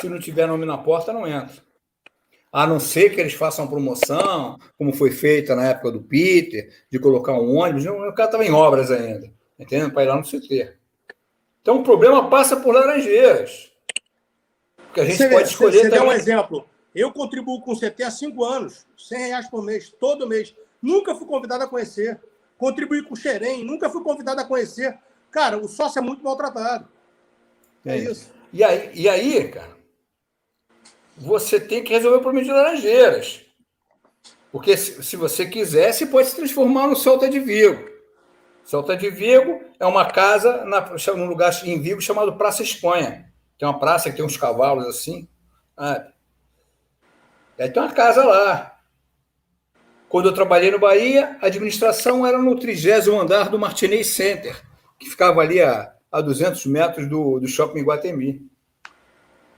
se 0.00 0.08
não 0.08 0.18
tiver 0.18 0.46
nome 0.46 0.66
na 0.66 0.76
porta, 0.76 1.12
não 1.12 1.26
entra. 1.26 1.62
A 2.52 2.66
não 2.66 2.80
ser 2.80 3.14
que 3.14 3.20
eles 3.20 3.32
façam 3.32 3.66
promoção, 3.66 4.58
como 4.76 4.92
foi 4.92 5.10
feita 5.10 5.54
na 5.54 5.68
época 5.68 5.92
do 5.92 6.02
Peter, 6.02 6.68
de 6.90 6.98
colocar 6.98 7.32
um 7.32 7.56
ônibus. 7.56 7.86
O 7.86 8.12
cara 8.12 8.28
estava 8.28 8.44
em 8.44 8.50
obras 8.50 8.90
ainda, 8.90 9.32
entendeu? 9.58 9.90
Para 9.90 10.02
ir 10.02 10.08
lá 10.08 10.16
no 10.16 10.24
CT. 10.24 10.74
Então 11.62 11.78
o 11.78 11.82
problema 11.84 12.28
passa 12.28 12.56
por 12.56 12.74
Laranjeiras. 12.74 13.70
Porque 14.76 15.00
a 15.00 15.04
gente 15.04 15.18
você 15.18 15.28
pode 15.28 15.48
escolher. 15.48 15.82
Você 15.82 15.90
também... 15.90 16.08
um 16.08 16.12
exemplo. 16.12 16.66
Eu 16.92 17.12
contribuo 17.12 17.60
com 17.62 17.72
o 17.72 17.78
CT 17.78 18.02
há 18.02 18.10
cinco 18.10 18.44
anos, 18.44 18.84
100 18.98 19.18
reais 19.28 19.48
por 19.48 19.62
mês, 19.62 19.94
todo 19.98 20.26
mês. 20.26 20.54
Nunca 20.82 21.14
fui 21.14 21.26
convidado 21.26 21.62
a 21.62 21.68
conhecer 21.68 22.20
contribuí 22.60 23.02
com 23.02 23.14
o 23.14 23.16
Xerém, 23.16 23.64
nunca 23.64 23.88
fui 23.88 24.02
convidado 24.02 24.38
a 24.38 24.44
conhecer. 24.44 24.98
Cara, 25.30 25.56
o 25.56 25.66
sócio 25.66 25.98
é 25.98 26.02
muito 26.02 26.22
maltratado. 26.22 26.86
É, 27.86 27.94
é 27.94 27.96
isso. 27.96 28.30
E 28.52 28.62
aí, 28.62 28.90
e 28.94 29.08
aí, 29.08 29.48
cara, 29.48 29.70
você 31.16 31.58
tem 31.58 31.82
que 31.82 31.94
resolver 31.94 32.18
o 32.18 32.20
problema 32.20 32.44
de 32.44 32.52
Laranjeiras. 32.52 33.40
Porque 34.52 34.76
se, 34.76 35.02
se 35.02 35.16
você 35.16 35.46
quiser, 35.46 35.90
você 35.90 36.04
pode 36.04 36.28
se 36.28 36.36
transformar 36.36 36.86
no 36.86 36.96
Celta 36.96 37.30
de 37.30 37.40
Vigo. 37.40 37.88
Celta 38.62 38.94
de 38.94 39.08
Vigo 39.08 39.62
é 39.78 39.86
uma 39.86 40.04
casa 40.04 40.64
na, 40.66 40.82
num 41.16 41.26
lugar 41.26 41.52
em 41.64 41.80
Vigo 41.80 42.02
chamado 42.02 42.36
Praça 42.36 42.62
Espanha. 42.62 43.32
Tem 43.58 43.66
uma 43.66 43.78
praça 43.78 44.10
que 44.10 44.16
tem 44.16 44.24
uns 44.24 44.36
cavalos 44.36 44.86
assim. 44.86 45.26
E 47.58 47.62
aí 47.62 47.70
tem 47.70 47.82
uma 47.82 47.92
casa 47.92 48.22
lá. 48.22 48.79
Quando 50.10 50.28
eu 50.28 50.34
trabalhei 50.34 50.72
no 50.72 50.78
Bahia, 50.80 51.38
a 51.40 51.46
administração 51.46 52.26
era 52.26 52.36
no 52.36 52.58
trigésimo 52.58 53.20
andar 53.20 53.48
do 53.48 53.56
Martinez 53.56 54.08
Center, 54.08 54.60
que 54.98 55.08
ficava 55.08 55.40
ali 55.40 55.62
a, 55.62 55.94
a 56.10 56.20
200 56.20 56.66
metros 56.66 57.08
do, 57.08 57.38
do 57.38 57.46
Shopping 57.46 57.84
Guatemi. 57.84 58.44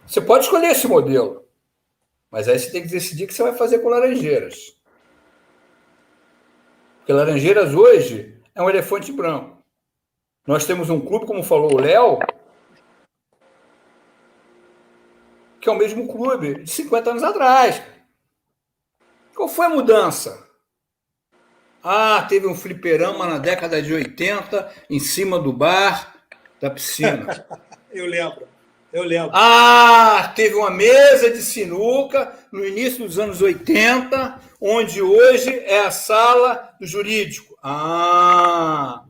Você 0.06 0.20
pode 0.20 0.44
escolher 0.44 0.72
esse 0.72 0.86
modelo, 0.86 1.42
mas 2.30 2.48
aí 2.48 2.58
você 2.58 2.70
tem 2.70 2.82
que 2.82 2.88
decidir 2.88 3.24
o 3.24 3.28
que 3.28 3.32
você 3.32 3.42
vai 3.42 3.54
fazer 3.54 3.78
com 3.78 3.88
Laranjeiras. 3.88 4.76
Porque 6.98 7.14
Laranjeiras 7.14 7.72
hoje 7.72 8.38
é 8.54 8.62
um 8.62 8.68
elefante 8.68 9.10
branco. 9.10 9.56
Nós 10.46 10.66
temos 10.66 10.90
um 10.90 11.00
clube, 11.00 11.24
como 11.24 11.42
falou 11.42 11.72
o 11.72 11.80
Léo, 11.80 12.18
que 15.62 15.66
é 15.70 15.72
o 15.72 15.78
mesmo 15.78 16.06
clube 16.12 16.62
de 16.62 16.70
50 16.70 17.10
anos 17.10 17.22
atrás. 17.22 17.82
Qual 19.34 19.48
foi 19.48 19.66
a 19.66 19.70
mudança? 19.70 20.46
Ah, 21.82 22.24
teve 22.28 22.46
um 22.46 22.54
fliperama 22.54 23.26
na 23.26 23.38
década 23.38 23.82
de 23.82 23.92
80 23.92 24.72
em 24.88 25.00
cima 25.00 25.38
do 25.38 25.52
bar 25.52 26.14
da 26.60 26.70
piscina. 26.70 27.44
eu 27.90 28.06
lembro. 28.06 28.46
Eu 28.92 29.04
lembro. 29.04 29.30
Ah, 29.32 30.32
teve 30.36 30.54
uma 30.54 30.70
mesa 30.70 31.30
de 31.30 31.40
sinuca 31.40 32.32
no 32.52 32.64
início 32.64 33.06
dos 33.06 33.18
anos 33.18 33.40
80, 33.40 34.38
onde 34.60 35.00
hoje 35.00 35.50
é 35.60 35.80
a 35.80 35.90
sala 35.90 36.74
do 36.78 36.86
jurídico. 36.86 37.56
Ah, 37.62 39.02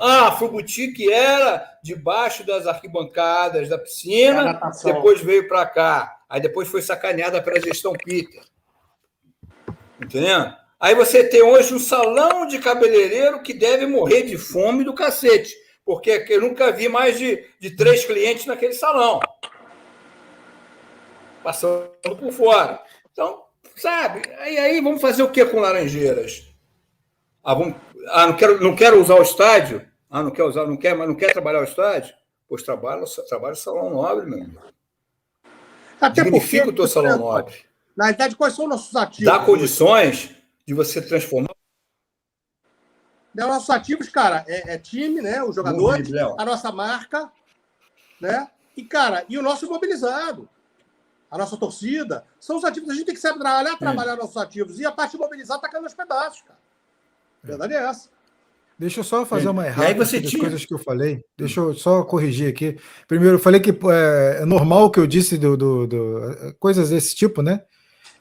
ah, 0.00 0.32
foi 0.32 0.48
boutique 0.48 1.12
era 1.12 1.64
debaixo 1.84 2.44
das 2.44 2.66
arquibancadas 2.66 3.68
da 3.68 3.78
piscina, 3.78 4.58
depois 4.82 5.20
veio 5.20 5.46
para 5.46 5.66
cá. 5.66 6.16
Aí 6.28 6.40
depois 6.40 6.66
foi 6.66 6.80
sacaneada 6.80 7.42
pela 7.42 7.60
gestão 7.60 7.92
Peter. 7.92 8.42
Entendendo? 10.02 10.54
Aí 10.80 10.96
você 10.96 11.22
tem 11.22 11.42
hoje 11.42 11.72
um 11.72 11.78
salão 11.78 12.44
de 12.44 12.58
cabeleireiro 12.58 13.40
que 13.40 13.54
deve 13.54 13.86
morrer 13.86 14.22
de 14.22 14.36
fome 14.36 14.82
do 14.82 14.92
cacete, 14.92 15.54
porque 15.84 16.26
eu 16.28 16.40
nunca 16.40 16.72
vi 16.72 16.88
mais 16.88 17.16
de, 17.16 17.44
de 17.60 17.76
três 17.76 18.04
clientes 18.04 18.46
naquele 18.46 18.72
salão. 18.72 19.20
passando 21.42 21.88
por 22.18 22.32
fora. 22.32 22.82
Então, 23.12 23.44
sabe? 23.76 24.22
E 24.28 24.58
aí 24.58 24.80
vamos 24.80 25.00
fazer 25.00 25.22
o 25.22 25.30
que 25.30 25.44
com 25.44 25.60
Laranjeiras? 25.60 26.52
Ah, 27.44 27.54
vamos, 27.54 27.76
ah 28.08 28.26
não, 28.26 28.36
quero, 28.36 28.60
não 28.60 28.74
quero 28.74 29.00
usar 29.00 29.14
o 29.14 29.22
estádio? 29.22 29.86
Ah, 30.10 30.22
não 30.22 30.32
quer 30.32 30.42
usar, 30.42 30.66
não 30.66 30.76
quer, 30.76 30.96
mas 30.96 31.08
não 31.08 31.14
quer 31.14 31.32
trabalhar 31.32 31.60
o 31.60 31.64
estádio? 31.64 32.12
Pois 32.48 32.62
trabalha, 32.62 33.04
trabalha 33.28 33.54
salão 33.54 33.88
nobre, 33.90 34.26
meu 34.26 34.40
amigo. 34.40 34.60
Até 36.00 36.24
Dignifica 36.24 36.64
porque, 36.64 36.82
o 36.82 36.84
teu 36.84 36.88
salão 36.88 37.18
nobre. 37.18 37.54
Na 37.96 38.06
verdade, 38.06 38.36
quais 38.36 38.54
são 38.54 38.66
nossos 38.66 38.94
ativos? 38.96 39.32
Dá 39.32 39.44
condições 39.44 40.34
de 40.66 40.74
você 40.74 41.00
transformar. 41.00 41.54
Os 43.34 43.46
nossos 43.46 43.70
ativos, 43.70 44.08
cara, 44.08 44.44
é, 44.46 44.74
é 44.74 44.78
time, 44.78 45.20
né? 45.20 45.42
Os 45.42 45.54
jogadores, 45.54 46.10
a 46.38 46.44
nossa 46.44 46.70
marca, 46.70 47.30
né? 48.20 48.48
E, 48.76 48.84
cara, 48.84 49.24
e 49.28 49.38
o 49.38 49.42
nosso 49.42 49.66
imobilizado, 49.66 50.48
a 51.30 51.38
nossa 51.38 51.56
torcida, 51.56 52.24
são 52.38 52.56
os 52.56 52.64
ativos. 52.64 52.90
A 52.90 52.94
gente 52.94 53.06
tem 53.06 53.14
que 53.14 53.20
trabalhar, 53.20 53.76
trabalhar 53.76 54.12
é. 54.12 54.16
nossos 54.16 54.36
ativos. 54.36 54.78
E 54.78 54.86
a 54.86 54.92
parte 54.92 55.16
imobilizada 55.16 55.60
tá 55.60 55.68
caindo 55.68 55.84
aos 55.84 55.94
pedaços, 55.94 56.42
cara. 56.42 56.58
A 57.42 57.46
verdade 57.46 57.74
é 57.74 57.84
essa. 57.88 58.08
Deixa 58.78 59.00
eu 59.00 59.04
só 59.04 59.24
fazer 59.24 59.48
uma 59.48 59.66
errada 59.66 59.94
das 59.94 60.10
tinha... 60.10 60.40
coisas 60.40 60.64
que 60.64 60.74
eu 60.74 60.78
falei. 60.78 61.24
Deixa 61.36 61.60
eu 61.60 61.74
só 61.74 62.02
corrigir 62.04 62.48
aqui. 62.48 62.78
Primeiro, 63.06 63.36
eu 63.36 63.40
falei 63.40 63.60
que 63.60 63.70
é, 63.70 64.42
é 64.42 64.44
normal 64.44 64.90
que 64.90 64.98
eu 64.98 65.06
disse 65.06 65.38
do, 65.38 65.56
do, 65.56 65.86
do, 65.86 66.54
coisas 66.58 66.90
desse 66.90 67.14
tipo, 67.14 67.42
né? 67.42 67.62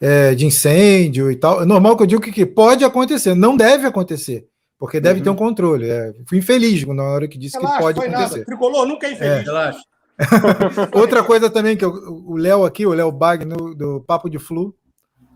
É, 0.02 0.34
de 0.34 0.48
incêndio 0.48 1.30
e 1.32 1.36
tal. 1.36 1.61
É 1.61 1.65
normal 1.65 1.95
que 1.95 2.03
eu 2.03 2.07
digo 2.07 2.22
que, 2.22 2.32
que 2.32 2.45
pode 2.45 2.84
acontecer, 2.84 3.36
não 3.36 3.56
deve 3.56 3.86
acontecer, 3.86 4.48
porque 4.80 4.99
deve 4.99 5.19
uhum. 5.19 5.23
ter 5.23 5.30
um 5.30 5.36
controle. 5.36 5.88
É, 5.88 6.11
fui 6.28 6.40
infeliz 6.40 6.84
na 6.88 7.03
hora 7.03 7.28
que 7.28 7.38
disse 7.38 7.56
relaxa, 7.56 7.78
que 7.78 7.84
pode 7.84 7.99
acontecer. 7.99 8.32
Nada. 8.32 8.45
Tricolor 8.45 8.88
nunca 8.88 9.06
é 9.06 9.11
infeliz. 9.11 9.32
É. 9.32 9.41
Relaxa. 9.41 9.80
Outra 10.94 11.23
coisa 11.23 11.49
também 11.49 11.78
que 11.78 11.86
eu, 11.86 11.91
o 11.91 12.36
Léo 12.36 12.65
aqui, 12.65 12.86
o 12.86 12.94
Léo 12.94 13.11
Bag 13.11 13.45
do 13.45 14.02
Papo 14.02 14.30
de 14.30 14.40
Flu, 14.40 14.76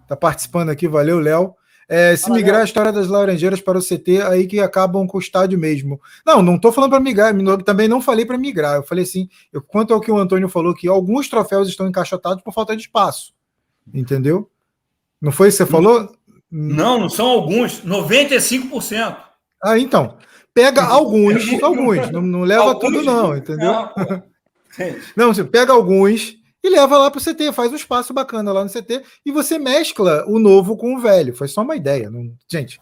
tá 0.08 0.16
participando 0.16 0.70
aqui, 0.70 0.88
valeu, 0.88 1.20
Léo. 1.20 1.54
É, 1.88 2.16
se 2.16 2.32
migrar 2.32 2.62
a 2.62 2.64
história 2.64 2.92
das 2.92 3.08
Laranjeiras 3.08 3.62
para 3.62 3.78
o 3.78 3.82
CT, 3.82 4.24
aí 4.24 4.48
que 4.48 4.60
acabam 4.60 5.06
com 5.06 5.18
o 5.18 5.22
estádio 5.22 5.58
mesmo. 5.60 6.02
Não, 6.26 6.42
não 6.42 6.56
estou 6.56 6.72
falando 6.72 6.90
para 6.90 7.00
migrar, 7.00 7.32
também 7.64 7.88
não 7.88 8.02
falei 8.02 8.26
para 8.26 8.38
migrar. 8.38 8.78
Eu 8.78 8.84
falei 8.84 9.04
assim, 9.04 9.30
eu, 9.54 9.62
quanto 9.62 9.94
ao 9.94 10.02
que 10.02 10.12
o 10.12 10.18
Antônio 10.18 10.50
falou, 10.50 10.74
que 10.74 10.88
alguns 10.88 11.30
troféus 11.30 11.68
estão 11.68 11.88
encaixotados 11.88 12.44
por 12.44 12.54
falta 12.54 12.76
de 12.76 12.82
espaço. 12.82 13.34
Entendeu? 13.94 14.50
Não 15.22 15.32
foi 15.32 15.50
isso 15.50 15.58
que 15.58 15.66
você 15.66 15.72
falou? 15.72 16.12
Não, 16.52 17.00
não 17.00 17.10
são 17.10 17.28
alguns, 17.28 17.82
95%. 17.82 19.18
Ah, 19.64 19.80
então. 19.80 20.18
Pega 20.54 20.84
alguns, 20.84 21.62
alguns, 21.62 22.10
não, 22.12 22.22
não 22.22 22.42
leva 22.44 22.64
alguns, 22.64 22.82
tudo, 22.82 23.04
não, 23.04 23.36
entendeu? 23.36 23.72
Não, 23.72 24.24
não, 25.18 25.34
você 25.34 25.44
pega 25.44 25.74
alguns 25.74 26.38
e 26.64 26.70
leva 26.70 26.98
lá 26.98 27.12
para 27.12 27.20
o 27.20 27.22
CT, 27.22 27.52
faz 27.52 27.74
um 27.74 27.76
espaço 27.76 28.14
bacana 28.14 28.54
lá 28.54 28.64
no 28.64 28.70
CT 28.70 29.04
e 29.26 29.32
você 29.32 29.60
mescla 29.60 30.24
o 30.28 30.40
novo 30.40 30.78
com 30.78 30.96
o 30.96 31.00
velho. 31.00 31.36
Foi 31.36 31.50
só 31.50 31.62
uma 31.62 31.76
ideia. 31.76 32.10
Não... 32.10 32.32
Gente, 32.50 32.80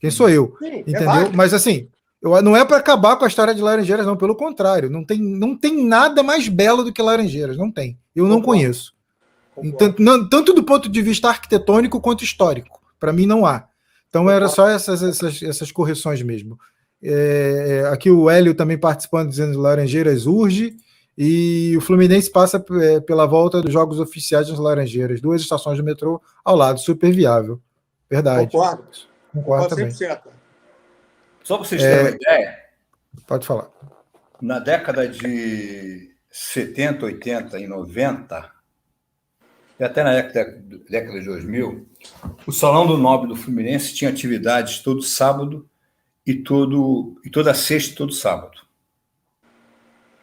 quem 0.00 0.10
sou 0.10 0.30
eu? 0.30 0.56
Sim, 0.58 0.66
é 0.66 0.80
entendeu? 0.80 1.10
É 1.10 1.28
Mas 1.34 1.52
assim, 1.52 1.88
eu, 2.22 2.40
não 2.42 2.56
é 2.56 2.64
para 2.64 2.78
acabar 2.78 3.16
com 3.16 3.24
a 3.24 3.28
história 3.28 3.54
de 3.54 3.62
Laranjeiras, 3.62 4.06
não. 4.06 4.16
Pelo 4.16 4.34
contrário, 4.34 4.88
não 4.88 5.04
tem, 5.04 5.18
não 5.20 5.56
tem 5.56 5.84
nada 5.84 6.22
mais 6.22 6.48
belo 6.48 6.82
do 6.82 6.92
que 6.92 7.02
Laranjeiras. 7.02 7.56
Não 7.56 7.70
tem. 7.70 7.98
Eu 8.16 8.26
não 8.26 8.40
conheço. 8.42 8.92
Tanto, 9.78 10.02
não, 10.02 10.28
tanto 10.28 10.52
do 10.52 10.62
ponto 10.62 10.88
de 10.88 11.02
vista 11.02 11.28
arquitetônico 11.28 12.00
quanto 12.00 12.24
histórico. 12.24 12.80
Para 12.98 13.12
mim, 13.12 13.26
não 13.26 13.44
há. 13.44 13.68
Então, 14.08 14.28
era 14.28 14.48
só 14.48 14.68
essas, 14.68 15.02
essas, 15.02 15.42
essas 15.42 15.70
correções 15.72 16.22
mesmo. 16.22 16.58
É, 17.02 17.84
aqui 17.92 18.10
o 18.10 18.28
Hélio 18.28 18.54
também 18.54 18.78
participando, 18.78 19.30
dizendo 19.30 19.52
que 19.52 19.58
Laranjeiras 19.58 20.26
urge. 20.26 20.76
E 21.16 21.76
o 21.76 21.80
Fluminense 21.80 22.30
passa 22.30 22.64
é, 22.82 23.00
pela 23.00 23.26
volta 23.26 23.60
dos 23.60 23.72
jogos 23.72 24.00
oficiais 24.00 24.48
das 24.48 24.58
Laranjeiras, 24.58 25.20
duas 25.20 25.42
estações 25.42 25.76
de 25.76 25.82
metrô 25.82 26.20
ao 26.44 26.56
lado, 26.56 26.80
super 26.80 27.12
viável. 27.12 27.60
Verdade. 28.08 28.50
Concordo. 28.50 28.84
Concordo 29.32 29.68
também. 29.68 29.90
Só 29.90 31.56
para 31.58 31.66
vocês 31.66 31.82
terem 31.82 31.96
é... 31.96 32.00
uma 32.02 32.10
ideia. 32.10 32.58
Pode 33.26 33.46
falar. 33.46 33.68
Na 34.40 34.58
década 34.58 35.06
de 35.06 36.10
70, 36.30 37.04
80 37.04 37.58
e 37.58 37.66
90, 37.66 38.50
e 39.80 39.84
até 39.84 40.04
na 40.04 40.12
década, 40.12 40.60
de 40.60 41.24
2000, 41.24 41.88
o 42.46 42.52
Salão 42.52 42.86
do 42.86 42.98
Nobre 42.98 43.28
do 43.28 43.34
Fluminense 43.34 43.94
tinha 43.94 44.10
atividades 44.10 44.80
todo 44.80 45.00
sábado 45.00 45.66
e, 46.26 46.34
todo, 46.34 47.18
e 47.24 47.30
toda 47.30 47.54
sexta 47.54 47.94
e 47.94 47.96
todo 47.96 48.12
sábado. 48.12 48.60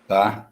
Tá? 0.08 0.52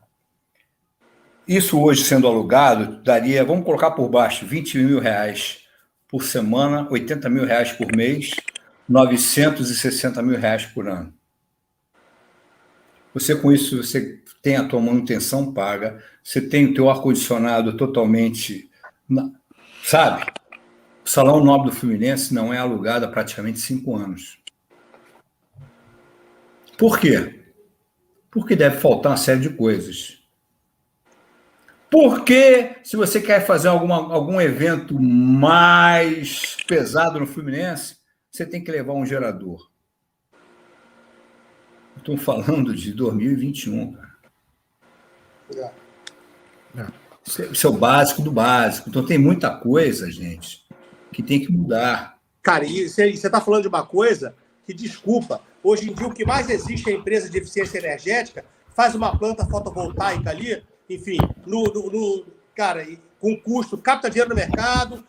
Isso 1.48 1.80
hoje 1.80 2.04
sendo 2.04 2.28
alugado 2.28 3.04
daria, 3.04 3.46
vamos 3.46 3.64
colocar 3.64 3.92
por 3.92 4.10
baixo, 4.10 4.44
20 4.44 4.80
mil 4.80 5.00
reais 5.00 5.60
por 6.08 6.24
semana, 6.24 6.88
80 6.90 7.30
mil 7.30 7.46
reais 7.46 7.72
por 7.72 7.96
mês, 7.96 8.32
960 8.90 10.20
mil 10.24 10.40
reais 10.40 10.66
por 10.66 10.90
ano. 10.90 11.14
Você 13.14 13.36
com 13.36 13.52
isso 13.52 13.84
você 13.84 14.20
tem 14.42 14.56
a 14.56 14.68
tua 14.68 14.82
manutenção 14.82 15.54
paga, 15.54 16.04
você 16.24 16.42
tem 16.42 16.66
o 16.66 16.74
teu 16.74 16.90
ar 16.90 17.02
condicionado 17.02 17.78
sabe? 19.84 20.26
O 21.06 21.10
salão 21.10 21.44
nobre 21.44 21.70
do 21.70 21.76
Fluminense 21.76 22.34
não 22.34 22.54
é 22.54 22.58
alugado 22.58 23.06
há 23.06 23.08
praticamente 23.08 23.60
cinco 23.60 23.96
anos. 23.96 24.40
Por 26.78 27.00
quê? 27.00 27.46
Porque 28.32 28.56
deve 28.56 28.80
faltar 28.80 29.12
uma 29.12 29.18
série 29.18 29.42
de 29.42 29.50
coisas. 29.50 30.22
Porque, 31.90 32.78
se 32.84 32.98
você 32.98 33.22
quer 33.22 33.46
fazer 33.46 33.70
alguma, 33.70 33.96
algum 34.14 34.42
evento 34.42 35.00
mais 35.00 36.58
pesado 36.68 37.20
no 37.20 37.28
Fluminense, 37.28 37.98
você 38.30 38.46
tem 38.46 38.62
que 38.62 38.72
levar 38.72 38.94
um 38.94 39.06
gerador. 39.06 39.72
Estou 41.96 42.18
falando 42.18 42.76
de 42.76 42.92
2021, 42.92 43.94
cara. 43.94 44.16
É. 46.76 47.05
Isso 47.26 47.66
é 47.66 47.70
o 47.70 47.74
básico 47.74 48.22
do 48.22 48.32
básico. 48.32 48.90
Então 48.90 49.06
tem 49.06 49.18
muita 49.18 49.50
coisa, 49.50 50.10
gente, 50.12 50.64
que 51.12 51.24
tem 51.24 51.40
que 51.40 51.52
mudar. 51.52 52.18
Cara, 52.42 52.64
e 52.66 52.88
você 52.88 53.06
está 53.06 53.42
falando 53.42 53.64
de 53.64 53.68
uma 53.68 53.84
coisa 53.84 54.36
que, 54.66 54.74
desculpa, 54.74 55.42
hoje 55.64 55.90
em 55.90 55.94
dia 55.94 56.08
o 56.08 56.14
que 56.14 56.26
mais 56.26 56.50
existe 56.50 56.90
é 56.90 56.94
a 56.94 56.98
empresa 56.98 57.30
de 57.30 57.38
eficiência 57.38 57.80
energética, 57.80 58.46
faz 58.76 58.94
uma 58.94 59.18
planta 59.18 59.46
fotovoltaica 59.46 60.30
ali, 60.30 60.64
enfim, 60.88 61.18
no, 61.48 61.64
no, 61.64 61.90
no 61.90 62.26
cara, 62.56 62.86
com 63.20 63.36
custo, 63.36 63.78
capta 63.78 64.10
dinheiro 64.10 64.30
no 64.30 64.36
mercado, 64.36 65.04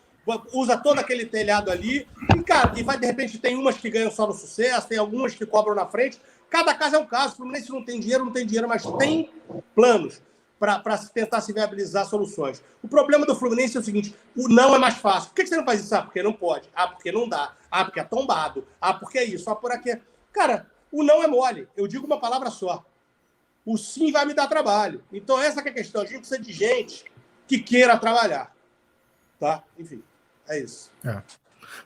usa 0.51 0.75
todo 0.75 0.99
aquele 0.99 1.25
telhado 1.25 1.69
ali, 1.69 2.07
e, 2.35 2.43
cara, 2.43 2.73
e 2.75 2.81
vai, 2.81 2.97
de 2.99 3.05
repente, 3.05 3.37
tem 3.37 3.55
umas 3.55 3.77
que 3.77 3.89
ganham 3.89 4.11
só 4.11 4.25
no 4.25 4.33
sucesso, 4.33 4.87
tem 4.87 4.97
algumas 4.97 5.35
que 5.35 5.45
cobram 5.45 5.75
na 5.75 5.85
frente. 5.85 6.19
Cada 6.49 6.73
caso 6.73 6.95
é 6.95 6.99
um 6.99 7.05
caso. 7.05 7.33
O 7.33 7.37
Fluminense 7.37 7.69
não 7.69 7.83
tem 7.83 7.99
dinheiro, 7.99 8.25
não 8.25 8.31
tem 8.31 8.45
dinheiro, 8.45 8.67
mas 8.67 8.83
tem 8.97 9.29
planos 9.75 10.21
para 10.59 10.97
tentar 11.13 11.41
se 11.41 11.53
viabilizar 11.53 12.05
soluções. 12.05 12.63
O 12.81 12.87
problema 12.87 13.25
do 13.25 13.35
Fluminense 13.35 13.77
é 13.77 13.79
o 13.79 13.83
seguinte: 13.83 14.15
o 14.35 14.47
não 14.47 14.75
é 14.75 14.79
mais 14.79 14.95
fácil. 14.95 15.29
Por 15.29 15.35
que 15.35 15.47
você 15.47 15.57
não 15.57 15.65
faz 15.65 15.83
isso? 15.83 15.95
Ah, 15.95 16.01
porque 16.01 16.23
não 16.23 16.33
pode. 16.33 16.69
Ah, 16.75 16.87
porque 16.87 17.11
não 17.11 17.27
dá. 17.27 17.53
Ah, 17.69 17.85
porque 17.85 17.99
é 17.99 18.03
tombado. 18.03 18.67
Ah, 18.81 18.93
porque 18.93 19.17
é 19.17 19.23
isso. 19.23 19.49
Ah, 19.49 19.55
por 19.55 19.71
aqui. 19.71 19.99
Cara, 20.31 20.67
o 20.91 21.03
não 21.03 21.23
é 21.23 21.27
mole. 21.27 21.67
Eu 21.75 21.87
digo 21.87 22.05
uma 22.05 22.19
palavra 22.19 22.49
só 22.49 22.83
o 23.67 23.77
sim 23.77 24.13
vai 24.13 24.25
me 24.25 24.33
dar 24.33 24.47
trabalho. 24.47 25.03
Então, 25.11 25.37
essa 25.37 25.59
é 25.59 25.69
a 25.69 25.73
questão. 25.73 26.01
A 26.01 26.05
gente 26.05 26.19
precisa 26.19 26.39
de 26.39 26.53
gente 26.53 27.03
que 27.45 27.59
queira 27.59 27.97
trabalhar. 27.97 28.55
Tá? 29.37 29.61
Enfim, 29.77 30.01
é 30.47 30.57
isso. 30.57 30.89
É. 31.03 31.21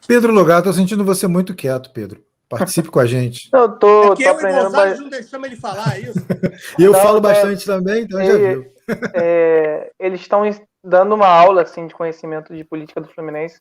Pedro 0.05 0.31
Logato, 0.31 0.65
tô 0.65 0.73
sentindo 0.73 1.03
você 1.03 1.25
muito 1.25 1.55
quieto, 1.55 1.89
Pedro. 1.89 2.23
Participe 2.57 2.89
com 2.89 2.99
a 2.99 3.05
gente. 3.05 3.49
Eu 3.53 3.69
tô, 3.77 4.13
é 4.13 4.15
que 4.15 4.23
tô 4.23 4.29
eu 4.29 4.35
aprendendo. 4.35 4.59
E 4.59 4.63
Gonzalo 4.63 5.01
não 5.01 5.09
deixamos 5.09 5.47
ele 5.47 5.55
falar 5.55 5.95
é 5.95 5.99
isso. 6.01 6.19
e 6.79 6.83
eu 6.83 6.91
não, 6.91 6.99
falo 6.99 7.17
é, 7.17 7.21
bastante 7.21 7.65
também, 7.65 8.03
então 8.03 8.23
já 8.23 8.37
viu. 8.37 8.71
É, 9.13 9.91
eles 9.99 10.21
estão 10.21 10.43
dando 10.83 11.15
uma 11.15 11.27
aula 11.27 11.61
assim, 11.61 11.87
de 11.87 11.93
conhecimento 11.93 12.55
de 12.55 12.63
política 12.63 13.01
do 13.01 13.07
Fluminense. 13.07 13.59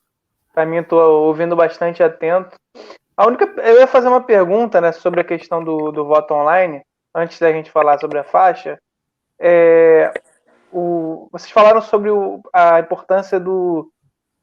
Para 0.53 0.67
mim, 0.67 0.77
estou 0.77 1.27
ouvindo 1.27 1.55
bastante 1.55 2.03
atento. 2.03 2.57
A 3.17 3.27
única, 3.27 3.45
eu 3.63 3.79
ia 3.79 3.87
fazer 3.87 4.09
uma 4.09 4.23
pergunta 4.23 4.81
né, 4.81 4.93
sobre 4.93 5.21
a 5.21 5.25
questão 5.25 5.63
do, 5.63 5.93
do 5.93 6.05
voto 6.05 6.35
online 6.35 6.83
antes 7.15 7.39
da 7.39 7.53
gente 7.53 7.71
falar 7.71 7.99
sobre 7.99 8.19
a 8.19 8.25
faixa, 8.25 8.79
é, 9.39 10.13
o, 10.73 11.29
vocês 11.33 11.51
falaram 11.51 11.81
sobre 11.81 12.11
o, 12.11 12.41
a 12.53 12.79
importância 12.79 13.41
do, 13.41 13.91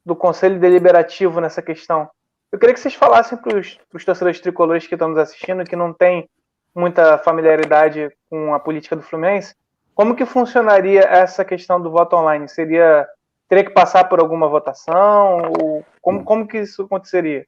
do 0.04 0.14
Conselho 0.14 0.60
Deliberativo 0.60 1.40
nessa 1.40 1.62
questão. 1.62 2.08
Eu 2.50 2.58
queria 2.58 2.74
que 2.74 2.80
vocês 2.80 2.94
falassem 2.94 3.36
para 3.38 3.58
os 3.58 4.04
torcedores 4.04 4.40
tricolores 4.40 4.86
que 4.86 4.94
estão 4.94 5.08
nos 5.08 5.18
assistindo, 5.18 5.64
que 5.64 5.76
não 5.76 5.92
têm 5.92 6.28
muita 6.74 7.18
familiaridade 7.18 8.10
com 8.30 8.54
a 8.54 8.60
política 8.60 8.96
do 8.96 9.02
Fluminense, 9.02 9.54
como 9.98 10.14
que 10.14 10.24
funcionaria 10.24 11.00
essa 11.00 11.44
questão 11.44 11.80
do 11.80 11.90
voto 11.90 12.14
online? 12.14 12.48
Seria 12.48 13.04
teria 13.48 13.64
que 13.64 13.72
passar 13.72 14.04
por 14.04 14.20
alguma 14.20 14.46
votação? 14.46 15.50
Ou 15.58 15.84
como, 16.00 16.22
como 16.22 16.46
que 16.46 16.58
isso 16.58 16.82
aconteceria? 16.82 17.44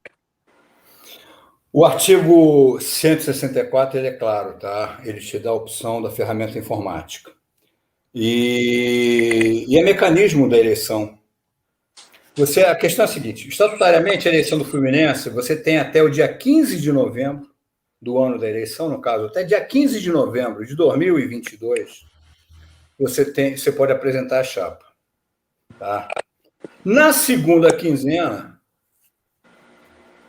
O 1.71 1.85
artigo 1.85 2.77
164 2.81 3.97
ele 3.97 4.07
é 4.07 4.11
claro, 4.11 4.55
tá? 4.59 4.99
Ele 5.05 5.21
te 5.21 5.39
dá 5.39 5.51
a 5.51 5.53
opção 5.53 6.01
da 6.01 6.11
ferramenta 6.11 6.59
informática. 6.59 7.31
E, 8.13 9.65
e 9.69 9.79
é 9.79 9.83
mecanismo 9.83 10.49
da 10.49 10.57
eleição. 10.57 11.17
Você, 12.35 12.61
a 12.61 12.75
questão 12.75 13.03
é 13.03 13.07
a 13.07 13.11
seguinte: 13.11 13.47
estatutariamente, 13.47 14.27
a 14.27 14.31
eleição 14.31 14.57
do 14.57 14.65
Fluminense, 14.65 15.29
você 15.29 15.55
tem 15.55 15.77
até 15.77 16.01
o 16.01 16.09
dia 16.09 16.27
15 16.27 16.79
de 16.79 16.91
novembro 16.91 17.49
do 18.01 18.17
ano 18.17 18.39
da 18.39 18.49
eleição, 18.49 18.89
no 18.89 18.99
caso, 18.99 19.25
até 19.25 19.43
dia 19.43 19.63
15 19.63 19.99
de 19.99 20.11
novembro 20.11 20.65
de 20.65 20.75
2022, 20.75 22.05
você, 22.97 23.25
tem, 23.25 23.55
você 23.55 23.71
pode 23.71 23.91
apresentar 23.91 24.39
a 24.39 24.43
chapa. 24.43 24.85
Tá? 25.77 26.07
Na 26.83 27.13
segunda 27.13 27.75
quinzena, 27.75 28.59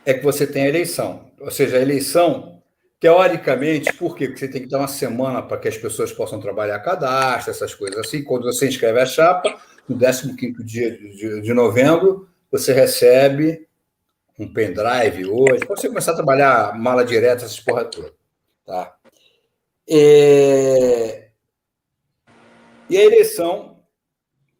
é 0.05 0.13
que 0.13 0.23
você 0.23 0.45
tem 0.45 0.65
a 0.65 0.69
eleição. 0.69 1.31
Ou 1.39 1.49
seja, 1.49 1.77
a 1.77 1.81
eleição, 1.81 2.61
teoricamente, 2.99 3.91
por 3.93 4.15
quê? 4.15 4.27
Porque 4.27 4.39
você 4.39 4.47
tem 4.47 4.61
que 4.61 4.69
dar 4.69 4.79
uma 4.79 4.87
semana 4.87 5.41
para 5.41 5.57
que 5.57 5.67
as 5.67 5.77
pessoas 5.77 6.11
possam 6.11 6.39
trabalhar 6.39 6.79
cadastro, 6.79 7.51
essas 7.51 7.73
coisas 7.73 7.97
assim. 7.99 8.23
Quando 8.23 8.43
você 8.43 8.67
inscreve 8.67 8.99
a 8.99 9.05
chapa, 9.05 9.59
no 9.87 10.35
15 10.35 10.63
dia 10.63 10.91
de, 11.41 11.53
novembro, 11.53 12.29
você 12.51 12.73
recebe 12.73 13.67
um 14.39 14.51
pendrive 14.51 15.25
hoje, 15.25 15.65
para 15.65 15.75
você 15.75 15.87
começar 15.87 16.13
a 16.13 16.15
trabalhar 16.15 16.77
mala 16.77 17.05
direta, 17.05 17.45
essas 17.45 17.59
porra 17.59 17.85
toda. 17.85 18.13
Tá? 18.65 18.95
E... 19.87 21.27
e 22.89 22.97
a 22.97 23.03
eleição, 23.03 23.79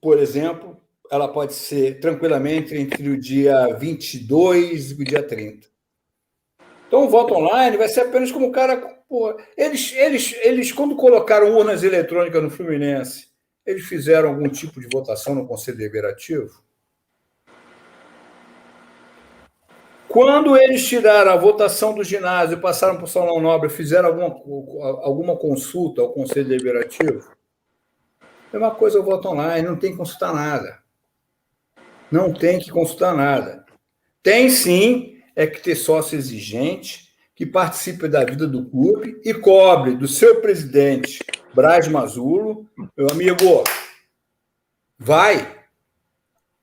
por 0.02 0.20
exemplo, 0.20 0.80
ela 1.10 1.28
pode 1.28 1.54
ser 1.54 2.00
tranquilamente 2.00 2.76
entre 2.76 3.10
o 3.10 3.20
dia 3.20 3.76
22 3.76 4.92
e 4.92 4.94
o 4.94 5.06
dia 5.06 5.24
30. 5.24 5.68
Então, 6.88 7.06
o 7.06 7.10
voto 7.10 7.34
online 7.34 7.78
vai 7.78 7.88
ser 7.88 8.02
apenas 8.02 8.32
como 8.32 8.48
o 8.48 8.52
cara. 8.52 8.78
Pô, 9.10 9.36
eles, 9.58 9.94
eles, 9.94 10.36
eles, 10.44 10.72
quando 10.72 10.96
colocaram 10.96 11.56
urnas 11.56 11.84
eletrônicas 11.84 12.44
no 12.44 12.52
Fluminense, 12.52 13.33
eles 13.66 13.86
fizeram 13.86 14.30
algum 14.30 14.50
tipo 14.50 14.80
de 14.80 14.88
votação 14.92 15.36
no 15.36 15.48
Conselho 15.48 15.78
Deliberativo? 15.78 16.64
Quando 20.08 20.56
eles 20.56 20.88
tiraram 20.88 21.32
a 21.32 21.36
votação 21.36 21.96
do 21.96 22.04
ginásio 22.04 22.62
passaram 22.62 22.98
para 22.98 23.06
o 23.06 23.08
Salão 23.08 23.42
Nobre, 23.42 23.68
fizeram 23.68 24.10
alguma, 24.10 24.28
alguma 25.04 25.36
consulta 25.36 26.02
ao 26.02 26.14
Conselho 26.14 26.50
Deliberativo? 26.50 27.28
É 28.54 28.58
uma 28.58 28.70
coisa 28.70 29.00
o 29.00 29.04
voto 29.04 29.30
online, 29.30 29.68
não 29.68 29.76
tem 29.76 29.92
que 29.92 29.98
consultar 29.98 30.32
nada. 30.32 30.84
Não 32.12 32.32
tem 32.32 32.60
que 32.60 32.70
consultar 32.70 33.16
nada. 33.16 33.66
Tem 34.22 34.50
sim, 34.50 35.18
é 35.36 35.48
que 35.48 35.60
ter 35.60 35.76
sócio 35.76 36.16
exigente, 36.16 37.10
que 37.36 37.46
participe 37.46 38.08
da 38.08 38.24
vida 38.24 38.46
do 38.46 38.70
clube 38.70 39.20
e 39.26 39.34
cobre 39.34 39.96
do 39.96 40.08
seu 40.08 40.40
presidente, 40.40 41.20
Braz 41.54 41.88
Mazulo, 41.88 42.68
meu 42.98 43.10
amigo, 43.12 43.64
vai. 44.98 45.64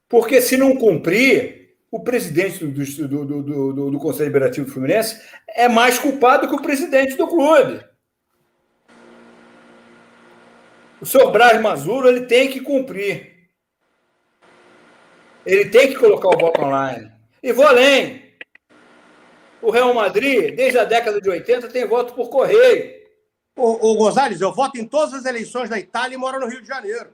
Porque 0.09 0.41
se 0.41 0.57
não 0.57 0.77
cumprir, 0.77 1.77
o 1.91 2.01
presidente 2.01 2.65
do, 2.65 3.25
do, 3.25 3.43
do, 3.43 3.91
do, 3.91 3.99
Conselho 3.99 4.27
Liberativo 4.27 4.67
do 4.67 4.73
Fluminense 4.73 5.21
é 5.49 5.69
mais 5.69 5.99
culpado 5.99 6.49
que 6.49 6.55
o 6.55 6.63
presidente 6.63 7.17
do 7.17 7.27
clube. 7.27 7.85
O 11.01 11.07
senhor 11.07 11.31
Braz 11.33 11.61
Mazuro 11.61 12.09
ele 12.09 12.27
tem 12.27 12.49
que 12.49 12.61
cumprir. 12.61 13.49
Ele 15.47 15.71
tem 15.71 15.89
que 15.89 15.97
colocar 15.97 16.29
o 16.29 16.39
voto 16.39 16.61
online. 16.61 17.11
E 17.43 17.53
vou 17.53 17.67
além. 17.67 18.35
O 19.63 19.71
Real 19.71 19.93
Madrid, 19.95 20.55
desde 20.55 20.79
a 20.79 20.85
década 20.85 21.21
de 21.21 21.29
80, 21.29 21.69
tem 21.69 21.87
voto 21.87 22.15
por 22.15 22.29
correio. 22.29 23.00
Ô, 23.61 23.91
ô 23.91 23.95
Gonzalez, 23.97 24.41
eu 24.41 24.53
voto 24.53 24.79
em 24.79 24.87
todas 24.87 25.15
as 25.15 25.25
eleições 25.25 25.69
da 25.69 25.79
Itália 25.79 26.15
e 26.15 26.19
moro 26.19 26.41
no 26.41 26.49
Rio 26.49 26.63
de 26.63 26.69
Janeiro 26.69 27.11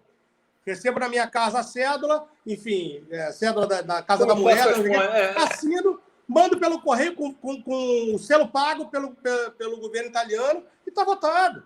recebo 0.66 0.98
na 0.98 1.09
minha 1.09 1.28
casa 1.28 1.60
a 1.60 1.62
cédula, 1.62 2.27
enfim, 2.44 3.06
é, 3.09 3.31
cédula 3.31 3.66
da, 3.66 3.82
da 3.82 4.02
Casa 4.02 4.27
Como 4.27 4.35
da 4.35 4.40
Moeda, 4.40 4.70
é. 5.16 5.39
assino, 5.39 6.01
mando 6.27 6.59
pelo 6.59 6.81
correio 6.81 7.14
com, 7.14 7.32
com, 7.32 7.62
com, 7.62 8.14
o 8.14 8.18
selo 8.18 8.48
pago 8.48 8.86
pelo, 8.86 9.12
pelo, 9.12 9.52
pelo 9.52 9.77
governo 9.78 10.09
italiano 10.09 10.64
e 10.85 10.90
está 10.90 11.05
votado. 11.05 11.62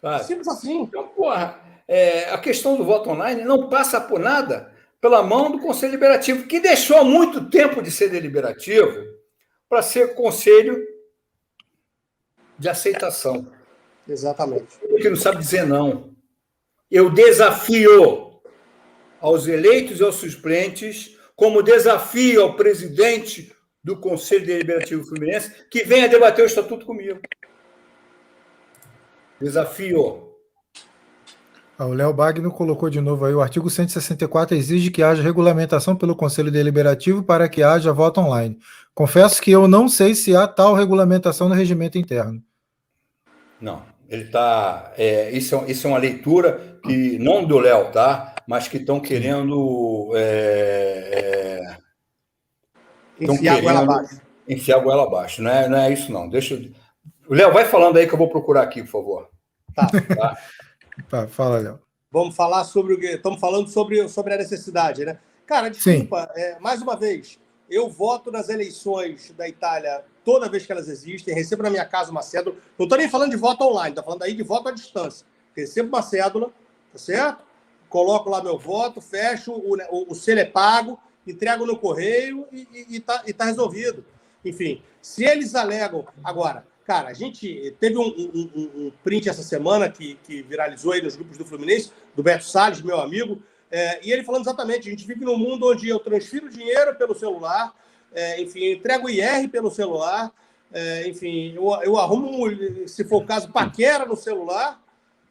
Claro. 0.00 0.24
Simples 0.24 0.48
assim. 0.48 0.80
Então, 0.82 1.08
porra, 1.08 1.60
é, 1.86 2.30
a 2.30 2.38
questão 2.38 2.76
do 2.76 2.84
voto 2.84 3.10
online 3.10 3.44
não 3.44 3.68
passa 3.68 4.00
por 4.00 4.18
nada 4.18 4.72
pela 4.98 5.22
mão 5.22 5.50
do 5.50 5.58
Conselho 5.58 5.92
Deliberativo, 5.92 6.46
que 6.46 6.58
deixou 6.58 7.04
muito 7.04 7.50
tempo 7.50 7.82
de 7.82 7.90
ser 7.90 8.08
deliberativo 8.08 9.06
para 9.68 9.82
ser 9.82 10.14
conselho 10.14 10.84
de 12.58 12.68
aceitação. 12.68 13.46
Exatamente. 14.08 14.78
Porque 14.88 15.10
não 15.10 15.16
sabe 15.16 15.38
dizer 15.38 15.66
não. 15.66 16.16
Eu 16.90 17.10
desafio 17.10 18.40
aos 19.20 19.46
eleitos 19.46 20.00
e 20.00 20.04
aos 20.04 20.16
suplentes, 20.16 21.16
como 21.36 21.62
desafio 21.62 22.42
ao 22.42 22.56
presidente 22.56 23.54
do 23.84 23.96
Conselho 23.96 24.46
Deliberativo 24.46 25.04
Fluminense 25.04 25.66
que 25.70 25.84
venha 25.84 26.08
debater 26.08 26.42
o 26.42 26.46
estatuto 26.46 26.86
comigo. 26.86 27.20
Desafio. 29.40 30.28
Ah, 31.78 31.86
o 31.86 31.92
Léo 31.92 32.12
Bagno 32.12 32.50
colocou 32.50 32.90
de 32.90 33.00
novo 33.00 33.24
aí: 33.24 33.32
o 33.32 33.40
artigo 33.40 33.70
164 33.70 34.56
exige 34.56 34.90
que 34.90 35.02
haja 35.02 35.22
regulamentação 35.22 35.94
pelo 35.94 36.16
Conselho 36.16 36.50
Deliberativo 36.50 37.22
para 37.22 37.48
que 37.48 37.62
haja 37.62 37.92
voto 37.92 38.20
online. 38.20 38.58
Confesso 38.92 39.40
que 39.40 39.52
eu 39.52 39.68
não 39.68 39.88
sei 39.88 40.14
se 40.14 40.34
há 40.34 40.48
tal 40.48 40.74
regulamentação 40.74 41.48
no 41.48 41.54
regimento 41.54 41.96
interno. 41.96 42.42
Não, 43.60 43.84
ele 44.08 44.24
está. 44.24 44.92
É, 44.96 45.30
isso, 45.30 45.54
é, 45.54 45.70
isso 45.70 45.86
é 45.86 45.90
uma 45.90 45.98
leitura 45.98 46.78
que 46.82 47.18
não 47.18 47.44
do 47.44 47.58
Léo, 47.58 47.92
tá? 47.92 48.34
mas 48.48 48.66
que 48.66 48.78
estão 48.78 48.98
querendo. 48.98 50.10
É, 50.16 51.76
é, 53.20 53.24
enfiar 53.24 53.56
querendo 53.56 53.62
goela 53.62 53.80
abaixo. 53.80 54.20
Enfiar 54.48 54.76
a 54.76 54.80
goela 54.80 55.02
abaixo. 55.02 55.42
Não 55.42 55.50
é, 55.50 55.68
não 55.68 55.76
é 55.76 55.92
isso, 55.92 56.10
não. 56.10 56.26
Deixa 56.30 56.54
eu... 56.54 56.70
Léo, 57.28 57.52
vai 57.52 57.66
falando 57.66 57.98
aí 57.98 58.06
que 58.06 58.14
eu 58.14 58.18
vou 58.18 58.30
procurar 58.30 58.62
aqui, 58.62 58.82
por 58.82 58.90
favor. 58.90 59.28
Tá. 59.74 59.86
tá? 59.86 60.38
tá 61.10 61.28
fala, 61.28 61.58
Léo. 61.58 61.78
Vamos 62.10 62.34
falar 62.34 62.64
sobre 62.64 62.94
o 62.94 62.98
que. 62.98 63.08
Estamos 63.08 63.38
falando 63.38 63.68
sobre, 63.68 64.08
sobre 64.08 64.32
a 64.32 64.38
necessidade, 64.38 65.04
né? 65.04 65.18
Cara, 65.44 65.68
desculpa, 65.68 66.30
é, 66.34 66.58
mais 66.58 66.80
uma 66.80 66.96
vez, 66.96 67.38
eu 67.68 67.90
voto 67.90 68.32
nas 68.32 68.48
eleições 68.48 69.30
da 69.36 69.46
Itália 69.46 70.02
toda 70.28 70.46
vez 70.46 70.66
que 70.66 70.72
elas 70.72 70.90
existem, 70.90 71.34
recebo 71.34 71.62
na 71.62 71.70
minha 71.70 71.86
casa 71.86 72.10
uma 72.10 72.20
cédula. 72.20 72.54
Não 72.78 72.84
estou 72.84 72.98
nem 72.98 73.08
falando 73.08 73.30
de 73.30 73.38
voto 73.38 73.64
online, 73.64 73.92
estou 73.92 74.04
falando 74.04 74.24
aí 74.24 74.34
de 74.34 74.42
voto 74.42 74.68
à 74.68 74.72
distância. 74.72 75.26
Recebo 75.56 75.88
uma 75.88 76.02
cédula, 76.02 76.50
tá 76.92 76.98
certo? 76.98 77.48
coloco 77.88 78.28
lá 78.28 78.42
meu 78.42 78.58
voto, 78.58 79.00
fecho, 79.00 79.50
o, 79.50 79.78
o, 79.90 80.12
o 80.12 80.14
selo 80.14 80.40
é 80.40 80.44
pago, 80.44 81.00
entrego 81.26 81.64
no 81.64 81.78
correio 81.78 82.46
e 82.52 82.96
está 82.96 83.24
tá 83.34 83.46
resolvido. 83.46 84.04
Enfim, 84.44 84.82
se 85.00 85.24
eles 85.24 85.54
alegam. 85.54 86.06
Agora, 86.22 86.66
cara, 86.84 87.08
a 87.08 87.14
gente 87.14 87.74
teve 87.80 87.96
um, 87.96 88.06
um, 88.06 88.70
um 88.76 88.92
print 89.02 89.30
essa 89.30 89.42
semana 89.42 89.88
que, 89.88 90.18
que, 90.24 90.42
viralizou 90.42 90.92
aí 90.92 91.00
nos 91.00 91.16
grupos 91.16 91.38
do 91.38 91.46
Fluminense, 91.46 91.90
do 92.14 92.22
Beto 92.22 92.44
Salles, 92.44 92.82
meu 92.82 93.00
amigo, 93.00 93.42
é, 93.70 94.06
e 94.06 94.12
ele 94.12 94.24
falando 94.24 94.42
exatamente: 94.42 94.88
a 94.88 94.90
gente 94.90 95.06
vive 95.06 95.24
num 95.24 95.38
mundo 95.38 95.70
onde 95.70 95.88
eu 95.88 95.98
transfiro 95.98 96.50
dinheiro 96.50 96.94
pelo 96.96 97.14
celular, 97.14 97.74
é, 98.14 98.40
enfim, 98.40 98.72
entrego 98.72 99.08
IR 99.08 99.48
pelo 99.48 99.70
celular, 99.70 100.32
é, 100.72 101.08
enfim, 101.08 101.54
eu, 101.54 101.64
eu 101.82 101.96
arrumo, 101.96 102.46
se 102.86 103.04
for 103.04 103.22
o 103.22 103.26
caso, 103.26 103.50
paquera 103.50 104.04
no 104.04 104.16
celular, 104.16 104.80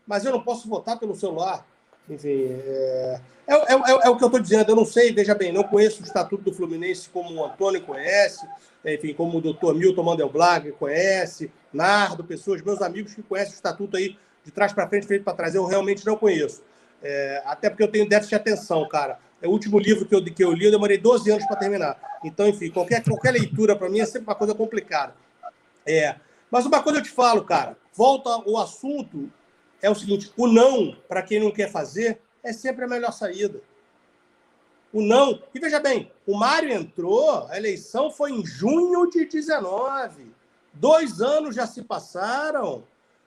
mas 0.05 0.25
eu 0.25 0.31
não 0.31 0.41
posso 0.41 0.67
votar 0.67 0.97
pelo 0.97 1.15
celular. 1.15 1.65
Enfim, 2.09 2.47
é, 2.49 3.19
é, 3.47 3.53
é, 3.53 4.07
é, 4.07 4.09
o 4.09 4.17
que 4.17 4.23
eu 4.23 4.27
estou 4.27 4.39
dizendo. 4.39 4.71
Eu 4.71 4.75
não 4.75 4.85
sei, 4.85 5.11
veja 5.13 5.35
bem, 5.35 5.51
não 5.51 5.63
conheço 5.63 6.01
o 6.01 6.05
Estatuto 6.05 6.43
do 6.43 6.53
Fluminense 6.53 7.09
como 7.09 7.33
o 7.33 7.45
Antônio 7.45 7.81
conhece, 7.81 8.47
enfim, 8.85 9.13
como 9.13 9.37
o 9.37 9.41
doutor 9.41 9.75
Milton 9.75 10.03
Mandelblag 10.03 10.71
conhece, 10.73 11.51
Nardo, 11.73 12.23
pessoas, 12.23 12.61
meus 12.61 12.81
amigos 12.81 13.13
que 13.13 13.21
conhecem 13.21 13.53
o 13.53 13.55
Estatuto 13.55 13.97
aí 13.97 14.17
de 14.43 14.51
trás 14.51 14.71
para 14.73 14.87
frente, 14.87 15.05
feito 15.05 15.23
para 15.23 15.33
trás. 15.33 15.53
Eu 15.53 15.65
realmente 15.65 16.05
não 16.05 16.15
conheço. 16.15 16.63
É, 17.03 17.43
até 17.45 17.69
porque 17.69 17.83
eu 17.83 17.91
tenho 17.91 18.07
déficit 18.07 18.29
de 18.29 18.35
atenção, 18.35 18.87
cara. 18.87 19.19
É 19.41 19.47
o 19.47 19.51
último 19.51 19.77
livro 19.77 20.05
que 20.05 20.15
eu, 20.15 20.23
que 20.23 20.43
eu 20.43 20.51
li, 20.51 20.65
eu 20.65 20.71
demorei 20.71 20.97
12 20.97 21.29
anos 21.29 21.45
para 21.45 21.57
terminar. 21.57 21.99
Então, 22.23 22.47
enfim, 22.47 22.69
qualquer, 22.71 23.03
qualquer 23.03 23.31
leitura 23.31 23.75
para 23.75 23.89
mim 23.89 23.99
é 23.99 24.05
sempre 24.05 24.27
uma 24.27 24.35
coisa 24.35 24.55
complicada. 24.55 25.13
É, 25.85 26.15
mas 26.49 26.65
uma 26.65 26.81
coisa 26.81 26.99
eu 26.99 27.03
te 27.03 27.09
falo, 27.09 27.43
cara, 27.43 27.77
volta 27.93 28.29
ao 28.29 28.57
assunto 28.57 29.31
é 29.81 29.89
o 29.89 29.95
seguinte: 29.95 30.31
o 30.35 30.47
não, 30.47 30.95
para 31.07 31.21
quem 31.21 31.39
não 31.39 31.51
quer 31.51 31.69
fazer, 31.69 32.19
é 32.43 32.51
sempre 32.51 32.85
a 32.85 32.87
melhor 32.87 33.11
saída. 33.11 33.61
O 34.91 35.01
não. 35.01 35.41
E 35.53 35.59
veja 35.59 35.79
bem, 35.79 36.11
o 36.25 36.35
Mário 36.35 36.71
entrou, 36.71 37.45
a 37.47 37.57
eleição 37.57 38.09
foi 38.09 38.31
em 38.31 38.45
junho 38.45 39.09
de 39.09 39.25
19. 39.25 40.31
Dois 40.73 41.21
anos 41.21 41.55
já 41.55 41.67
se 41.67 41.83
passaram. 41.83 42.83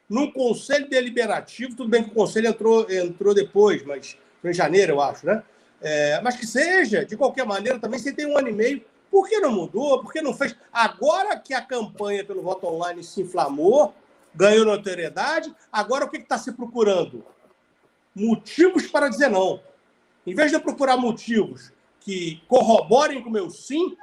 Num 0.09 0.33
conselho 0.33 0.91
deliberativo, 0.91 1.77
tudo 1.77 1.89
bem 1.89 2.03
que 2.03 2.11
o 2.11 2.15
conselho 2.15 2.49
entrou, 2.49 2.91
entrou 2.91 3.33
depois, 3.33 3.85
mas 3.85 4.19
foi 4.43 4.51
em 4.51 4.55
janeiro, 4.55 4.95
eu 4.95 5.01
acho, 5.01 5.25
né? 5.25 5.45
É, 5.81 6.21
mas 6.21 6.37
que 6.37 6.47
seja, 6.47 7.05
de 7.05 7.17
qualquer 7.17 7.47
maneira, 7.47 7.79
também 7.79 7.99
você 7.99 8.13
tem 8.13 8.27
um 8.27 8.37
ano 8.37 8.49
e 8.49 8.53
meio. 8.53 8.85
Por 9.11 9.29
que 9.29 9.41
não 9.41 9.51
mudou? 9.51 10.01
Por 10.01 10.13
que 10.13 10.21
não 10.21 10.35
fez? 10.35 10.55
Agora 10.73 11.39
que 11.39 11.53
a 11.53 11.61
campanha 11.61 12.25
pelo 12.25 12.43
voto 12.43 12.67
online 12.67 13.03
se 13.03 13.23
inflamou, 13.23 13.95
ganhou 14.35 14.65
notoriedade. 14.65 15.53
Agora, 15.73 16.05
o 16.05 16.09
que 16.09 16.19
está 16.19 16.39
se 16.39 16.53
procurando? 16.53 17.25
Motivos 18.15 18.87
para 18.87 19.09
dizer 19.09 19.29
não. 19.29 19.61
Em 20.27 20.35
vez 20.35 20.53
de 20.53 20.59
procurar 20.61 20.97
motivos 20.97 21.73
que 22.01 22.43
corroborem 22.47 23.23
com 23.23 23.29
o 23.29 23.33
meu 23.33 23.51
sim, 23.51 23.97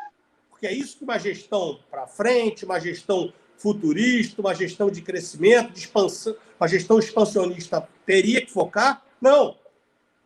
porque 0.50 0.68
é 0.68 0.74
isso 0.74 0.98
que 0.98 1.04
uma 1.04 1.20
gestão 1.20 1.80
para 1.90 2.08
frente, 2.08 2.66
uma 2.66 2.80
gestão 2.80 3.32
futurista, 3.58 4.42
uma 4.42 4.54
gestão 4.54 4.90
de 4.90 5.02
crescimento, 5.02 5.72
de 5.72 5.80
expansão, 5.80 6.36
uma 6.60 6.68
gestão 6.68 7.00
expansionista 7.00 7.88
teria 8.06 8.42
que 8.42 8.52
focar. 8.52 9.04
Não. 9.22 9.56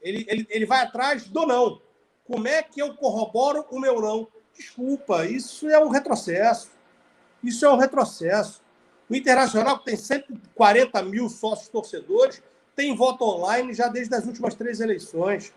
Ele, 0.02 0.26
ele, 0.28 0.48
ele 0.50 0.66
vai 0.66 0.82
atrás 0.82 1.28
do 1.28 1.46
não. 1.46 1.82
Como 2.26 2.48
é 2.48 2.62
que 2.64 2.82
eu 2.82 2.96
corroboro 2.96 3.66
o 3.70 3.80
meu 3.80 4.00
não? 4.02 4.28
Desculpa, 4.58 5.26
isso 5.26 5.68
é 5.70 5.80
um 5.84 5.90
retrocesso. 5.90 6.72
Isso 7.44 7.66
é 7.66 7.70
um 7.70 7.78
retrocesso. 7.78 8.62
O 9.10 9.16
Internacional, 9.16 9.80
que 9.80 9.86
tem 9.86 9.98
140 9.98 11.02
mil 11.04 11.28
sócios 11.30 11.68
torcedores, 11.68 12.42
tem 12.76 12.96
voto 12.96 13.26
online 13.26 13.74
já 13.74 13.88
desde 13.88 14.16
as 14.16 14.26
últimas 14.26 14.56
três 14.56 14.80
eleições. 14.80 15.54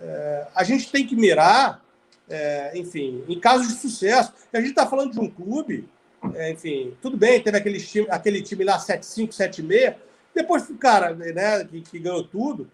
É, 0.00 0.48
a 0.54 0.64
gente 0.64 0.90
tem 0.90 1.06
que 1.06 1.14
mirar, 1.14 1.84
é, 2.28 2.72
enfim, 2.76 3.24
em 3.28 3.38
casos 3.38 3.68
de 3.68 3.74
sucesso. 3.74 4.32
A 4.52 4.58
gente 4.58 4.70
está 4.70 4.86
falando 4.86 5.12
de 5.12 5.20
um 5.20 5.30
clube, 5.30 5.88
é, 6.34 6.50
enfim, 6.50 6.96
tudo 7.00 7.16
bem, 7.16 7.40
teve 7.40 7.56
aquele 7.56 7.80
time, 7.80 8.06
aquele 8.10 8.42
time 8.42 8.64
lá 8.64 8.78
7-5, 8.78 9.28
7-6, 9.28 9.94
depois, 10.34 10.66
cara, 10.80 11.14
né, 11.14 11.64
que, 11.64 11.82
que 11.82 11.98
ganhou 11.98 12.24
tudo, 12.24 12.70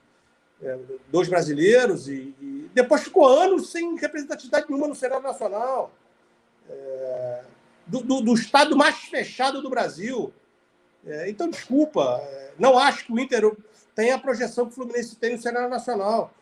é, 0.63 0.79
dois 1.11 1.29
brasileiros, 1.29 2.09
e, 2.09 2.35
e, 2.41 2.71
depois 2.75 3.03
ficou 3.03 3.27
anos 3.27 3.71
sem 3.71 3.97
representatividade 3.97 4.67
nenhuma 4.69 4.89
no 4.89 4.95
cenário 4.95 5.23
nacional. 5.23 5.93
É, 6.69 7.45
do, 7.87 8.03
do, 8.03 8.21
do, 8.21 8.35
estado 8.35 8.77
mais 8.77 8.97
fechado 8.97 9.63
do 9.63 9.71
Brasil. 9.71 10.33
É, 11.07 11.31
então, 11.31 11.49
desculpa, 11.49 12.21
é, 12.23 12.53
não 12.59 12.79
acho 12.79 13.07
que 13.07 13.13
o 13.13 13.19
Inter 13.19 13.51
tenha 13.95 14.15
a 14.15 14.19
projeção 14.19 14.67
que 14.67 14.73
o 14.73 14.75
Fluminense 14.75 15.17
tem 15.17 15.35
no 15.35 15.43
cenário 15.43 15.71
nacional. 15.71 16.33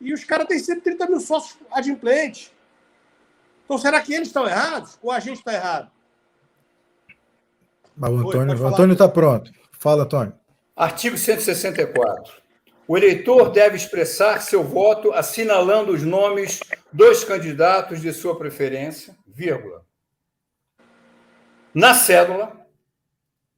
E 0.00 0.12
os 0.12 0.24
caras 0.24 0.46
têm 0.46 0.58
130 0.58 1.06
mil 1.06 1.20
sócios 1.20 1.58
adimplentes. 1.70 2.52
Então, 3.64 3.78
será 3.78 4.00
que 4.00 4.12
eles 4.12 4.28
estão 4.28 4.46
errados 4.46 4.98
ou 5.02 5.10
a 5.10 5.20
gente 5.20 5.38
está 5.38 5.54
errado? 5.54 5.90
Mas 7.96 8.10
o 8.10 8.66
Antônio 8.66 8.92
está 8.92 9.08
pronto. 9.08 9.50
Fala, 9.72 10.02
Antônio. 10.02 10.34
Artigo 10.74 11.16
164. 11.16 12.45
O 12.88 12.96
eleitor 12.96 13.50
deve 13.50 13.76
expressar 13.76 14.40
seu 14.40 14.62
voto 14.62 15.12
assinalando 15.12 15.92
os 15.92 16.02
nomes 16.02 16.60
dos 16.92 17.24
candidatos 17.24 18.00
de 18.00 18.12
sua 18.12 18.38
preferência, 18.38 19.16
vírgula, 19.26 19.84
na 21.74 21.94
cédula 21.94 22.52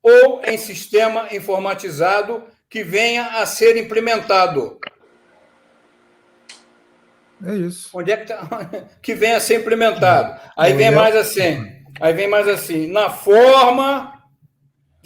ou 0.03 0.43
em 0.45 0.57
sistema 0.57 1.29
informatizado 1.31 2.45
que 2.71 2.83
venha 2.83 3.41
a 3.41 3.47
ser 3.47 3.77
implementado. 3.77 4.79
É 7.45 7.55
isso. 7.55 7.91
Onde 7.93 8.11
é 8.11 8.17
que 8.17 8.27
tá? 8.27 8.49
que 9.03 9.15
venha 9.15 9.37
a 9.37 9.41
ser 9.41 9.61
implementado. 9.61 10.41
Aí 10.57 10.73
vem 10.73 10.91
mais 10.91 11.15
assim. 11.15 11.79
Aí 12.01 12.13
vem 12.13 12.29
mais 12.29 12.47
assim, 12.49 12.91
na 12.91 13.11
forma 13.11 14.18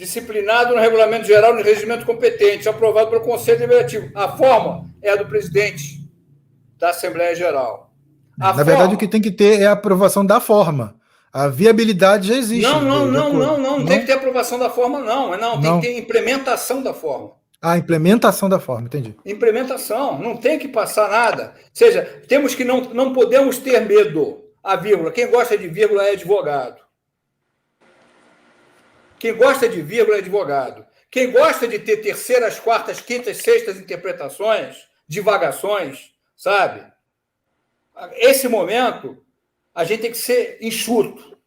disciplinado 0.03 0.75
no 0.75 0.81
regulamento 0.81 1.25
geral 1.25 1.53
no 1.53 1.61
regimento 1.61 2.05
competente, 2.05 2.69
aprovado 2.69 3.09
pelo 3.09 3.21
Conselho 3.21 3.59
Deliberativo. 3.59 4.11
A 4.13 4.27
forma 4.29 4.89
é 5.01 5.11
a 5.11 5.15
do 5.15 5.25
presidente 5.25 6.01
da 6.77 6.89
Assembleia 6.89 7.35
Geral. 7.35 7.91
A 8.39 8.47
Na 8.47 8.53
forma... 8.53 8.63
verdade, 8.63 8.95
o 8.95 8.97
que 8.97 9.07
tem 9.07 9.21
que 9.21 9.31
ter 9.31 9.61
é 9.61 9.65
a 9.65 9.71
aprovação 9.71 10.25
da 10.25 10.39
forma. 10.39 10.95
A 11.31 11.47
viabilidade 11.47 12.27
já 12.27 12.35
existe. 12.35 12.61
Não, 12.61 12.81
não, 12.81 13.07
não, 13.07 13.33
não, 13.33 13.57
não, 13.57 13.79
não, 13.79 13.85
tem 13.85 14.01
que 14.01 14.05
ter 14.05 14.13
aprovação 14.13 14.59
da 14.59 14.69
forma, 14.69 14.99
não. 14.99 15.35
Não, 15.35 15.59
tem 15.59 15.79
que 15.79 15.87
ter 15.87 15.97
implementação 15.97 16.81
da 16.83 16.93
forma. 16.93 17.31
Ah, 17.59 17.77
implementação 17.77 18.49
da 18.49 18.59
forma, 18.59 18.87
entendi. 18.87 19.15
Implementação, 19.25 20.19
não 20.19 20.35
tem 20.35 20.59
que 20.59 20.67
passar 20.67 21.09
nada. 21.09 21.53
Ou 21.55 21.69
seja, 21.73 22.21
temos 22.27 22.53
que 22.53 22.63
não, 22.63 22.81
não 22.81 23.13
podemos 23.13 23.57
ter 23.57 23.79
medo. 23.81 24.41
A 24.63 24.77
vírgula. 24.77 25.11
Quem 25.11 25.29
gosta 25.29 25.57
de 25.57 25.67
vírgula 25.67 26.05
é 26.05 26.11
advogado. 26.11 26.82
Quem 29.23 29.33
gosta 29.33 29.69
de 29.69 29.81
vírgula 29.81 30.17
é 30.17 30.19
advogado. 30.19 30.85
Quem 31.09 31.31
gosta 31.31 31.65
de 31.65 31.79
ter 31.79 32.01
terceiras, 32.01 32.59
quartas, 32.59 32.99
quintas, 32.99 33.37
sextas 33.37 33.77
interpretações, 33.77 34.85
divagações, 35.07 36.13
sabe? 36.35 36.85
Esse 38.15 38.49
momento, 38.49 39.25
a 39.73 39.85
gente 39.85 40.01
tem 40.01 40.11
que 40.11 40.17
ser 40.17 40.57
enxuto. 40.59 41.37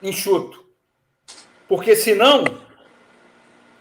Enxuto. 0.00 0.64
Porque 1.66 1.96
senão, 1.96 2.44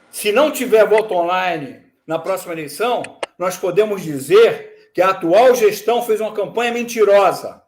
se 0.09 0.31
não 0.31 0.51
tiver 0.51 0.87
voto 0.87 1.13
online 1.13 1.85
na 2.07 2.17
próxima 2.17 2.53
eleição, 2.53 3.03
nós 3.37 3.57
podemos 3.57 4.01
dizer 4.01 4.89
que 4.95 5.03
a 5.03 5.09
atual 5.11 5.53
gestão 5.53 6.01
fez 6.01 6.19
uma 6.19 6.33
campanha 6.33 6.71
mentirosa 6.71 7.61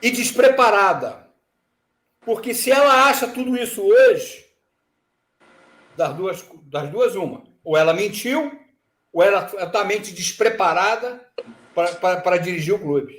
e 0.00 0.12
despreparada. 0.12 1.25
Porque 2.26 2.52
se 2.52 2.72
ela 2.72 3.04
acha 3.04 3.28
tudo 3.28 3.56
isso 3.56 3.80
hoje, 3.80 4.44
das 5.96 6.12
duas, 6.12 6.44
das 6.64 6.90
duas 6.90 7.14
uma. 7.14 7.44
Ou 7.62 7.76
ela 7.76 7.94
mentiu, 7.94 8.50
ou 9.12 9.22
ela 9.22 9.46
está 9.46 9.64
totalmente 9.66 10.12
despreparada 10.12 11.20
para 11.72 12.36
dirigir 12.38 12.74
o 12.74 12.80
clube. 12.80 13.14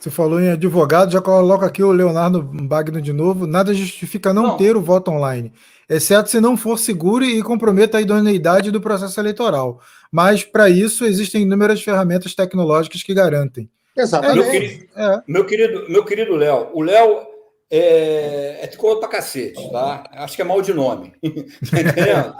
Você 0.00 0.10
falou 0.10 0.40
em 0.40 0.48
advogado, 0.48 1.12
já 1.12 1.20
coloca 1.20 1.66
aqui 1.66 1.82
o 1.82 1.92
Leonardo 1.92 2.42
Bagno 2.42 3.02
de 3.02 3.12
novo. 3.12 3.46
Nada 3.46 3.74
justifica 3.74 4.32
não, 4.32 4.42
não. 4.48 4.56
ter 4.56 4.74
o 4.74 4.80
voto 4.80 5.10
online, 5.10 5.52
exceto 5.90 6.30
se 6.30 6.40
não 6.40 6.56
for 6.56 6.78
seguro 6.78 7.24
e 7.24 7.42
comprometa 7.42 7.98
a 7.98 8.00
idoneidade 8.00 8.70
do 8.70 8.80
processo 8.80 9.20
eleitoral. 9.20 9.82
Mas, 10.10 10.44
para 10.44 10.70
isso, 10.70 11.04
existem 11.04 11.42
inúmeras 11.42 11.82
ferramentas 11.82 12.34
tecnológicas 12.34 13.02
que 13.02 13.12
garantem. 13.12 13.68
Exatamente. 13.96 14.38
Meu 14.38 14.50
querido, 14.50 14.88
é. 14.96 15.22
meu 15.26 15.46
querido, 15.46 15.90
meu 15.90 16.04
querido 16.04 16.36
Léo, 16.36 16.70
o 16.74 16.82
Léo 16.82 17.26
é, 17.70 18.58
é 18.62 18.66
tricolor 18.66 19.00
pra 19.00 19.08
cacete, 19.08 19.70
tá? 19.70 20.04
Acho 20.12 20.36
que 20.36 20.42
é 20.42 20.44
mal 20.44 20.60
de 20.62 20.72
nome. 20.72 21.12
tá 21.70 21.80
entendendo? 21.80 22.36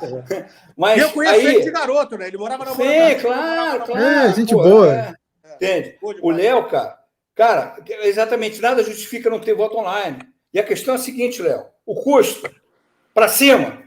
Mas 0.77 1.01
eu 1.01 1.11
conheço 1.11 1.35
aí... 1.35 1.47
ele 1.47 1.65
de 1.65 1.71
garoto, 1.71 2.17
né? 2.17 2.29
Ele 2.29 2.37
morava 2.37 2.65
na 2.65 2.73
Sim, 2.73 3.21
claro, 3.21 3.85
claro. 3.85 4.05
É, 4.05 4.33
gente 4.35 4.55
pô, 4.55 4.63
boa. 4.63 4.95
É. 4.95 5.15
Entende? 5.55 5.99
O 6.03 6.31
Léo, 6.31 6.69
cara, 6.69 6.99
cara, 7.35 7.77
exatamente 8.03 8.61
nada 8.61 8.85
justifica 8.85 9.31
não 9.31 9.41
ter 9.41 9.55
voto 9.55 9.79
online. 9.79 10.19
E 10.53 10.59
a 10.59 10.63
questão 10.63 10.95
é 10.95 10.97
a 10.97 11.01
seguinte, 11.01 11.43
Léo: 11.43 11.67
o 11.85 11.95
custo 11.95 12.49
para 13.15 13.29
cima, 13.29 13.83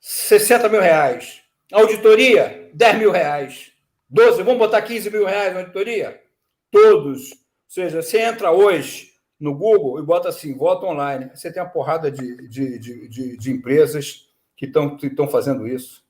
60 0.00 0.68
mil 0.68 0.80
reais. 0.80 1.40
Auditoria, 1.72 2.68
10 2.74 2.98
mil 2.98 3.10
reais. 3.10 3.72
12, 4.10 4.42
vamos 4.42 4.58
botar 4.58 4.82
15 4.82 5.08
mil 5.08 5.24
reais 5.24 5.54
na 5.54 5.60
auditoria? 5.60 6.20
Todos. 6.72 7.30
Ou 7.30 7.38
seja, 7.68 8.02
você 8.02 8.20
entra 8.20 8.50
hoje 8.50 9.12
no 9.38 9.54
Google 9.54 10.00
e 10.00 10.02
bota 10.02 10.28
assim, 10.28 10.56
voto 10.56 10.86
online. 10.86 11.30
Você 11.32 11.52
tem 11.52 11.62
uma 11.62 11.68
porrada 11.68 12.10
de, 12.10 12.48
de, 12.48 12.78
de, 12.78 13.08
de, 13.08 13.36
de 13.36 13.52
empresas 13.52 14.28
que 14.56 14.66
estão 14.66 15.28
fazendo 15.28 15.68
isso. 15.68 16.02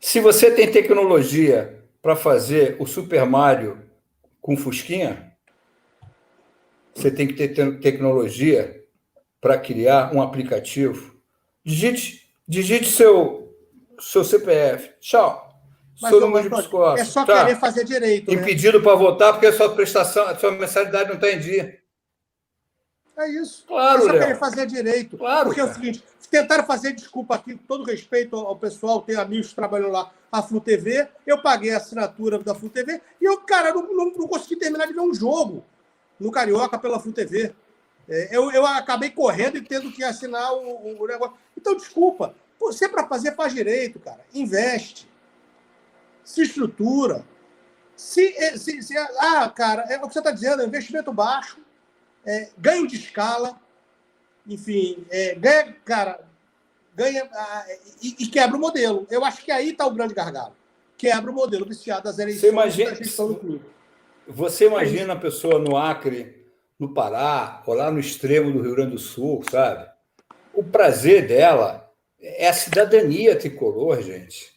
Se 0.00 0.20
você 0.20 0.50
tem 0.50 0.70
tecnologia 0.70 1.82
para 2.02 2.14
fazer 2.14 2.76
o 2.78 2.86
Super 2.86 3.24
Mario 3.24 3.82
com 4.40 4.56
Fusquinha, 4.56 5.32
você 6.94 7.10
tem 7.10 7.26
que 7.26 7.34
ter 7.34 7.80
tecnologia 7.80 8.84
para 9.40 9.58
criar 9.58 10.14
um 10.14 10.22
aplicativo. 10.22 11.14
Digite, 11.64 12.30
digite 12.46 12.86
seu, 12.86 13.54
seu 13.98 14.24
CPF. 14.24 14.90
Tchau. 15.00 15.43
Mas, 16.00 16.10
Sou 16.10 16.20
número 16.20 16.50
de. 16.50 17.00
É 17.00 17.04
só 17.04 17.24
tá. 17.24 17.44
querer 17.44 17.58
fazer 17.58 17.84
direito. 17.84 18.30
Né? 18.30 18.40
Impedido 18.40 18.78
né? 18.78 18.84
para 18.84 18.96
votar 18.96 19.32
porque 19.32 19.46
a 19.46 19.52
sua 19.52 19.74
prestação, 19.74 20.26
a 20.26 20.36
sua 20.36 20.50
mensalidade 20.50 21.08
não 21.08 21.14
está 21.14 21.30
em 21.30 21.38
dia. 21.38 21.78
É 23.16 23.28
isso. 23.30 23.64
Claro, 23.66 24.02
é 24.02 24.04
só 24.06 24.12
querer 24.12 24.38
fazer 24.38 24.66
direito. 24.66 25.16
Claro. 25.16 25.46
Porque 25.46 25.60
cara. 25.60 25.70
é 25.70 25.72
o 25.72 25.74
seguinte: 25.74 26.04
tentaram 26.28 26.64
fazer 26.64 26.92
desculpa 26.92 27.36
aqui, 27.36 27.54
com 27.54 27.64
todo 27.64 27.84
respeito 27.84 28.34
ao 28.34 28.56
pessoal, 28.56 29.02
tem 29.02 29.14
amigos 29.14 29.48
que 29.48 29.54
trabalham 29.54 29.90
lá, 29.90 30.10
a 30.32 30.42
Flu 30.42 30.60
TV. 30.60 31.06
Eu 31.24 31.40
paguei 31.40 31.72
a 31.72 31.76
assinatura 31.76 32.38
da 32.40 32.54
Flu 32.54 32.68
TV 32.68 33.00
e 33.20 33.24
eu, 33.24 33.38
cara, 33.38 33.72
não, 33.72 33.82
não, 33.82 34.06
não 34.10 34.26
consegui 34.26 34.56
terminar 34.56 34.86
de 34.86 34.92
ver 34.92 35.00
um 35.00 35.14
jogo 35.14 35.64
no 36.18 36.32
Carioca 36.32 36.76
pela 36.76 36.98
Flu 36.98 37.12
TV. 37.12 37.54
É, 38.08 38.36
eu, 38.36 38.50
eu 38.50 38.66
acabei 38.66 39.10
correndo 39.10 39.56
e 39.58 39.62
tendo 39.62 39.92
que 39.92 40.02
assinar 40.02 40.52
o, 40.52 41.00
o 41.00 41.06
negócio. 41.06 41.36
Então, 41.56 41.76
desculpa. 41.76 42.34
Você, 42.58 42.88
para 42.88 43.06
fazer, 43.06 43.34
faz 43.34 43.52
direito, 43.52 44.00
cara. 44.00 44.20
Investe 44.32 45.06
se 46.24 46.42
estrutura. 46.42 47.24
Se, 47.94 48.34
eh, 48.36 48.56
se, 48.56 48.82
se, 48.82 48.96
ah, 48.98 49.48
cara, 49.54 49.82
é 49.88 49.98
o 49.98 50.08
que 50.08 50.12
você 50.12 50.18
está 50.18 50.30
dizendo, 50.30 50.62
é 50.62 50.66
investimento 50.66 51.12
baixo, 51.12 51.58
é, 52.26 52.48
ganho 52.58 52.86
de 52.86 52.96
escala, 52.96 53.60
enfim, 54.46 55.06
é, 55.10 55.34
ganha, 55.34 55.76
cara, 55.84 56.20
ganha 56.94 57.28
ah, 57.32 57.66
e, 58.02 58.16
e, 58.18 58.26
quebra 58.26 58.56
o 58.56 58.60
modelo. 58.60 59.06
Eu 59.10 59.24
acho 59.24 59.44
que 59.44 59.52
aí 59.52 59.70
está 59.70 59.86
o 59.86 59.94
grande 59.94 60.14
gargalo. 60.14 60.54
Quebra 60.96 61.30
o 61.30 61.34
modelo 61.34 61.66
viciado 61.66 62.04
das 62.04 62.18
eleições 62.18 62.42
você 62.42 62.48
imagina, 62.48 62.90
da 62.90 62.96
gestão 62.96 63.28
do 63.28 63.36
clube. 63.36 63.64
Você 64.26 64.66
imagina 64.66 65.12
a 65.12 65.18
pessoa 65.18 65.58
no 65.58 65.76
Acre, 65.76 66.46
no 66.78 66.94
Pará, 66.94 67.62
ou 67.66 67.74
lá 67.74 67.90
no 67.90 68.00
extremo 68.00 68.52
do 68.52 68.62
Rio 68.62 68.74
Grande 68.74 68.92
do 68.92 68.98
Sul, 68.98 69.42
sabe? 69.50 69.88
O 70.52 70.62
prazer 70.62 71.26
dela 71.26 71.90
é 72.20 72.48
a 72.48 72.52
cidadania 72.52 73.36
tricolor, 73.36 74.00
gente. 74.00 74.53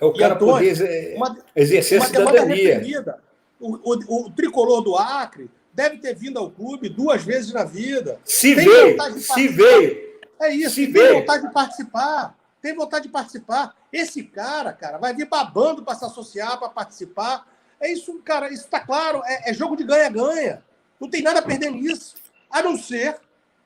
É 0.00 0.04
o 0.04 0.12
cara 0.12 0.34
Antônio, 0.34 0.76
poder 0.76 1.16
uma, 1.16 1.38
exercer 1.54 1.98
uma 1.98 2.04
a 2.04 2.08
cidadania. 2.08 3.18
O, 3.60 3.74
o, 3.74 4.26
o, 4.26 4.30
tricolor 4.30 4.80
do 4.82 4.96
Acre 4.96 5.50
deve 5.72 5.98
ter 5.98 6.14
vindo 6.14 6.38
ao 6.38 6.50
clube 6.50 6.88
duas 6.88 7.24
vezes 7.24 7.52
na 7.52 7.64
vida. 7.64 8.20
Se 8.24 8.54
tem 8.54 8.64
veio, 8.64 9.20
se 9.20 9.48
veio. 9.48 10.08
É 10.40 10.54
isso, 10.54 10.76
se 10.76 10.84
tem 10.84 10.92
veio. 10.92 11.20
vontade 11.20 11.46
de 11.46 11.52
participar. 11.52 12.36
Tem 12.62 12.74
vontade 12.74 13.06
de 13.06 13.10
participar. 13.10 13.74
Esse 13.92 14.22
cara, 14.22 14.72
cara, 14.72 14.98
vai 14.98 15.14
vir 15.14 15.28
babando 15.28 15.82
para 15.82 15.94
se 15.94 16.04
associar, 16.04 16.58
para 16.58 16.68
participar. 16.68 17.46
É 17.80 17.92
isso, 17.92 18.14
cara, 18.24 18.48
isso 18.48 18.64
está 18.64 18.80
claro. 18.80 19.22
É, 19.24 19.50
é 19.50 19.54
jogo 19.54 19.76
de 19.76 19.84
ganha-ganha. 19.84 20.62
Não 21.00 21.08
tem 21.08 21.22
nada 21.22 21.40
a 21.40 21.42
perder 21.42 21.70
nisso. 21.70 22.14
A 22.50 22.62
não 22.62 22.76
ser 22.76 23.16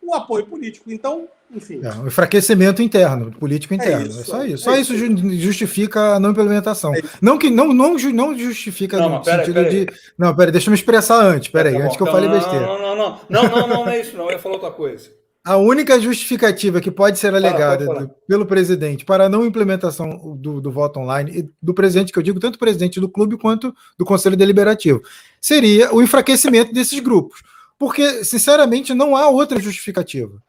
o 0.01 0.15
apoio 0.15 0.47
político. 0.47 0.91
Então, 0.91 1.29
enfim. 1.55 1.81
É, 1.83 1.93
um 1.95 2.07
enfraquecimento 2.07 2.81
interno, 2.81 3.31
político 3.33 3.75
é 3.75 3.77
interno. 3.77 4.07
É, 4.07 4.09
isso, 4.09 4.21
é 4.21 4.25
só 4.25 4.45
isso. 4.45 4.55
É 4.55 4.57
só 4.57 4.81
isso, 4.81 4.95
isso 4.95 5.39
justifica 5.39 6.15
a 6.15 6.21
não 6.21 6.31
implementação. 6.31 6.95
É 6.95 7.03
não 7.21 7.39
que 7.39 7.51
não, 7.51 7.75
não, 7.75 7.95
não 7.97 8.39
justifica 8.39 8.99
não, 8.99 9.11
no 9.11 9.23
pera, 9.23 9.39
sentido 9.45 9.55
pera 9.55 9.71
de. 9.71 9.87
Não, 10.17 10.35
peraí, 10.35 10.53
deixa 10.53 10.69
eu 10.69 10.73
me 10.73 10.79
expressar 10.79 11.23
antes. 11.23 11.49
Peraí, 11.49 11.75
tá 11.75 11.85
antes 11.85 11.97
que 11.97 12.03
eu 12.03 12.07
falei 12.07 12.29
besteira. 12.31 12.67
Não, 12.67 12.81
não, 12.81 12.97
não, 12.97 13.21
não, 13.29 13.43
não, 13.43 13.51
não, 13.51 13.69
não, 13.69 13.89
é 13.89 14.01
isso, 14.01 14.17
não. 14.17 14.27
Eu 14.27 14.33
ia 14.33 14.39
falar 14.39 14.55
outra 14.55 14.71
coisa. 14.71 15.11
A 15.45 15.57
única 15.57 16.01
justificativa 16.01 16.81
que 16.81 16.91
pode 16.91 17.19
ser 17.19 17.35
alegada 17.35 17.85
do, 17.85 18.09
pelo 18.29 18.47
presidente 18.47 19.05
para 19.05 19.25
a 19.25 19.29
não 19.29 19.45
implementação 19.45 20.37
do, 20.37 20.61
do, 20.61 20.71
voto 20.71 21.01
online, 21.01 21.51
do 21.61 21.75
presidente, 21.75 22.13
que 22.13 22.19
eu 22.19 22.23
digo 22.23 22.39
tanto 22.39 22.61
presidente 22.61 23.01
do 23.01 23.09
clube 23.09 23.37
quanto 23.37 23.75
do 23.99 24.05
Conselho 24.05 24.37
Deliberativo, 24.37 25.03
seria 25.41 25.93
o 25.93 26.01
enfraquecimento 26.01 26.73
desses 26.73 27.01
grupos. 27.01 27.43
Porque, 27.77 28.25
sinceramente, 28.25 28.95
não 28.95 29.17
há 29.17 29.29
outra 29.29 29.59
justificativa. 29.59 30.41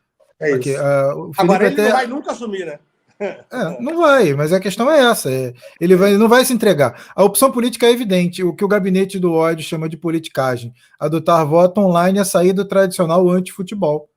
É 0.44 0.50
Porque, 0.52 0.72
isso. 0.72 0.82
Uh, 0.82 1.32
Agora, 1.38 1.66
ele 1.66 1.74
até... 1.74 1.84
não 1.84 1.92
vai 1.92 2.08
nunca 2.08 2.32
assumir, 2.32 2.66
né? 2.66 2.80
É, 3.20 3.80
não 3.80 3.98
vai, 3.98 4.34
mas 4.34 4.52
a 4.52 4.60
questão 4.60 4.92
é 4.92 5.00
essa: 5.00 5.32
é, 5.32 5.54
ele, 5.80 5.96
vai, 5.96 6.18
não 6.18 6.28
vai 6.28 6.44
se 6.44 6.54
entregar. 6.54 7.12
A 7.16 7.24
opção 7.24 7.52
política 7.52 7.86
é 7.86 7.92
evidente, 7.92 8.44
o 8.44 8.54
que 8.54 8.66
o 8.66 8.68
gabinete 8.68 9.20
do 9.20 9.32
ódio 9.32 9.66
chama 9.66 9.88
de 9.88 9.96
politicagem: 9.96 10.74
adotar 11.00 11.46
voto 11.46 11.80
online 11.80 12.18
e 12.18 12.22
a 12.22 12.26
saída 12.26 12.66
tradicional 12.66 13.30
anti-futebol. 13.30 14.10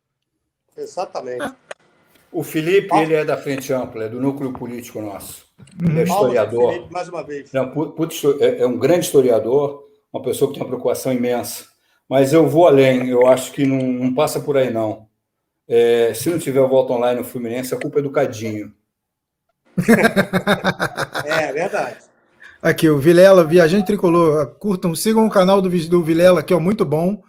Exatamente. 0.77 1.43
É. 1.43 1.53
O 2.32 2.43
Felipe, 2.43 2.94
ele 2.97 3.15
é 3.15 3.24
da 3.24 3.36
Frente 3.36 3.73
Ampla, 3.73 4.05
é 4.05 4.09
do 4.09 4.20
núcleo 4.20 4.53
político 4.53 5.01
nosso. 5.01 5.47
Ele 5.81 6.01
é 6.01 6.03
historiador. 6.03 6.73
Felipe, 6.73 6.93
mais 6.93 7.09
uma 7.09 7.23
vez. 7.23 7.53
Não, 7.53 7.73
é, 8.40 8.62
é 8.62 8.66
um 8.66 8.78
grande 8.78 9.07
historiador, 9.07 9.85
uma 10.12 10.23
pessoa 10.23 10.48
que 10.48 10.55
tem 10.55 10.62
uma 10.62 10.69
preocupação 10.69 11.12
imensa. 11.12 11.65
Mas 12.09 12.32
eu 12.32 12.47
vou 12.47 12.66
além, 12.66 13.09
eu 13.09 13.27
acho 13.27 13.53
que 13.53 13.65
não, 13.65 13.78
não 13.78 14.15
passa 14.15 14.39
por 14.40 14.57
aí, 14.57 14.70
não. 14.70 15.07
É, 15.68 16.12
se 16.14 16.30
não 16.30 16.38
tiver 16.38 16.60
o 16.60 16.68
voto 16.68 16.93
online 16.93 17.20
no 17.20 17.26
Fluminense, 17.26 17.74
a 17.74 17.78
culpa 17.78 17.98
é 17.98 18.02
do 18.02 18.10
Cadinho. 18.10 18.72
é, 21.24 21.44
é 21.48 21.52
verdade. 21.52 21.97
Aqui, 22.62 22.88
o 22.88 22.98
Vilela, 22.98 23.44
Viajante 23.44 23.86
Tricolor. 23.86 24.47
Curtam, 24.59 24.94
sigam 24.94 25.26
o 25.26 25.30
canal 25.30 25.60
do, 25.60 25.68
do 25.68 26.02
Vilela, 26.02 26.43
que 26.43 26.55
é 26.55 26.59
muito 26.59 26.84
bom. 26.84 27.22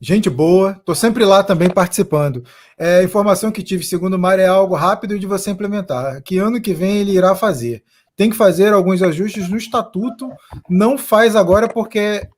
Gente 0.00 0.28
boa, 0.28 0.72
estou 0.72 0.94
sempre 0.94 1.24
lá 1.24 1.42
também 1.42 1.70
participando. 1.70 2.44
É, 2.76 2.98
a 2.98 3.02
informação 3.02 3.50
que 3.50 3.62
tive, 3.62 3.84
segundo 3.84 4.14
o 4.14 4.18
Mário, 4.18 4.42
é 4.42 4.46
algo 4.46 4.74
rápido 4.74 5.18
de 5.18 5.26
você 5.26 5.50
implementar. 5.50 6.22
Que 6.22 6.38
ano 6.38 6.60
que 6.60 6.74
vem 6.74 6.98
ele 6.98 7.12
irá 7.12 7.34
fazer. 7.34 7.82
Tem 8.16 8.28
que 8.28 8.36
fazer 8.36 8.72
alguns 8.72 9.02
ajustes 9.02 9.48
no 9.48 9.56
estatuto. 9.56 10.30
Não 10.68 10.98
faz 10.98 11.34
agora 11.34 11.68
porque 11.68 12.28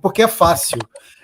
porque 0.00 0.22
é 0.22 0.28
fácil. 0.28 0.78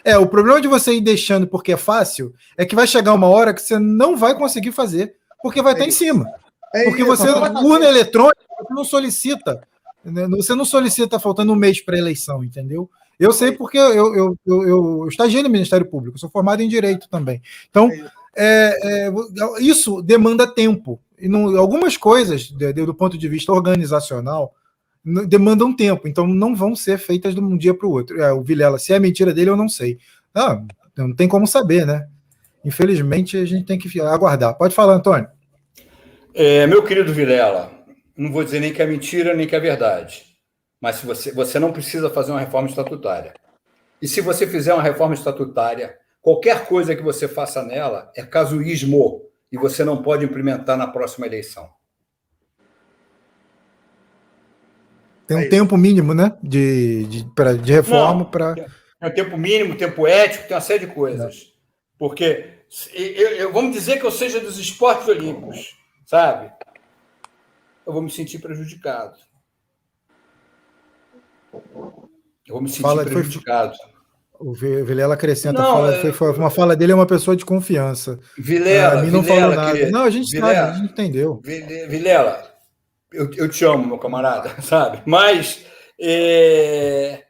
É, 0.04 0.16
o 0.16 0.26
problema 0.26 0.60
de 0.60 0.68
você 0.68 0.94
ir 0.94 1.00
deixando 1.00 1.46
porque 1.46 1.72
é 1.72 1.76
fácil 1.76 2.34
é 2.56 2.64
que 2.64 2.74
vai 2.74 2.86
chegar 2.86 3.12
uma 3.12 3.26
hora 3.26 3.52
que 3.52 3.60
você 3.60 3.78
não 3.78 4.16
vai 4.16 4.34
conseguir 4.34 4.72
fazer, 4.72 5.14
porque 5.42 5.62
vai 5.62 5.72
é 5.72 5.74
estar 5.74 5.86
em 5.86 5.90
cima. 5.90 6.26
É 6.74 6.84
porque 6.84 7.04
você, 7.04 7.28
urna 7.28 7.86
eletrônica, 7.86 8.40
você 8.58 8.74
não 8.74 8.84
solicita. 8.84 9.60
Né? 10.04 10.26
Você 10.28 10.54
não 10.54 10.64
solicita 10.64 11.18
faltando 11.18 11.52
um 11.52 11.56
mês 11.56 11.80
para 11.80 11.96
a 11.96 11.98
eleição, 11.98 12.42
entendeu? 12.44 12.88
Eu 13.18 13.32
sei 13.32 13.52
porque 13.52 13.76
eu, 13.76 13.92
eu, 13.92 14.14
eu, 14.14 14.38
eu, 14.46 14.68
eu 14.68 15.08
estagiei 15.08 15.42
no 15.42 15.50
Ministério 15.50 15.84
Público, 15.84 16.18
sou 16.18 16.30
formado 16.30 16.62
em 16.62 16.68
Direito 16.68 17.06
também. 17.10 17.42
Então, 17.68 17.90
é, 18.34 19.08
é, 19.08 19.12
isso 19.60 20.00
demanda 20.00 20.46
tempo. 20.46 20.98
E 21.18 21.28
não, 21.28 21.58
algumas 21.58 21.98
coisas, 21.98 22.50
do 22.50 22.94
ponto 22.94 23.18
de 23.18 23.28
vista 23.28 23.52
organizacional, 23.52 24.54
demandam 25.04 25.74
tempo, 25.74 26.06
então 26.06 26.26
não 26.26 26.54
vão 26.54 26.76
ser 26.76 26.98
feitas 26.98 27.34
de 27.34 27.40
um 27.40 27.56
dia 27.56 27.74
para 27.74 27.86
o 27.86 27.90
outro. 27.90 28.20
É, 28.20 28.32
o 28.32 28.42
Vilela, 28.42 28.78
se 28.78 28.92
é 28.92 28.98
mentira 28.98 29.32
dele, 29.32 29.50
eu 29.50 29.56
não 29.56 29.68
sei. 29.68 29.98
Ah, 30.34 30.62
não 30.96 31.14
tem 31.14 31.26
como 31.26 31.46
saber, 31.46 31.86
né? 31.86 32.06
Infelizmente, 32.64 33.36
a 33.36 33.44
gente 33.44 33.64
tem 33.64 33.78
que 33.78 34.00
aguardar. 34.00 34.56
Pode 34.56 34.74
falar, 34.74 34.94
Antônio. 34.94 35.28
É, 36.34 36.66
meu 36.66 36.84
querido 36.84 37.12
Vilela, 37.12 37.72
não 38.16 38.30
vou 38.30 38.44
dizer 38.44 38.60
nem 38.60 38.72
que 38.72 38.82
é 38.82 38.86
mentira, 38.86 39.34
nem 39.34 39.46
que 39.46 39.56
é 39.56 39.60
verdade. 39.60 40.24
Mas 40.80 40.96
se 40.96 41.06
você, 41.06 41.32
você 41.32 41.58
não 41.58 41.72
precisa 41.72 42.10
fazer 42.10 42.32
uma 42.32 42.40
reforma 42.40 42.68
estatutária. 42.68 43.34
E 44.00 44.06
se 44.08 44.20
você 44.20 44.46
fizer 44.46 44.72
uma 44.72 44.82
reforma 44.82 45.14
estatutária, 45.14 45.94
qualquer 46.22 46.66
coisa 46.66 46.94
que 46.94 47.02
você 47.02 47.26
faça 47.26 47.62
nela 47.62 48.10
é 48.14 48.22
casuísmo 48.22 49.22
e 49.50 49.58
você 49.58 49.84
não 49.84 50.02
pode 50.02 50.24
implementar 50.24 50.76
na 50.76 50.86
próxima 50.86 51.26
eleição. 51.26 51.68
Tem 55.30 55.36
um 55.36 55.42
é 55.42 55.48
tempo 55.48 55.76
mínimo, 55.76 56.12
né? 56.12 56.36
De, 56.42 57.06
de, 57.06 57.24
pra, 57.36 57.52
de 57.52 57.72
reforma 57.72 58.24
para. 58.24 58.56
Tem 58.56 58.66
um 59.04 59.14
tempo 59.14 59.38
mínimo, 59.38 59.76
tempo 59.76 60.04
ético, 60.04 60.48
tem 60.48 60.56
uma 60.56 60.60
série 60.60 60.86
de 60.86 60.92
coisas. 60.92 61.52
Porque 61.96 62.64
eu, 62.92 63.28
eu, 63.36 63.52
vamos 63.52 63.72
dizer 63.72 64.00
que 64.00 64.04
eu 64.04 64.10
seja 64.10 64.40
dos 64.40 64.58
esportes 64.58 65.06
olímpicos, 65.06 65.76
sabe? 66.04 66.50
Eu 67.86 67.92
vou 67.92 68.02
me 68.02 68.10
sentir 68.10 68.40
prejudicado. 68.40 69.14
Eu 71.52 71.60
vou 72.48 72.62
me 72.62 72.68
sentir 72.68 72.82
Fala, 72.82 73.04
prejudicado. 73.04 73.76
Foi, 74.36 74.82
o 74.82 74.84
Vilela 74.84 75.14
acrescenta, 75.14 75.62
não, 75.62 75.74
fala, 75.74 75.92
foi, 76.00 76.12
foi, 76.12 76.32
uma 76.32 76.50
fala 76.50 76.74
dele 76.74 76.90
é 76.90 76.94
uma 76.96 77.06
pessoa 77.06 77.36
de 77.36 77.44
confiança. 77.44 78.18
Vilela, 78.36 78.98
a 78.98 79.02
mim 79.04 79.12
não 79.12 79.22
Vilela, 79.22 79.54
falou 79.54 79.64
nada. 79.64 79.90
Não, 79.92 80.02
a 80.02 80.10
gente 80.10 80.32
Vilela, 80.32 80.54
sabe, 80.54 80.70
a 80.70 80.72
gente 80.72 80.92
entendeu. 80.92 81.40
Vilela, 81.44 82.49
eu, 83.12 83.30
eu 83.34 83.48
te 83.48 83.64
amo, 83.64 83.86
meu 83.86 83.98
camarada, 83.98 84.60
sabe? 84.62 85.02
Mas 85.06 85.64
é, 86.00 87.24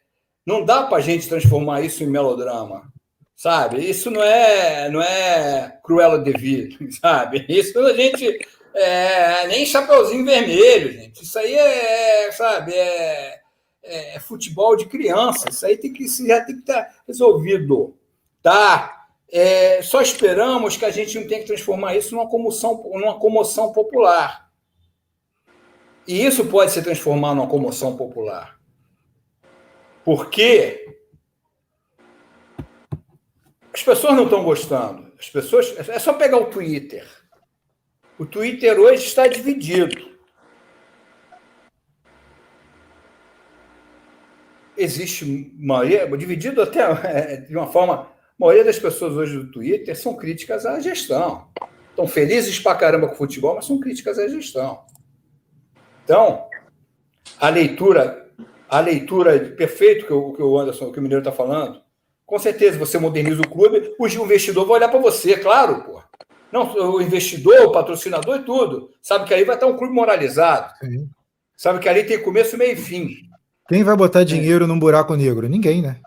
não 0.46 0.64
dá 0.64 0.84
para 0.84 0.98
a 0.98 1.00
gente 1.00 1.28
transformar 1.28 1.82
isso 1.82 2.02
em 2.02 2.06
melodrama, 2.06 2.92
sabe? 3.36 3.78
Isso 3.88 4.10
não 4.10 4.22
é, 4.22 4.88
não 4.90 5.02
é 5.02 5.78
Cruella 5.82 6.18
de 6.18 6.32
Vil, 6.32 6.76
sabe? 7.00 7.44
Isso 7.48 7.78
a 7.78 7.92
gente 7.94 8.46
é, 8.74 9.46
nem 9.48 9.66
chapeuzinho 9.66 10.24
vermelho, 10.24 10.92
gente. 10.92 11.22
Isso 11.22 11.38
aí 11.38 11.54
é, 11.54 12.32
sabe? 12.32 12.72
É, 12.72 13.40
é, 13.82 14.16
é 14.16 14.20
futebol 14.20 14.76
de 14.76 14.86
criança. 14.86 15.48
Isso 15.48 15.64
aí 15.66 15.76
tem 15.76 15.92
que 15.92 16.06
já 16.06 16.44
tem 16.44 16.56
que 16.56 16.62
estar 16.62 16.84
tá 16.84 16.94
resolvido, 17.06 17.96
tá? 18.42 18.96
É, 19.32 19.80
só 19.82 20.00
esperamos 20.02 20.76
que 20.76 20.84
a 20.84 20.90
gente 20.90 21.18
não 21.18 21.26
tenha 21.26 21.40
que 21.40 21.46
transformar 21.46 21.94
isso 21.94 22.14
numa 22.14 22.28
comoção, 22.28 22.82
numa 22.92 23.18
comoção 23.18 23.72
popular. 23.72 24.49
E 26.06 26.24
isso 26.24 26.46
pode 26.46 26.72
se 26.72 26.82
transformar 26.82 27.34
numa 27.34 27.48
comoção 27.48 27.96
popular. 27.96 28.58
Porque 30.04 30.96
as 33.72 33.82
pessoas 33.82 34.16
não 34.16 34.24
estão 34.24 34.42
gostando. 34.42 35.12
As 35.18 35.28
pessoas. 35.28 35.74
É 35.88 35.98
só 35.98 36.12
pegar 36.12 36.38
o 36.38 36.46
Twitter. 36.46 37.06
O 38.18 38.26
Twitter 38.26 38.78
hoje 38.78 39.04
está 39.04 39.26
dividido. 39.26 40.10
Existe 44.76 45.54
maioria, 45.58 46.06
dividido 46.16 46.62
até 46.62 46.80
é, 46.80 47.36
de 47.36 47.56
uma 47.56 47.66
forma. 47.66 47.94
A 47.94 48.08
maioria 48.38 48.64
das 48.64 48.78
pessoas 48.78 49.14
hoje 49.14 49.36
do 49.36 49.50
Twitter 49.50 49.94
são 49.94 50.16
críticas 50.16 50.64
à 50.64 50.80
gestão. 50.80 51.48
Estão 51.90 52.06
felizes 52.08 52.58
pra 52.58 52.74
caramba 52.74 53.06
com 53.08 53.14
o 53.14 53.18
futebol, 53.18 53.54
mas 53.54 53.66
são 53.66 53.78
críticas 53.78 54.18
à 54.18 54.26
gestão. 54.26 54.84
Então, 56.10 56.46
a 57.38 57.48
leitura, 57.48 58.26
a 58.68 58.80
leitura 58.80 59.38
perfeito 59.56 60.06
que 60.06 60.12
o, 60.12 60.32
que 60.32 60.42
o 60.42 60.58
Anderson, 60.58 60.90
que 60.90 60.98
o 60.98 61.02
Mineiro 61.02 61.20
está 61.20 61.30
falando, 61.30 61.80
com 62.26 62.36
certeza 62.36 62.76
você 62.76 62.98
moderniza 62.98 63.40
o 63.40 63.48
clube, 63.48 63.94
o 63.96 64.08
investidor 64.08 64.66
vai 64.66 64.78
olhar 64.78 64.88
para 64.88 64.98
você, 64.98 65.36
claro, 65.36 65.84
pô. 65.84 66.02
Não, 66.50 66.74
o 66.74 67.00
investidor, 67.00 67.60
o 67.60 67.70
patrocinador 67.70 68.38
e 68.38 68.42
tudo. 68.42 68.90
Sabe 69.00 69.24
que 69.24 69.32
aí 69.32 69.44
vai 69.44 69.54
estar 69.54 69.68
um 69.68 69.76
clube 69.76 69.94
moralizado. 69.94 70.72
Sim. 70.80 71.08
Sabe 71.56 71.78
que 71.78 71.88
ali 71.88 72.02
tem 72.02 72.20
começo, 72.20 72.58
meio 72.58 72.72
e 72.72 72.76
fim. 72.76 73.10
Quem 73.68 73.84
vai 73.84 73.96
botar 73.96 74.24
dinheiro 74.24 74.64
é. 74.64 74.66
num 74.66 74.80
buraco 74.80 75.14
negro? 75.14 75.48
Ninguém, 75.48 75.80
né? 75.80 76.00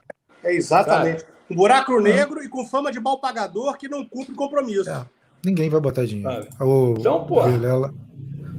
É 0.44 0.54
exatamente. 0.54 1.22
Sabe? 1.22 1.34
Um 1.50 1.56
buraco 1.56 1.98
negro 2.02 2.42
é. 2.42 2.44
e 2.44 2.50
com 2.50 2.66
fama 2.66 2.92
de 2.92 3.00
mal 3.00 3.22
pagador 3.22 3.78
que 3.78 3.88
não 3.88 4.04
cumpre 4.04 4.36
compromisso. 4.36 4.90
É. 4.90 5.06
Ninguém 5.46 5.70
vai 5.70 5.80
botar 5.80 6.06
dinheiro. 6.06 6.46
O, 6.60 6.96
então, 7.00 7.26
pô. 7.26 7.40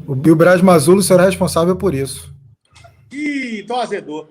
O 0.06 0.14
Bill 0.14 0.36
Braz 0.36 0.60
Mazulo 0.60 1.02
será 1.02 1.24
responsável 1.24 1.76
por 1.76 1.94
isso. 1.94 2.32
Ih, 3.10 3.60
então 3.60 3.81
azedou. 3.81 4.28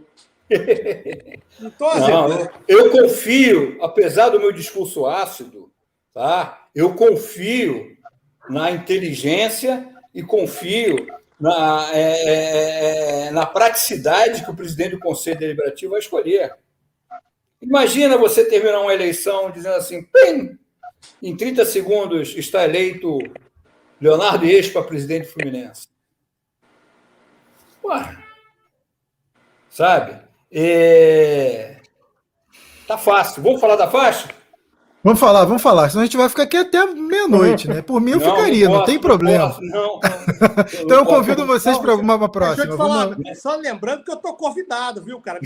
então 0.49 1.87
azedou. 1.89 2.29
Não, 2.29 2.49
eu 2.67 2.91
confio, 2.91 3.77
apesar 3.81 4.29
do 4.29 4.39
meu 4.39 4.51
discurso 4.51 5.05
ácido, 5.05 5.71
tá? 6.13 6.67
Eu 6.75 6.93
confio 6.93 7.97
na 8.49 8.71
inteligência 8.71 9.89
e 10.13 10.21
confio 10.21 11.07
na, 11.39 11.89
é, 11.93 12.01
é, 12.01 13.27
é, 13.27 13.31
na 13.31 13.45
praticidade 13.45 14.43
que 14.43 14.51
o 14.51 14.55
presidente 14.55 14.91
do 14.91 14.99
Conselho 14.99 15.39
Deliberativo 15.39 15.91
vai 15.91 15.99
escolher. 15.99 16.55
Imagina 17.61 18.17
você 18.17 18.45
terminar 18.45 18.81
uma 18.81 18.93
eleição 18.93 19.49
dizendo 19.49 19.75
assim, 19.75 20.03
Pim! 20.03 20.57
em 21.21 21.35
30 21.35 21.65
segundos 21.65 22.35
está 22.35 22.63
eleito 22.63 23.17
Leonardo 23.99 24.45
Expa, 24.45 24.83
presidente 24.83 25.27
do 25.27 25.33
Fluminense. 25.33 25.87
Ué, 27.83 28.17
sabe? 29.69 30.21
É... 30.51 31.77
Tá 32.87 32.97
fácil. 32.97 33.41
Vamos 33.41 33.59
falar 33.59 33.75
da 33.75 33.89
faixa? 33.89 34.29
Vamos 35.03 35.19
falar, 35.19 35.43
vamos 35.43 35.61
falar. 35.61 35.89
Senão 35.89 36.03
a 36.03 36.05
gente 36.05 36.15
vai 36.15 36.29
ficar 36.29 36.43
aqui 36.43 36.55
até 36.55 36.85
meia-noite, 36.85 37.67
né? 37.67 37.81
Por 37.81 37.99
mim 37.99 38.11
eu 38.11 38.21
não, 38.21 38.35
ficaria, 38.35 38.65
não, 38.65 38.71
posso, 38.71 38.79
não 38.79 38.85
tem 38.85 38.99
problema. 38.99 39.57
Não, 39.59 39.99
então 40.79 40.97
eu 40.97 41.05
convido 41.05 41.45
vocês 41.45 41.77
para 41.77 41.95
uma 41.95 42.29
próxima. 42.29 42.77
Falar, 42.77 43.07
vamos... 43.07 43.41
Só 43.41 43.57
lembrando 43.57 44.05
que 44.05 44.11
eu 44.11 44.15
estou 44.15 44.33
convidado, 44.37 45.03
viu, 45.03 45.19
cara? 45.19 45.39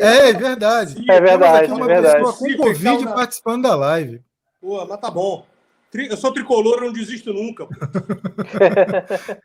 é, 0.00 0.28
é 0.28 0.32
verdade. 0.34 1.02
É 1.10 1.20
verdade. 1.20 1.72
Uma 1.72 1.84
é 1.90 1.94
verdade. 1.94 2.24
pessoa 2.24 2.32
com 2.34 2.56
Covid 2.62 3.04
participando 3.06 3.62
da 3.62 3.74
live. 3.74 4.22
Pô, 4.60 4.84
mas 4.84 5.00
tá 5.00 5.10
bom. 5.10 5.46
Eu 5.94 6.16
sou 6.16 6.32
tricolor, 6.32 6.78
eu 6.78 6.86
não 6.86 6.92
desisto 6.92 7.32
nunca. 7.32 7.66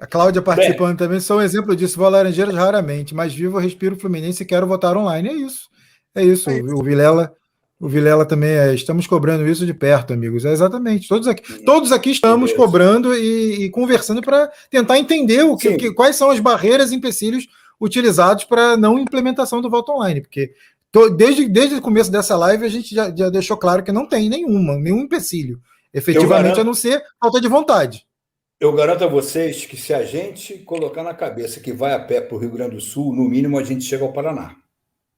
A 0.00 0.06
Cláudia 0.06 0.40
participando 0.40 0.96
Bem, 0.96 0.96
também, 0.96 1.20
sou 1.20 1.36
um 1.38 1.42
exemplo 1.42 1.76
disso. 1.76 1.98
Vou 1.98 2.06
a 2.06 2.10
Laranjeiras 2.10 2.54
raramente, 2.54 3.14
mas 3.14 3.34
vivo, 3.34 3.58
respiro 3.58 4.00
Fluminense 4.00 4.42
e 4.42 4.46
quero 4.46 4.66
votar 4.66 4.96
online. 4.96 5.28
É 5.28 5.32
isso. 5.34 5.68
É 6.14 6.24
isso. 6.24 6.48
É 6.48 6.58
isso. 6.58 6.74
O 6.74 6.82
Vilela, 6.82 7.30
o 7.78 7.86
Vilela 7.86 8.24
também 8.24 8.50
é. 8.50 8.74
Estamos 8.74 9.06
cobrando 9.06 9.46
isso 9.46 9.66
de 9.66 9.74
perto, 9.74 10.14
amigos. 10.14 10.46
É 10.46 10.52
exatamente. 10.52 11.06
Todos 11.06 11.28
aqui, 11.28 11.62
todos 11.64 11.92
aqui 11.92 12.12
estamos 12.12 12.50
cobrando 12.54 13.14
e, 13.14 13.64
e 13.64 13.70
conversando 13.70 14.22
para 14.22 14.50
tentar 14.70 14.98
entender 14.98 15.42
o 15.42 15.54
que, 15.54 15.76
que, 15.76 15.92
quais 15.92 16.16
são 16.16 16.30
as 16.30 16.40
barreiras 16.40 16.92
e 16.92 16.96
empecilhos 16.96 17.46
utilizados 17.78 18.44
para 18.44 18.78
não 18.78 18.98
implementação 18.98 19.60
do 19.60 19.68
voto 19.68 19.92
online, 19.92 20.22
porque 20.22 20.54
desde, 21.16 21.48
desde 21.48 21.76
o 21.76 21.80
começo 21.80 22.10
dessa 22.10 22.36
live 22.36 22.64
a 22.64 22.68
gente 22.68 22.94
já, 22.94 23.14
já 23.14 23.30
deixou 23.30 23.56
claro 23.56 23.82
que 23.82 23.92
não 23.92 24.06
tem 24.06 24.28
nenhuma, 24.28 24.76
nenhum 24.76 25.00
empecilho, 25.00 25.60
efetivamente, 25.94 26.42
garanto, 26.42 26.60
a 26.60 26.64
não 26.64 26.74
ser 26.74 27.02
falta 27.20 27.40
de 27.40 27.48
vontade. 27.48 28.06
Eu 28.60 28.72
garanto 28.72 29.04
a 29.04 29.06
vocês 29.06 29.64
que 29.64 29.76
se 29.76 29.94
a 29.94 30.04
gente 30.04 30.58
colocar 30.58 31.02
na 31.02 31.14
cabeça 31.14 31.60
que 31.60 31.72
vai 31.72 31.94
a 31.94 31.98
pé 31.98 32.20
para 32.20 32.36
o 32.36 32.38
Rio 32.38 32.50
Grande 32.50 32.74
do 32.74 32.80
Sul, 32.80 33.14
no 33.14 33.28
mínimo 33.28 33.58
a 33.58 33.64
gente 33.64 33.84
chega 33.84 34.04
ao 34.04 34.12
Paraná. 34.12 34.56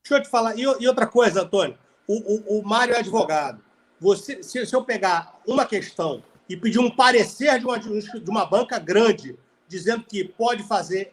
Deixa 0.04 0.16
eu 0.16 0.22
te 0.22 0.28
falar. 0.28 0.56
E, 0.56 0.62
e 0.62 0.86
outra 0.86 1.06
coisa, 1.06 1.42
Antônio, 1.42 1.76
o, 2.06 2.56
o, 2.56 2.60
o 2.60 2.64
Mário 2.64 2.94
é 2.94 2.98
advogado. 2.98 3.62
Você, 4.00 4.42
se, 4.42 4.66
se, 4.66 4.74
eu 4.74 4.84
pegar 4.84 5.40
uma 5.46 5.64
questão 5.64 6.22
e 6.48 6.56
pedir 6.56 6.78
um 6.78 6.90
parecer 6.90 7.58
de 7.58 7.64
uma, 7.64 7.78
de 7.78 8.30
uma 8.30 8.44
banca 8.44 8.78
grande, 8.78 9.36
dizendo 9.68 10.04
que 10.04 10.24
pode 10.24 10.62
fazer 10.64 11.12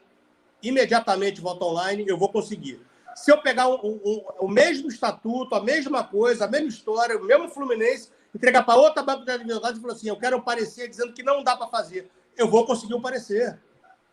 imediatamente 0.62 1.40
voto 1.40 1.66
online, 1.66 2.04
eu 2.08 2.18
vou 2.18 2.30
conseguir. 2.30 2.82
Se 3.24 3.32
eu 3.32 3.42
pegar 3.42 3.68
um, 3.68 3.76
um, 3.84 4.26
o 4.40 4.48
mesmo 4.48 4.88
estatuto, 4.88 5.56
a 5.56 5.64
mesma 5.64 6.04
coisa, 6.04 6.46
a 6.46 6.48
mesma 6.48 6.70
história, 6.70 7.18
o 7.18 7.24
mesmo 7.24 7.50
Fluminense, 7.50 8.10
entregar 8.34 8.64
para 8.64 8.80
outra 8.80 9.04
banca 9.04 9.26
de 9.26 9.32
advogados 9.32 9.78
e 9.78 9.82
falar 9.82 9.94
assim: 9.94 10.08
eu 10.08 10.18
quero 10.18 10.38
um 10.38 10.42
parecer 10.42 10.88
dizendo 10.88 11.14
que 11.14 11.24
não 11.24 11.44
dá 11.44 11.56
para 11.56 11.68
fazer 11.68 12.10
eu 12.40 12.50
vou 12.50 12.66
conseguir 12.66 12.96
um 12.96 13.02
parecer. 13.02 13.60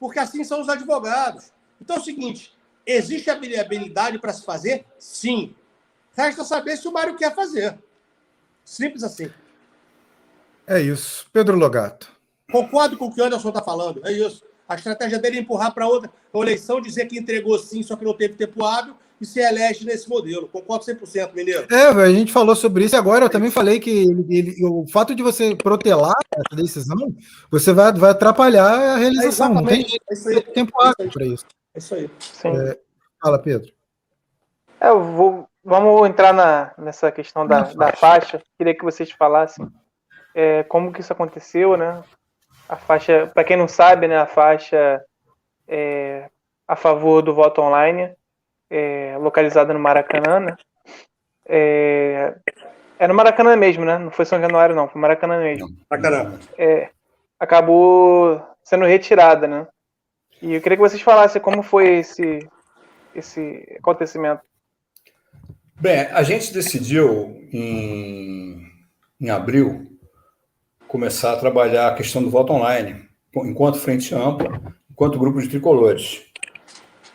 Porque 0.01 0.19
assim 0.19 0.43
são 0.43 0.61
os 0.61 0.69
advogados. 0.69 1.53
Então 1.81 1.97
é 1.97 1.99
o 2.01 2.05
seguinte: 2.05 2.53
existe 2.85 3.31
habilidade 3.31 4.19
para 4.19 4.33
se 4.33 4.45
fazer? 4.45 4.85
Sim. 4.99 5.55
Resta 6.15 6.45
saber 6.45 6.77
se 6.77 6.89
o 6.89 6.93
Mário 6.93 7.17
quer 7.17 7.35
fazer. 7.35 7.79
Simples 8.65 9.05
assim. 9.05 9.31
É 10.67 10.81
isso. 10.81 11.27
Pedro 11.33 11.57
Logato. 11.57 12.11
Concordo 12.51 12.97
com 12.97 13.07
o 13.07 13.15
que 13.15 13.21
o 13.21 13.25
Anderson 13.25 13.49
está 13.49 13.63
falando. 13.63 14.05
É 14.05 14.13
isso. 14.13 14.43
A 14.69 14.75
estratégia 14.75 15.19
dele 15.19 15.39
é 15.39 15.41
empurrar 15.41 15.73
para 15.73 15.87
outra 15.87 16.11
eleição, 16.35 16.81
dizer 16.81 17.07
que 17.07 17.19
entregou 17.19 17.59
sim, 17.59 17.83
só 17.83 17.97
que 17.97 18.05
não 18.05 18.15
teve 18.15 18.35
tempo 18.35 18.65
hábil 18.65 18.95
e 19.21 19.25
se 19.25 19.41
elege 19.41 19.85
nesse 19.85 20.09
modelo. 20.09 20.49
Concordo 20.49 20.85
100%, 20.85 21.33
Mineiro. 21.35 21.67
É, 21.73 21.87
a 21.87 22.13
gente 22.13 22.33
falou 22.33 22.55
sobre 22.55 22.85
isso 22.85 22.97
agora. 22.97 23.25
Eu 23.25 23.31
também 23.31 23.51
falei 23.51 23.81
que 23.81 23.91
ele, 23.91 24.27
ele, 24.29 24.67
o 24.67 24.87
fato 24.89 25.15
de 25.15 25.23
você 25.23 25.55
protelar 25.55 26.15
essa 26.35 26.61
decisão, 26.61 27.15
você 27.51 27.73
vai, 27.73 27.93
vai 27.93 28.11
atrapalhar 28.11 28.95
a 28.95 28.97
realização. 28.97 29.47
É 29.47 29.55
não 29.55 29.65
tem 29.65 29.87
é 30.11 30.41
tempo 30.41 30.73
hábil 30.81 31.11
para 31.11 31.25
isso. 31.25 31.47
É 31.75 31.79
isso 31.79 31.95
aí. 31.95 32.11
É, 32.45 32.79
fala, 33.23 33.39
Pedro. 33.39 33.73
É, 34.81 34.89
eu 34.89 35.03
vou, 35.03 35.49
vamos 35.65 36.09
entrar 36.09 36.33
na, 36.33 36.73
nessa 36.77 37.11
questão 37.11 37.47
da, 37.47 37.63
da 37.63 37.93
faixa. 37.93 38.43
Queria 38.59 38.75
que 38.75 38.85
vocês 38.85 39.11
falassem 39.13 39.67
é, 40.35 40.63
como 40.65 40.93
que 40.93 41.01
isso 41.01 41.13
aconteceu, 41.13 41.77
né? 41.77 42.03
A 42.69 42.77
faixa, 42.77 43.31
para 43.33 43.45
quem 43.45 43.57
não 43.57 43.69
sabe, 43.69 44.09
né, 44.09 44.17
a 44.17 44.27
faixa 44.27 45.03
é 45.69 46.29
a 46.67 46.75
favor 46.75 47.23
do 47.23 47.35
voto 47.35 47.61
online 47.61 48.13
é, 48.71 49.17
localizada 49.19 49.73
no 49.73 49.79
Maracanã, 49.79 50.41
né? 50.41 50.57
É, 51.49 52.35
é 52.99 53.07
no 53.07 53.15
Maracanã 53.15 53.55
mesmo, 53.57 53.85
né? 53.85 53.99
Não 53.99 54.11
foi 54.11 54.25
São 54.25 54.41
Januário, 54.41 54.75
não, 54.75 54.89
foi 54.89 55.01
Maracanã 55.01 55.39
mesmo. 55.39 55.69
Maracanã. 55.89 56.39
É, 56.59 56.91
acabou 57.39 58.43
sendo 58.65 58.85
retirada, 58.85 59.47
né? 59.47 59.67
E 60.43 60.55
eu 60.55 60.61
queria 60.61 60.77
que 60.77 60.83
vocês 60.83 61.01
falassem 61.01 61.41
como 61.41 61.63
foi 61.63 61.99
esse, 61.99 62.47
esse 63.15 63.77
acontecimento. 63.79 64.43
Bem, 65.81 66.01
a 66.13 66.23
gente 66.23 66.53
decidiu 66.53 67.49
em, 67.53 68.67
em 69.21 69.31
abril 69.31 69.96
começar 70.97 71.35
a 71.35 71.37
trabalhar 71.37 71.89
a 71.89 71.95
questão 71.95 72.23
do 72.23 72.31
voto 72.31 72.55
online, 72.55 73.07
enquanto 73.37 73.79
frente 73.79 74.15
ampla, 74.15 74.75
enquanto 74.91 75.19
grupo 75.19 75.43
de 75.43 75.49
tricolores 75.49 76.23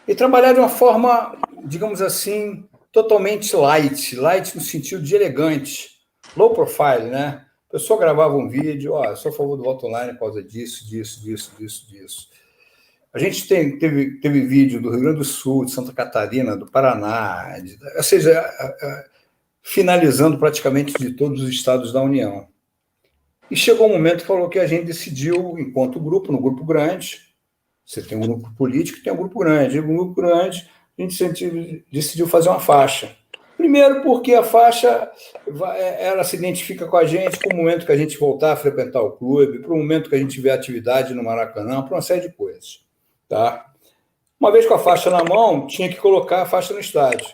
e 0.08 0.14
trabalhar 0.14 0.54
de 0.54 0.60
uma 0.60 0.70
forma, 0.70 1.36
digamos 1.66 2.00
assim, 2.00 2.64
totalmente 2.92 3.56
light, 3.56 4.16
light 4.16 4.56
no 4.56 4.62
sentido 4.62 5.02
de 5.02 5.16
elegante, 5.16 5.90
low 6.38 6.54
profile, 6.54 7.10
né? 7.10 7.44
A 7.70 7.72
pessoa 7.72 8.00
gravava 8.00 8.36
um 8.36 8.48
vídeo, 8.48 8.94
ó, 8.94 9.12
oh, 9.12 9.16
sou 9.16 9.32
a 9.32 9.36
favor 9.36 9.58
do 9.58 9.64
voto 9.64 9.88
online 9.88 10.14
por 10.14 10.20
causa 10.20 10.44
disso, 10.44 10.88
disso, 10.88 11.24
disso, 11.24 11.52
disso, 11.58 11.90
disso. 11.90 12.28
A 13.12 13.18
gente 13.18 13.48
tem, 13.48 13.80
teve, 13.80 14.20
teve 14.20 14.42
vídeo 14.42 14.80
do 14.80 14.92
Rio 14.92 15.00
Grande 15.00 15.18
do 15.18 15.26
Sul, 15.26 15.66
de 15.66 15.72
Santa 15.72 15.92
Catarina, 15.92 16.56
do 16.56 16.70
Paraná, 16.70 17.58
de, 17.60 17.80
ou 17.98 18.04
seja, 18.04 18.48
finalizando 19.64 20.38
praticamente 20.38 20.94
de 20.94 21.14
todos 21.14 21.42
os 21.42 21.50
estados 21.50 21.92
da 21.92 22.02
União. 22.02 22.48
E 23.52 23.56
chegou 23.58 23.88
um 23.88 23.92
momento 23.92 24.22
que 24.22 24.28
falou 24.28 24.48
que 24.48 24.58
a 24.58 24.66
gente 24.66 24.86
decidiu, 24.86 25.60
enquanto 25.60 26.00
grupo, 26.00 26.32
no 26.32 26.40
grupo 26.42 26.64
grande, 26.64 27.20
você 27.86 28.02
tem 28.02 28.18
um 28.18 28.22
grupo 28.22 28.50
político 28.56 29.00
e 29.00 29.04
tem 29.04 29.12
um 29.12 29.18
grupo 29.18 29.38
grande. 29.40 29.78
Um 29.78 29.98
grupo 29.98 30.14
grande, 30.14 30.70
a 30.98 31.02
gente 31.02 31.86
decidiu 31.92 32.30
fazer 32.30 32.48
uma 32.48 32.62
faixa. 32.62 33.14
Primeiro, 33.58 34.02
porque 34.04 34.34
a 34.34 34.42
faixa 34.42 35.12
é, 35.76 36.08
ela 36.08 36.24
se 36.24 36.38
identifica 36.38 36.88
com 36.88 36.96
a 36.96 37.04
gente 37.04 37.38
para 37.38 37.54
o 37.54 37.58
momento 37.58 37.86
que 37.86 37.92
a 37.92 37.98
gente 37.98 38.18
voltar 38.18 38.54
a 38.54 38.56
frequentar 38.56 39.02
o 39.02 39.12
clube, 39.12 39.60
para 39.60 39.74
o 39.74 39.78
momento 39.78 40.10
que 40.10 40.16
a 40.16 40.18
gente 40.18 40.34
tiver 40.34 40.52
atividade 40.52 41.14
no 41.14 41.22
Maracanã, 41.22 41.84
para 41.84 41.96
uma 41.96 42.02
série 42.02 42.22
de 42.22 42.34
coisas. 42.34 42.86
Tá? 43.28 43.66
Uma 44.40 44.52
vez 44.52 44.66
com 44.66 44.76
a 44.76 44.80
faixa 44.80 45.10
na 45.10 45.26
mão, 45.26 45.68
tinha 45.68 45.90
que 45.90 45.98
colocar 45.98 46.44
a 46.44 46.46
faixa 46.46 46.74
no 46.74 46.80
estádio. 46.80 47.28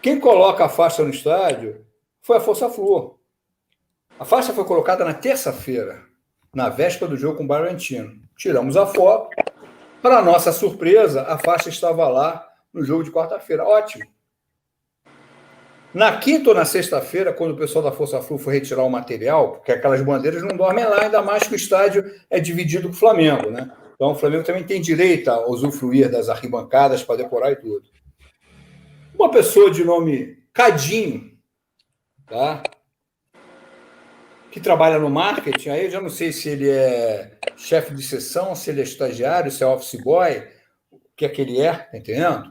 Quem 0.00 0.18
coloca 0.18 0.64
a 0.64 0.68
faixa 0.70 1.04
no 1.04 1.10
estádio 1.10 1.84
foi 2.22 2.38
a 2.38 2.40
Força 2.40 2.70
Flor. 2.70 3.17
A 4.18 4.24
faixa 4.24 4.52
foi 4.52 4.64
colocada 4.64 5.04
na 5.04 5.14
terça-feira, 5.14 6.02
na 6.52 6.68
véspera 6.68 7.08
do 7.08 7.16
jogo 7.16 7.36
com 7.36 7.44
o 7.44 7.46
Bragantino. 7.46 8.20
Tiramos 8.36 8.76
a 8.76 8.84
foto, 8.84 9.30
para 10.02 10.22
nossa 10.22 10.52
surpresa, 10.52 11.22
a 11.22 11.38
faixa 11.38 11.68
estava 11.68 12.08
lá 12.08 12.46
no 12.72 12.84
jogo 12.84 13.04
de 13.04 13.10
quarta-feira. 13.10 13.64
Ótimo. 13.64 14.04
Na 15.94 16.16
quinta 16.18 16.50
ou 16.50 16.54
na 16.54 16.64
sexta-feira, 16.64 17.32
quando 17.32 17.52
o 17.52 17.56
pessoal 17.56 17.84
da 17.84 17.92
Força 17.92 18.20
Flu 18.20 18.38
foi 18.38 18.54
retirar 18.54 18.82
o 18.82 18.90
material, 18.90 19.52
porque 19.52 19.72
aquelas 19.72 20.02
bandeiras 20.02 20.42
não 20.42 20.56
dormem 20.56 20.84
lá, 20.84 21.02
ainda 21.02 21.22
mais 21.22 21.44
que 21.44 21.54
o 21.54 21.56
estádio 21.56 22.04
é 22.28 22.38
dividido 22.38 22.88
com 22.88 22.94
o 22.94 22.96
Flamengo, 22.96 23.50
né? 23.50 23.70
Então 23.94 24.12
o 24.12 24.14
Flamengo 24.14 24.44
também 24.44 24.64
tem 24.64 24.80
direito 24.80 25.28
a 25.28 25.48
usufruir 25.48 26.10
das 26.10 26.28
arquibancadas 26.28 27.02
para 27.02 27.16
decorar 27.16 27.52
e 27.52 27.56
tudo. 27.56 27.88
Uma 29.18 29.30
pessoa 29.30 29.70
de 29.70 29.84
nome 29.84 30.38
Cadinho, 30.52 31.32
tá? 32.26 32.62
Que 34.58 34.64
trabalha 34.64 34.98
no 34.98 35.08
marketing, 35.08 35.70
aí 35.70 35.84
eu 35.84 35.90
já 35.90 36.00
não 36.00 36.08
sei 36.08 36.32
se 36.32 36.48
ele 36.48 36.68
é 36.68 37.38
chefe 37.56 37.94
de 37.94 38.02
sessão, 38.02 38.56
se 38.56 38.70
ele 38.70 38.80
é 38.80 38.82
estagiário, 38.82 39.52
se 39.52 39.62
é 39.62 39.66
office 39.66 40.00
boy, 40.02 40.48
o 40.90 40.98
que 41.16 41.24
é 41.24 41.28
que 41.28 41.40
ele 41.40 41.60
é, 41.60 41.72
tá 41.72 41.96
entendendo? 41.96 42.50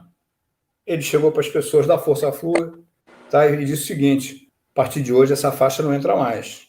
Ele 0.86 1.02
chegou 1.02 1.30
para 1.30 1.42
as 1.42 1.48
pessoas 1.48 1.86
da 1.86 1.98
Força 1.98 2.32
Flu 2.32 2.82
tá, 3.30 3.46
e 3.46 3.62
disse 3.64 3.82
o 3.82 3.86
seguinte: 3.86 4.50
a 4.72 4.74
partir 4.74 5.02
de 5.02 5.12
hoje 5.12 5.34
essa 5.34 5.52
faixa 5.52 5.82
não 5.82 5.92
entra 5.92 6.16
mais. 6.16 6.68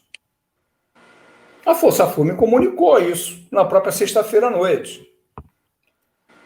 A 1.66 1.74
Força 1.74 2.06
Flu 2.06 2.26
me 2.26 2.36
comunicou 2.36 2.99
isso 2.99 3.48
na 3.49 3.64
própria 3.64 3.94
sexta-feira 3.94 4.48
à 4.48 4.49
noite. 4.49 5.07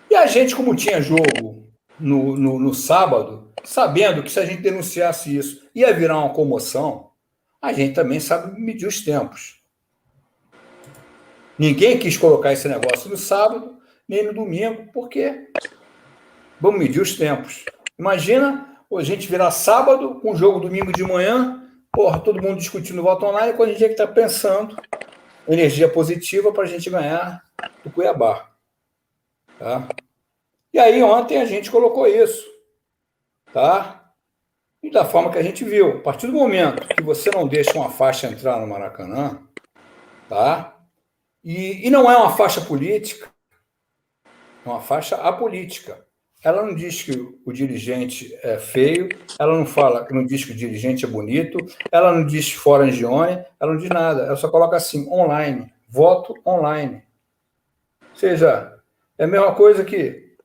E 0.09 0.15
a 0.15 0.27
gente, 0.27 0.55
como 0.55 0.75
tinha 0.75 1.01
jogo 1.01 1.67
no, 1.99 2.35
no, 2.37 2.59
no 2.59 2.73
sábado, 2.75 3.51
sabendo 3.63 4.21
que 4.21 4.31
se 4.31 4.39
a 4.39 4.45
gente 4.45 4.61
denunciasse 4.61 5.35
isso 5.35 5.67
ia 5.73 5.91
virar 5.91 6.19
uma 6.19 6.33
comoção, 6.33 7.12
a 7.63 7.71
gente 7.71 7.95
também 7.95 8.19
sabe 8.19 8.59
medir 8.59 8.85
os 8.85 8.99
tempos. 8.99 9.63
Ninguém 11.57 11.97
quis 11.97 12.17
colocar 12.17 12.51
esse 12.51 12.67
negócio 12.67 13.09
no 13.09 13.15
sábado, 13.15 13.77
nem 14.05 14.21
no 14.25 14.33
domingo, 14.33 14.91
porque 14.91 15.49
vamos 16.59 16.77
medir 16.77 17.01
os 17.01 17.15
tempos. 17.15 17.63
Imagina 17.97 18.77
a 18.93 19.01
gente 19.01 19.29
virar 19.29 19.49
sábado, 19.49 20.19
com 20.19 20.33
um 20.33 20.35
jogo 20.35 20.59
domingo 20.59 20.91
de 20.91 21.03
manhã, 21.03 21.67
porra, 21.89 22.19
todo 22.19 22.41
mundo 22.41 22.57
discutindo 22.57 22.99
o 22.99 23.03
voto 23.03 23.25
online, 23.25 23.53
quando 23.53 23.69
a 23.69 23.73
gente 23.73 23.91
está 23.91 24.05
pensando 24.05 24.75
energia 25.47 25.87
positiva 25.87 26.51
para 26.51 26.63
a 26.63 26.67
gente 26.67 26.89
ganhar 26.89 27.41
do 27.81 27.89
Cuiabá. 27.89 28.49
Tá? 29.57 29.87
E 30.73 30.77
aí 30.77 31.01
ontem 31.01 31.37
a 31.37 31.45
gente 31.45 31.71
colocou 31.71 32.07
isso. 32.07 32.45
Tá? 33.53 34.02
E 34.83 34.91
da 34.91 35.05
forma 35.05 35.31
que 35.31 35.37
a 35.37 35.43
gente 35.43 35.63
viu. 35.63 35.97
A 35.97 36.01
partir 36.01 36.27
do 36.27 36.33
momento 36.33 36.85
que 36.85 37.01
você 37.01 37.31
não 37.31 37.47
deixa 37.47 37.73
uma 37.73 37.89
faixa 37.89 38.27
entrar 38.27 38.59
no 38.59 38.67
Maracanã, 38.67 39.39
tá? 40.27 40.77
E, 41.41 41.87
e 41.87 41.89
não 41.89 42.11
é 42.11 42.17
uma 42.17 42.35
faixa 42.35 42.59
política, 42.59 43.29
é 44.65 44.69
uma 44.69 44.81
faixa 44.81 45.15
apolítica. 45.15 46.05
Ela 46.43 46.61
não 46.65 46.75
diz 46.75 47.01
que 47.01 47.11
o 47.45 47.53
dirigente 47.53 48.37
é 48.43 48.57
feio, 48.57 49.07
ela 49.39 49.57
não 49.57 49.65
fala, 49.65 50.05
não 50.11 50.25
diz 50.25 50.43
que 50.43 50.51
o 50.51 50.55
dirigente 50.55 51.05
é 51.05 51.07
bonito, 51.07 51.57
ela 51.89 52.13
não 52.13 52.25
diz 52.25 52.51
fora 52.51 52.83
Angione, 52.83 53.45
ela 53.57 53.71
não 53.71 53.77
diz 53.77 53.89
nada, 53.89 54.23
ela 54.23 54.35
só 54.35 54.49
coloca 54.49 54.75
assim, 54.75 55.07
online, 55.09 55.71
voto 55.87 56.33
online. 56.45 57.01
Ou 58.09 58.15
seja, 58.17 58.77
é 59.17 59.23
a 59.23 59.27
mesma 59.27 59.55
coisa 59.55 59.85
que 59.85 60.35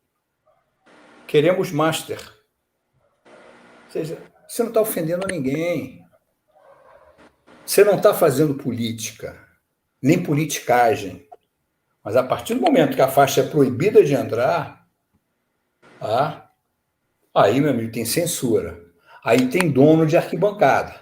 queremos 1.27 1.73
master. 1.73 2.21
Ou 3.27 3.91
seja, 3.91 4.19
você 4.49 4.63
não 4.63 4.71
está 4.71 4.81
ofendendo 4.81 5.27
ninguém. 5.27 6.03
Você 7.67 7.85
não 7.85 7.97
está 7.97 8.15
fazendo 8.15 8.55
política, 8.55 9.39
nem 10.01 10.23
politicagem. 10.23 11.29
Mas 12.03 12.17
a 12.17 12.23
partir 12.23 12.55
do 12.55 12.63
momento 12.63 12.97
que 12.97 13.03
a 13.03 13.09
faixa 13.09 13.43
é 13.43 13.47
proibida 13.47 14.03
de 14.03 14.15
entrar, 14.15 14.87
ah, 16.01 16.49
aí, 17.35 17.61
meu 17.61 17.71
amigo, 17.71 17.93
tem 17.93 18.07
censura. 18.07 18.83
Aí 19.23 19.49
tem 19.49 19.71
dono 19.71 20.07
de 20.07 20.17
arquibancada. 20.17 20.99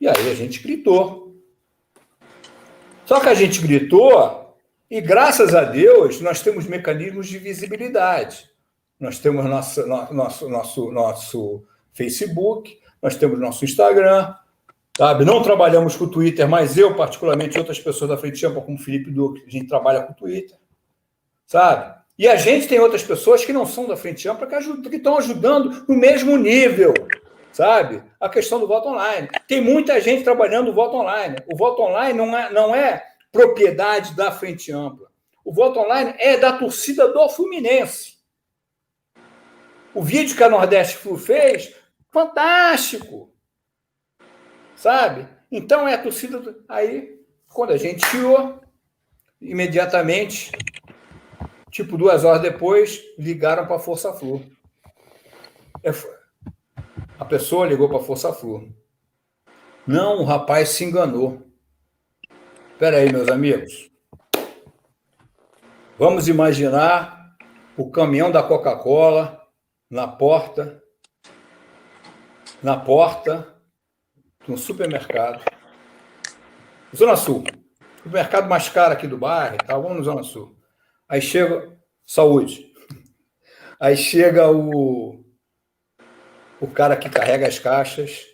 E 0.00 0.06
aí 0.06 0.30
a 0.30 0.34
gente 0.34 0.62
gritou. 0.62 1.36
Só 3.04 3.18
que 3.18 3.28
a 3.28 3.34
gente 3.34 3.60
gritou 3.60 4.56
e, 4.88 5.00
graças 5.00 5.52
a 5.52 5.64
Deus, 5.64 6.20
nós 6.20 6.40
temos 6.40 6.66
mecanismos 6.66 7.26
de 7.26 7.38
visibilidade. 7.38 8.48
Nós 9.00 9.18
temos 9.18 9.44
nosso, 9.46 9.84
nosso, 9.86 10.48
nosso, 10.48 10.92
nosso 10.92 11.66
Facebook, 11.92 12.78
nós 13.00 13.16
temos 13.16 13.38
nosso 13.38 13.64
Instagram, 13.64 14.34
sabe? 14.96 15.24
Não 15.24 15.42
trabalhamos 15.42 15.96
com 15.96 16.04
o 16.04 16.10
Twitter, 16.10 16.48
mas 16.48 16.76
eu, 16.76 16.94
particularmente, 16.96 17.58
outras 17.58 17.78
pessoas 17.78 18.10
da 18.10 18.16
frente 18.16 18.44
ampla, 18.46 18.62
como 18.62 18.78
Felipe 18.78 19.10
Duque, 19.10 19.44
a 19.46 19.50
gente 19.50 19.66
trabalha 19.66 20.02
com 20.02 20.12
o 20.12 20.16
Twitter, 20.16 20.56
sabe? 21.46 22.02
E 22.18 22.28
a 22.28 22.36
gente 22.36 22.68
tem 22.68 22.78
outras 22.78 23.02
pessoas 23.02 23.44
que 23.44 23.52
não 23.52 23.66
são 23.66 23.86
da 23.86 23.96
Frente 23.96 24.28
Ampla 24.28 24.46
que, 24.46 24.54
ajudam, 24.54 24.90
que 24.90 24.96
estão 24.96 25.16
ajudando 25.18 25.84
no 25.88 25.96
mesmo 25.96 26.36
nível, 26.36 26.92
sabe? 27.50 28.02
A 28.20 28.28
questão 28.28 28.60
do 28.60 28.66
voto 28.68 28.88
online. 28.88 29.28
Tem 29.48 29.60
muita 29.60 30.00
gente 30.00 30.22
trabalhando 30.22 30.66
no 30.66 30.72
voto 30.74 30.96
online. 30.96 31.36
O 31.52 31.56
voto 31.56 31.82
online 31.82 32.16
não 32.16 32.38
é, 32.38 32.52
não 32.52 32.74
é 32.74 33.02
propriedade 33.32 34.14
da 34.14 34.30
Frente 34.30 34.70
Ampla. 34.70 35.08
O 35.44 35.52
voto 35.52 35.80
online 35.80 36.14
é 36.18 36.36
da 36.36 36.52
torcida 36.52 37.08
do 37.08 37.28
Fluminense. 37.28 38.18
O 39.94 40.02
vídeo 40.02 40.36
que 40.36 40.44
a 40.44 40.48
Nordeste 40.48 40.98
Flu 40.98 41.18
fez, 41.18 41.74
fantástico. 42.12 43.34
Sabe? 44.76 45.26
Então 45.50 45.88
é 45.88 45.94
a 45.94 46.02
torcida. 46.02 46.38
Do... 46.38 46.64
Aí, 46.68 47.20
quando 47.48 47.72
a 47.72 47.76
gente 47.76 48.08
tirou, 48.10 48.60
imediatamente 49.40 50.52
Tipo, 51.72 51.96
duas 51.96 52.22
horas 52.22 52.42
depois, 52.42 53.02
ligaram 53.18 53.66
para 53.66 53.76
a 53.76 53.78
Força 53.78 54.12
Flu. 54.12 54.44
É 55.82 55.90
a 57.18 57.24
pessoa 57.24 57.66
ligou 57.66 57.88
para 57.88 57.96
a 57.96 58.02
Força 58.02 58.30
Flu. 58.30 58.68
Não, 59.86 60.20
o 60.20 60.24
rapaz 60.24 60.68
se 60.68 60.84
enganou. 60.84 61.50
Espera 62.72 62.98
aí, 62.98 63.10
meus 63.10 63.26
amigos. 63.28 63.90
Vamos 65.98 66.28
imaginar 66.28 67.34
o 67.74 67.90
caminhão 67.90 68.30
da 68.30 68.42
Coca-Cola 68.42 69.40
na 69.88 70.06
porta, 70.06 70.81
na 72.62 72.76
porta 72.76 73.54
de 74.44 74.52
um 74.52 74.56
supermercado. 74.56 75.44
Zona 76.94 77.16
Sul. 77.16 77.44
O 78.04 78.08
mercado 78.08 78.48
mais 78.48 78.68
caro 78.68 78.92
aqui 78.92 79.06
do 79.06 79.16
bairro, 79.16 79.58
tá? 79.58 79.76
Vamos 79.76 79.98
no 79.98 80.04
Zona 80.04 80.22
Sul. 80.22 80.56
Aí 81.08 81.20
chega. 81.20 81.72
Saúde. 82.04 82.72
Aí 83.80 83.96
chega 83.96 84.50
o. 84.50 85.24
O 86.60 86.66
cara 86.68 86.96
que 86.96 87.08
carrega 87.08 87.46
as 87.46 87.58
caixas. 87.58 88.24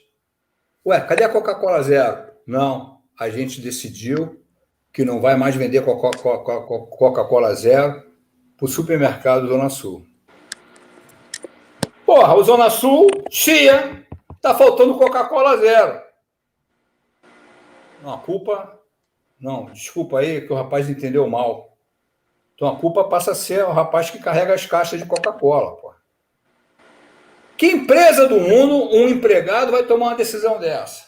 Ué, 0.84 1.00
cadê 1.00 1.24
a 1.24 1.28
Coca-Cola 1.28 1.82
Zero? 1.82 2.28
Não, 2.46 3.02
a 3.18 3.28
gente 3.28 3.60
decidiu 3.60 4.42
que 4.92 5.05
não 5.05 5.20
vai 5.20 5.36
mais 5.36 5.55
vender 5.55 5.84
Coca-Cola 5.84 7.55
Zero 7.55 8.02
para 8.56 8.64
o 8.64 8.68
supermercado 8.68 9.48
Zona 9.48 9.68
Sul. 9.68 10.06
Porra, 12.05 12.34
o 12.34 12.42
Zona 12.42 12.70
Sul, 12.70 13.06
chia, 13.30 14.06
tá 14.40 14.55
faltando 14.55 14.98
Coca-Cola 14.98 15.56
Zero. 15.59 16.01
Não, 18.02 18.15
a 18.15 18.19
culpa. 18.19 18.78
Não, 19.40 19.66
desculpa 19.66 20.19
aí 20.19 20.47
que 20.47 20.52
o 20.52 20.56
rapaz 20.56 20.89
entendeu 20.89 21.28
mal. 21.28 21.77
Então 22.55 22.69
a 22.69 22.77
culpa 22.77 23.05
passa 23.05 23.32
a 23.32 23.36
ser 23.36 23.65
o 23.65 23.73
rapaz 23.73 24.10
que 24.10 24.19
carrega 24.19 24.55
as 24.55 24.66
caixas 24.66 25.01
de 25.01 25.06
Coca-Cola. 25.06 25.77
Que 27.56 27.66
empresa 27.66 28.28
do 28.28 28.39
mundo 28.39 28.94
um 28.97 29.09
empregado 29.09 29.73
vai 29.73 29.82
tomar 29.82 30.06
uma 30.06 30.16
decisão 30.16 30.60
dessa? 30.60 31.06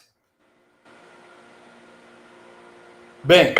Bem, 3.23 3.55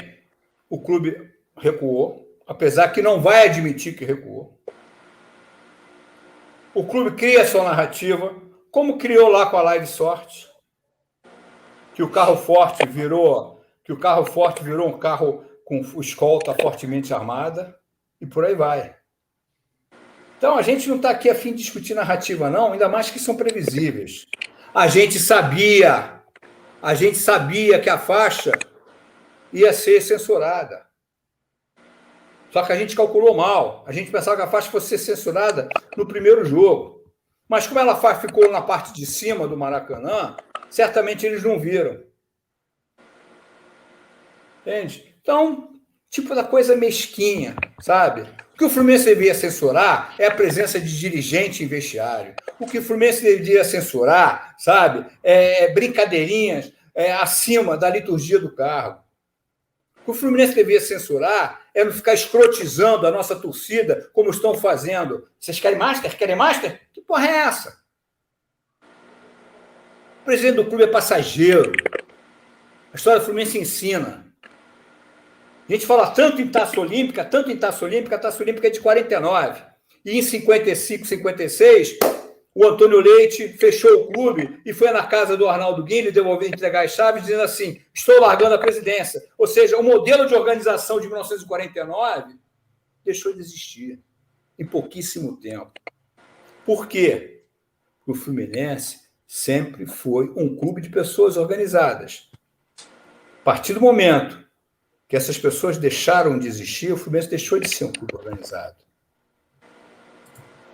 o 0.69 0.81
clube 0.81 1.31
recuou, 1.57 2.27
apesar 2.45 2.89
que 2.89 3.01
não 3.01 3.21
vai 3.21 3.47
admitir 3.47 3.95
que 3.95 4.03
recuou. 4.03 4.59
O 6.73 6.85
clube 6.85 7.15
cria 7.15 7.45
sua 7.45 7.63
narrativa, 7.63 8.35
como 8.71 8.97
criou 8.97 9.27
lá 9.27 9.45
com 9.47 9.57
a 9.57 9.61
Live 9.61 9.85
Sorte, 9.85 10.49
que 11.93 12.01
o 12.01 12.09
carro 12.09 12.37
forte 12.37 12.87
virou, 12.87 13.61
que 13.83 13.91
o 13.91 13.99
carro 13.99 14.25
forte 14.25 14.63
virou 14.63 14.87
um 14.87 14.97
carro 14.97 15.43
com 15.65 15.81
escolta 15.99 16.55
fortemente 16.55 17.13
armada 17.13 17.77
e 18.19 18.25
por 18.25 18.45
aí 18.45 18.55
vai. 18.55 18.95
Então, 20.37 20.57
a 20.57 20.61
gente 20.61 20.87
não 20.89 20.95
está 20.95 21.11
aqui 21.11 21.29
a 21.29 21.35
fim 21.35 21.51
de 21.51 21.61
discutir 21.61 21.93
narrativa, 21.93 22.49
não, 22.49 22.71
ainda 22.71 22.89
mais 22.89 23.11
que 23.11 23.19
são 23.19 23.35
previsíveis. 23.35 24.25
A 24.73 24.87
gente 24.87 25.19
sabia, 25.19 26.21
a 26.81 26.95
gente 26.95 27.17
sabia 27.17 27.79
que 27.79 27.89
a 27.89 27.97
faixa 27.97 28.51
ia 29.51 29.73
ser 29.73 30.01
censurada. 30.01 30.87
Só 32.49 32.63
que 32.63 32.71
a 32.71 32.75
gente 32.75 32.95
calculou 32.95 33.35
mal. 33.35 33.83
A 33.85 33.91
gente 33.91 34.11
pensava 34.11 34.35
que 34.37 34.43
a 34.43 34.47
faixa 34.47 34.71
fosse 34.71 34.87
ser 34.89 34.97
censurada 34.97 35.69
no 35.95 36.07
primeiro 36.07 36.43
jogo. 36.43 37.00
Mas 37.51 37.67
como 37.67 37.81
ela 37.81 37.97
ficou 38.15 38.49
na 38.49 38.61
parte 38.61 38.93
de 38.93 39.05
cima 39.05 39.45
do 39.45 39.57
Maracanã, 39.57 40.37
certamente 40.69 41.25
eles 41.25 41.43
não 41.43 41.59
viram. 41.59 42.01
Entende? 44.61 45.13
Então, 45.21 45.73
tipo 46.09 46.33
da 46.33 46.45
coisa 46.45 46.77
mesquinha, 46.77 47.53
sabe? 47.81 48.21
O 48.53 48.57
que 48.57 48.63
o 48.63 48.69
Fluminense 48.69 49.03
deveria 49.03 49.35
censurar 49.35 50.15
é 50.17 50.27
a 50.27 50.33
presença 50.33 50.79
de 50.79 50.97
dirigente 50.97 51.61
em 51.61 51.67
vestiário. 51.67 52.35
O 52.57 52.65
que 52.65 52.77
o 52.77 52.81
Fluminense 52.81 53.21
deveria 53.21 53.65
censurar, 53.65 54.55
sabe, 54.57 55.05
é 55.21 55.73
brincadeirinhas 55.73 56.71
é, 56.95 57.11
acima 57.11 57.75
da 57.75 57.89
liturgia 57.89 58.39
do 58.39 58.55
cargo. 58.55 59.03
O 59.97 60.05
que 60.05 60.11
o 60.11 60.13
Fluminense 60.13 60.55
deveria 60.55 60.79
censurar 60.79 61.61
é 61.73 61.83
não 61.83 61.91
ficar 61.91 62.13
escrotizando 62.13 63.05
a 63.05 63.11
nossa 63.11 63.35
torcida 63.35 64.09
como 64.13 64.29
estão 64.29 64.55
fazendo. 64.55 65.27
Vocês 65.37 65.59
querem 65.59 65.77
master? 65.77 66.17
Querem 66.17 66.35
master? 66.35 66.79
Porra 67.11 67.27
é 67.27 67.35
essa? 67.39 67.77
O 70.21 70.23
presidente 70.23 70.55
do 70.55 70.65
clube 70.65 70.85
é 70.85 70.87
passageiro. 70.87 71.73
A 72.93 72.95
história 72.95 73.19
do 73.19 73.25
Fluminense 73.25 73.59
ensina. 73.59 74.33
A 75.67 75.73
gente 75.73 75.85
fala 75.85 76.11
tanto 76.11 76.41
em 76.41 76.47
taça 76.47 76.79
olímpica, 76.79 77.25
tanto 77.25 77.51
em 77.51 77.57
taça 77.57 77.83
olímpica, 77.83 78.15
a 78.15 78.19
taça 78.19 78.41
olímpica 78.41 78.67
é 78.67 78.69
de 78.69 78.79
49. 78.79 79.61
E 80.05 80.17
em 80.17 80.21
55, 80.21 81.05
56, 81.05 81.99
o 82.55 82.65
Antônio 82.65 83.01
Leite 83.01 83.57
fechou 83.57 84.03
o 84.03 84.13
clube 84.13 84.61
e 84.65 84.71
foi 84.71 84.89
na 84.91 85.05
casa 85.05 85.35
do 85.35 85.49
Arnaldo 85.49 85.83
Guilherme 85.83 86.13
devolver, 86.13 86.47
entregar 86.47 86.85
as 86.85 86.91
chaves, 86.91 87.23
dizendo 87.23 87.43
assim: 87.43 87.81
estou 87.93 88.21
largando 88.21 88.55
a 88.55 88.57
presidência. 88.57 89.21
Ou 89.37 89.47
seja, 89.47 89.77
o 89.77 89.83
modelo 89.83 90.29
de 90.29 90.33
organização 90.33 90.97
de 90.97 91.07
1949 91.07 92.37
deixou 93.03 93.33
de 93.33 93.41
existir 93.41 93.99
em 94.57 94.65
pouquíssimo 94.65 95.35
tempo. 95.35 95.73
Por 96.65 96.87
quê? 96.87 97.43
O 98.05 98.13
Fluminense 98.13 98.99
sempre 99.27 99.85
foi 99.85 100.31
um 100.35 100.55
clube 100.55 100.81
de 100.81 100.89
pessoas 100.89 101.37
organizadas. 101.37 102.29
A 103.41 103.43
partir 103.43 103.73
do 103.73 103.81
momento 103.81 104.39
que 105.07 105.15
essas 105.15 105.37
pessoas 105.37 105.77
deixaram 105.77 106.37
de 106.37 106.47
existir, 106.47 106.91
o 106.91 106.97
Fluminense 106.97 107.29
deixou 107.29 107.59
de 107.59 107.69
ser 107.69 107.85
um 107.85 107.91
clube 107.91 108.15
organizado. 108.15 108.77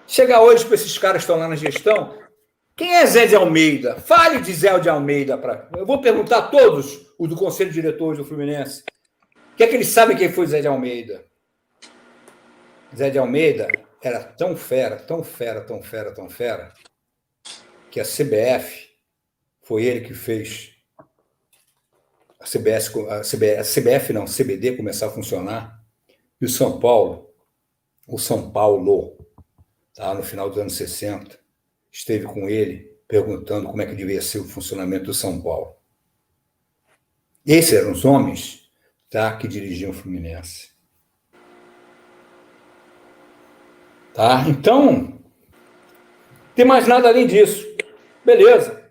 Chegar 0.05 0.41
hoje 0.41 0.65
para 0.65 0.75
esses 0.75 0.97
caras 0.97 1.17
que 1.17 1.23
estão 1.23 1.37
lá 1.37 1.47
na 1.47 1.55
gestão, 1.55 2.17
quem 2.75 2.95
é 2.95 3.05
Zé 3.05 3.25
de 3.25 3.35
Almeida? 3.35 3.95
Fale 3.95 4.39
de 4.39 4.53
Zé 4.53 4.77
de 4.79 4.89
Almeida. 4.89 5.37
Pra... 5.37 5.69
Eu 5.75 5.85
vou 5.85 5.99
perguntar 5.99 6.37
a 6.37 6.47
todos 6.47 7.07
os 7.17 7.27
do 7.27 7.35
Conselho 7.35 7.71
de 7.71 7.81
Diretores 7.81 8.19
do 8.19 8.25
Fluminense. 8.25 8.83
O 9.53 9.57
que 9.57 9.63
é 9.63 9.67
que 9.67 9.75
eles 9.75 9.87
sabem 9.87 10.15
quem 10.15 10.31
foi 10.31 10.45
Zé 10.45 10.61
de 10.61 10.67
Almeida? 10.67 11.25
Zé 12.95 13.09
de 13.09 13.17
Almeida 13.17 13.67
era 14.01 14.23
tão 14.23 14.55
fera, 14.55 14.97
tão 14.97 15.23
fera, 15.23 15.61
tão 15.61 15.81
fera, 15.81 16.13
tão 16.13 16.29
fera, 16.29 16.73
que 17.89 17.99
a 17.99 18.03
CBF 18.03 18.89
foi 19.61 19.85
ele 19.85 20.01
que 20.01 20.13
fez 20.13 20.75
a 22.39 22.45
CBS, 22.45 22.95
a 23.09 23.21
CBF, 23.21 23.57
a 23.57 23.63
CBF 23.63 24.13
não, 24.13 24.25
CBD 24.25 24.77
começar 24.77 25.07
a 25.07 25.11
funcionar, 25.11 25.83
e 26.39 26.45
o 26.45 26.49
São 26.49 26.79
Paulo, 26.79 27.33
o 28.07 28.19
São 28.19 28.51
Paulo, 28.51 29.17
tá, 29.93 30.13
no 30.13 30.23
final 30.23 30.49
dos 30.49 30.59
anos 30.59 30.75
60, 30.75 31.37
esteve 31.91 32.25
com 32.25 32.47
ele 32.47 32.95
perguntando 33.07 33.67
como 33.67 33.81
é 33.81 33.85
que 33.85 33.95
devia 33.95 34.21
ser 34.21 34.39
o 34.39 34.47
funcionamento 34.47 35.05
do 35.05 35.13
São 35.13 35.41
Paulo. 35.41 35.75
Esses 37.45 37.73
eram 37.73 37.91
os 37.91 38.05
homens 38.05 38.69
tá, 39.09 39.35
que 39.37 39.47
dirigiam 39.47 39.91
o 39.91 39.93
Fluminense. 39.93 40.76
Tá? 44.17 44.49
Então, 44.49 45.13
tem 46.55 46.65
mais 46.65 46.87
nada 46.87 47.07
além 47.07 47.27
disso. 47.27 47.63
Beleza. 48.25 48.83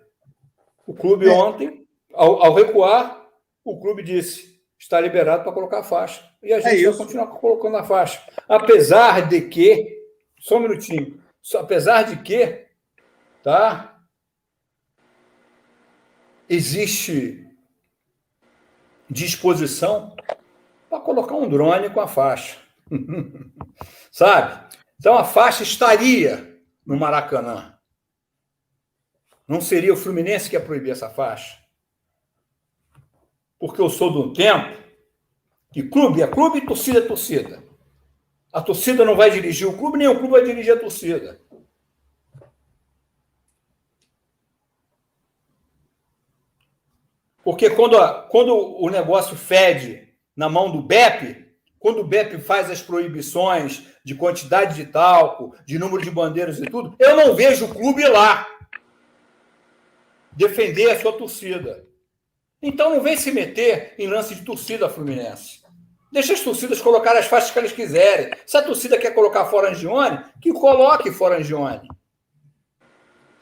O 0.87 0.95
clube 0.95 1.27
é. 1.27 1.33
ontem, 1.33 1.85
ao, 2.15 2.45
ao, 2.45 2.55
recuar, 2.55 3.27
o 3.65 3.81
clube 3.81 4.05
disse: 4.05 4.63
está 4.79 5.01
liberado 5.01 5.43
para 5.43 5.51
colocar 5.51 5.81
a 5.81 5.83
faixa. 5.83 6.23
E 6.41 6.53
a 6.53 6.59
é 6.59 6.61
gente 6.61 6.85
é 6.85 6.89
vai 6.91 6.97
continuar 6.97 7.27
colocando 7.27 7.77
a 7.77 7.83
faixa. 7.83 8.23
Apesar 8.49 9.29
de 9.29 9.41
que, 9.49 10.01
só 10.39 10.59
um 10.59 10.61
minutinho, 10.61 11.21
apesar 11.57 12.05
de 12.05 12.23
que, 12.23 12.65
tá? 13.43 13.99
Existe 16.49 17.45
disposição 19.11 20.15
para 20.89 21.01
colocar 21.01 21.35
um 21.35 21.49
drone 21.49 21.91
com 21.91 22.01
a 22.01 22.07
faixa. 22.07 22.59
Sabe? 24.13 24.66
Então 24.99 25.17
a 25.17 25.25
faixa 25.25 25.63
estaria 25.63 26.61
no 26.85 26.97
Maracanã. 26.97 27.79
Não 29.47 29.61
seria 29.61 29.93
o 29.93 29.97
Fluminense 29.97 30.51
que 30.51 30.57
ia 30.57 30.61
proibir 30.61 30.91
essa 30.91 31.09
faixa. 31.09 31.59
Porque 33.59 33.81
eu 33.81 33.89
sou 33.89 34.11
de 34.11 34.19
um 34.19 34.33
tempo 34.33 34.77
que 35.73 35.83
clube 35.83 36.23
é 36.23 36.27
clube 36.27 36.59
e 36.59 36.67
torcida 36.67 36.99
é 36.99 37.03
torcida. 37.03 37.63
A 38.53 38.63
torcida 38.63 39.05
não 39.05 39.15
vai 39.15 39.31
dirigir 39.31 39.69
o 39.69 39.77
clube, 39.77 39.99
nem 39.99 40.09
o 40.09 40.19
clube 40.19 40.33
vai 40.33 40.45
dirigir 40.45 40.73
a 40.73 40.81
torcida. 40.81 41.41
Porque 47.45 47.71
quando, 47.71 47.97
a, 47.97 48.23
quando 48.23 48.57
o 48.57 48.91
negócio 48.91 49.37
fede 49.37 50.13
na 50.35 50.49
mão 50.49 50.73
do 50.73 50.83
BEP, 50.83 51.47
quando 51.79 52.01
o 52.01 52.05
BEP 52.05 52.41
faz 52.41 52.69
as 52.69 52.83
proibições 52.83 53.87
de 54.07 54.15
quantidade 54.15 54.77
de 54.77 54.87
talco, 54.87 55.53
de 55.67 55.81
número 55.81 56.01
de 56.01 56.13
bandeiras 56.13 56.61
e 56.61 56.67
tudo, 56.67 56.95
eu 56.97 57.17
não 57.17 57.35
vejo 57.35 57.65
o 57.65 57.75
clube 57.75 58.07
lá 58.07 58.47
defender 60.31 60.93
a 60.93 61.01
sua 61.01 61.13
torcida. 61.15 61.85
Então 62.63 62.95
não 62.95 63.03
vem 63.03 63.17
se 63.17 63.33
meter 63.33 63.97
em 63.99 64.07
lance 64.07 64.33
de 64.37 64.43
torcida 64.43 64.89
Fluminense. 64.89 65.61
Deixa 66.13 66.35
as 66.35 66.41
torcidas 66.41 66.81
colocar 66.81 67.17
as 67.17 67.27
faixas 67.27 67.51
que 67.51 67.59
elas 67.59 67.73
quiserem. 67.73 68.31
Se 68.47 68.57
a 68.57 68.63
torcida 68.63 68.97
quer 68.97 69.11
colocar 69.11 69.47
fora 69.47 69.71
Angione, 69.71 70.25
que 70.41 70.53
coloque 70.53 71.11
fora 71.11 71.39
Angione. 71.39 71.89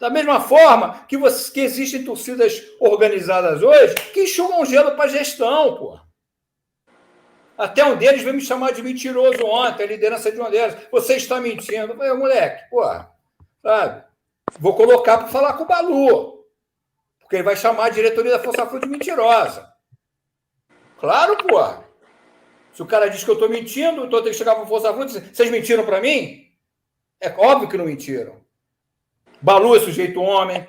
Da 0.01 0.09
mesma 0.09 0.41
forma 0.41 1.05
que, 1.07 1.19
que 1.53 1.61
existem 1.61 2.05
torcidas 2.05 2.62
organizadas 2.81 3.62
hoje 3.62 3.95
que 4.15 4.23
enxugam 4.23 4.65
gelo 4.65 4.93
para 4.93 5.05
a 5.05 5.09
gestão, 5.09 5.77
pô. 5.77 6.03
Até 7.56 7.85
um 7.85 7.97
deles 7.97 8.22
veio 8.22 8.35
me 8.35 8.40
chamar 8.40 8.72
de 8.72 8.82
mentiroso 8.82 9.44
ontem, 9.47 9.85
a 9.85 9.86
liderança 9.86 10.31
de 10.31 10.40
um 10.40 10.51
deles. 10.51 10.76
Você 10.90 11.16
está 11.16 11.40
mentindo. 11.40 11.93
Eu 11.93 11.97
falei, 11.97 12.12
moleque, 12.12 12.68
pô, 12.68 12.82
sabe? 13.62 14.05
Vou 14.59 14.74
colocar 14.74 15.18
para 15.18 15.28
falar 15.28 15.52
com 15.55 15.64
o 15.64 15.66
Balu. 15.66 16.44
Porque 17.20 17.36
ele 17.36 17.43
vai 17.43 17.56
chamar 17.56 17.86
a 17.86 17.90
diretoria 17.90 18.32
da 18.32 18.43
Força 18.43 18.66
Flu 18.66 18.81
de 18.81 18.89
mentirosa. 18.89 19.72
Claro, 20.98 21.36
pô. 21.36 21.85
Se 22.72 22.82
o 22.82 22.86
cara 22.86 23.09
diz 23.09 23.22
que 23.22 23.31
eu 23.31 23.35
estou 23.35 23.48
mentindo, 23.48 24.05
então 24.05 24.18
eu 24.18 24.22
tenho 24.22 24.32
que 24.32 24.39
chegar 24.39 24.55
para 24.55 24.64
a 24.64 24.66
Força 24.66 24.93
Flu 24.93 25.02
e 25.02 25.06
dizer, 25.06 25.31
vocês 25.32 25.51
mentiram 25.51 25.85
para 25.85 26.01
mim? 26.01 26.48
É 27.20 27.31
óbvio 27.39 27.68
que 27.68 27.76
não 27.76 27.85
mentiram. 27.85 28.36
Balu 29.40 29.76
é 29.76 29.81
sujeito 29.81 30.20
homem, 30.20 30.68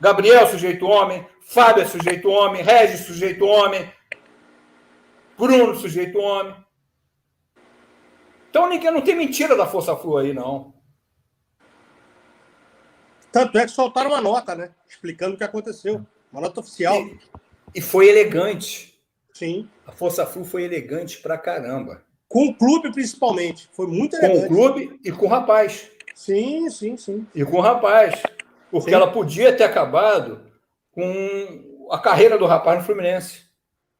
Gabriel 0.00 0.40
é 0.40 0.46
sujeito 0.46 0.86
homem, 0.86 1.26
Fábio 1.40 1.82
é 1.82 1.86
sujeito 1.86 2.28
homem, 2.28 2.62
Regis 2.62 3.00
é 3.00 3.04
sujeito 3.04 3.44
homem, 3.46 3.90
Bruno 5.38 5.74
sujeito 5.76 6.18
homem. 6.18 6.54
Então 8.50 8.68
ninguém 8.68 8.90
não 8.90 9.00
tem 9.00 9.14
mentira 9.14 9.56
da 9.56 9.66
Força 9.66 9.94
Flu 9.96 10.16
aí, 10.16 10.34
não. 10.34 10.74
Tanto 13.30 13.56
é 13.58 13.64
que 13.64 13.70
soltaram 13.70 14.10
uma 14.10 14.20
nota, 14.20 14.54
né? 14.54 14.70
Explicando 14.88 15.34
o 15.34 15.38
que 15.38 15.44
aconteceu. 15.44 16.04
Uma 16.32 16.42
nota 16.42 16.60
oficial. 16.60 16.96
E, 16.96 17.20
e 17.76 17.80
foi 17.80 18.08
elegante. 18.08 18.98
Sim. 19.32 19.68
A 19.86 19.92
Força 19.92 20.26
Flu 20.26 20.44
foi 20.44 20.64
elegante 20.64 21.18
pra 21.18 21.38
caramba. 21.38 22.02
Com 22.26 22.46
o 22.46 22.54
clube, 22.54 22.92
principalmente. 22.92 23.68
Foi 23.72 23.86
muito 23.86 24.16
elegante. 24.16 24.48
Com 24.48 24.54
o 24.54 24.56
clube 24.56 25.00
e 25.04 25.12
com 25.12 25.26
o 25.26 25.28
rapaz. 25.28 25.90
Sim, 26.14 26.68
sim, 26.68 26.96
sim. 26.96 27.26
E 27.34 27.44
com 27.44 27.58
o 27.58 27.62
rapaz. 27.62 28.22
Porque 28.70 28.90
sim. 28.90 28.96
ela 28.96 29.12
podia 29.12 29.56
ter 29.56 29.64
acabado 29.64 30.42
com 30.90 31.88
a 31.90 31.98
carreira 31.98 32.36
do 32.36 32.46
rapaz 32.46 32.78
no 32.78 32.84
Fluminense. 32.84 33.46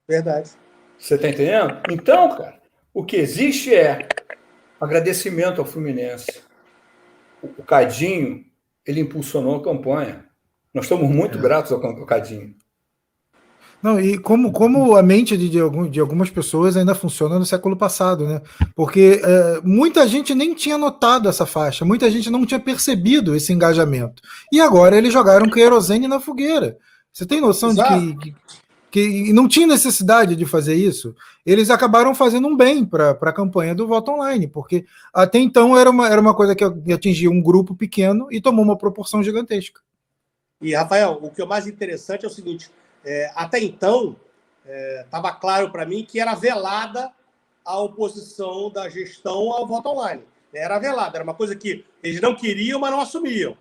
Verdade. 0.07 0.51
Você 0.99 1.15
está 1.15 1.29
entendendo? 1.29 1.81
Então, 1.91 2.37
cara, 2.37 2.59
o 2.93 3.05
que 3.05 3.17
existe 3.17 3.75
é 3.75 4.09
agradecimento 4.81 5.61
ao 5.61 5.67
Fluminense. 5.67 6.43
O 7.43 7.63
Cadinho, 7.63 8.45
ele 8.85 9.01
impulsionou 9.01 9.57
a 9.57 9.63
campanha. 9.63 10.25
Nós 10.75 10.85
estamos 10.85 11.09
muito 11.09 11.39
é. 11.39 11.41
gratos 11.41 11.73
ao 11.73 11.81
Cadinho. 12.07 12.55
Não, 13.81 14.01
e 14.01 14.19
como, 14.19 14.51
como 14.51 14.97
a 14.97 15.03
mente 15.03 15.37
de, 15.37 15.49
de, 15.49 15.61
algum, 15.61 15.89
de 15.89 16.01
algumas 16.01 16.29
pessoas 16.31 16.77
ainda 16.77 16.97
funciona 16.97 17.39
no 17.39 17.47
século 17.47 17.77
passado, 17.77 18.27
né? 18.27 18.43
Porque 18.75 19.21
é, 19.23 19.61
muita 19.63 20.07
gente 20.09 20.35
nem 20.35 20.53
tinha 20.53 20.77
notado 20.77 21.29
essa 21.29 21.47
faixa, 21.47 21.85
muita 21.85 22.11
gente 22.11 22.29
não 22.29 22.45
tinha 22.45 22.59
percebido 22.59 23.37
esse 23.37 23.53
engajamento. 23.53 24.21
E 24.53 24.61
agora 24.61 24.97
eles 24.97 25.13
jogaram 25.13 25.49
querosene 25.49 26.09
na 26.09 26.19
fogueira. 26.19 26.77
Você 27.13 27.25
tem 27.25 27.41
noção 27.41 27.71
Exato. 27.71 28.01
de 28.01 28.15
que, 28.17 28.33
que, 28.33 28.37
que 28.91 29.33
não 29.33 29.47
tinha 29.47 29.67
necessidade 29.67 30.35
de 30.35 30.47
fazer 30.47 30.75
isso? 30.75 31.15
Eles 31.45 31.71
acabaram 31.71 32.15
fazendo 32.15 32.49
um 32.49 32.57
bem 32.57 32.85
para 32.85 33.11
a 33.11 33.33
campanha 33.33 33.75
do 33.75 33.87
voto 33.87 34.11
online, 34.11 34.47
porque 34.47 34.87
até 35.13 35.39
então 35.39 35.77
era 35.77 35.91
uma, 35.91 36.09
era 36.09 36.21
uma 36.21 36.35
coisa 36.35 36.55
que 36.55 36.65
atingia 36.93 37.31
um 37.31 37.43
grupo 37.43 37.75
pequeno 37.75 38.29
e 38.31 38.41
tomou 38.41 38.65
uma 38.65 38.77
proporção 38.77 39.23
gigantesca. 39.23 39.81
E, 40.61 40.75
Rafael, 40.75 41.19
o 41.23 41.31
que 41.31 41.41
é 41.41 41.47
mais 41.47 41.67
interessante 41.67 42.25
é 42.25 42.29
o 42.29 42.31
seguinte 42.31 42.71
é, 43.05 43.31
até 43.35 43.59
então, 43.61 44.17
estava 45.05 45.29
é, 45.29 45.41
claro 45.41 45.71
para 45.71 45.87
mim 45.87 46.05
que 46.05 46.21
era 46.21 46.35
velada 46.35 47.11
a 47.65 47.79
oposição 47.79 48.71
da 48.71 48.89
gestão 48.89 49.53
ao 49.53 49.67
voto 49.67 49.89
online. 49.89 50.23
Era 50.53 50.79
velada, 50.79 51.17
era 51.17 51.25
uma 51.25 51.35
coisa 51.35 51.55
que 51.55 51.85
eles 52.03 52.21
não 52.21 52.35
queriam, 52.35 52.81
mas 52.81 52.91
não 52.91 53.01
assumiam. 53.01 53.57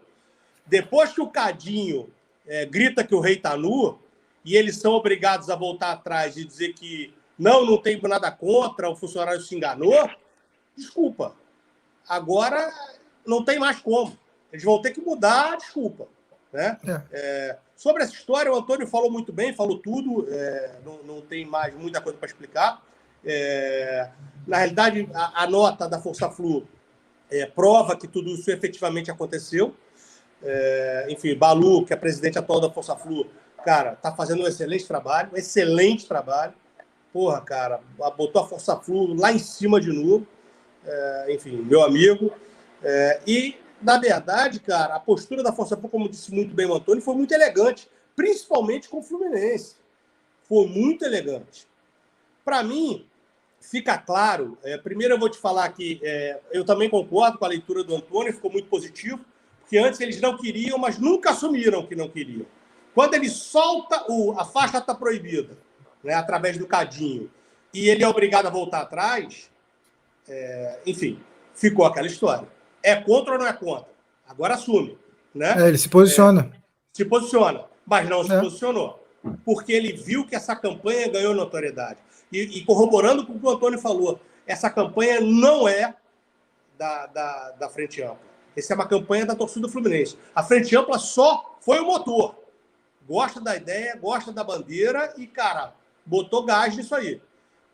Depois 0.65 1.13
que 1.13 1.21
o 1.21 1.27
Cadinho 1.27 2.09
é, 2.45 2.65
grita 2.65 3.03
que 3.03 3.13
o 3.13 3.19
rei 3.19 3.35
está 3.35 3.55
nu, 3.57 3.99
e 4.47 4.55
eles 4.55 4.77
são 4.77 4.93
obrigados 4.93 5.49
a 5.49 5.57
voltar 5.57 5.91
atrás 5.91 6.37
e 6.37 6.45
dizer 6.45 6.71
que 6.71 7.13
não, 7.37 7.65
não 7.65 7.77
tem 7.77 8.01
nada 8.03 8.31
contra, 8.31 8.89
o 8.89 8.95
funcionário 8.95 9.41
se 9.41 9.53
enganou, 9.53 10.09
desculpa. 10.73 11.35
Agora 12.07 12.71
não 13.25 13.43
tem 13.43 13.59
mais 13.59 13.81
como. 13.81 14.17
Eles 14.49 14.63
vão 14.63 14.81
ter 14.81 14.91
que 14.91 15.01
mudar 15.01 15.51
a 15.51 15.55
desculpa. 15.57 16.07
Né? 16.53 16.77
É. 16.87 17.01
É, 17.11 17.57
sobre 17.75 18.03
essa 18.03 18.13
história, 18.13 18.49
o 18.49 18.55
Antônio 18.55 18.87
falou 18.87 19.11
muito 19.11 19.33
bem, 19.33 19.51
falou 19.51 19.79
tudo, 19.79 20.25
é, 20.33 20.75
não, 20.85 21.03
não 21.03 21.21
tem 21.21 21.45
mais 21.45 21.75
muita 21.75 21.99
coisa 21.99 22.17
para 22.17 22.27
explicar. 22.27 22.81
É, 23.25 24.09
na 24.47 24.59
realidade, 24.59 25.09
a, 25.13 25.43
a, 25.43 25.47
nota 25.47 25.89
da 25.89 25.99
Força 25.99 26.29
Flu 26.29 26.65
é, 27.29 27.45
prova 27.45 27.97
que 27.97 28.07
tudo 28.07 28.29
isso 28.29 28.49
efetivamente 28.49 29.11
aconteceu. 29.11 29.75
É, 30.41 31.07
enfim, 31.09 31.35
Balu, 31.35 31.85
que 31.85 31.91
é 31.91 31.97
presidente 31.97 32.39
atual 32.39 32.61
da 32.61 32.69
Força 32.69 32.95
Flu, 32.95 33.27
cara, 33.67 33.91
está 33.91 34.13
fazendo 34.15 34.43
um 34.43 34.47
excelente 34.47 34.87
trabalho, 34.87 35.31
um 35.33 35.35
excelente 35.35 36.07
trabalho. 36.07 36.53
Porra, 37.11 37.41
cara, 37.41 37.81
botou 38.15 38.41
a 38.41 38.47
Força 38.47 38.77
Flu 38.77 39.13
lá 39.13 39.29
em 39.29 39.39
cima 39.39 39.81
de 39.81 39.91
novo. 39.91 40.25
enfim, 41.27 41.57
meu 41.63 41.83
amigo. 41.83 42.31
e 43.27 43.57
na 43.81 43.97
verdade, 43.99 44.61
cara, 44.61 44.95
a 44.95 44.99
postura 45.01 45.43
da 45.43 45.51
Força 45.51 45.75
Pública, 45.75 45.97
como 45.97 46.07
disse 46.07 46.33
muito 46.33 46.55
bem 46.55 46.65
o 46.65 46.75
Antônio, 46.75 47.03
foi 47.03 47.13
muito 47.13 47.33
elegante, 47.33 47.89
principalmente 48.15 48.87
com 48.87 48.99
o 48.99 49.03
Fluminense. 49.03 49.75
Foi 50.43 50.65
muito 50.65 51.03
elegante. 51.03 51.67
Para 52.45 52.63
mim, 52.63 53.05
fica 53.59 53.97
claro. 53.97 54.57
É, 54.63 54.77
primeiro, 54.77 55.15
eu 55.15 55.19
vou 55.19 55.29
te 55.29 55.37
falar 55.37 55.67
que 55.73 55.99
é, 56.01 56.39
eu 56.53 56.63
também 56.63 56.89
concordo 56.89 57.37
com 57.37 57.43
a 57.43 57.49
leitura 57.49 57.83
do 57.83 57.97
Antônio, 57.97 58.31
ficou 58.31 58.49
muito 58.49 58.69
positivo, 58.69 59.19
porque 59.59 59.77
antes 59.77 59.99
eles 59.99 60.21
não 60.21 60.37
queriam, 60.37 60.77
mas 60.77 60.97
nunca 60.97 61.31
assumiram 61.31 61.85
que 61.85 61.97
não 61.97 62.07
queriam. 62.07 62.45
Quando 62.97 63.13
ele 63.13 63.29
solta 63.29 64.05
o, 64.09 64.33
a 64.39 64.43
faixa 64.43 64.79
está 64.79 64.95
proibida, 64.95 65.55
né, 66.03 66.15
através 66.15 66.57
do 66.57 66.65
cadinho, 66.65 67.29
e 67.71 67.87
ele 67.89 68.03
é 68.03 68.07
obrigado 68.07 68.47
a 68.47 68.49
voltar 68.49 68.81
atrás, 68.81 69.51
é, 70.27 70.79
enfim, 70.83 71.19
ficou 71.53 71.85
aquela 71.85 72.07
história. 72.07 72.47
É 72.81 72.95
contra 72.95 73.33
ou 73.33 73.39
não 73.39 73.45
é 73.45 73.53
contra? 73.53 73.87
Agora 74.27 74.55
assume. 74.55 74.97
Né? 75.31 75.61
É, 75.61 75.67
ele 75.67 75.77
se 75.77 75.87
posiciona. 75.87 76.51
É, 76.51 76.57
se 76.91 77.05
posiciona, 77.05 77.65
mas 77.85 78.09
não 78.09 78.23
se 78.23 78.33
é. 78.33 78.39
posicionou. 78.41 79.07
Porque 79.45 79.73
ele 79.73 79.93
viu 79.93 80.25
que 80.25 80.35
essa 80.35 80.55
campanha 80.55 81.07
ganhou 81.07 81.35
notoriedade. 81.35 81.99
E, 82.31 82.39
e, 82.39 82.65
corroborando 82.65 83.27
com 83.27 83.33
o 83.33 83.39
que 83.39 83.45
o 83.45 83.51
Antônio 83.51 83.77
falou, 83.77 84.19
essa 84.47 84.71
campanha 84.71 85.21
não 85.21 85.67
é 85.67 85.93
da, 86.75 87.05
da, 87.05 87.51
da 87.51 87.69
Frente 87.69 88.01
Ampla. 88.01 88.17
Essa 88.55 88.73
é 88.73 88.75
uma 88.75 88.87
campanha 88.87 89.23
da 89.23 89.35
torcida 89.35 89.67
do 89.67 89.71
Fluminense. 89.71 90.17
A 90.33 90.41
Frente 90.41 90.75
Ampla 90.75 90.97
só 90.97 91.59
foi 91.61 91.79
o 91.79 91.85
motor. 91.85 92.46
Gosta 93.07 93.39
da 93.39 93.55
ideia, 93.55 93.95
gosta 93.95 94.31
da 94.33 94.43
bandeira 94.43 95.13
e, 95.17 95.25
cara, 95.25 95.73
botou 96.05 96.43
gás 96.43 96.75
nisso 96.75 96.93
aí. 96.93 97.21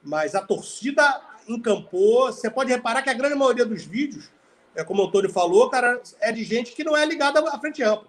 Mas 0.04 0.36
a 0.36 0.42
torcida 0.42 1.22
encampou. 1.48 2.28
Você 2.28 2.50
pode 2.50 2.72
reparar 2.72 3.02
que 3.02 3.10
a 3.10 3.14
grande 3.14 3.36
maioria 3.36 3.66
dos 3.66 3.84
vídeos, 3.84 4.30
é 4.76 4.84
como 4.84 5.02
o 5.02 5.08
Antônio 5.08 5.32
falou, 5.32 5.70
cara, 5.70 6.02
é 6.20 6.32
de 6.32 6.44
gente 6.44 6.74
que 6.74 6.84
não 6.84 6.96
é 6.96 7.06
ligada 7.06 7.40
à 7.50 7.60
Frente 7.60 7.82
Ampla. 7.82 8.08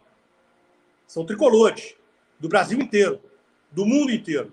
São 1.06 1.24
tricolores 1.24 1.94
do 2.38 2.48
Brasil 2.48 2.78
inteiro, 2.78 3.20
do 3.70 3.86
mundo 3.86 4.12
inteiro. 4.12 4.52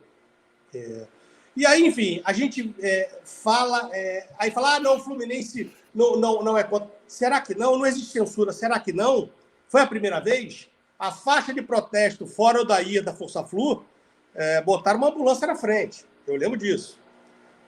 É... 0.73 1.07
E 1.56 1.65
aí, 1.65 1.85
enfim, 1.85 2.22
a 2.23 2.31
gente 2.31 2.73
é, 2.80 3.19
fala, 3.26 3.89
é, 3.91 4.30
aí 4.39 4.49
fala, 4.52 4.76
ah, 4.76 4.80
não, 4.80 4.95
o 4.95 4.99
Fluminense 4.99 5.69
não, 5.93 6.15
não, 6.15 6.41
não 6.41 6.57
é 6.57 6.64
contra. 6.64 6.89
Será 7.06 7.41
que 7.41 7.53
não? 7.53 7.77
Não 7.77 7.85
existe 7.85 8.14
censura. 8.14 8.53
Será 8.53 8.80
que 8.80 8.93
não? 8.93 9.30
Foi 9.68 9.81
a 9.81 9.88
primeira 9.88 10.22
vez? 10.22 10.70
A 11.01 11.11
faixa 11.11 11.51
de 11.51 11.63
protesto 11.63 12.27
fora 12.27 12.63
da 12.63 12.79
IA 12.79 13.01
da 13.01 13.11
Força 13.11 13.43
Flu 13.43 13.83
é, 14.35 14.61
botaram 14.61 14.99
uma 14.99 15.09
ambulância 15.09 15.47
na 15.47 15.55
frente. 15.55 16.05
Eu 16.27 16.35
lembro 16.35 16.55
disso. 16.55 16.99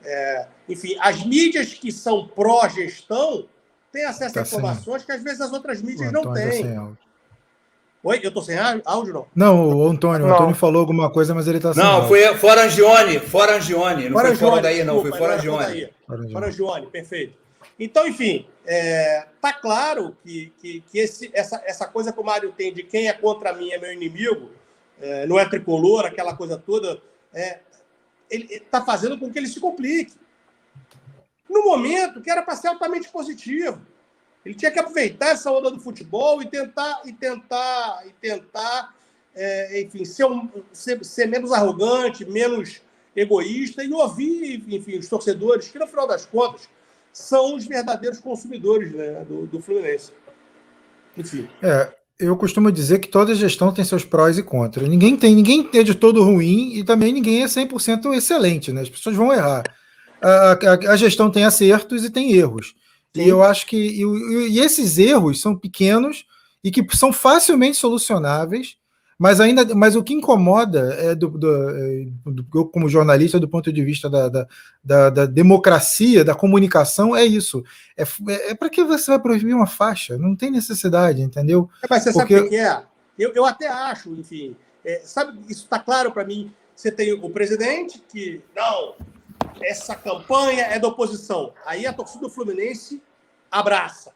É, 0.05 0.45
enfim, 0.69 0.95
as 0.99 1.25
mídias 1.25 1.73
que 1.73 1.91
são 1.91 2.27
pró-gestão 2.27 3.47
têm 3.91 4.05
acesso 4.05 4.35
tá 4.35 4.41
a 4.41 4.43
informações 4.43 5.01
sem... 5.01 5.07
que 5.07 5.11
às 5.13 5.23
vezes 5.23 5.41
as 5.41 5.51
outras 5.51 5.81
mídias 5.81 6.11
não 6.11 6.21
tá 6.21 6.33
têm. 6.33 6.95
Oi, 8.03 8.19
eu 8.21 8.31
tô 8.31 8.43
sem 8.43 8.55
áudio, 8.85 9.13
não? 9.13 9.27
Não, 9.33 9.77
o 9.77 9.87
Antônio. 9.87 10.27
Não. 10.27 10.33
O 10.33 10.35
Antônio 10.35 10.55
falou 10.55 10.81
alguma 10.81 11.09
coisa, 11.09 11.33
mas 11.33 11.47
ele 11.47 11.59
tá 11.59 11.73
sem 11.73 11.81
Não, 11.81 12.03
áudio. 12.03 12.09
foi 12.09 12.37
fora 12.37 12.65
Angione, 12.65 13.19
fora 13.19 13.55
Angione. 13.55 14.09
Não 14.09 14.11
fora 14.11 14.27
foi 14.27 14.37
fora 14.37 14.61
daí, 14.61 14.83
não, 14.83 15.01
foi 15.01 15.11
fora 15.11 15.35
Angione. 15.37 15.89
Fora 16.31 16.47
Angione, 16.49 16.85
perfeito. 16.85 17.42
Então, 17.83 18.07
enfim, 18.07 18.47
é, 18.65 19.27
tá 19.41 19.51
claro 19.51 20.15
que, 20.23 20.53
que, 20.57 20.81
que 20.89 20.99
esse, 20.99 21.29
essa, 21.33 21.61
essa 21.65 21.85
coisa 21.85 22.13
que 22.13 22.19
o 22.19 22.23
Mário 22.23 22.53
tem 22.53 22.73
de 22.73 22.81
quem 22.81 23.09
é 23.09 23.13
contra 23.13 23.51
mim 23.51 23.71
é 23.71 23.77
meu 23.77 23.91
inimigo, 23.91 24.51
é, 25.01 25.25
não 25.25 25.37
é 25.37 25.43
tricolor, 25.43 26.05
aquela 26.05 26.33
coisa 26.33 26.57
toda, 26.57 27.01
é, 27.33 27.59
ele 28.29 28.45
está 28.53 28.85
fazendo 28.85 29.19
com 29.19 29.29
que 29.29 29.37
ele 29.37 29.49
se 29.49 29.59
complique. 29.59 30.13
No 31.49 31.65
momento 31.65 32.21
que 32.21 32.31
era 32.31 32.41
para 32.41 32.55
ser 32.55 32.69
altamente 32.69 33.09
positivo. 33.09 33.81
Ele 34.45 34.55
tinha 34.55 34.71
que 34.71 34.79
aproveitar 34.79 35.29
essa 35.31 35.51
onda 35.51 35.69
do 35.69 35.79
futebol 35.79 36.41
e 36.41 36.45
tentar, 36.45 37.01
e 37.03 37.11
tentar, 37.11 38.03
e 38.07 38.13
tentar, 38.13 38.95
é, 39.35 39.81
enfim, 39.81 40.05
ser, 40.05 40.25
um, 40.25 40.49
ser, 40.71 41.03
ser, 41.03 41.27
menos 41.27 41.51
arrogante, 41.51 42.23
menos 42.23 42.81
egoísta 43.13 43.83
e 43.83 43.91
ouvir, 43.91 44.63
enfim, 44.67 44.97
os 44.97 45.07
torcedores, 45.09 45.67
que 45.67 45.79
no 45.79 45.87
final 45.87 46.07
das 46.07 46.25
contas 46.25 46.69
são 47.13 47.55
os 47.55 47.65
verdadeiros 47.65 48.19
consumidores 48.19 48.91
né, 48.91 49.23
do, 49.29 49.45
do 49.45 49.61
Fluminense. 49.61 50.11
Enfim. 51.15 51.47
É, 51.61 51.93
eu 52.19 52.35
costumo 52.35 52.71
dizer 52.71 52.99
que 52.99 53.07
toda 53.07 53.35
gestão 53.35 53.71
tem 53.71 53.85
seus 53.85 54.03
prós 54.03 54.37
e 54.37 54.43
contras. 54.43 54.89
Ninguém 54.89 55.15
tem, 55.15 55.35
ninguém 55.35 55.69
é 55.73 55.83
de 55.83 55.93
todo 55.93 56.23
ruim 56.23 56.75
e 56.75 56.83
também 56.83 57.13
ninguém 57.13 57.43
é 57.43 57.45
100% 57.45 58.13
excelente, 58.15 58.71
né? 58.71 58.81
As 58.81 58.89
pessoas 58.89 59.15
vão 59.15 59.31
errar. 59.31 59.63
A, 60.21 60.51
a, 60.53 60.91
a 60.93 60.95
gestão 60.97 61.29
tem 61.29 61.45
acertos 61.45 62.03
e 62.03 62.09
tem 62.09 62.33
erros. 62.33 62.73
Sim. 63.15 63.23
E 63.23 63.29
eu 63.29 63.43
acho 63.43 63.67
que 63.67 63.77
e, 63.77 64.03
e, 64.49 64.59
esses 64.59 64.97
erros 64.97 65.39
são 65.39 65.55
pequenos 65.55 66.25
e 66.63 66.71
que 66.71 66.83
são 66.95 67.13
facilmente 67.13 67.77
solucionáveis, 67.77 68.75
mas 69.17 69.39
ainda, 69.39 69.73
mas 69.75 69.95
o 69.95 70.03
que 70.03 70.13
incomoda 70.13 70.93
é 70.95 71.15
do, 71.15 71.29
do, 71.29 71.69
é, 71.69 72.05
do 72.25 72.45
eu 72.53 72.65
como 72.65 72.89
jornalista 72.89 73.39
do 73.39 73.47
ponto 73.47 73.71
de 73.71 73.83
vista 73.83 74.09
da, 74.09 74.29
da, 74.29 74.47
da, 74.83 75.09
da 75.09 75.25
democracia, 75.25 76.23
da 76.23 76.35
comunicação 76.35 77.15
é 77.15 77.23
isso. 77.23 77.63
É, 77.95 78.03
é, 78.03 78.51
é 78.51 78.55
para 78.55 78.69
que 78.69 78.83
você 78.83 79.11
vai 79.11 79.19
proibir 79.19 79.53
uma 79.53 79.67
faixa? 79.67 80.17
Não 80.17 80.35
tem 80.35 80.51
necessidade, 80.51 81.21
entendeu? 81.21 81.69
É, 81.81 81.87
mas 81.89 82.03
você 82.03 82.13
Porque... 82.13 82.35
sabe 82.35 82.47
o 82.47 82.49
que 82.49 82.57
é? 82.57 82.83
Eu, 83.17 83.31
eu 83.33 83.45
até 83.45 83.67
acho, 83.67 84.09
enfim, 84.15 84.55
é, 84.83 85.01
sabe, 85.03 85.39
isso 85.47 85.63
está 85.63 85.79
claro 85.79 86.11
para 86.11 86.25
mim. 86.25 86.51
Você 86.75 86.91
tem 86.91 87.13
o 87.13 87.29
presidente 87.29 88.03
que 88.09 88.41
não, 88.55 88.95
essa 89.61 89.95
campanha 89.95 90.63
é 90.63 90.79
da 90.79 90.87
oposição. 90.87 91.53
Aí 91.65 91.85
a 91.85 91.93
torcida 91.93 92.21
do 92.21 92.29
Fluminense 92.29 93.01
abraça. 93.51 94.11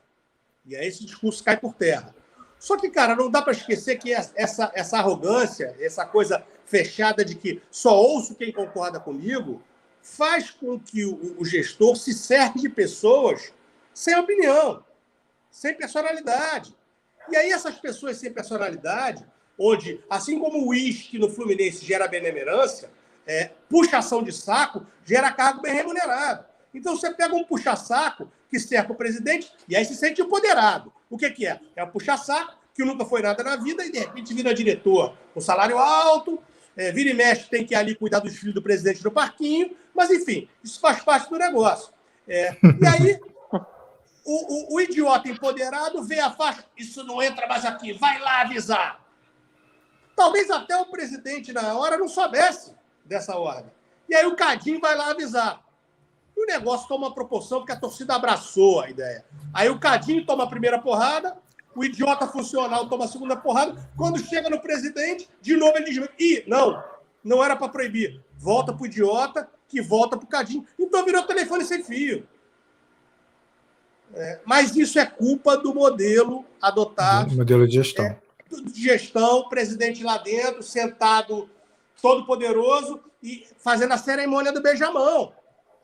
E 0.66 0.76
aí 0.76 0.88
esse 0.88 1.06
discurso 1.06 1.44
cai 1.44 1.56
por 1.56 1.74
terra. 1.74 2.14
Só 2.60 2.78
que, 2.78 2.90
cara, 2.90 3.16
não 3.16 3.30
dá 3.30 3.42
para 3.42 3.54
esquecer 3.54 3.98
que 3.98 4.14
essa, 4.14 4.72
essa 4.74 4.98
arrogância, 4.98 5.76
essa 5.80 6.06
coisa 6.06 6.44
fechada 6.66 7.24
de 7.24 7.36
que 7.36 7.62
só 7.72 7.96
ouço 7.96 8.36
quem 8.36 8.52
concorda 8.52 9.00
comigo, 9.00 9.62
faz 10.02 10.52
com 10.52 10.80
que 10.80 11.06
o, 11.06 11.36
o 11.40 11.46
gestor 11.46 11.96
se 11.96 12.14
cerque 12.14 12.60
de 12.60 12.70
pessoas 12.70 13.54
sem 13.94 14.16
opinião, 14.16 14.84
sem 15.50 15.74
personalidade. 15.74 16.76
E 17.30 17.36
aí 17.36 17.52
essas 17.52 17.76
pessoas 17.76 18.18
sem 18.18 18.32
personalidade, 18.32 19.26
onde, 19.58 20.04
assim 20.10 20.40
como 20.40 20.60
o 20.60 20.68
uísque 20.70 21.18
no 21.18 21.30
Fluminense 21.30 21.86
gera 21.86 22.08
benemerância, 22.08 22.90
é, 23.26 23.52
puxação 23.70 24.24
de 24.24 24.32
saco 24.32 24.86
gera 25.04 25.32
cargo 25.32 25.62
bem 25.62 25.74
remunerado. 25.74 26.46
Então 26.78 26.96
você 26.96 27.12
pega 27.12 27.36
um 27.36 27.44
puxa-saco 27.44 28.32
que 28.50 28.60
cerca 28.60 28.94
o 28.94 28.96
presidente 28.96 29.52
e 29.68 29.76
aí 29.76 29.84
se 29.84 29.96
sente 29.96 30.22
empoderado. 30.22 30.94
O 31.10 31.18
que, 31.18 31.30
que 31.32 31.48
é? 31.48 31.60
É 31.76 31.84
um 31.84 31.90
puxa-saco 31.90 32.56
que 32.74 32.86
nunca 32.86 33.04
foi 33.04 33.22
nada 33.22 33.44
na 33.44 33.56
vida 33.56 33.84
e 33.84 33.92
de 33.92 34.00
repente 34.00 34.34
vira 34.34 34.54
diretor 34.54 35.18
com 35.34 35.42
salário 35.42 35.80
alto, 35.80 36.40
é, 36.76 36.92
vira 36.92 37.10
e 37.10 37.14
mexe, 37.14 37.50
tem 37.50 37.66
que 37.66 37.74
ir 37.74 37.78
ali 37.78 37.96
cuidar 37.96 38.20
dos 38.20 38.36
filhos 38.36 38.54
do 38.54 38.62
presidente 38.62 39.04
no 39.04 39.12
parquinho, 39.12 39.76
mas 39.96 40.12
enfim, 40.12 40.48
isso 40.64 40.80
faz 40.80 41.04
parte 41.04 41.30
do 41.30 41.38
negócio. 41.38 41.92
É, 42.28 42.56
e 42.80 42.86
aí, 42.88 43.20
o, 44.24 44.74
o, 44.74 44.76
o, 44.76 44.82
idiota 44.82 45.28
empoderado 45.28 46.04
vê 46.04 46.20
a 46.20 46.30
faixa, 46.30 46.64
isso 46.78 47.04
não 47.04 47.24
entra 47.24 47.48
mais 47.48 47.66
aqui, 47.66 47.94
vai 47.94 48.20
lá 48.20 48.42
avisar. 48.42 49.04
Talvez 50.16 50.52
até 50.52 50.78
o 50.78 50.86
presidente, 50.86 51.52
na 51.52 51.74
hora, 51.74 51.98
não 51.98 52.08
soubesse 52.08 52.76
dessa 53.04 53.36
ordem. 53.36 53.72
E 54.08 54.16
aí 54.16 54.26
o 54.26 54.36
Cadinho 54.36 54.80
vai 54.80 54.96
lá 54.96 55.12
avisar. 55.12 55.67
E 56.38 56.44
o 56.44 56.46
negócio 56.46 56.88
toma 56.88 57.08
uma 57.08 57.14
proporção 57.14 57.60
porque 57.60 57.72
a 57.72 57.80
torcida 57.80 58.14
abraçou 58.14 58.82
a 58.82 58.92
ideia. 58.92 59.26
Aí 59.52 59.70
o 59.70 59.80
Cadinho 59.80 60.24
toma 60.24 60.44
a 60.44 60.48
primeira 60.48 60.80
porrada, 60.80 61.36
o 61.76 61.84
idiota 61.84 62.28
funcional 62.28 62.88
toma 62.88 63.06
a 63.06 63.08
segunda 63.08 63.36
porrada. 63.36 63.90
Quando 63.98 64.20
chega 64.20 64.48
no 64.48 64.62
presidente, 64.62 65.28
de 65.42 65.58
novo 65.58 65.76
ele 65.78 65.90
diz: 65.90 66.08
Ih, 66.20 66.44
não, 66.48 66.84
não 67.24 67.44
era 67.44 67.56
para 67.56 67.70
proibir. 67.70 68.24
Volta 68.38 68.72
para 68.72 68.84
o 68.84 68.86
idiota, 68.86 69.50
que 69.68 69.82
volta 69.82 70.16
para 70.16 70.26
o 70.26 70.30
Cadinho. 70.30 70.64
Então 70.78 71.04
virou 71.04 71.24
telefone 71.24 71.66
sem 71.66 71.84
fio. 71.84 72.28
É, 74.14 74.40
mas 74.46 74.76
isso 74.76 75.00
é 75.00 75.06
culpa 75.06 75.58
do 75.58 75.74
modelo 75.74 76.46
adotado. 76.62 77.36
modelo 77.36 77.68
de 77.68 77.74
gestão. 77.74 78.06
É, 78.06 78.18
de 78.64 78.82
gestão, 78.82 79.50
presidente 79.50 80.04
lá 80.04 80.18
dentro, 80.20 80.62
sentado 80.62 81.50
todo 82.02 82.26
poderoso 82.26 83.02
e 83.22 83.48
fazendo 83.58 83.94
a 83.94 83.98
cerimônia 83.98 84.52
do 84.52 84.62
beijamão. 84.62 85.34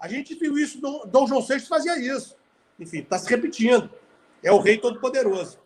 A 0.03 0.07
gente 0.09 0.35
viu 0.35 0.57
isso, 0.57 0.81
Dom 1.07 1.25
João 1.25 1.41
VI 1.41 1.61
fazia 1.61 1.97
isso. 1.97 2.35
Enfim, 2.77 2.99
está 2.99 3.17
se 3.17 3.29
repetindo. 3.29 3.89
É 4.43 4.51
o 4.51 4.59
rei 4.59 4.77
todo 4.77 4.99
poderoso. 4.99 5.57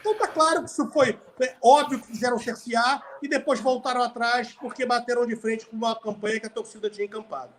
Então 0.00 0.12
está 0.12 0.26
claro 0.26 0.64
que 0.64 0.70
isso 0.70 0.90
foi 0.90 1.18
é 1.38 1.54
óbvio 1.62 2.00
que 2.00 2.06
fizeram 2.06 2.38
cercear 2.38 3.02
e 3.22 3.28
depois 3.28 3.60
voltaram 3.60 4.02
atrás 4.02 4.56
porque 4.58 4.86
bateram 4.86 5.26
de 5.26 5.36
frente 5.36 5.66
com 5.66 5.76
uma 5.76 5.94
campanha 5.94 6.40
que 6.40 6.46
a 6.46 6.50
torcida 6.50 6.88
tinha 6.88 7.04
encampado. 7.04 7.50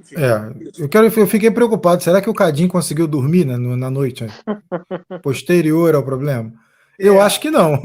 Enfim, 0.00 0.16
é, 0.16 0.72
eu, 0.76 0.88
quero, 0.88 1.06
eu 1.06 1.26
fiquei 1.28 1.52
preocupado. 1.52 2.02
Será 2.02 2.20
que 2.20 2.28
o 2.28 2.34
Cadinho 2.34 2.68
conseguiu 2.68 3.06
dormir 3.06 3.44
na, 3.44 3.56
na 3.56 3.90
noite 3.90 4.26
posterior 5.22 5.94
ao 5.94 6.02
problema? 6.02 6.52
Eu 6.98 7.20
é. 7.20 7.20
acho 7.20 7.40
que 7.40 7.48
não. 7.48 7.80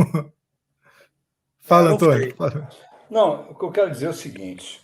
Fala, 1.62 1.92
Antônio. 1.92 2.36
Fala. 2.36 2.68
Não, 3.12 3.52
o 3.52 3.54
que 3.54 3.64
eu 3.64 3.72
quero 3.72 3.92
dizer 3.92 4.08
é 4.08 4.10
o 4.10 4.14
seguinte: 4.14 4.82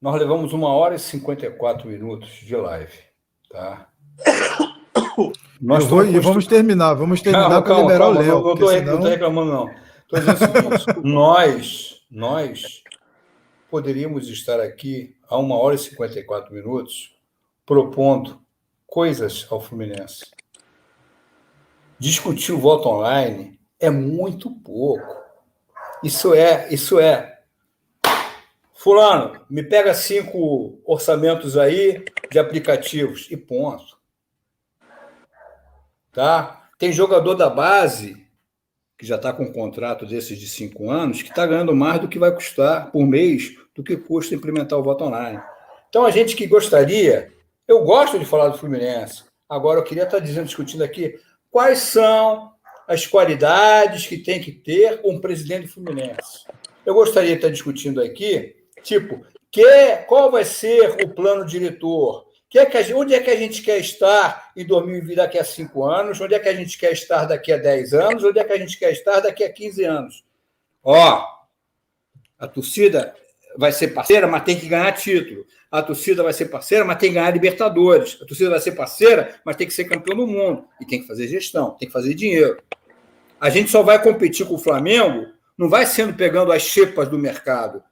nós 0.00 0.18
levamos 0.18 0.52
uma 0.52 0.68
hora 0.68 0.94
e 0.94 0.98
54 0.98 1.88
minutos 1.88 2.28
de 2.28 2.54
live, 2.54 2.98
tá? 3.50 3.88
Nós 5.60 5.84
vou, 5.84 6.04
vamos 6.20 6.46
terminar, 6.46 6.94
vamos 6.94 7.22
terminar 7.22 7.62
para 7.62 7.80
liberar 7.80 7.98
calma, 7.98 8.20
o 8.20 8.22
Léo. 8.22 8.42
Não 8.42 8.52
estou 8.52 8.68
senão... 8.68 9.02
reclamando, 9.02 9.52
não. 9.52 9.70
Estou 10.02 10.20
dizendo 10.20 10.74
o 10.74 10.78
seguinte: 10.78 11.00
nós, 11.08 12.02
nós 12.10 12.82
poderíamos 13.70 14.28
estar 14.28 14.60
aqui 14.60 15.16
a 15.28 15.38
uma 15.38 15.56
hora 15.56 15.74
e 15.74 15.78
54 15.78 16.54
minutos 16.54 17.16
propondo 17.64 18.40
coisas 18.86 19.46
ao 19.50 19.60
Fluminense. 19.60 20.26
Discutir 21.98 22.52
o 22.52 22.58
voto 22.58 22.88
online 22.88 23.58
é 23.80 23.90
muito 23.90 24.50
pouco. 24.50 25.24
Isso 26.04 26.34
é, 26.34 26.72
isso 26.72 27.00
é. 27.00 27.35
Fulano, 28.86 29.44
me 29.50 29.64
pega 29.64 29.92
cinco 29.94 30.80
orçamentos 30.84 31.58
aí 31.58 32.04
de 32.30 32.38
aplicativos 32.38 33.26
e 33.32 33.36
ponto. 33.36 33.98
Tá? 36.12 36.68
Tem 36.78 36.92
jogador 36.92 37.34
da 37.34 37.50
base 37.50 38.24
que 38.96 39.04
já 39.04 39.16
está 39.16 39.32
com 39.32 39.42
um 39.42 39.52
contrato 39.52 40.06
desses 40.06 40.38
de 40.38 40.48
cinco 40.48 40.88
anos, 40.88 41.20
que 41.20 41.30
está 41.30 41.44
ganhando 41.44 41.74
mais 41.74 42.00
do 42.00 42.06
que 42.06 42.16
vai 42.16 42.32
custar 42.32 42.92
por 42.92 43.04
mês 43.04 43.56
do 43.74 43.82
que 43.82 43.96
custa 43.96 44.36
implementar 44.36 44.78
o 44.78 44.84
voto 44.84 45.02
online. 45.02 45.42
Então, 45.88 46.06
a 46.06 46.12
gente 46.12 46.36
que 46.36 46.46
gostaria, 46.46 47.32
eu 47.66 47.82
gosto 47.82 48.20
de 48.20 48.24
falar 48.24 48.50
do 48.50 48.58
Fluminense, 48.58 49.24
agora 49.48 49.80
eu 49.80 49.84
queria 49.84 50.04
estar 50.04 50.18
tá 50.18 50.24
dizendo, 50.24 50.46
discutindo 50.46 50.84
aqui, 50.84 51.18
quais 51.50 51.80
são 51.80 52.52
as 52.86 53.04
qualidades 53.04 54.06
que 54.06 54.18
tem 54.18 54.40
que 54.40 54.52
ter 54.52 55.00
um 55.04 55.20
presidente 55.20 55.66
do 55.66 55.72
Fluminense. 55.72 56.46
Eu 56.86 56.94
gostaria 56.94 57.30
de 57.30 57.36
estar 57.38 57.48
tá 57.48 57.52
discutindo 57.52 58.00
aqui, 58.00 58.54
tipo, 58.86 59.26
que, 59.50 59.96
qual 60.06 60.30
vai 60.30 60.44
ser 60.44 61.04
o 61.04 61.08
plano 61.08 61.44
diretor, 61.44 62.26
que 62.48 62.58
é 62.58 62.66
que 62.66 62.94
onde 62.94 63.14
é 63.14 63.20
que 63.20 63.30
a 63.30 63.36
gente 63.36 63.60
quer 63.60 63.78
estar 63.78 64.52
em 64.56 64.64
2020 64.64 65.16
daqui 65.16 65.38
a 65.38 65.44
cinco 65.44 65.84
anos? 65.84 66.20
Onde 66.20 66.34
é 66.34 66.38
que 66.38 66.48
a 66.48 66.54
gente 66.54 66.78
quer 66.78 66.92
estar 66.92 67.24
daqui 67.24 67.52
a 67.52 67.56
10 67.56 67.92
anos? 67.92 68.24
Onde 68.24 68.38
é 68.38 68.44
que 68.44 68.52
a 68.52 68.58
gente 68.58 68.78
quer 68.78 68.92
estar 68.92 69.20
daqui 69.20 69.44
a 69.44 69.52
15 69.52 69.84
anos? 69.84 70.24
Ó, 70.82 71.26
a 72.38 72.46
torcida 72.46 73.14
vai 73.58 73.72
ser 73.72 73.88
parceira, 73.88 74.26
mas 74.26 74.44
tem 74.44 74.58
que 74.58 74.68
ganhar 74.68 74.92
título. 74.92 75.44
A 75.70 75.82
torcida 75.82 76.22
vai 76.22 76.32
ser 76.32 76.46
parceira, 76.46 76.84
mas 76.84 76.98
tem 76.98 77.10
que 77.10 77.16
ganhar 77.16 77.30
Libertadores. 77.32 78.18
A 78.22 78.24
torcida 78.24 78.50
vai 78.50 78.60
ser 78.60 78.72
parceira, 78.72 79.34
mas 79.44 79.56
tem 79.56 79.66
que 79.66 79.74
ser 79.74 79.84
campeão 79.84 80.16
do 80.16 80.26
mundo. 80.26 80.64
E 80.80 80.86
tem 80.86 81.00
que 81.00 81.06
fazer 81.06 81.26
gestão, 81.26 81.72
tem 81.72 81.88
que 81.88 81.92
fazer 81.92 82.14
dinheiro. 82.14 82.62
A 83.40 83.50
gente 83.50 83.70
só 83.70 83.82
vai 83.82 84.00
competir 84.00 84.46
com 84.46 84.54
o 84.54 84.58
Flamengo, 84.58 85.26
não 85.58 85.68
vai 85.68 85.84
sendo 85.84 86.14
pegando 86.14 86.52
as 86.52 86.62
xepas 86.62 87.08
do 87.08 87.18
mercado. 87.18 87.82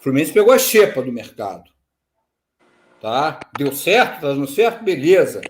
O 0.00 0.02
Fluminense 0.02 0.32
pegou 0.32 0.50
a 0.50 0.58
xepa 0.58 1.02
do 1.02 1.12
mercado. 1.12 1.64
Tá? 3.02 3.38
Deu 3.58 3.70
certo, 3.70 4.22
tá 4.22 4.28
dando 4.28 4.46
certo, 4.46 4.82
beleza. 4.82 5.42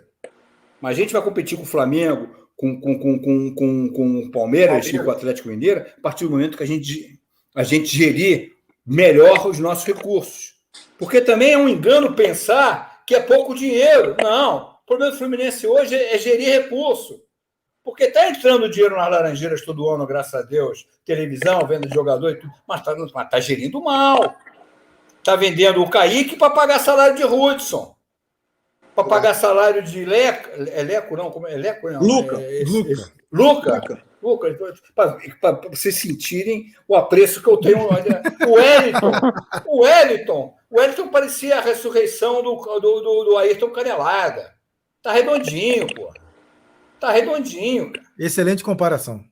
Mas 0.81 0.97
a 0.99 1.01
gente 1.01 1.13
vai 1.13 1.23
competir 1.23 1.57
com 1.57 1.63
o 1.63 1.67
Flamengo, 1.67 2.29
com, 2.57 2.81
com, 2.81 2.99
com, 2.99 3.19
com, 3.21 3.55
com, 3.55 3.89
com 3.93 4.19
o 4.19 4.31
Palmeiras 4.33 4.89
e 4.89 4.99
com 4.99 5.05
o 5.05 5.11
Atlético 5.11 5.49
Mineiro, 5.49 5.87
a 5.99 6.01
partir 6.01 6.25
do 6.25 6.31
momento 6.31 6.57
que 6.57 6.65
a 6.65 6.67
gente, 6.67 7.21
a 7.55 7.63
gente 7.63 7.97
gerir 7.97 8.53
melhor 8.85 9.47
os 9.47 9.61
nossos 9.61 9.85
recursos. 9.85 10.55
Porque 10.99 11.21
também 11.21 11.53
é 11.53 11.59
um 11.59 11.69
engano 11.69 12.17
pensar 12.17 13.05
que 13.07 13.15
é 13.15 13.21
pouco 13.21 13.55
dinheiro. 13.55 14.17
Não. 14.21 14.81
O 14.83 14.87
problema 14.87 15.13
do 15.13 15.19
Fluminense 15.19 15.65
hoje 15.65 15.95
é 15.95 16.19
gerir 16.19 16.49
recurso. 16.49 17.23
Porque 17.91 18.05
está 18.05 18.29
entrando 18.29 18.71
dinheiro 18.71 18.97
nas 18.97 19.11
Laranjeiras 19.11 19.63
todo 19.63 19.89
ano, 19.89 20.07
graças 20.07 20.33
a 20.33 20.43
Deus, 20.43 20.87
televisão, 21.05 21.67
venda 21.67 21.89
de 21.89 21.95
jogador 21.95 22.31
e 22.31 22.37
tudo, 22.37 22.53
mas 22.67 22.81
está 22.81 23.25
tá 23.25 23.41
gerindo 23.41 23.83
mal. 23.83 24.37
Está 25.19 25.35
vendendo 25.35 25.83
o 25.83 25.91
Kaique 25.91 26.37
para 26.37 26.51
pagar 26.51 26.79
salário 26.79 27.17
de 27.17 27.25
Hudson. 27.25 27.97
Para 28.95 29.05
pagar 29.09 29.35
salário 29.35 29.83
de 29.83 30.05
Leco, 30.05 30.51
é 30.73 30.83
Leco, 30.85 31.17
não, 31.17 31.33
como 31.33 31.49
é 31.49 31.57
Leco? 31.57 31.91
Não, 31.91 32.01
Luca. 32.01 32.41
É, 32.41 32.63
Luca. 32.65 33.13
Luca. 33.33 34.05
Luca. 34.23 34.75
para 35.41 35.53
vocês 35.69 35.97
sentirem 35.97 36.73
o 36.87 36.95
apreço 36.95 37.43
que 37.43 37.49
eu 37.49 37.57
tenho. 37.57 37.89
Olha, 37.89 38.23
o 38.47 38.53
Wellington, 38.53 39.11
o 39.67 39.83
Wellington, 39.83 40.55
o 40.71 40.79
Wellington 40.79 41.09
parecia 41.09 41.59
a 41.59 41.61
ressurreição 41.61 42.41
do, 42.41 42.55
do, 42.55 43.01
do, 43.01 43.25
do 43.25 43.37
Ayrton 43.37 43.71
Canelada. 43.71 44.55
Tá 45.03 45.11
redondinho, 45.11 45.93
pô. 45.93 46.09
Tá 47.01 47.11
redondinho. 47.11 47.93
Cara. 47.93 48.07
Excelente 48.19 48.63
comparação. 48.63 49.25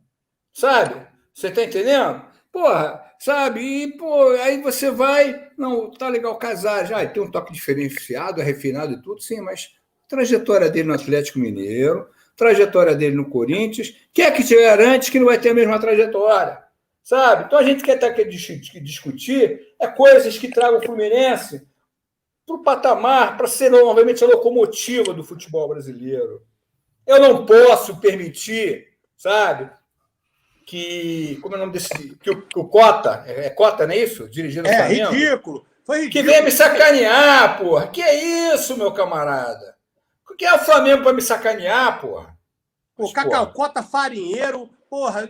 Sabe? 0.52 1.06
Você 1.34 1.50
tá 1.50 1.62
entendendo? 1.62 2.24
Porra, 2.50 3.04
sabe? 3.18 3.60
E, 3.60 3.96
pô, 3.96 4.30
aí 4.42 4.60
você 4.62 4.90
vai. 4.90 5.48
Não, 5.56 5.90
tá 5.90 6.08
legal 6.08 6.36
casar 6.36 6.86
já. 6.86 7.06
Tem 7.06 7.22
um 7.22 7.30
toque 7.30 7.52
diferenciado, 7.52 8.40
é 8.40 8.44
refinado 8.44 8.92
e 8.92 9.02
tudo, 9.02 9.20
sim, 9.20 9.40
mas 9.40 9.76
trajetória 10.08 10.70
dele 10.70 10.88
no 10.88 10.94
Atlético 10.94 11.38
Mineiro, 11.38 12.08
trajetória 12.34 12.94
dele 12.94 13.14
no 13.14 13.28
Corinthians, 13.28 13.94
quem 14.12 14.24
é 14.24 14.30
que 14.30 14.42
te 14.42 14.56
garante 14.56 15.10
que 15.10 15.18
não 15.18 15.26
vai 15.26 15.38
ter 15.38 15.50
a 15.50 15.54
mesma 15.54 15.78
trajetória? 15.78 16.58
Sabe? 17.04 17.44
Então 17.44 17.58
a 17.58 17.62
gente 17.62 17.82
quer 17.82 17.96
estar 17.96 18.08
aqui 18.08 18.24
discutir 18.24 19.60
é 19.80 19.86
coisas 19.86 20.36
que 20.38 20.48
tragam 20.48 20.78
o 20.78 20.82
Fluminense 20.82 21.66
para 22.46 22.56
o 22.56 22.62
patamar, 22.62 23.36
para 23.36 23.46
ser 23.46 23.70
novamente 23.70 24.24
a 24.24 24.26
locomotiva 24.26 25.12
do 25.12 25.22
futebol 25.22 25.68
brasileiro. 25.68 26.42
Eu 27.08 27.18
não 27.18 27.46
posso 27.46 27.96
permitir, 27.96 28.86
sabe, 29.16 29.70
que. 30.66 31.38
Como 31.40 31.54
é 31.54 31.56
o 31.56 31.60
nome 31.62 31.72
desse. 31.72 31.88
Que 32.22 32.30
o, 32.30 32.42
que 32.42 32.58
o 32.58 32.68
Cota, 32.68 33.24
é, 33.26 33.46
é 33.46 33.50
Cota, 33.50 33.86
não 33.86 33.94
é 33.94 33.98
isso? 33.98 34.28
Dirigindo 34.28 34.68
o 34.68 34.70
É 34.70 34.88
ridículo. 34.88 35.66
Foi 35.86 36.00
ridículo. 36.00 36.12
Que 36.12 36.30
venha 36.30 36.42
me 36.42 36.50
sacanear, 36.50 37.58
porra. 37.58 37.88
Que 37.88 38.02
é 38.02 38.52
isso, 38.54 38.76
meu 38.76 38.92
camarada? 38.92 39.74
O 40.30 40.34
que 40.36 40.44
é 40.44 40.52
o 40.52 40.58
Flamengo 40.58 41.02
para 41.02 41.14
me 41.14 41.22
sacanear, 41.22 41.98
porra? 41.98 42.36
O 42.98 43.10
Cacau 43.10 43.52
Cota 43.54 43.82
farinheiro, 43.82 44.68
porra. 44.90 45.26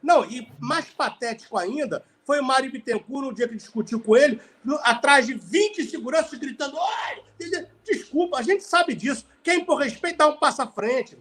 Não, 0.00 0.24
e 0.24 0.48
mais 0.60 0.84
patético 0.84 1.58
ainda 1.58 2.04
foi 2.24 2.40
o 2.40 2.44
Mário 2.44 2.70
Bittencourt, 2.70 3.26
no 3.26 3.34
dia 3.34 3.48
que 3.48 3.56
discutiu 3.56 3.98
com 3.98 4.14
ele, 4.14 4.38
atrás 4.82 5.26
de 5.26 5.34
20 5.34 5.84
seguranças 5.86 6.38
gritando: 6.38 6.76
Olha! 6.76 7.68
Desculpa, 7.82 8.38
a 8.38 8.42
gente 8.42 8.62
sabe 8.62 8.94
disso. 8.94 9.26
Quem 9.48 9.64
por 9.64 9.76
respeito 9.76 10.18
dá 10.18 10.26
um 10.26 10.36
passo 10.36 10.60
à 10.60 10.66
frente. 10.66 11.16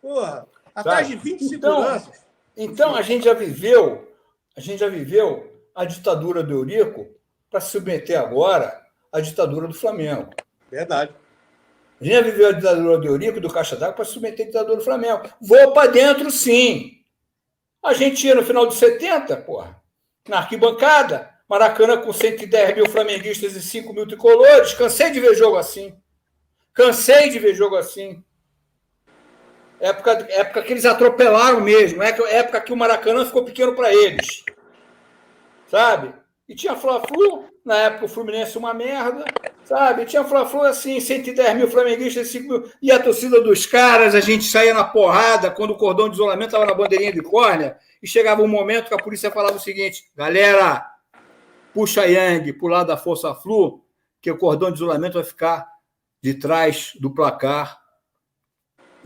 Porra, 0.00 0.46
atrás 0.72 1.08
de 1.08 1.16
20 1.16 1.42
então, 1.42 1.48
seguranças. 1.48 2.24
Então 2.56 2.94
a 2.94 3.02
gente 3.02 3.24
já 3.24 3.34
viveu, 3.34 4.14
a 4.56 4.60
gente 4.60 4.78
já 4.78 4.88
viveu 4.88 5.52
a 5.74 5.84
ditadura 5.84 6.44
do 6.44 6.52
Eurico 6.52 7.08
para 7.50 7.60
se 7.60 7.72
submeter 7.72 8.16
agora 8.16 8.80
à 9.10 9.20
ditadura 9.20 9.66
do 9.66 9.74
Flamengo. 9.74 10.30
Verdade. 10.70 11.12
A 12.00 12.04
gente 12.04 12.14
já 12.14 12.20
viveu 12.20 12.48
a 12.50 12.52
ditadura 12.52 12.98
do 12.98 13.08
Eurico 13.08 13.40
do 13.40 13.52
Caixa 13.52 13.74
d'Água 13.74 13.96
para 13.96 14.04
se 14.04 14.12
submeter 14.12 14.46
à 14.46 14.50
ditadura 14.50 14.76
do 14.76 14.84
Flamengo. 14.84 15.28
Vou 15.40 15.72
para 15.72 15.90
dentro, 15.90 16.30
sim. 16.30 17.00
A 17.82 17.92
gente 17.92 18.24
ia 18.24 18.36
no 18.36 18.44
final 18.44 18.68
de 18.68 18.76
70, 18.76 19.36
porra, 19.38 19.82
na 20.28 20.38
arquibancada, 20.38 21.28
Maracanã 21.48 22.00
com 22.00 22.12
110 22.12 22.76
mil 22.76 22.88
flamenguistas 22.88 23.56
e 23.56 23.60
5 23.60 23.92
mil 23.92 24.06
tricolores. 24.06 24.74
Cansei 24.74 25.10
de 25.10 25.18
ver 25.18 25.34
jogo 25.34 25.56
assim. 25.56 25.92
Cansei 26.74 27.30
de 27.30 27.38
ver 27.38 27.54
jogo 27.54 27.76
assim. 27.76 28.22
Época, 29.80 30.26
época 30.28 30.62
que 30.62 30.72
eles 30.72 30.84
atropelaram 30.84 31.60
mesmo. 31.60 32.02
Época 32.02 32.60
que 32.60 32.72
o 32.72 32.76
Maracanã 32.76 33.24
ficou 33.24 33.44
pequeno 33.44 33.74
para 33.74 33.94
eles. 33.94 34.44
Sabe? 35.68 36.12
E 36.48 36.54
tinha 36.54 36.76
Fla-Flu, 36.76 37.48
na 37.64 37.76
época 37.78 38.04
o 38.04 38.08
Fluminense 38.08 38.58
uma 38.58 38.74
merda, 38.74 39.24
sabe? 39.64 40.04
Tinha 40.04 40.24
Fla-Flu 40.24 40.62
assim, 40.62 41.00
110 41.00 41.56
mil 41.56 41.70
flamenguistas, 41.70 42.28
5 42.28 42.48
mil. 42.48 42.70
E 42.82 42.92
a 42.92 43.02
torcida 43.02 43.40
dos 43.40 43.64
caras, 43.64 44.14
a 44.14 44.20
gente 44.20 44.44
saía 44.44 44.74
na 44.74 44.84
porrada 44.84 45.50
quando 45.50 45.70
o 45.70 45.76
cordão 45.76 46.06
de 46.08 46.16
isolamento 46.16 46.48
estava 46.48 46.66
na 46.66 46.74
bandeirinha 46.74 47.12
de 47.12 47.22
córnea, 47.22 47.78
e 48.02 48.06
chegava 48.06 48.42
um 48.42 48.48
momento 48.48 48.88
que 48.88 48.94
a 48.94 49.02
polícia 49.02 49.30
falava 49.30 49.56
o 49.56 49.60
seguinte: 49.60 50.04
galera, 50.14 50.86
puxa 51.72 52.04
Yang 52.04 52.52
para 52.52 52.66
o 52.66 52.68
lado 52.68 52.88
da 52.88 52.96
Força 52.98 53.34
Flu, 53.34 53.82
que 54.20 54.30
o 54.30 54.36
cordão 54.36 54.70
de 54.70 54.76
isolamento 54.76 55.14
vai 55.14 55.24
ficar 55.24 55.66
de 56.24 56.32
trás 56.32 56.92
do 56.98 57.10
placar 57.10 57.78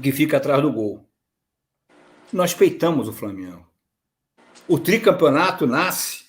que 0.01 0.13
fica 0.13 0.37
atrás 0.37 0.63
do 0.63 0.73
gol. 0.73 1.05
Nós 2.33 2.55
peitamos 2.55 3.09
o 3.09 3.13
Flamengo. 3.13 3.69
O 4.69 4.79
tricampeonato 4.79 5.67
nasce 5.67 6.27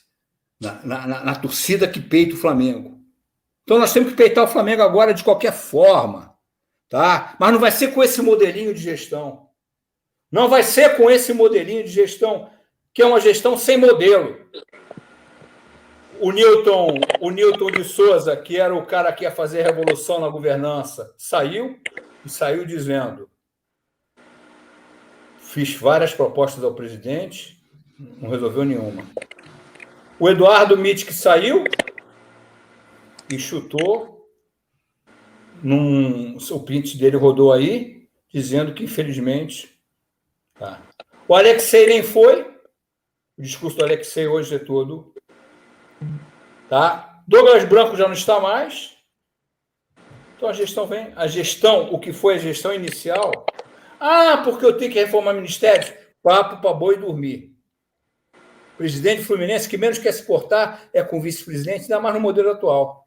na, 0.60 0.84
na, 0.84 1.24
na, 1.26 1.36
torcida 1.36 1.88
que 1.88 2.00
peita 2.02 2.34
o 2.34 2.40
Flamengo. 2.40 3.00
Então 3.62 3.78
nós 3.78 3.94
temos 3.94 4.10
que 4.10 4.18
peitar 4.18 4.44
o 4.44 4.48
Flamengo 4.48 4.82
agora 4.82 5.14
de 5.14 5.24
qualquer 5.24 5.54
forma. 5.54 6.36
Tá? 6.90 7.36
Mas 7.40 7.54
não 7.54 7.60
vai 7.60 7.70
ser 7.70 7.94
com 7.94 8.04
esse 8.04 8.20
modelinho 8.24 8.74
de 8.74 8.82
gestão. 8.82 9.48
Não 10.32 10.50
vai 10.50 10.64
ser 10.64 10.98
com 10.98 11.08
esse 11.08 11.34
modelinho 11.34 11.84
de 11.84 11.92
gestão, 11.92 12.50
que 12.96 13.04
é 13.04 13.06
uma 13.06 13.22
gestão 13.22 13.56
sem 13.56 13.78
modelo. 13.78 14.44
O 16.20 16.32
Newton, 16.32 17.00
o 17.22 17.32
Newton 17.32 17.72
de 17.72 17.84
Souza, 17.84 18.36
que 18.36 18.58
era 18.58 18.76
o 18.76 18.86
cara 18.86 19.12
que 19.14 19.24
ia 19.24 19.32
fazer 19.32 19.62
revolução 19.64 20.20
na 20.20 20.28
governança, 20.28 21.14
saiu 21.18 21.80
e 22.26 22.30
saiu 22.30 22.66
dizendo: 22.66 23.30
Fiz 25.40 25.74
várias 25.76 26.14
propostas 26.14 26.64
ao 26.64 26.74
presidente, 26.74 27.60
não 27.98 28.30
resolveu 28.30 28.66
nenhuma. 28.66 29.04
O 30.20 30.30
Eduardo 30.30 30.78
Mitch 30.78 31.10
saiu 31.12 31.64
e 33.32 33.40
chutou. 33.40 34.20
Num, 35.64 36.38
o 36.38 36.60
print 36.62 36.98
dele 36.98 37.18
rodou 37.18 37.52
aí, 37.52 38.08
dizendo 38.32 38.74
que, 38.74 38.84
infelizmente. 38.84 39.80
Tá. 40.54 40.82
O 41.28 41.36
Alexei 41.36 41.88
nem 41.88 42.04
foi. 42.04 42.42
O 43.38 43.42
discurso 43.42 43.78
do 43.78 43.84
Alexei 43.84 44.28
hoje 44.28 44.56
é 44.56 44.60
todo. 44.60 45.14
Tá? 46.70 47.22
Douglas 47.28 47.64
Branco 47.66 47.96
já 47.96 48.06
não 48.06 48.14
está 48.14 48.40
mais. 48.40 48.98
Então 50.36 50.50
a 50.50 50.54
gestão 50.54 50.88
vem. 50.88 51.12
A 51.16 51.28
gestão, 51.28 51.94
o 51.94 52.00
que 52.00 52.14
foi 52.14 52.36
a 52.36 52.40
gestão 52.40 52.74
inicial. 52.74 53.46
Ah, 54.00 54.42
porque 54.44 54.66
eu 54.66 54.78
tenho 54.78 54.92
que 54.92 55.00
reformar 55.00 55.34
ministérios. 55.34 55.94
Papo 56.24 56.62
para 56.62 56.74
boi 56.74 56.98
dormir. 56.98 57.54
Presidente 58.78 59.24
Fluminense 59.24 59.68
que 59.68 59.78
menos 59.78 59.98
quer 59.98 60.14
se 60.14 60.24
portar 60.24 60.90
é 60.94 61.04
com 61.04 61.20
o 61.20 61.22
vice-presidente, 61.22 61.82
ainda 61.82 62.00
mais 62.00 62.16
no 62.16 62.22
modelo 62.22 62.52
atual. 62.52 63.06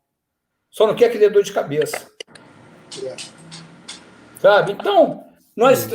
Só 0.71 0.87
não 0.87 0.95
quer 0.95 1.11
que 1.11 1.19
dê 1.19 1.31
dor 1.31 1.43
de 1.43 1.53
cabeça. 1.53 2.11
Sabe? 4.39 4.73
Então, 4.73 5.25
nós, 5.57 5.89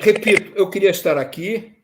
repito, 0.00 0.52
eu 0.56 0.68
queria 0.70 0.90
estar 0.90 1.18
aqui 1.18 1.75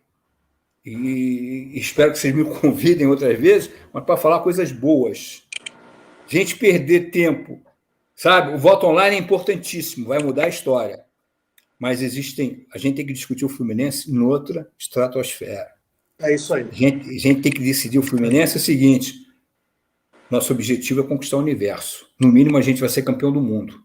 e 0.84 1.78
espero 1.78 2.12
que 2.12 2.18
vocês 2.18 2.34
me 2.34 2.44
convidem 2.60 3.06
outras 3.06 3.38
vezes, 3.38 3.70
mas 3.92 4.04
para 4.04 4.16
falar 4.16 4.40
coisas 4.40 4.72
boas. 4.72 5.42
Gente 6.26 6.56
perder 6.56 7.10
tempo, 7.10 7.60
sabe? 8.14 8.54
O 8.54 8.58
voto 8.58 8.86
online 8.86 9.16
é 9.16 9.18
importantíssimo, 9.18 10.08
vai 10.08 10.18
mudar 10.18 10.46
a 10.46 10.48
história. 10.48 11.04
Mas 11.78 12.00
existem, 12.00 12.66
a 12.72 12.78
gente 12.78 12.96
tem 12.96 13.06
que 13.06 13.12
discutir 13.12 13.44
o 13.44 13.48
Fluminense 13.48 14.10
em 14.10 14.18
outra 14.20 14.70
estratosfera. 14.78 15.68
É 16.20 16.34
isso 16.34 16.54
aí. 16.54 16.66
A 16.70 16.74
gente, 16.74 17.08
a 17.08 17.18
gente 17.18 17.42
tem 17.42 17.52
que 17.52 17.60
decidir 17.60 17.98
o 17.98 18.02
Fluminense 18.02 18.56
é 18.56 18.60
o 18.60 18.62
seguinte: 18.62 19.14
nosso 20.30 20.52
objetivo 20.52 21.00
é 21.00 21.04
conquistar 21.04 21.36
o 21.36 21.40
universo. 21.40 22.06
No 22.18 22.28
mínimo, 22.28 22.56
a 22.56 22.62
gente 22.62 22.80
vai 22.80 22.88
ser 22.88 23.02
campeão 23.02 23.32
do 23.32 23.40
mundo. 23.40 23.82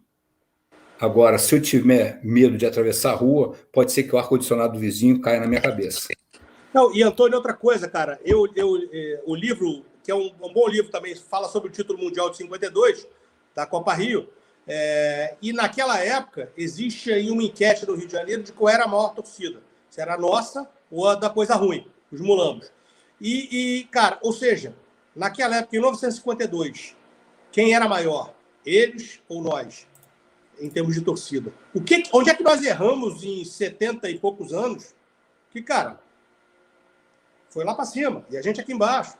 Agora, 0.99 1.37
se 1.37 1.53
eu 1.55 1.61
tiver 1.61 2.19
medo 2.23 2.57
de 2.57 2.65
atravessar 2.65 3.11
a 3.11 3.15
rua, 3.15 3.55
pode 3.71 3.91
ser 3.91 4.03
que 4.03 4.15
o 4.15 4.17
ar-condicionado 4.17 4.73
do 4.73 4.79
vizinho 4.79 5.19
caia 5.19 5.39
na 5.39 5.47
minha 5.47 5.61
cabeça. 5.61 6.07
Não, 6.77 6.93
e 6.93 7.01
Antônio, 7.01 7.37
outra 7.37 7.55
coisa, 7.55 7.89
cara, 7.89 8.19
eu, 8.23 8.47
eu, 8.55 8.77
eh, 8.93 9.19
o 9.25 9.33
livro, 9.33 9.83
que 10.03 10.11
é 10.11 10.15
um, 10.15 10.31
um, 10.39 10.53
bom 10.53 10.67
livro 10.67 10.91
também, 10.91 11.15
fala 11.15 11.49
sobre 11.49 11.69
o 11.69 11.71
título 11.71 11.97
mundial 11.97 12.29
de 12.29 12.37
52, 12.37 13.07
da 13.55 13.65
Copa 13.65 13.95
Rio, 13.95 14.29
é, 14.67 15.35
e 15.41 15.51
naquela 15.51 15.97
época 15.97 16.53
existe 16.55 17.11
aí 17.11 17.31
uma 17.31 17.41
enquete 17.41 17.87
no 17.87 17.95
Rio 17.95 18.05
de 18.05 18.13
Janeiro 18.13 18.43
de 18.43 18.51
qual 18.51 18.71
era 18.71 18.83
a 18.83 18.87
maior 18.87 19.15
torcida, 19.15 19.59
se 19.89 19.99
era 19.99 20.13
a 20.13 20.19
nossa 20.19 20.69
ou 20.91 21.07
a 21.07 21.15
da 21.15 21.31
coisa 21.31 21.55
ruim, 21.55 21.87
os 22.11 22.21
mulambos. 22.21 22.71
E, 23.19 23.79
e, 23.79 23.83
cara, 23.85 24.19
ou 24.21 24.31
seja, 24.31 24.75
naquela 25.15 25.55
época, 25.55 25.75
em 25.75 25.79
1952, 25.79 26.95
quem 27.51 27.73
era 27.73 27.89
maior? 27.89 28.35
Eles 28.63 29.19
ou 29.27 29.41
nós? 29.41 29.87
em 30.59 30.69
termos 30.69 30.95
de 30.95 31.01
torcida. 31.01 31.53
O 31.71 31.81
que, 31.81 32.03
onde 32.11 32.31
é 32.31 32.35
que 32.35 32.41
nós 32.41 32.63
erramos 32.63 33.23
em 33.23 33.45
70 33.45 34.09
e 34.09 34.17
poucos 34.17 34.51
anos? 34.51 34.95
Que, 35.51 35.61
cara, 35.61 35.99
foi 37.49 37.63
lá 37.63 37.73
para 37.73 37.85
cima 37.85 38.23
e 38.29 38.37
a 38.37 38.41
gente 38.41 38.59
aqui 38.59 38.73
embaixo. 38.73 39.15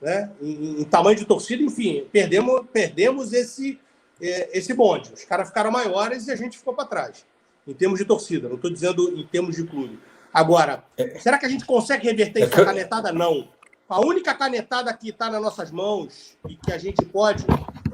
Né? 0.00 0.30
Em, 0.40 0.80
em, 0.80 0.84
tamanho 0.84 1.16
de 1.16 1.24
torcida, 1.24 1.62
enfim, 1.62 2.04
perdemos, 2.10 2.62
perdemos 2.72 3.32
esse, 3.32 3.78
é, 4.20 4.58
esse 4.58 4.74
bonde. 4.74 5.12
Os 5.12 5.24
caras 5.24 5.48
ficaram 5.48 5.70
maiores 5.70 6.26
e 6.26 6.32
a 6.32 6.36
gente 6.36 6.58
ficou 6.58 6.74
para 6.74 6.86
trás. 6.86 7.24
Em 7.66 7.72
termos 7.72 8.00
de 8.00 8.04
torcida, 8.04 8.48
não 8.48 8.56
estou 8.56 8.70
dizendo 8.70 9.16
em 9.16 9.24
termos 9.24 9.54
de 9.54 9.64
clube. 9.64 10.00
Agora, 10.34 10.82
é. 10.96 11.18
será 11.20 11.38
que 11.38 11.46
a 11.46 11.48
gente 11.48 11.64
consegue 11.64 12.08
reverter 12.08 12.42
essa 12.42 12.64
canetada? 12.64 13.12
Não. 13.12 13.48
A 13.88 14.00
única 14.00 14.34
canetada 14.34 14.92
que 14.92 15.10
está 15.10 15.30
nas 15.30 15.40
nossas 15.40 15.70
mãos 15.70 16.36
e 16.48 16.56
que 16.56 16.72
a 16.72 16.78
gente 16.78 17.04
pode 17.04 17.44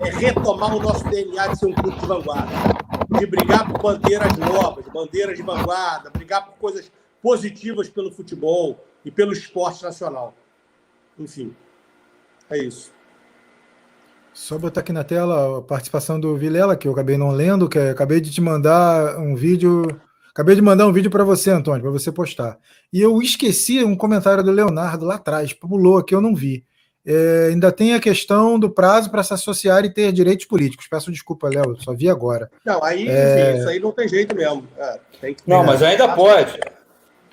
é 0.01 0.11
retomar 0.11 0.75
o 0.75 0.81
nosso 0.81 1.05
DNA 1.11 1.49
de 1.49 1.59
ser 1.59 1.67
um 1.67 1.75
clube 1.75 1.99
de 1.99 2.07
vanguarda, 2.07 2.53
de 3.19 3.27
brigar 3.27 3.67
por 3.67 3.83
bandeiras 3.83 4.37
novas, 4.37 4.87
bandeiras 4.87 5.37
de 5.37 5.43
vanguarda, 5.43 6.09
brigar 6.09 6.47
por 6.47 6.55
coisas 6.55 6.91
positivas 7.21 7.89
pelo 7.89 8.13
futebol 8.13 8.79
e 9.05 9.11
pelo 9.11 9.33
esporte 9.33 9.83
nacional. 9.83 10.35
Enfim, 11.19 11.55
é 12.51 12.59
isso. 12.59 12.93
Só 14.33 14.57
botar 14.57 14.81
aqui 14.81 14.93
na 14.93 15.03
tela 15.03 15.59
a 15.59 15.63
participação 15.63 16.21
do 16.21 16.37
Vilela, 16.37 16.77
que 16.77 16.87
eu 16.87 16.93
acabei 16.93 17.19
não 17.19 17.31
lendo, 17.31 17.69
que 17.69 17.79
acabei 17.79 18.21
de 18.21 18.31
te 18.31 18.41
mandar 18.41 19.19
um 19.19 19.35
vídeo. 19.35 20.01
Acabei 20.31 20.55
de 20.55 20.63
mandar 20.63 20.87
um 20.87 20.93
vídeo 20.93 21.11
para 21.11 21.25
você, 21.25 21.51
Antônio, 21.51 21.83
para 21.83 21.91
você 21.91 22.13
postar. 22.13 22.57
E 22.93 23.01
eu 23.01 23.21
esqueci 23.21 23.83
um 23.83 23.97
comentário 23.97 24.45
do 24.45 24.53
Leonardo 24.53 25.05
lá 25.05 25.17
atrás, 25.17 25.53
pulou 25.53 25.99
aqui, 25.99 26.15
eu 26.15 26.21
não 26.21 26.37
vi. 26.37 26.65
É, 27.05 27.49
ainda 27.51 27.73
tem 27.73 27.95
a 27.95 28.01
questão 28.01 28.59
do 28.59 28.71
prazo 28.71 29.11
para 29.11 29.25
se 29.25 29.35
associar 29.35 29.85
e 29.85 29.93
ter 29.93 30.13
direitos 30.13 30.47
políticos. 30.47 30.87
Peço 30.89 31.11
desculpa, 31.11 31.49
Léo, 31.49 31.77
só 31.81 31.93
vi 31.93 32.09
agora. 32.09 32.49
Não, 32.65 32.85
aí, 32.85 33.09
é... 33.09 33.51
enfim, 33.51 33.59
isso 33.59 33.69
aí 33.69 33.81
não 33.81 33.91
tem 33.91 34.07
jeito 34.07 34.37
mesmo. 34.37 34.69
É, 34.77 35.01
que... 35.35 35.43
Não, 35.45 35.65
mas 35.65 35.83
ainda 35.83 36.15
pode. 36.15 36.61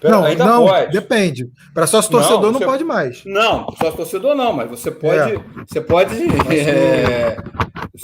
Não, 0.10 0.23
ainda 0.23 0.45
não, 0.45 0.65
pode. 0.65 0.91
depende. 0.91 1.49
Para 1.73 1.88
sócio 1.88 2.11
torcedor 2.11 2.41
não, 2.41 2.53
você... 2.53 2.65
não 2.65 2.72
pode 2.72 2.84
mais. 2.84 3.23
Não, 3.26 3.68
sócio 3.77 3.98
torcedor 3.98 4.36
não, 4.36 4.53
mas 4.53 4.69
você 4.69 4.91
pode, 4.91 5.36
é. 5.36 5.40
você 5.68 5.82
pode 5.82 6.15
é, 6.53 7.38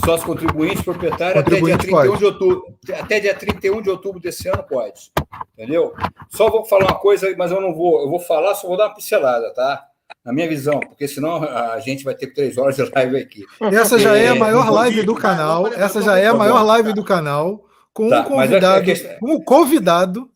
sócio 0.06 0.26
contribuinte 0.26 0.84
proprietário 0.84 1.44
contribuinte 1.44 1.73
até 1.73 1.86
dia 1.86 1.98
31 1.98 2.07
pode. 2.07 2.18
de 2.18 2.26
outubro, 2.26 2.64
até 2.99 3.19
dia 3.19 3.34
31 3.34 3.82
de 3.82 3.90
outubro 3.90 4.19
desse 4.19 4.48
ano 4.48 4.64
pode. 4.64 5.11
Entendeu? 5.57 5.94
Só 6.30 6.49
vou 6.49 6.65
falar 6.65 6.86
uma 6.86 6.99
coisa, 6.99 7.34
mas 7.38 7.52
eu 7.52 7.61
não 7.61 7.73
vou, 7.73 8.02
eu 8.02 8.10
vou 8.10 8.19
falar, 8.19 8.56
só 8.56 8.68
vou 8.68 8.78
dar 8.78 8.88
uma 8.88 8.95
pincelada, 8.95 9.53
tá? 9.53 9.86
na 10.26 10.34
minha 10.34 10.48
visão, 10.48 10.80
porque 10.80 11.07
senão 11.07 11.44
a 11.44 11.80
gente 11.80 12.03
vai 12.03 12.14
ter 12.14 12.28
três 12.28 12.57
horas 12.57 12.76
de 12.76 12.84
live 12.84 13.18
aqui. 13.18 13.45
Essa 13.73 13.98
já 13.98 14.15
é 14.15 14.28
a 14.28 14.36
maior 14.36 14.69
live 14.69 15.03
do 15.03 15.15
canal. 15.15 15.68
Essa 15.68 16.02
já 16.02 16.18
é 16.18 16.28
a 16.28 16.34
maior 16.34 16.64
live 16.64 16.94
do 16.94 17.03
canal 17.03 17.65
com 17.94 18.10
tá, 18.10 18.22
um 18.22 18.23
convidado, 18.23 18.86
questão... 18.86 19.18
um 19.23 19.44
convidado. 19.44 20.30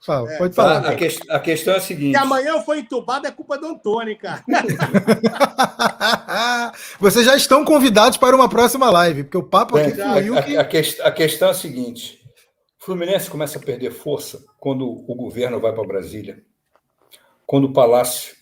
Fala, 0.00 0.32
é, 0.32 0.38
pode 0.38 0.54
falar. 0.54 0.86
A, 0.86 0.96
que, 0.96 1.08
a, 1.28 1.38
questão 1.38 1.74
é 1.74 1.76
a 1.76 1.80
seguinte: 1.80 2.16
se 2.16 2.22
amanhã 2.22 2.52
eu 2.52 2.62
for 2.62 2.76
entubado, 2.76 3.26
é 3.26 3.30
culpa 3.30 3.58
do 3.58 3.66
Antônio, 3.66 4.16
cara. 4.16 4.42
Vocês 6.98 7.26
já 7.26 7.36
estão 7.36 7.66
convidados 7.66 8.16
para 8.16 8.34
uma 8.34 8.48
próxima 8.48 8.90
live, 8.90 9.24
porque 9.24 9.36
o 9.36 9.42
papo 9.42 9.76
aqui 9.76 9.90
fluiu. 9.90 10.38
A, 10.38 10.42
que... 10.42 10.56
a, 10.56 11.06
a 11.06 11.12
questão 11.12 11.48
é 11.48 11.50
a 11.50 11.54
seguinte: 11.54 12.18
o 12.80 12.84
Fluminense 12.84 13.28
começa 13.28 13.58
a 13.58 13.62
perder 13.62 13.92
força 13.92 14.42
quando 14.58 14.88
o 14.88 15.14
governo 15.14 15.60
vai 15.60 15.70
para 15.70 15.86
Brasília, 15.86 16.42
quando 17.44 17.64
o 17.64 17.72
Palácio 17.74 18.34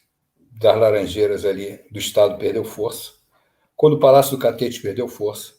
das 0.60 0.76
Laranjeiras 0.76 1.44
ali 1.44 1.80
do 1.90 1.98
Estado 1.98 2.38
perdeu 2.38 2.64
força, 2.64 3.12
quando 3.74 3.94
o 3.94 4.00
Palácio 4.00 4.36
do 4.36 4.40
Catete 4.40 4.80
perdeu 4.80 5.08
força. 5.08 5.54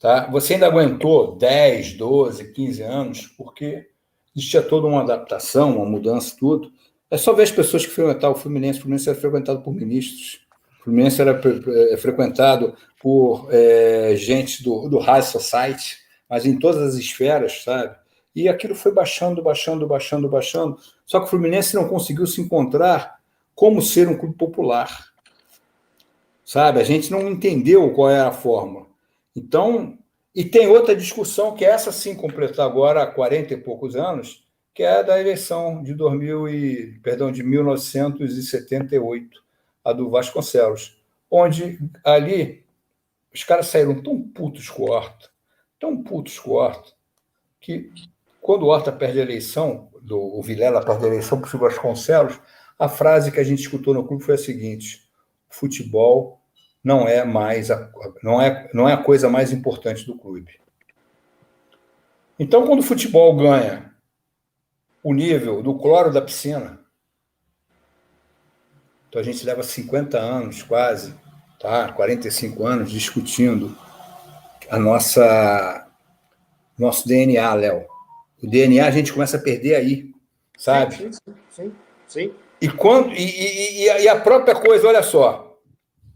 Tá? 0.00 0.28
Você 0.30 0.54
ainda 0.54 0.66
aguentou 0.66 1.36
10, 1.36 1.94
12, 1.94 2.52
15 2.52 2.82
anos, 2.82 3.26
porque 3.38 3.86
existia 4.36 4.62
toda 4.62 4.86
uma 4.86 5.00
adaptação, 5.00 5.76
uma 5.76 5.86
mudança, 5.86 6.36
tudo. 6.38 6.70
É 7.10 7.16
só 7.16 7.32
ver 7.32 7.44
as 7.44 7.50
pessoas 7.50 7.86
que 7.86 7.92
frequentavam 7.92 8.36
o 8.36 8.40
Fluminense. 8.40 8.78
O 8.78 8.82
Fluminense 8.82 9.08
era 9.08 9.18
frequentado 9.18 9.62
por 9.62 9.72
ministros, 9.72 10.40
o 10.80 10.84
Fluminense 10.84 11.20
era 11.20 11.40
é, 11.92 11.96
frequentado 11.96 12.76
por 13.00 13.48
é, 13.50 14.14
gente 14.16 14.62
do, 14.62 14.88
do 14.88 14.98
High 14.98 15.22
Society, 15.22 15.98
mas 16.28 16.44
em 16.44 16.58
todas 16.58 16.82
as 16.82 16.94
esferas, 16.94 17.64
sabe? 17.64 17.96
E 18.34 18.48
aquilo 18.48 18.74
foi 18.74 18.92
baixando, 18.92 19.42
baixando, 19.42 19.86
baixando, 19.86 20.28
baixando. 20.28 20.78
Só 21.06 21.18
que 21.20 21.26
o 21.26 21.28
Fluminense 21.28 21.74
não 21.74 21.88
conseguiu 21.88 22.26
se 22.26 22.40
encontrar 22.40 23.16
como 23.54 23.80
ser 23.80 24.08
um 24.08 24.18
clube 24.18 24.36
popular. 24.36 25.06
Sabe? 26.44 26.78
A 26.78 26.84
gente 26.84 27.10
não 27.10 27.28
entendeu 27.28 27.90
qual 27.94 28.10
era 28.10 28.28
a 28.28 28.32
fórmula. 28.32 28.86
Então, 29.34 29.98
e 30.36 30.44
tem 30.44 30.68
outra 30.68 30.94
discussão, 30.94 31.54
que 31.54 31.64
é 31.64 31.70
essa 31.70 31.90
sim 31.90 32.14
completar 32.14 32.66
agora 32.66 33.02
há 33.02 33.06
40 33.06 33.54
e 33.54 33.56
poucos 33.56 33.96
anos, 33.96 34.46
que 34.74 34.82
é 34.82 34.98
a 34.98 35.02
da 35.02 35.18
eleição 35.18 35.82
de 35.82 35.94
2000 35.94 36.48
e, 36.50 37.00
perdão, 37.02 37.32
de 37.32 37.42
1978, 37.42 39.42
a 39.82 39.94
do 39.94 40.10
Vasconcelos, 40.10 41.02
onde 41.30 41.78
ali 42.04 42.66
os 43.32 43.42
caras 43.44 43.68
saíram 43.68 44.02
tão 44.02 44.20
putos 44.20 44.68
com 44.68 44.82
o 44.82 44.90
Horta, 44.90 45.30
tão 45.80 46.02
putos 46.02 46.38
com 46.38 46.50
o 46.50 46.56
Horta, 46.56 46.92
que 47.58 47.90
quando 48.38 48.64
o 48.64 48.66
Horta 48.66 48.92
perde 48.92 49.18
a 49.18 49.22
eleição, 49.22 49.88
do, 50.02 50.20
o 50.20 50.42
Vilela 50.42 50.84
perde 50.84 51.06
a 51.06 51.08
eleição 51.08 51.40
para 51.40 51.56
o 51.56 51.58
Vasconcelos, 51.58 52.38
a 52.78 52.90
frase 52.90 53.32
que 53.32 53.40
a 53.40 53.44
gente 53.44 53.62
escutou 53.62 53.94
no 53.94 54.06
clube 54.06 54.22
foi 54.22 54.34
a 54.34 54.38
seguinte: 54.38 55.08
futebol 55.48 56.35
não 56.86 57.08
é 57.08 57.24
mais 57.24 57.68
a, 57.68 57.90
não 58.22 58.40
é, 58.40 58.70
não 58.72 58.88
é 58.88 58.92
a 58.92 59.02
coisa 59.02 59.28
mais 59.28 59.50
importante 59.50 60.06
do 60.06 60.16
clube. 60.16 60.60
Então, 62.38 62.64
quando 62.64 62.78
o 62.78 62.84
futebol 62.84 63.34
ganha 63.34 63.92
o 65.02 65.12
nível 65.12 65.64
do 65.64 65.76
cloro 65.76 66.12
da 66.12 66.22
piscina, 66.22 66.78
então 69.08 69.20
a 69.20 69.24
gente 69.24 69.44
leva 69.44 69.64
50 69.64 70.16
anos 70.16 70.62
quase, 70.62 71.12
tá? 71.58 71.92
45 71.92 72.64
anos 72.64 72.88
discutindo 72.92 73.76
a 74.70 74.78
nossa 74.78 75.88
nosso 76.78 77.08
DNA, 77.08 77.52
Léo. 77.54 77.84
O 78.40 78.46
DNA 78.46 78.86
a 78.86 78.92
gente 78.92 79.12
começa 79.12 79.38
a 79.38 79.40
perder 79.40 79.74
aí, 79.74 80.12
sabe? 80.56 80.94
Sim, 80.94 81.10
sim, 81.12 81.34
sim. 81.50 81.72
sim. 82.06 82.34
E, 82.60 82.68
quando, 82.68 83.12
e, 83.12 83.24
e, 83.24 84.02
e, 84.04 84.08
a 84.08 84.20
própria 84.20 84.54
coisa, 84.54 84.86
olha 84.86 85.02
só. 85.02 85.45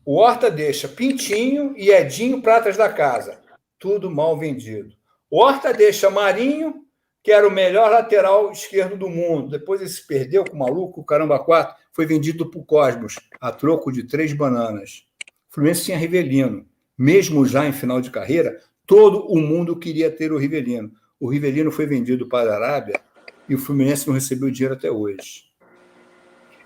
O 0.05 0.17
Horta 0.17 0.51
deixa 0.51 0.89
Pintinho 0.89 1.75
e 1.77 1.91
Edinho 1.91 2.41
pratas 2.43 2.77
da 2.77 2.89
casa. 2.89 3.41
Tudo 3.79 4.11
mal 4.11 4.39
vendido. 4.39 4.95
O 5.31 5.39
Horta 5.43 5.73
deixa 5.73 6.11
Marinho, 6.11 6.85
que 7.23 7.31
era 7.31 7.47
o 7.47 7.51
melhor 7.51 7.91
lateral 7.91 8.51
esquerdo 8.51 8.97
do 8.97 9.09
mundo. 9.09 9.51
Depois 9.51 9.81
ele 9.81 9.91
se 9.91 10.07
perdeu 10.07 10.45
com 10.45 10.57
o 10.57 10.59
maluco, 10.59 11.01
o 11.01 11.05
caramba 11.05 11.39
4, 11.39 11.77
foi 11.93 12.07
vendido 12.07 12.51
para 12.51 12.61
o 12.61 12.65
Cosmos, 12.65 13.17
a 13.41 13.53
troco 13.53 13.93
de 13.93 14.05
três 14.05 14.33
bananas. 14.33 15.05
O 15.51 15.55
Fluminense 15.55 15.85
tinha 15.85 15.99
Rivelino. 15.99 16.67
Mesmo 16.99 17.47
já 17.47 17.67
em 17.67 17.73
final 17.73 18.01
de 18.01 18.11
carreira, 18.11 18.61
Todo 18.91 19.25
o 19.33 19.39
mundo 19.39 19.77
queria 19.77 20.11
ter 20.11 20.33
o 20.33 20.37
Rivelino. 20.37 20.91
O 21.21 21.31
Rivelino 21.31 21.71
foi 21.71 21.87
vendido 21.87 22.27
para 22.27 22.51
a 22.51 22.57
Arábia 22.57 23.01
e 23.49 23.55
o 23.55 23.59
Fluminense 23.59 24.05
não 24.09 24.15
recebeu 24.15 24.51
dinheiro 24.51 24.75
até 24.75 24.91
hoje. 24.91 25.45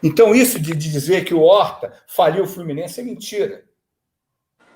Então, 0.07 0.35
isso 0.35 0.61
de 0.61 0.75
dizer 0.75 1.25
que 1.25 1.33
o 1.33 1.41
Horta 1.41 1.95
faliu 2.07 2.45
o 2.45 2.47
Fluminense 2.47 3.01
é 3.01 3.03
mentira. 3.03 3.65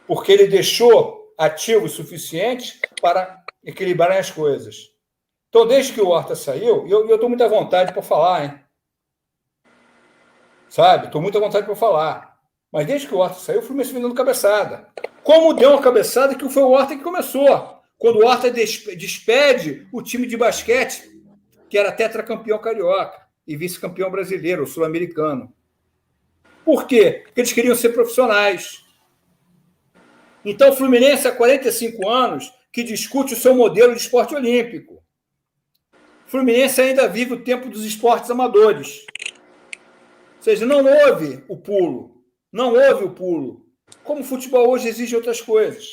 Porque 0.06 0.32
ele 0.32 0.46
deixou 0.46 1.34
ativo 1.36 1.84
o 1.84 1.88
suficiente 1.88 2.80
para 3.02 3.44
equilibrar 3.62 4.12
as 4.12 4.30
coisas. 4.30 4.90
Então, 5.50 5.66
desde 5.66 5.92
que 5.92 6.00
o 6.00 6.09
Horta 6.09 6.34
saiu, 6.34 6.88
eu 6.88 7.14
estou 7.14 7.28
muito 7.28 7.44
à 7.44 7.46
vontade 7.46 7.92
para 7.92 8.00
falar, 8.00 8.42
hein? 8.42 8.60
Sabe? 10.66 11.09
Estou 11.09 11.20
muito 11.20 11.36
à 11.36 11.40
vontade 11.42 11.66
para 11.66 11.76
falar. 11.76 12.38
Mas 12.72 12.86
desde 12.86 13.06
que 13.06 13.14
o 13.14 13.18
Horta 13.18 13.38
saiu, 13.38 13.59
o 13.59 13.62
Fluminense 13.62 13.92
vem 13.92 14.00
dando 14.00 14.14
cabeçada. 14.14 14.88
Como 15.22 15.52
deu 15.52 15.72
uma 15.72 15.82
cabeçada 15.82 16.34
que 16.34 16.48
foi 16.48 16.62
o 16.62 16.70
Horta 16.70 16.96
que 16.96 17.02
começou. 17.02 17.82
Quando 17.98 18.20
o 18.20 18.26
Horta 18.26 18.50
despede 18.50 19.86
o 19.92 20.00
time 20.02 20.26
de 20.26 20.38
basquete, 20.38 21.02
que 21.68 21.76
era 21.76 21.92
tetracampeão 21.92 22.59
carioca 22.59 23.27
e 23.48 23.56
vice-campeão 23.56 24.10
brasileiro, 24.10 24.66
sul-americano. 24.66 25.50
Por 26.62 26.86
quê? 26.86 27.22
Porque 27.24 27.40
eles 27.40 27.52
queriam 27.52 27.74
ser 27.74 27.88
profissionais. 27.88 28.84
Então, 30.44 30.68
o 30.68 30.76
Fluminense, 30.76 31.26
há 31.26 31.32
45 31.32 32.06
anos, 32.06 32.52
que 32.70 32.82
discute 32.82 33.32
o 33.32 33.36
seu 33.36 33.54
modelo 33.54 33.94
de 33.94 34.02
esporte 34.02 34.34
olímpico. 34.34 35.02
O 36.26 36.30
Fluminense 36.30 36.78
ainda 36.78 37.08
vive 37.08 37.32
o 37.32 37.42
tempo 37.42 37.70
dos 37.70 37.86
esportes 37.86 38.30
amadores. 38.30 39.06
Ou 40.36 40.42
seja, 40.42 40.66
não 40.66 40.84
houve 40.84 41.42
o 41.48 41.56
pulo. 41.56 42.22
Não 42.52 42.74
houve 42.74 43.04
o 43.04 43.10
pulo. 43.10 43.66
Como 44.04 44.20
o 44.20 44.24
futebol 44.24 44.68
hoje 44.68 44.88
exige 44.88 45.16
outras 45.16 45.40
coisas. 45.40 45.86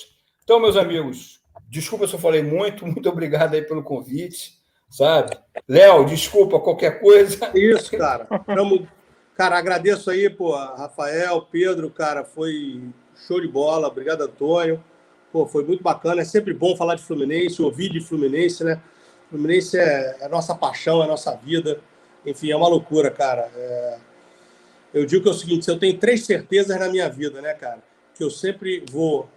Então, 0.44 0.60
meus 0.60 0.76
amigos, 0.76 1.40
desculpa 1.70 2.06
se 2.06 2.14
eu 2.14 2.20
falei 2.20 2.44
muito, 2.44 2.84
muito 2.86 3.10
obrigado 3.10 3.54
aí 3.54 3.62
pelo 3.62 3.82
convite, 3.82 4.55
sabe? 4.90 5.38
Léo, 5.68 6.06
desculpa 6.06 6.60
qualquer 6.60 7.00
coisa. 7.00 7.52
Isso, 7.54 7.92
cara. 7.98 8.26
Tamo... 8.46 8.88
Cara, 9.36 9.58
agradeço 9.58 10.10
aí, 10.10 10.30
pô, 10.30 10.56
Rafael, 10.56 11.42
Pedro, 11.52 11.90
cara, 11.90 12.24
foi 12.24 12.82
show 13.28 13.42
de 13.42 13.48
bola. 13.48 13.88
Obrigado, 13.88 14.22
Antônio. 14.22 14.82
Pô, 15.32 15.46
foi 15.46 15.66
muito 15.66 15.84
bacana. 15.84 16.22
É 16.22 16.26
sempre 16.26 16.54
bom 16.54 16.76
falar 16.78 16.96
de 16.96 17.04
Fluminense, 17.04 17.62
ouvir 17.62 17.92
de 17.92 18.00
Fluminense, 18.00 18.64
né? 18.64 18.82
Fluminense 19.30 19.78
é, 19.78 20.18
é 20.22 20.28
nossa 20.30 20.56
paixão, 20.56 21.04
é 21.04 21.08
nossa 21.08 21.36
vida. 21.36 21.82
Enfim, 22.26 22.52
é 22.52 22.56
uma 22.56 22.70
loucura, 22.70 23.12
cara. 23.12 23.52
É... 23.54 23.98
Eu 24.94 25.06
digo 25.06 25.24
que 25.24 25.28
é 25.28 25.32
o 25.32 25.36
seguinte: 25.36 25.68
eu 25.68 25.78
tenho 25.78 25.98
três 25.98 26.26
certezas 26.26 26.80
na 26.80 26.88
minha 26.88 27.10
vida, 27.10 27.42
né, 27.42 27.54
cara? 27.54 27.84
Que 28.14 28.24
eu 28.24 28.30
sempre 28.30 28.86
vou 28.90 29.28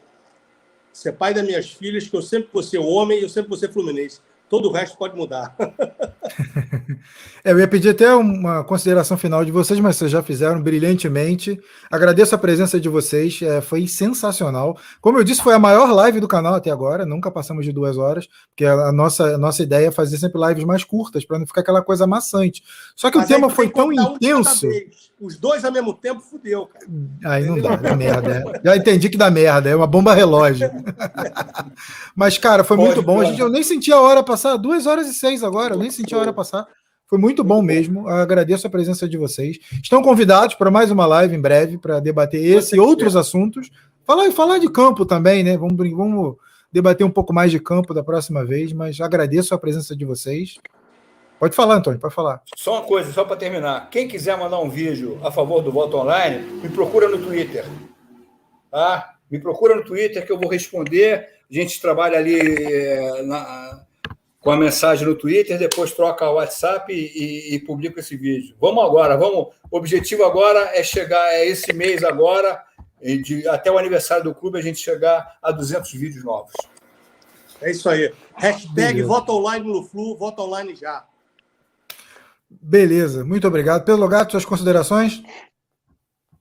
ser 0.92 1.12
pai 1.12 1.34
das 1.34 1.44
minhas 1.44 1.70
filhas, 1.70 2.06
que 2.06 2.16
eu 2.16 2.22
sempre 2.22 2.48
vou 2.52 2.62
ser 2.62 2.78
homem 2.78 3.18
e 3.18 3.22
eu 3.22 3.28
sempre 3.28 3.48
vou 3.48 3.58
ser 3.58 3.72
Fluminense. 3.72 4.20
Todo 4.48 4.68
o 4.68 4.72
resto 4.72 4.96
pode 4.96 5.16
mudar. 5.16 5.54
É, 7.44 7.52
eu 7.52 7.58
ia 7.58 7.68
pedir 7.68 7.90
até 7.90 8.14
uma 8.14 8.64
consideração 8.64 9.16
final 9.16 9.44
de 9.44 9.52
vocês, 9.52 9.78
mas 9.80 9.96
vocês 9.96 10.10
já 10.10 10.22
fizeram 10.22 10.60
brilhantemente. 10.60 11.58
Agradeço 11.90 12.34
a 12.34 12.38
presença 12.38 12.78
de 12.80 12.88
vocês, 12.88 13.40
é, 13.40 13.60
foi 13.60 13.86
sensacional. 13.86 14.76
Como 15.00 15.18
eu 15.18 15.24
disse, 15.24 15.42
foi 15.42 15.54
a 15.54 15.58
maior 15.58 15.90
live 15.92 16.20
do 16.20 16.28
canal 16.28 16.54
até 16.54 16.70
agora, 16.70 17.06
nunca 17.06 17.30
passamos 17.30 17.64
de 17.64 17.72
duas 17.72 17.96
horas, 17.96 18.28
porque 18.48 18.64
a 18.64 18.92
nossa, 18.92 19.36
a 19.36 19.38
nossa 19.38 19.62
ideia 19.62 19.88
é 19.88 19.92
fazer 19.92 20.18
sempre 20.18 20.40
lives 20.48 20.64
mais 20.64 20.84
curtas, 20.84 21.24
para 21.24 21.38
não 21.38 21.46
ficar 21.46 21.60
aquela 21.60 21.82
coisa 21.82 22.06
maçante. 22.06 22.62
Só 22.96 23.10
que 23.10 23.18
mas 23.18 23.26
o 23.26 23.28
tema 23.28 23.48
foi 23.48 23.70
tão 23.70 23.92
intenso. 23.92 24.66
Os 25.20 25.36
dois 25.36 25.64
ao 25.64 25.72
mesmo 25.72 25.92
tempo 25.92 26.20
fudeu, 26.20 26.66
cara. 26.66 26.86
Aí 27.24 27.44
não 27.44 27.60
dá, 27.60 27.74
dá 27.74 27.96
merda. 27.96 28.44
É. 28.54 28.60
Já 28.64 28.76
entendi 28.76 29.08
que 29.08 29.18
dá 29.18 29.28
merda, 29.30 29.68
é 29.68 29.74
uma 29.74 29.86
bomba 29.86 30.14
relógio. 30.14 30.70
mas, 32.14 32.38
cara, 32.38 32.62
foi 32.62 32.76
Pode, 32.76 32.88
muito 32.88 33.02
bom. 33.02 33.20
A 33.20 33.24
gente, 33.24 33.40
eu 33.40 33.48
nem 33.48 33.62
senti 33.64 33.92
a 33.92 34.00
hora 34.00 34.22
passar, 34.22 34.56
duas 34.56 34.86
horas 34.86 35.08
e 35.08 35.14
seis 35.14 35.42
agora, 35.42 35.74
eu 35.74 35.78
nem 35.78 35.90
senti 35.90 36.14
a 36.14 36.18
hora 36.18 36.32
passar. 36.32 36.66
Foi 37.08 37.18
muito 37.18 37.42
bom 37.42 37.62
mesmo. 37.62 38.06
Agradeço 38.06 38.66
a 38.66 38.70
presença 38.70 39.08
de 39.08 39.16
vocês. 39.16 39.58
Estão 39.82 40.02
convidados 40.02 40.54
para 40.54 40.70
mais 40.70 40.90
uma 40.90 41.06
live 41.06 41.34
em 41.34 41.40
breve 41.40 41.78
para 41.78 42.00
debater 42.00 42.44
esse 42.44 42.76
e 42.76 42.80
outros 42.80 43.16
assuntos. 43.16 43.70
Falar, 44.04 44.30
falar 44.30 44.58
de 44.58 44.70
campo 44.70 45.04
também, 45.04 45.42
né? 45.42 45.56
Vamos, 45.56 45.76
vamos 45.90 46.36
debater 46.70 47.06
um 47.06 47.10
pouco 47.10 47.32
mais 47.32 47.50
de 47.50 47.58
campo 47.58 47.94
da 47.94 48.04
próxima 48.04 48.44
vez, 48.44 48.72
mas 48.72 49.00
agradeço 49.00 49.54
a 49.54 49.58
presença 49.58 49.96
de 49.96 50.04
vocês. 50.04 50.58
Pode 51.39 51.55
falar, 51.55 51.77
Antônio, 51.77 52.01
pode 52.01 52.15
falar. 52.15 52.43
Só 52.56 52.74
uma 52.74 52.82
coisa, 52.82 53.12
só 53.12 53.24
para 53.24 53.36
terminar. 53.36 53.89
Quem 53.90 54.09
quiser 54.09 54.36
mandar 54.36 54.59
um 54.59 54.69
vídeo 54.69 55.20
a 55.23 55.31
favor 55.31 55.62
do 55.62 55.70
voto 55.70 55.97
online, 55.97 56.39
me 56.60 56.69
procura 56.69 57.09
no 57.09 57.19
Twitter. 57.19 57.65
Tá? 58.70 59.15
Me 59.31 59.39
procura 59.39 59.77
no 59.77 59.85
Twitter 59.85 60.27
que 60.27 60.32
eu 60.32 60.39
vou 60.39 60.48
responder. 60.51 61.28
A 61.48 61.55
gente 61.55 61.81
trabalha 61.81 62.19
ali 62.19 62.40
é, 62.40 63.23
na, 63.23 63.85
com 64.40 64.51
a 64.51 64.56
mensagem 64.56 65.06
no 65.06 65.15
Twitter, 65.15 65.59
depois 65.59 65.93
troca 65.93 66.28
o 66.28 66.35
WhatsApp 66.35 66.93
e, 66.93 67.52
e, 67.52 67.55
e 67.55 67.59
publica 67.60 68.01
esse 68.01 68.16
vídeo. 68.16 68.56
Vamos 68.60 68.85
agora, 68.85 69.16
vamos. 69.16 69.48
O 69.70 69.77
objetivo 69.77 70.24
agora 70.24 70.70
é 70.74 70.82
chegar, 70.82 71.35
é 71.35 71.47
esse 71.47 71.73
mês 71.73 72.02
agora, 72.02 72.65
de, 73.01 73.47
até 73.47 73.70
o 73.70 73.78
aniversário 73.78 74.24
do 74.24 74.35
clube, 74.35 74.59
a 74.59 74.62
gente 74.62 74.81
chegar 74.81 75.39
a 75.40 75.52
200 75.52 75.93
vídeos 75.93 76.24
novos. 76.24 76.52
É 77.62 77.70
isso 77.70 77.89
aí. 77.89 78.12
Hashtag. 78.35 79.02
Vota 79.02 79.32
Online 79.32 79.66
no 79.66 79.85
Flu, 79.85 80.16
Vota 80.16 80.43
Online 80.43 80.74
já. 80.74 81.05
Beleza, 82.50 83.24
muito 83.24 83.46
obrigado. 83.46 83.84
Pedro 83.84 84.00
Logato, 84.00 84.32
suas 84.32 84.44
considerações? 84.44 85.22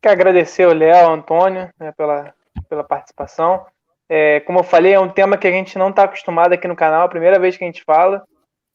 Quero 0.01 0.13
agradecer 0.13 0.63
ao 0.63 0.73
Léo, 0.73 1.07
ao 1.07 1.13
Antônio, 1.13 1.69
né, 1.79 1.91
pela, 1.91 2.33
pela 2.69 2.83
participação. 2.83 3.65
É, 4.09 4.39
como 4.41 4.59
eu 4.59 4.63
falei, 4.63 4.93
é 4.93 4.99
um 4.99 5.09
tema 5.09 5.37
que 5.37 5.47
a 5.47 5.51
gente 5.51 5.77
não 5.77 5.89
está 5.89 6.03
acostumado 6.03 6.53
aqui 6.53 6.67
no 6.67 6.75
canal, 6.75 7.01
é 7.01 7.05
a 7.05 7.09
primeira 7.09 7.37
vez 7.39 7.57
que 7.57 7.63
a 7.63 7.67
gente 7.67 7.83
fala 7.83 8.23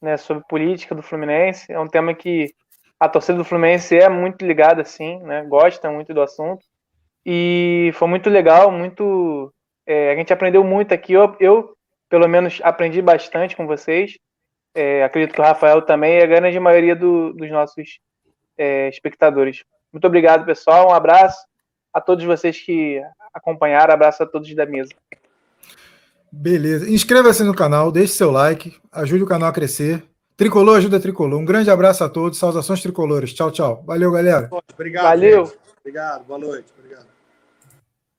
né, 0.01 0.17
sobre 0.17 0.43
política 0.47 0.93
do 0.93 1.01
Fluminense. 1.01 1.71
É 1.71 1.79
um 1.79 1.87
tema 1.87 2.13
que 2.13 2.53
a 2.99 3.09
torcida 3.09 3.37
do 3.37 3.45
Fluminense 3.45 3.97
é 3.97 4.07
muito 4.09 4.45
ligada, 4.45 4.81
assim, 4.81 5.19
né, 5.23 5.43
gosta 5.43 5.89
muito 5.89 6.13
do 6.13 6.21
assunto. 6.21 6.63
E 7.25 7.91
foi 7.95 8.07
muito 8.07 8.29
legal, 8.29 8.69
muito. 8.69 9.51
É, 9.85 10.11
a 10.11 10.15
gente 10.15 10.33
aprendeu 10.33 10.63
muito 10.63 10.93
aqui. 10.93 11.13
Eu, 11.13 11.35
eu, 11.39 11.73
pelo 12.09 12.27
menos, 12.27 12.59
aprendi 12.63 13.01
bastante 13.01 13.55
com 13.55 13.65
vocês. 13.65 14.17
É, 14.75 15.03
acredito 15.03 15.33
que 15.33 15.41
o 15.41 15.43
Rafael 15.43 15.81
também 15.81 16.17
e 16.17 16.23
a 16.23 16.25
grande 16.25 16.59
maioria 16.59 16.95
do, 16.95 17.33
dos 17.33 17.49
nossos 17.51 17.99
é, 18.57 18.89
espectadores. 18.89 19.63
Muito 19.91 20.07
obrigado, 20.07 20.45
pessoal. 20.45 20.89
Um 20.89 20.93
abraço 20.93 21.37
a 21.93 22.01
todos 22.01 22.25
vocês 22.25 22.59
que 22.59 23.01
acompanharam. 23.33 23.93
Abraço 23.93 24.23
a 24.23 24.25
todos 24.25 24.53
da 24.55 24.65
mesa. 24.65 24.91
Beleza. 26.31 26.89
Inscreva-se 26.89 27.43
no 27.43 27.53
canal, 27.53 27.91
deixe 27.91 28.13
seu 28.13 28.31
like, 28.31 28.75
ajude 28.91 29.23
o 29.23 29.27
canal 29.27 29.49
a 29.49 29.53
crescer. 29.53 30.03
Tricolor 30.35 30.77
ajuda 30.77 30.97
a 30.97 30.99
Tricolor. 30.99 31.39
Um 31.39 31.45
grande 31.45 31.69
abraço 31.69 32.03
a 32.03 32.09
todos. 32.09 32.39
Saudações 32.39 32.81
tricolores. 32.81 33.33
Tchau, 33.33 33.51
tchau. 33.51 33.83
Valeu, 33.85 34.11
galera. 34.11 34.49
Obrigado. 34.73 35.03
Valeu. 35.03 35.45
Gente. 35.45 35.57
Obrigado. 35.79 36.23
Boa 36.25 36.39
noite. 36.39 36.73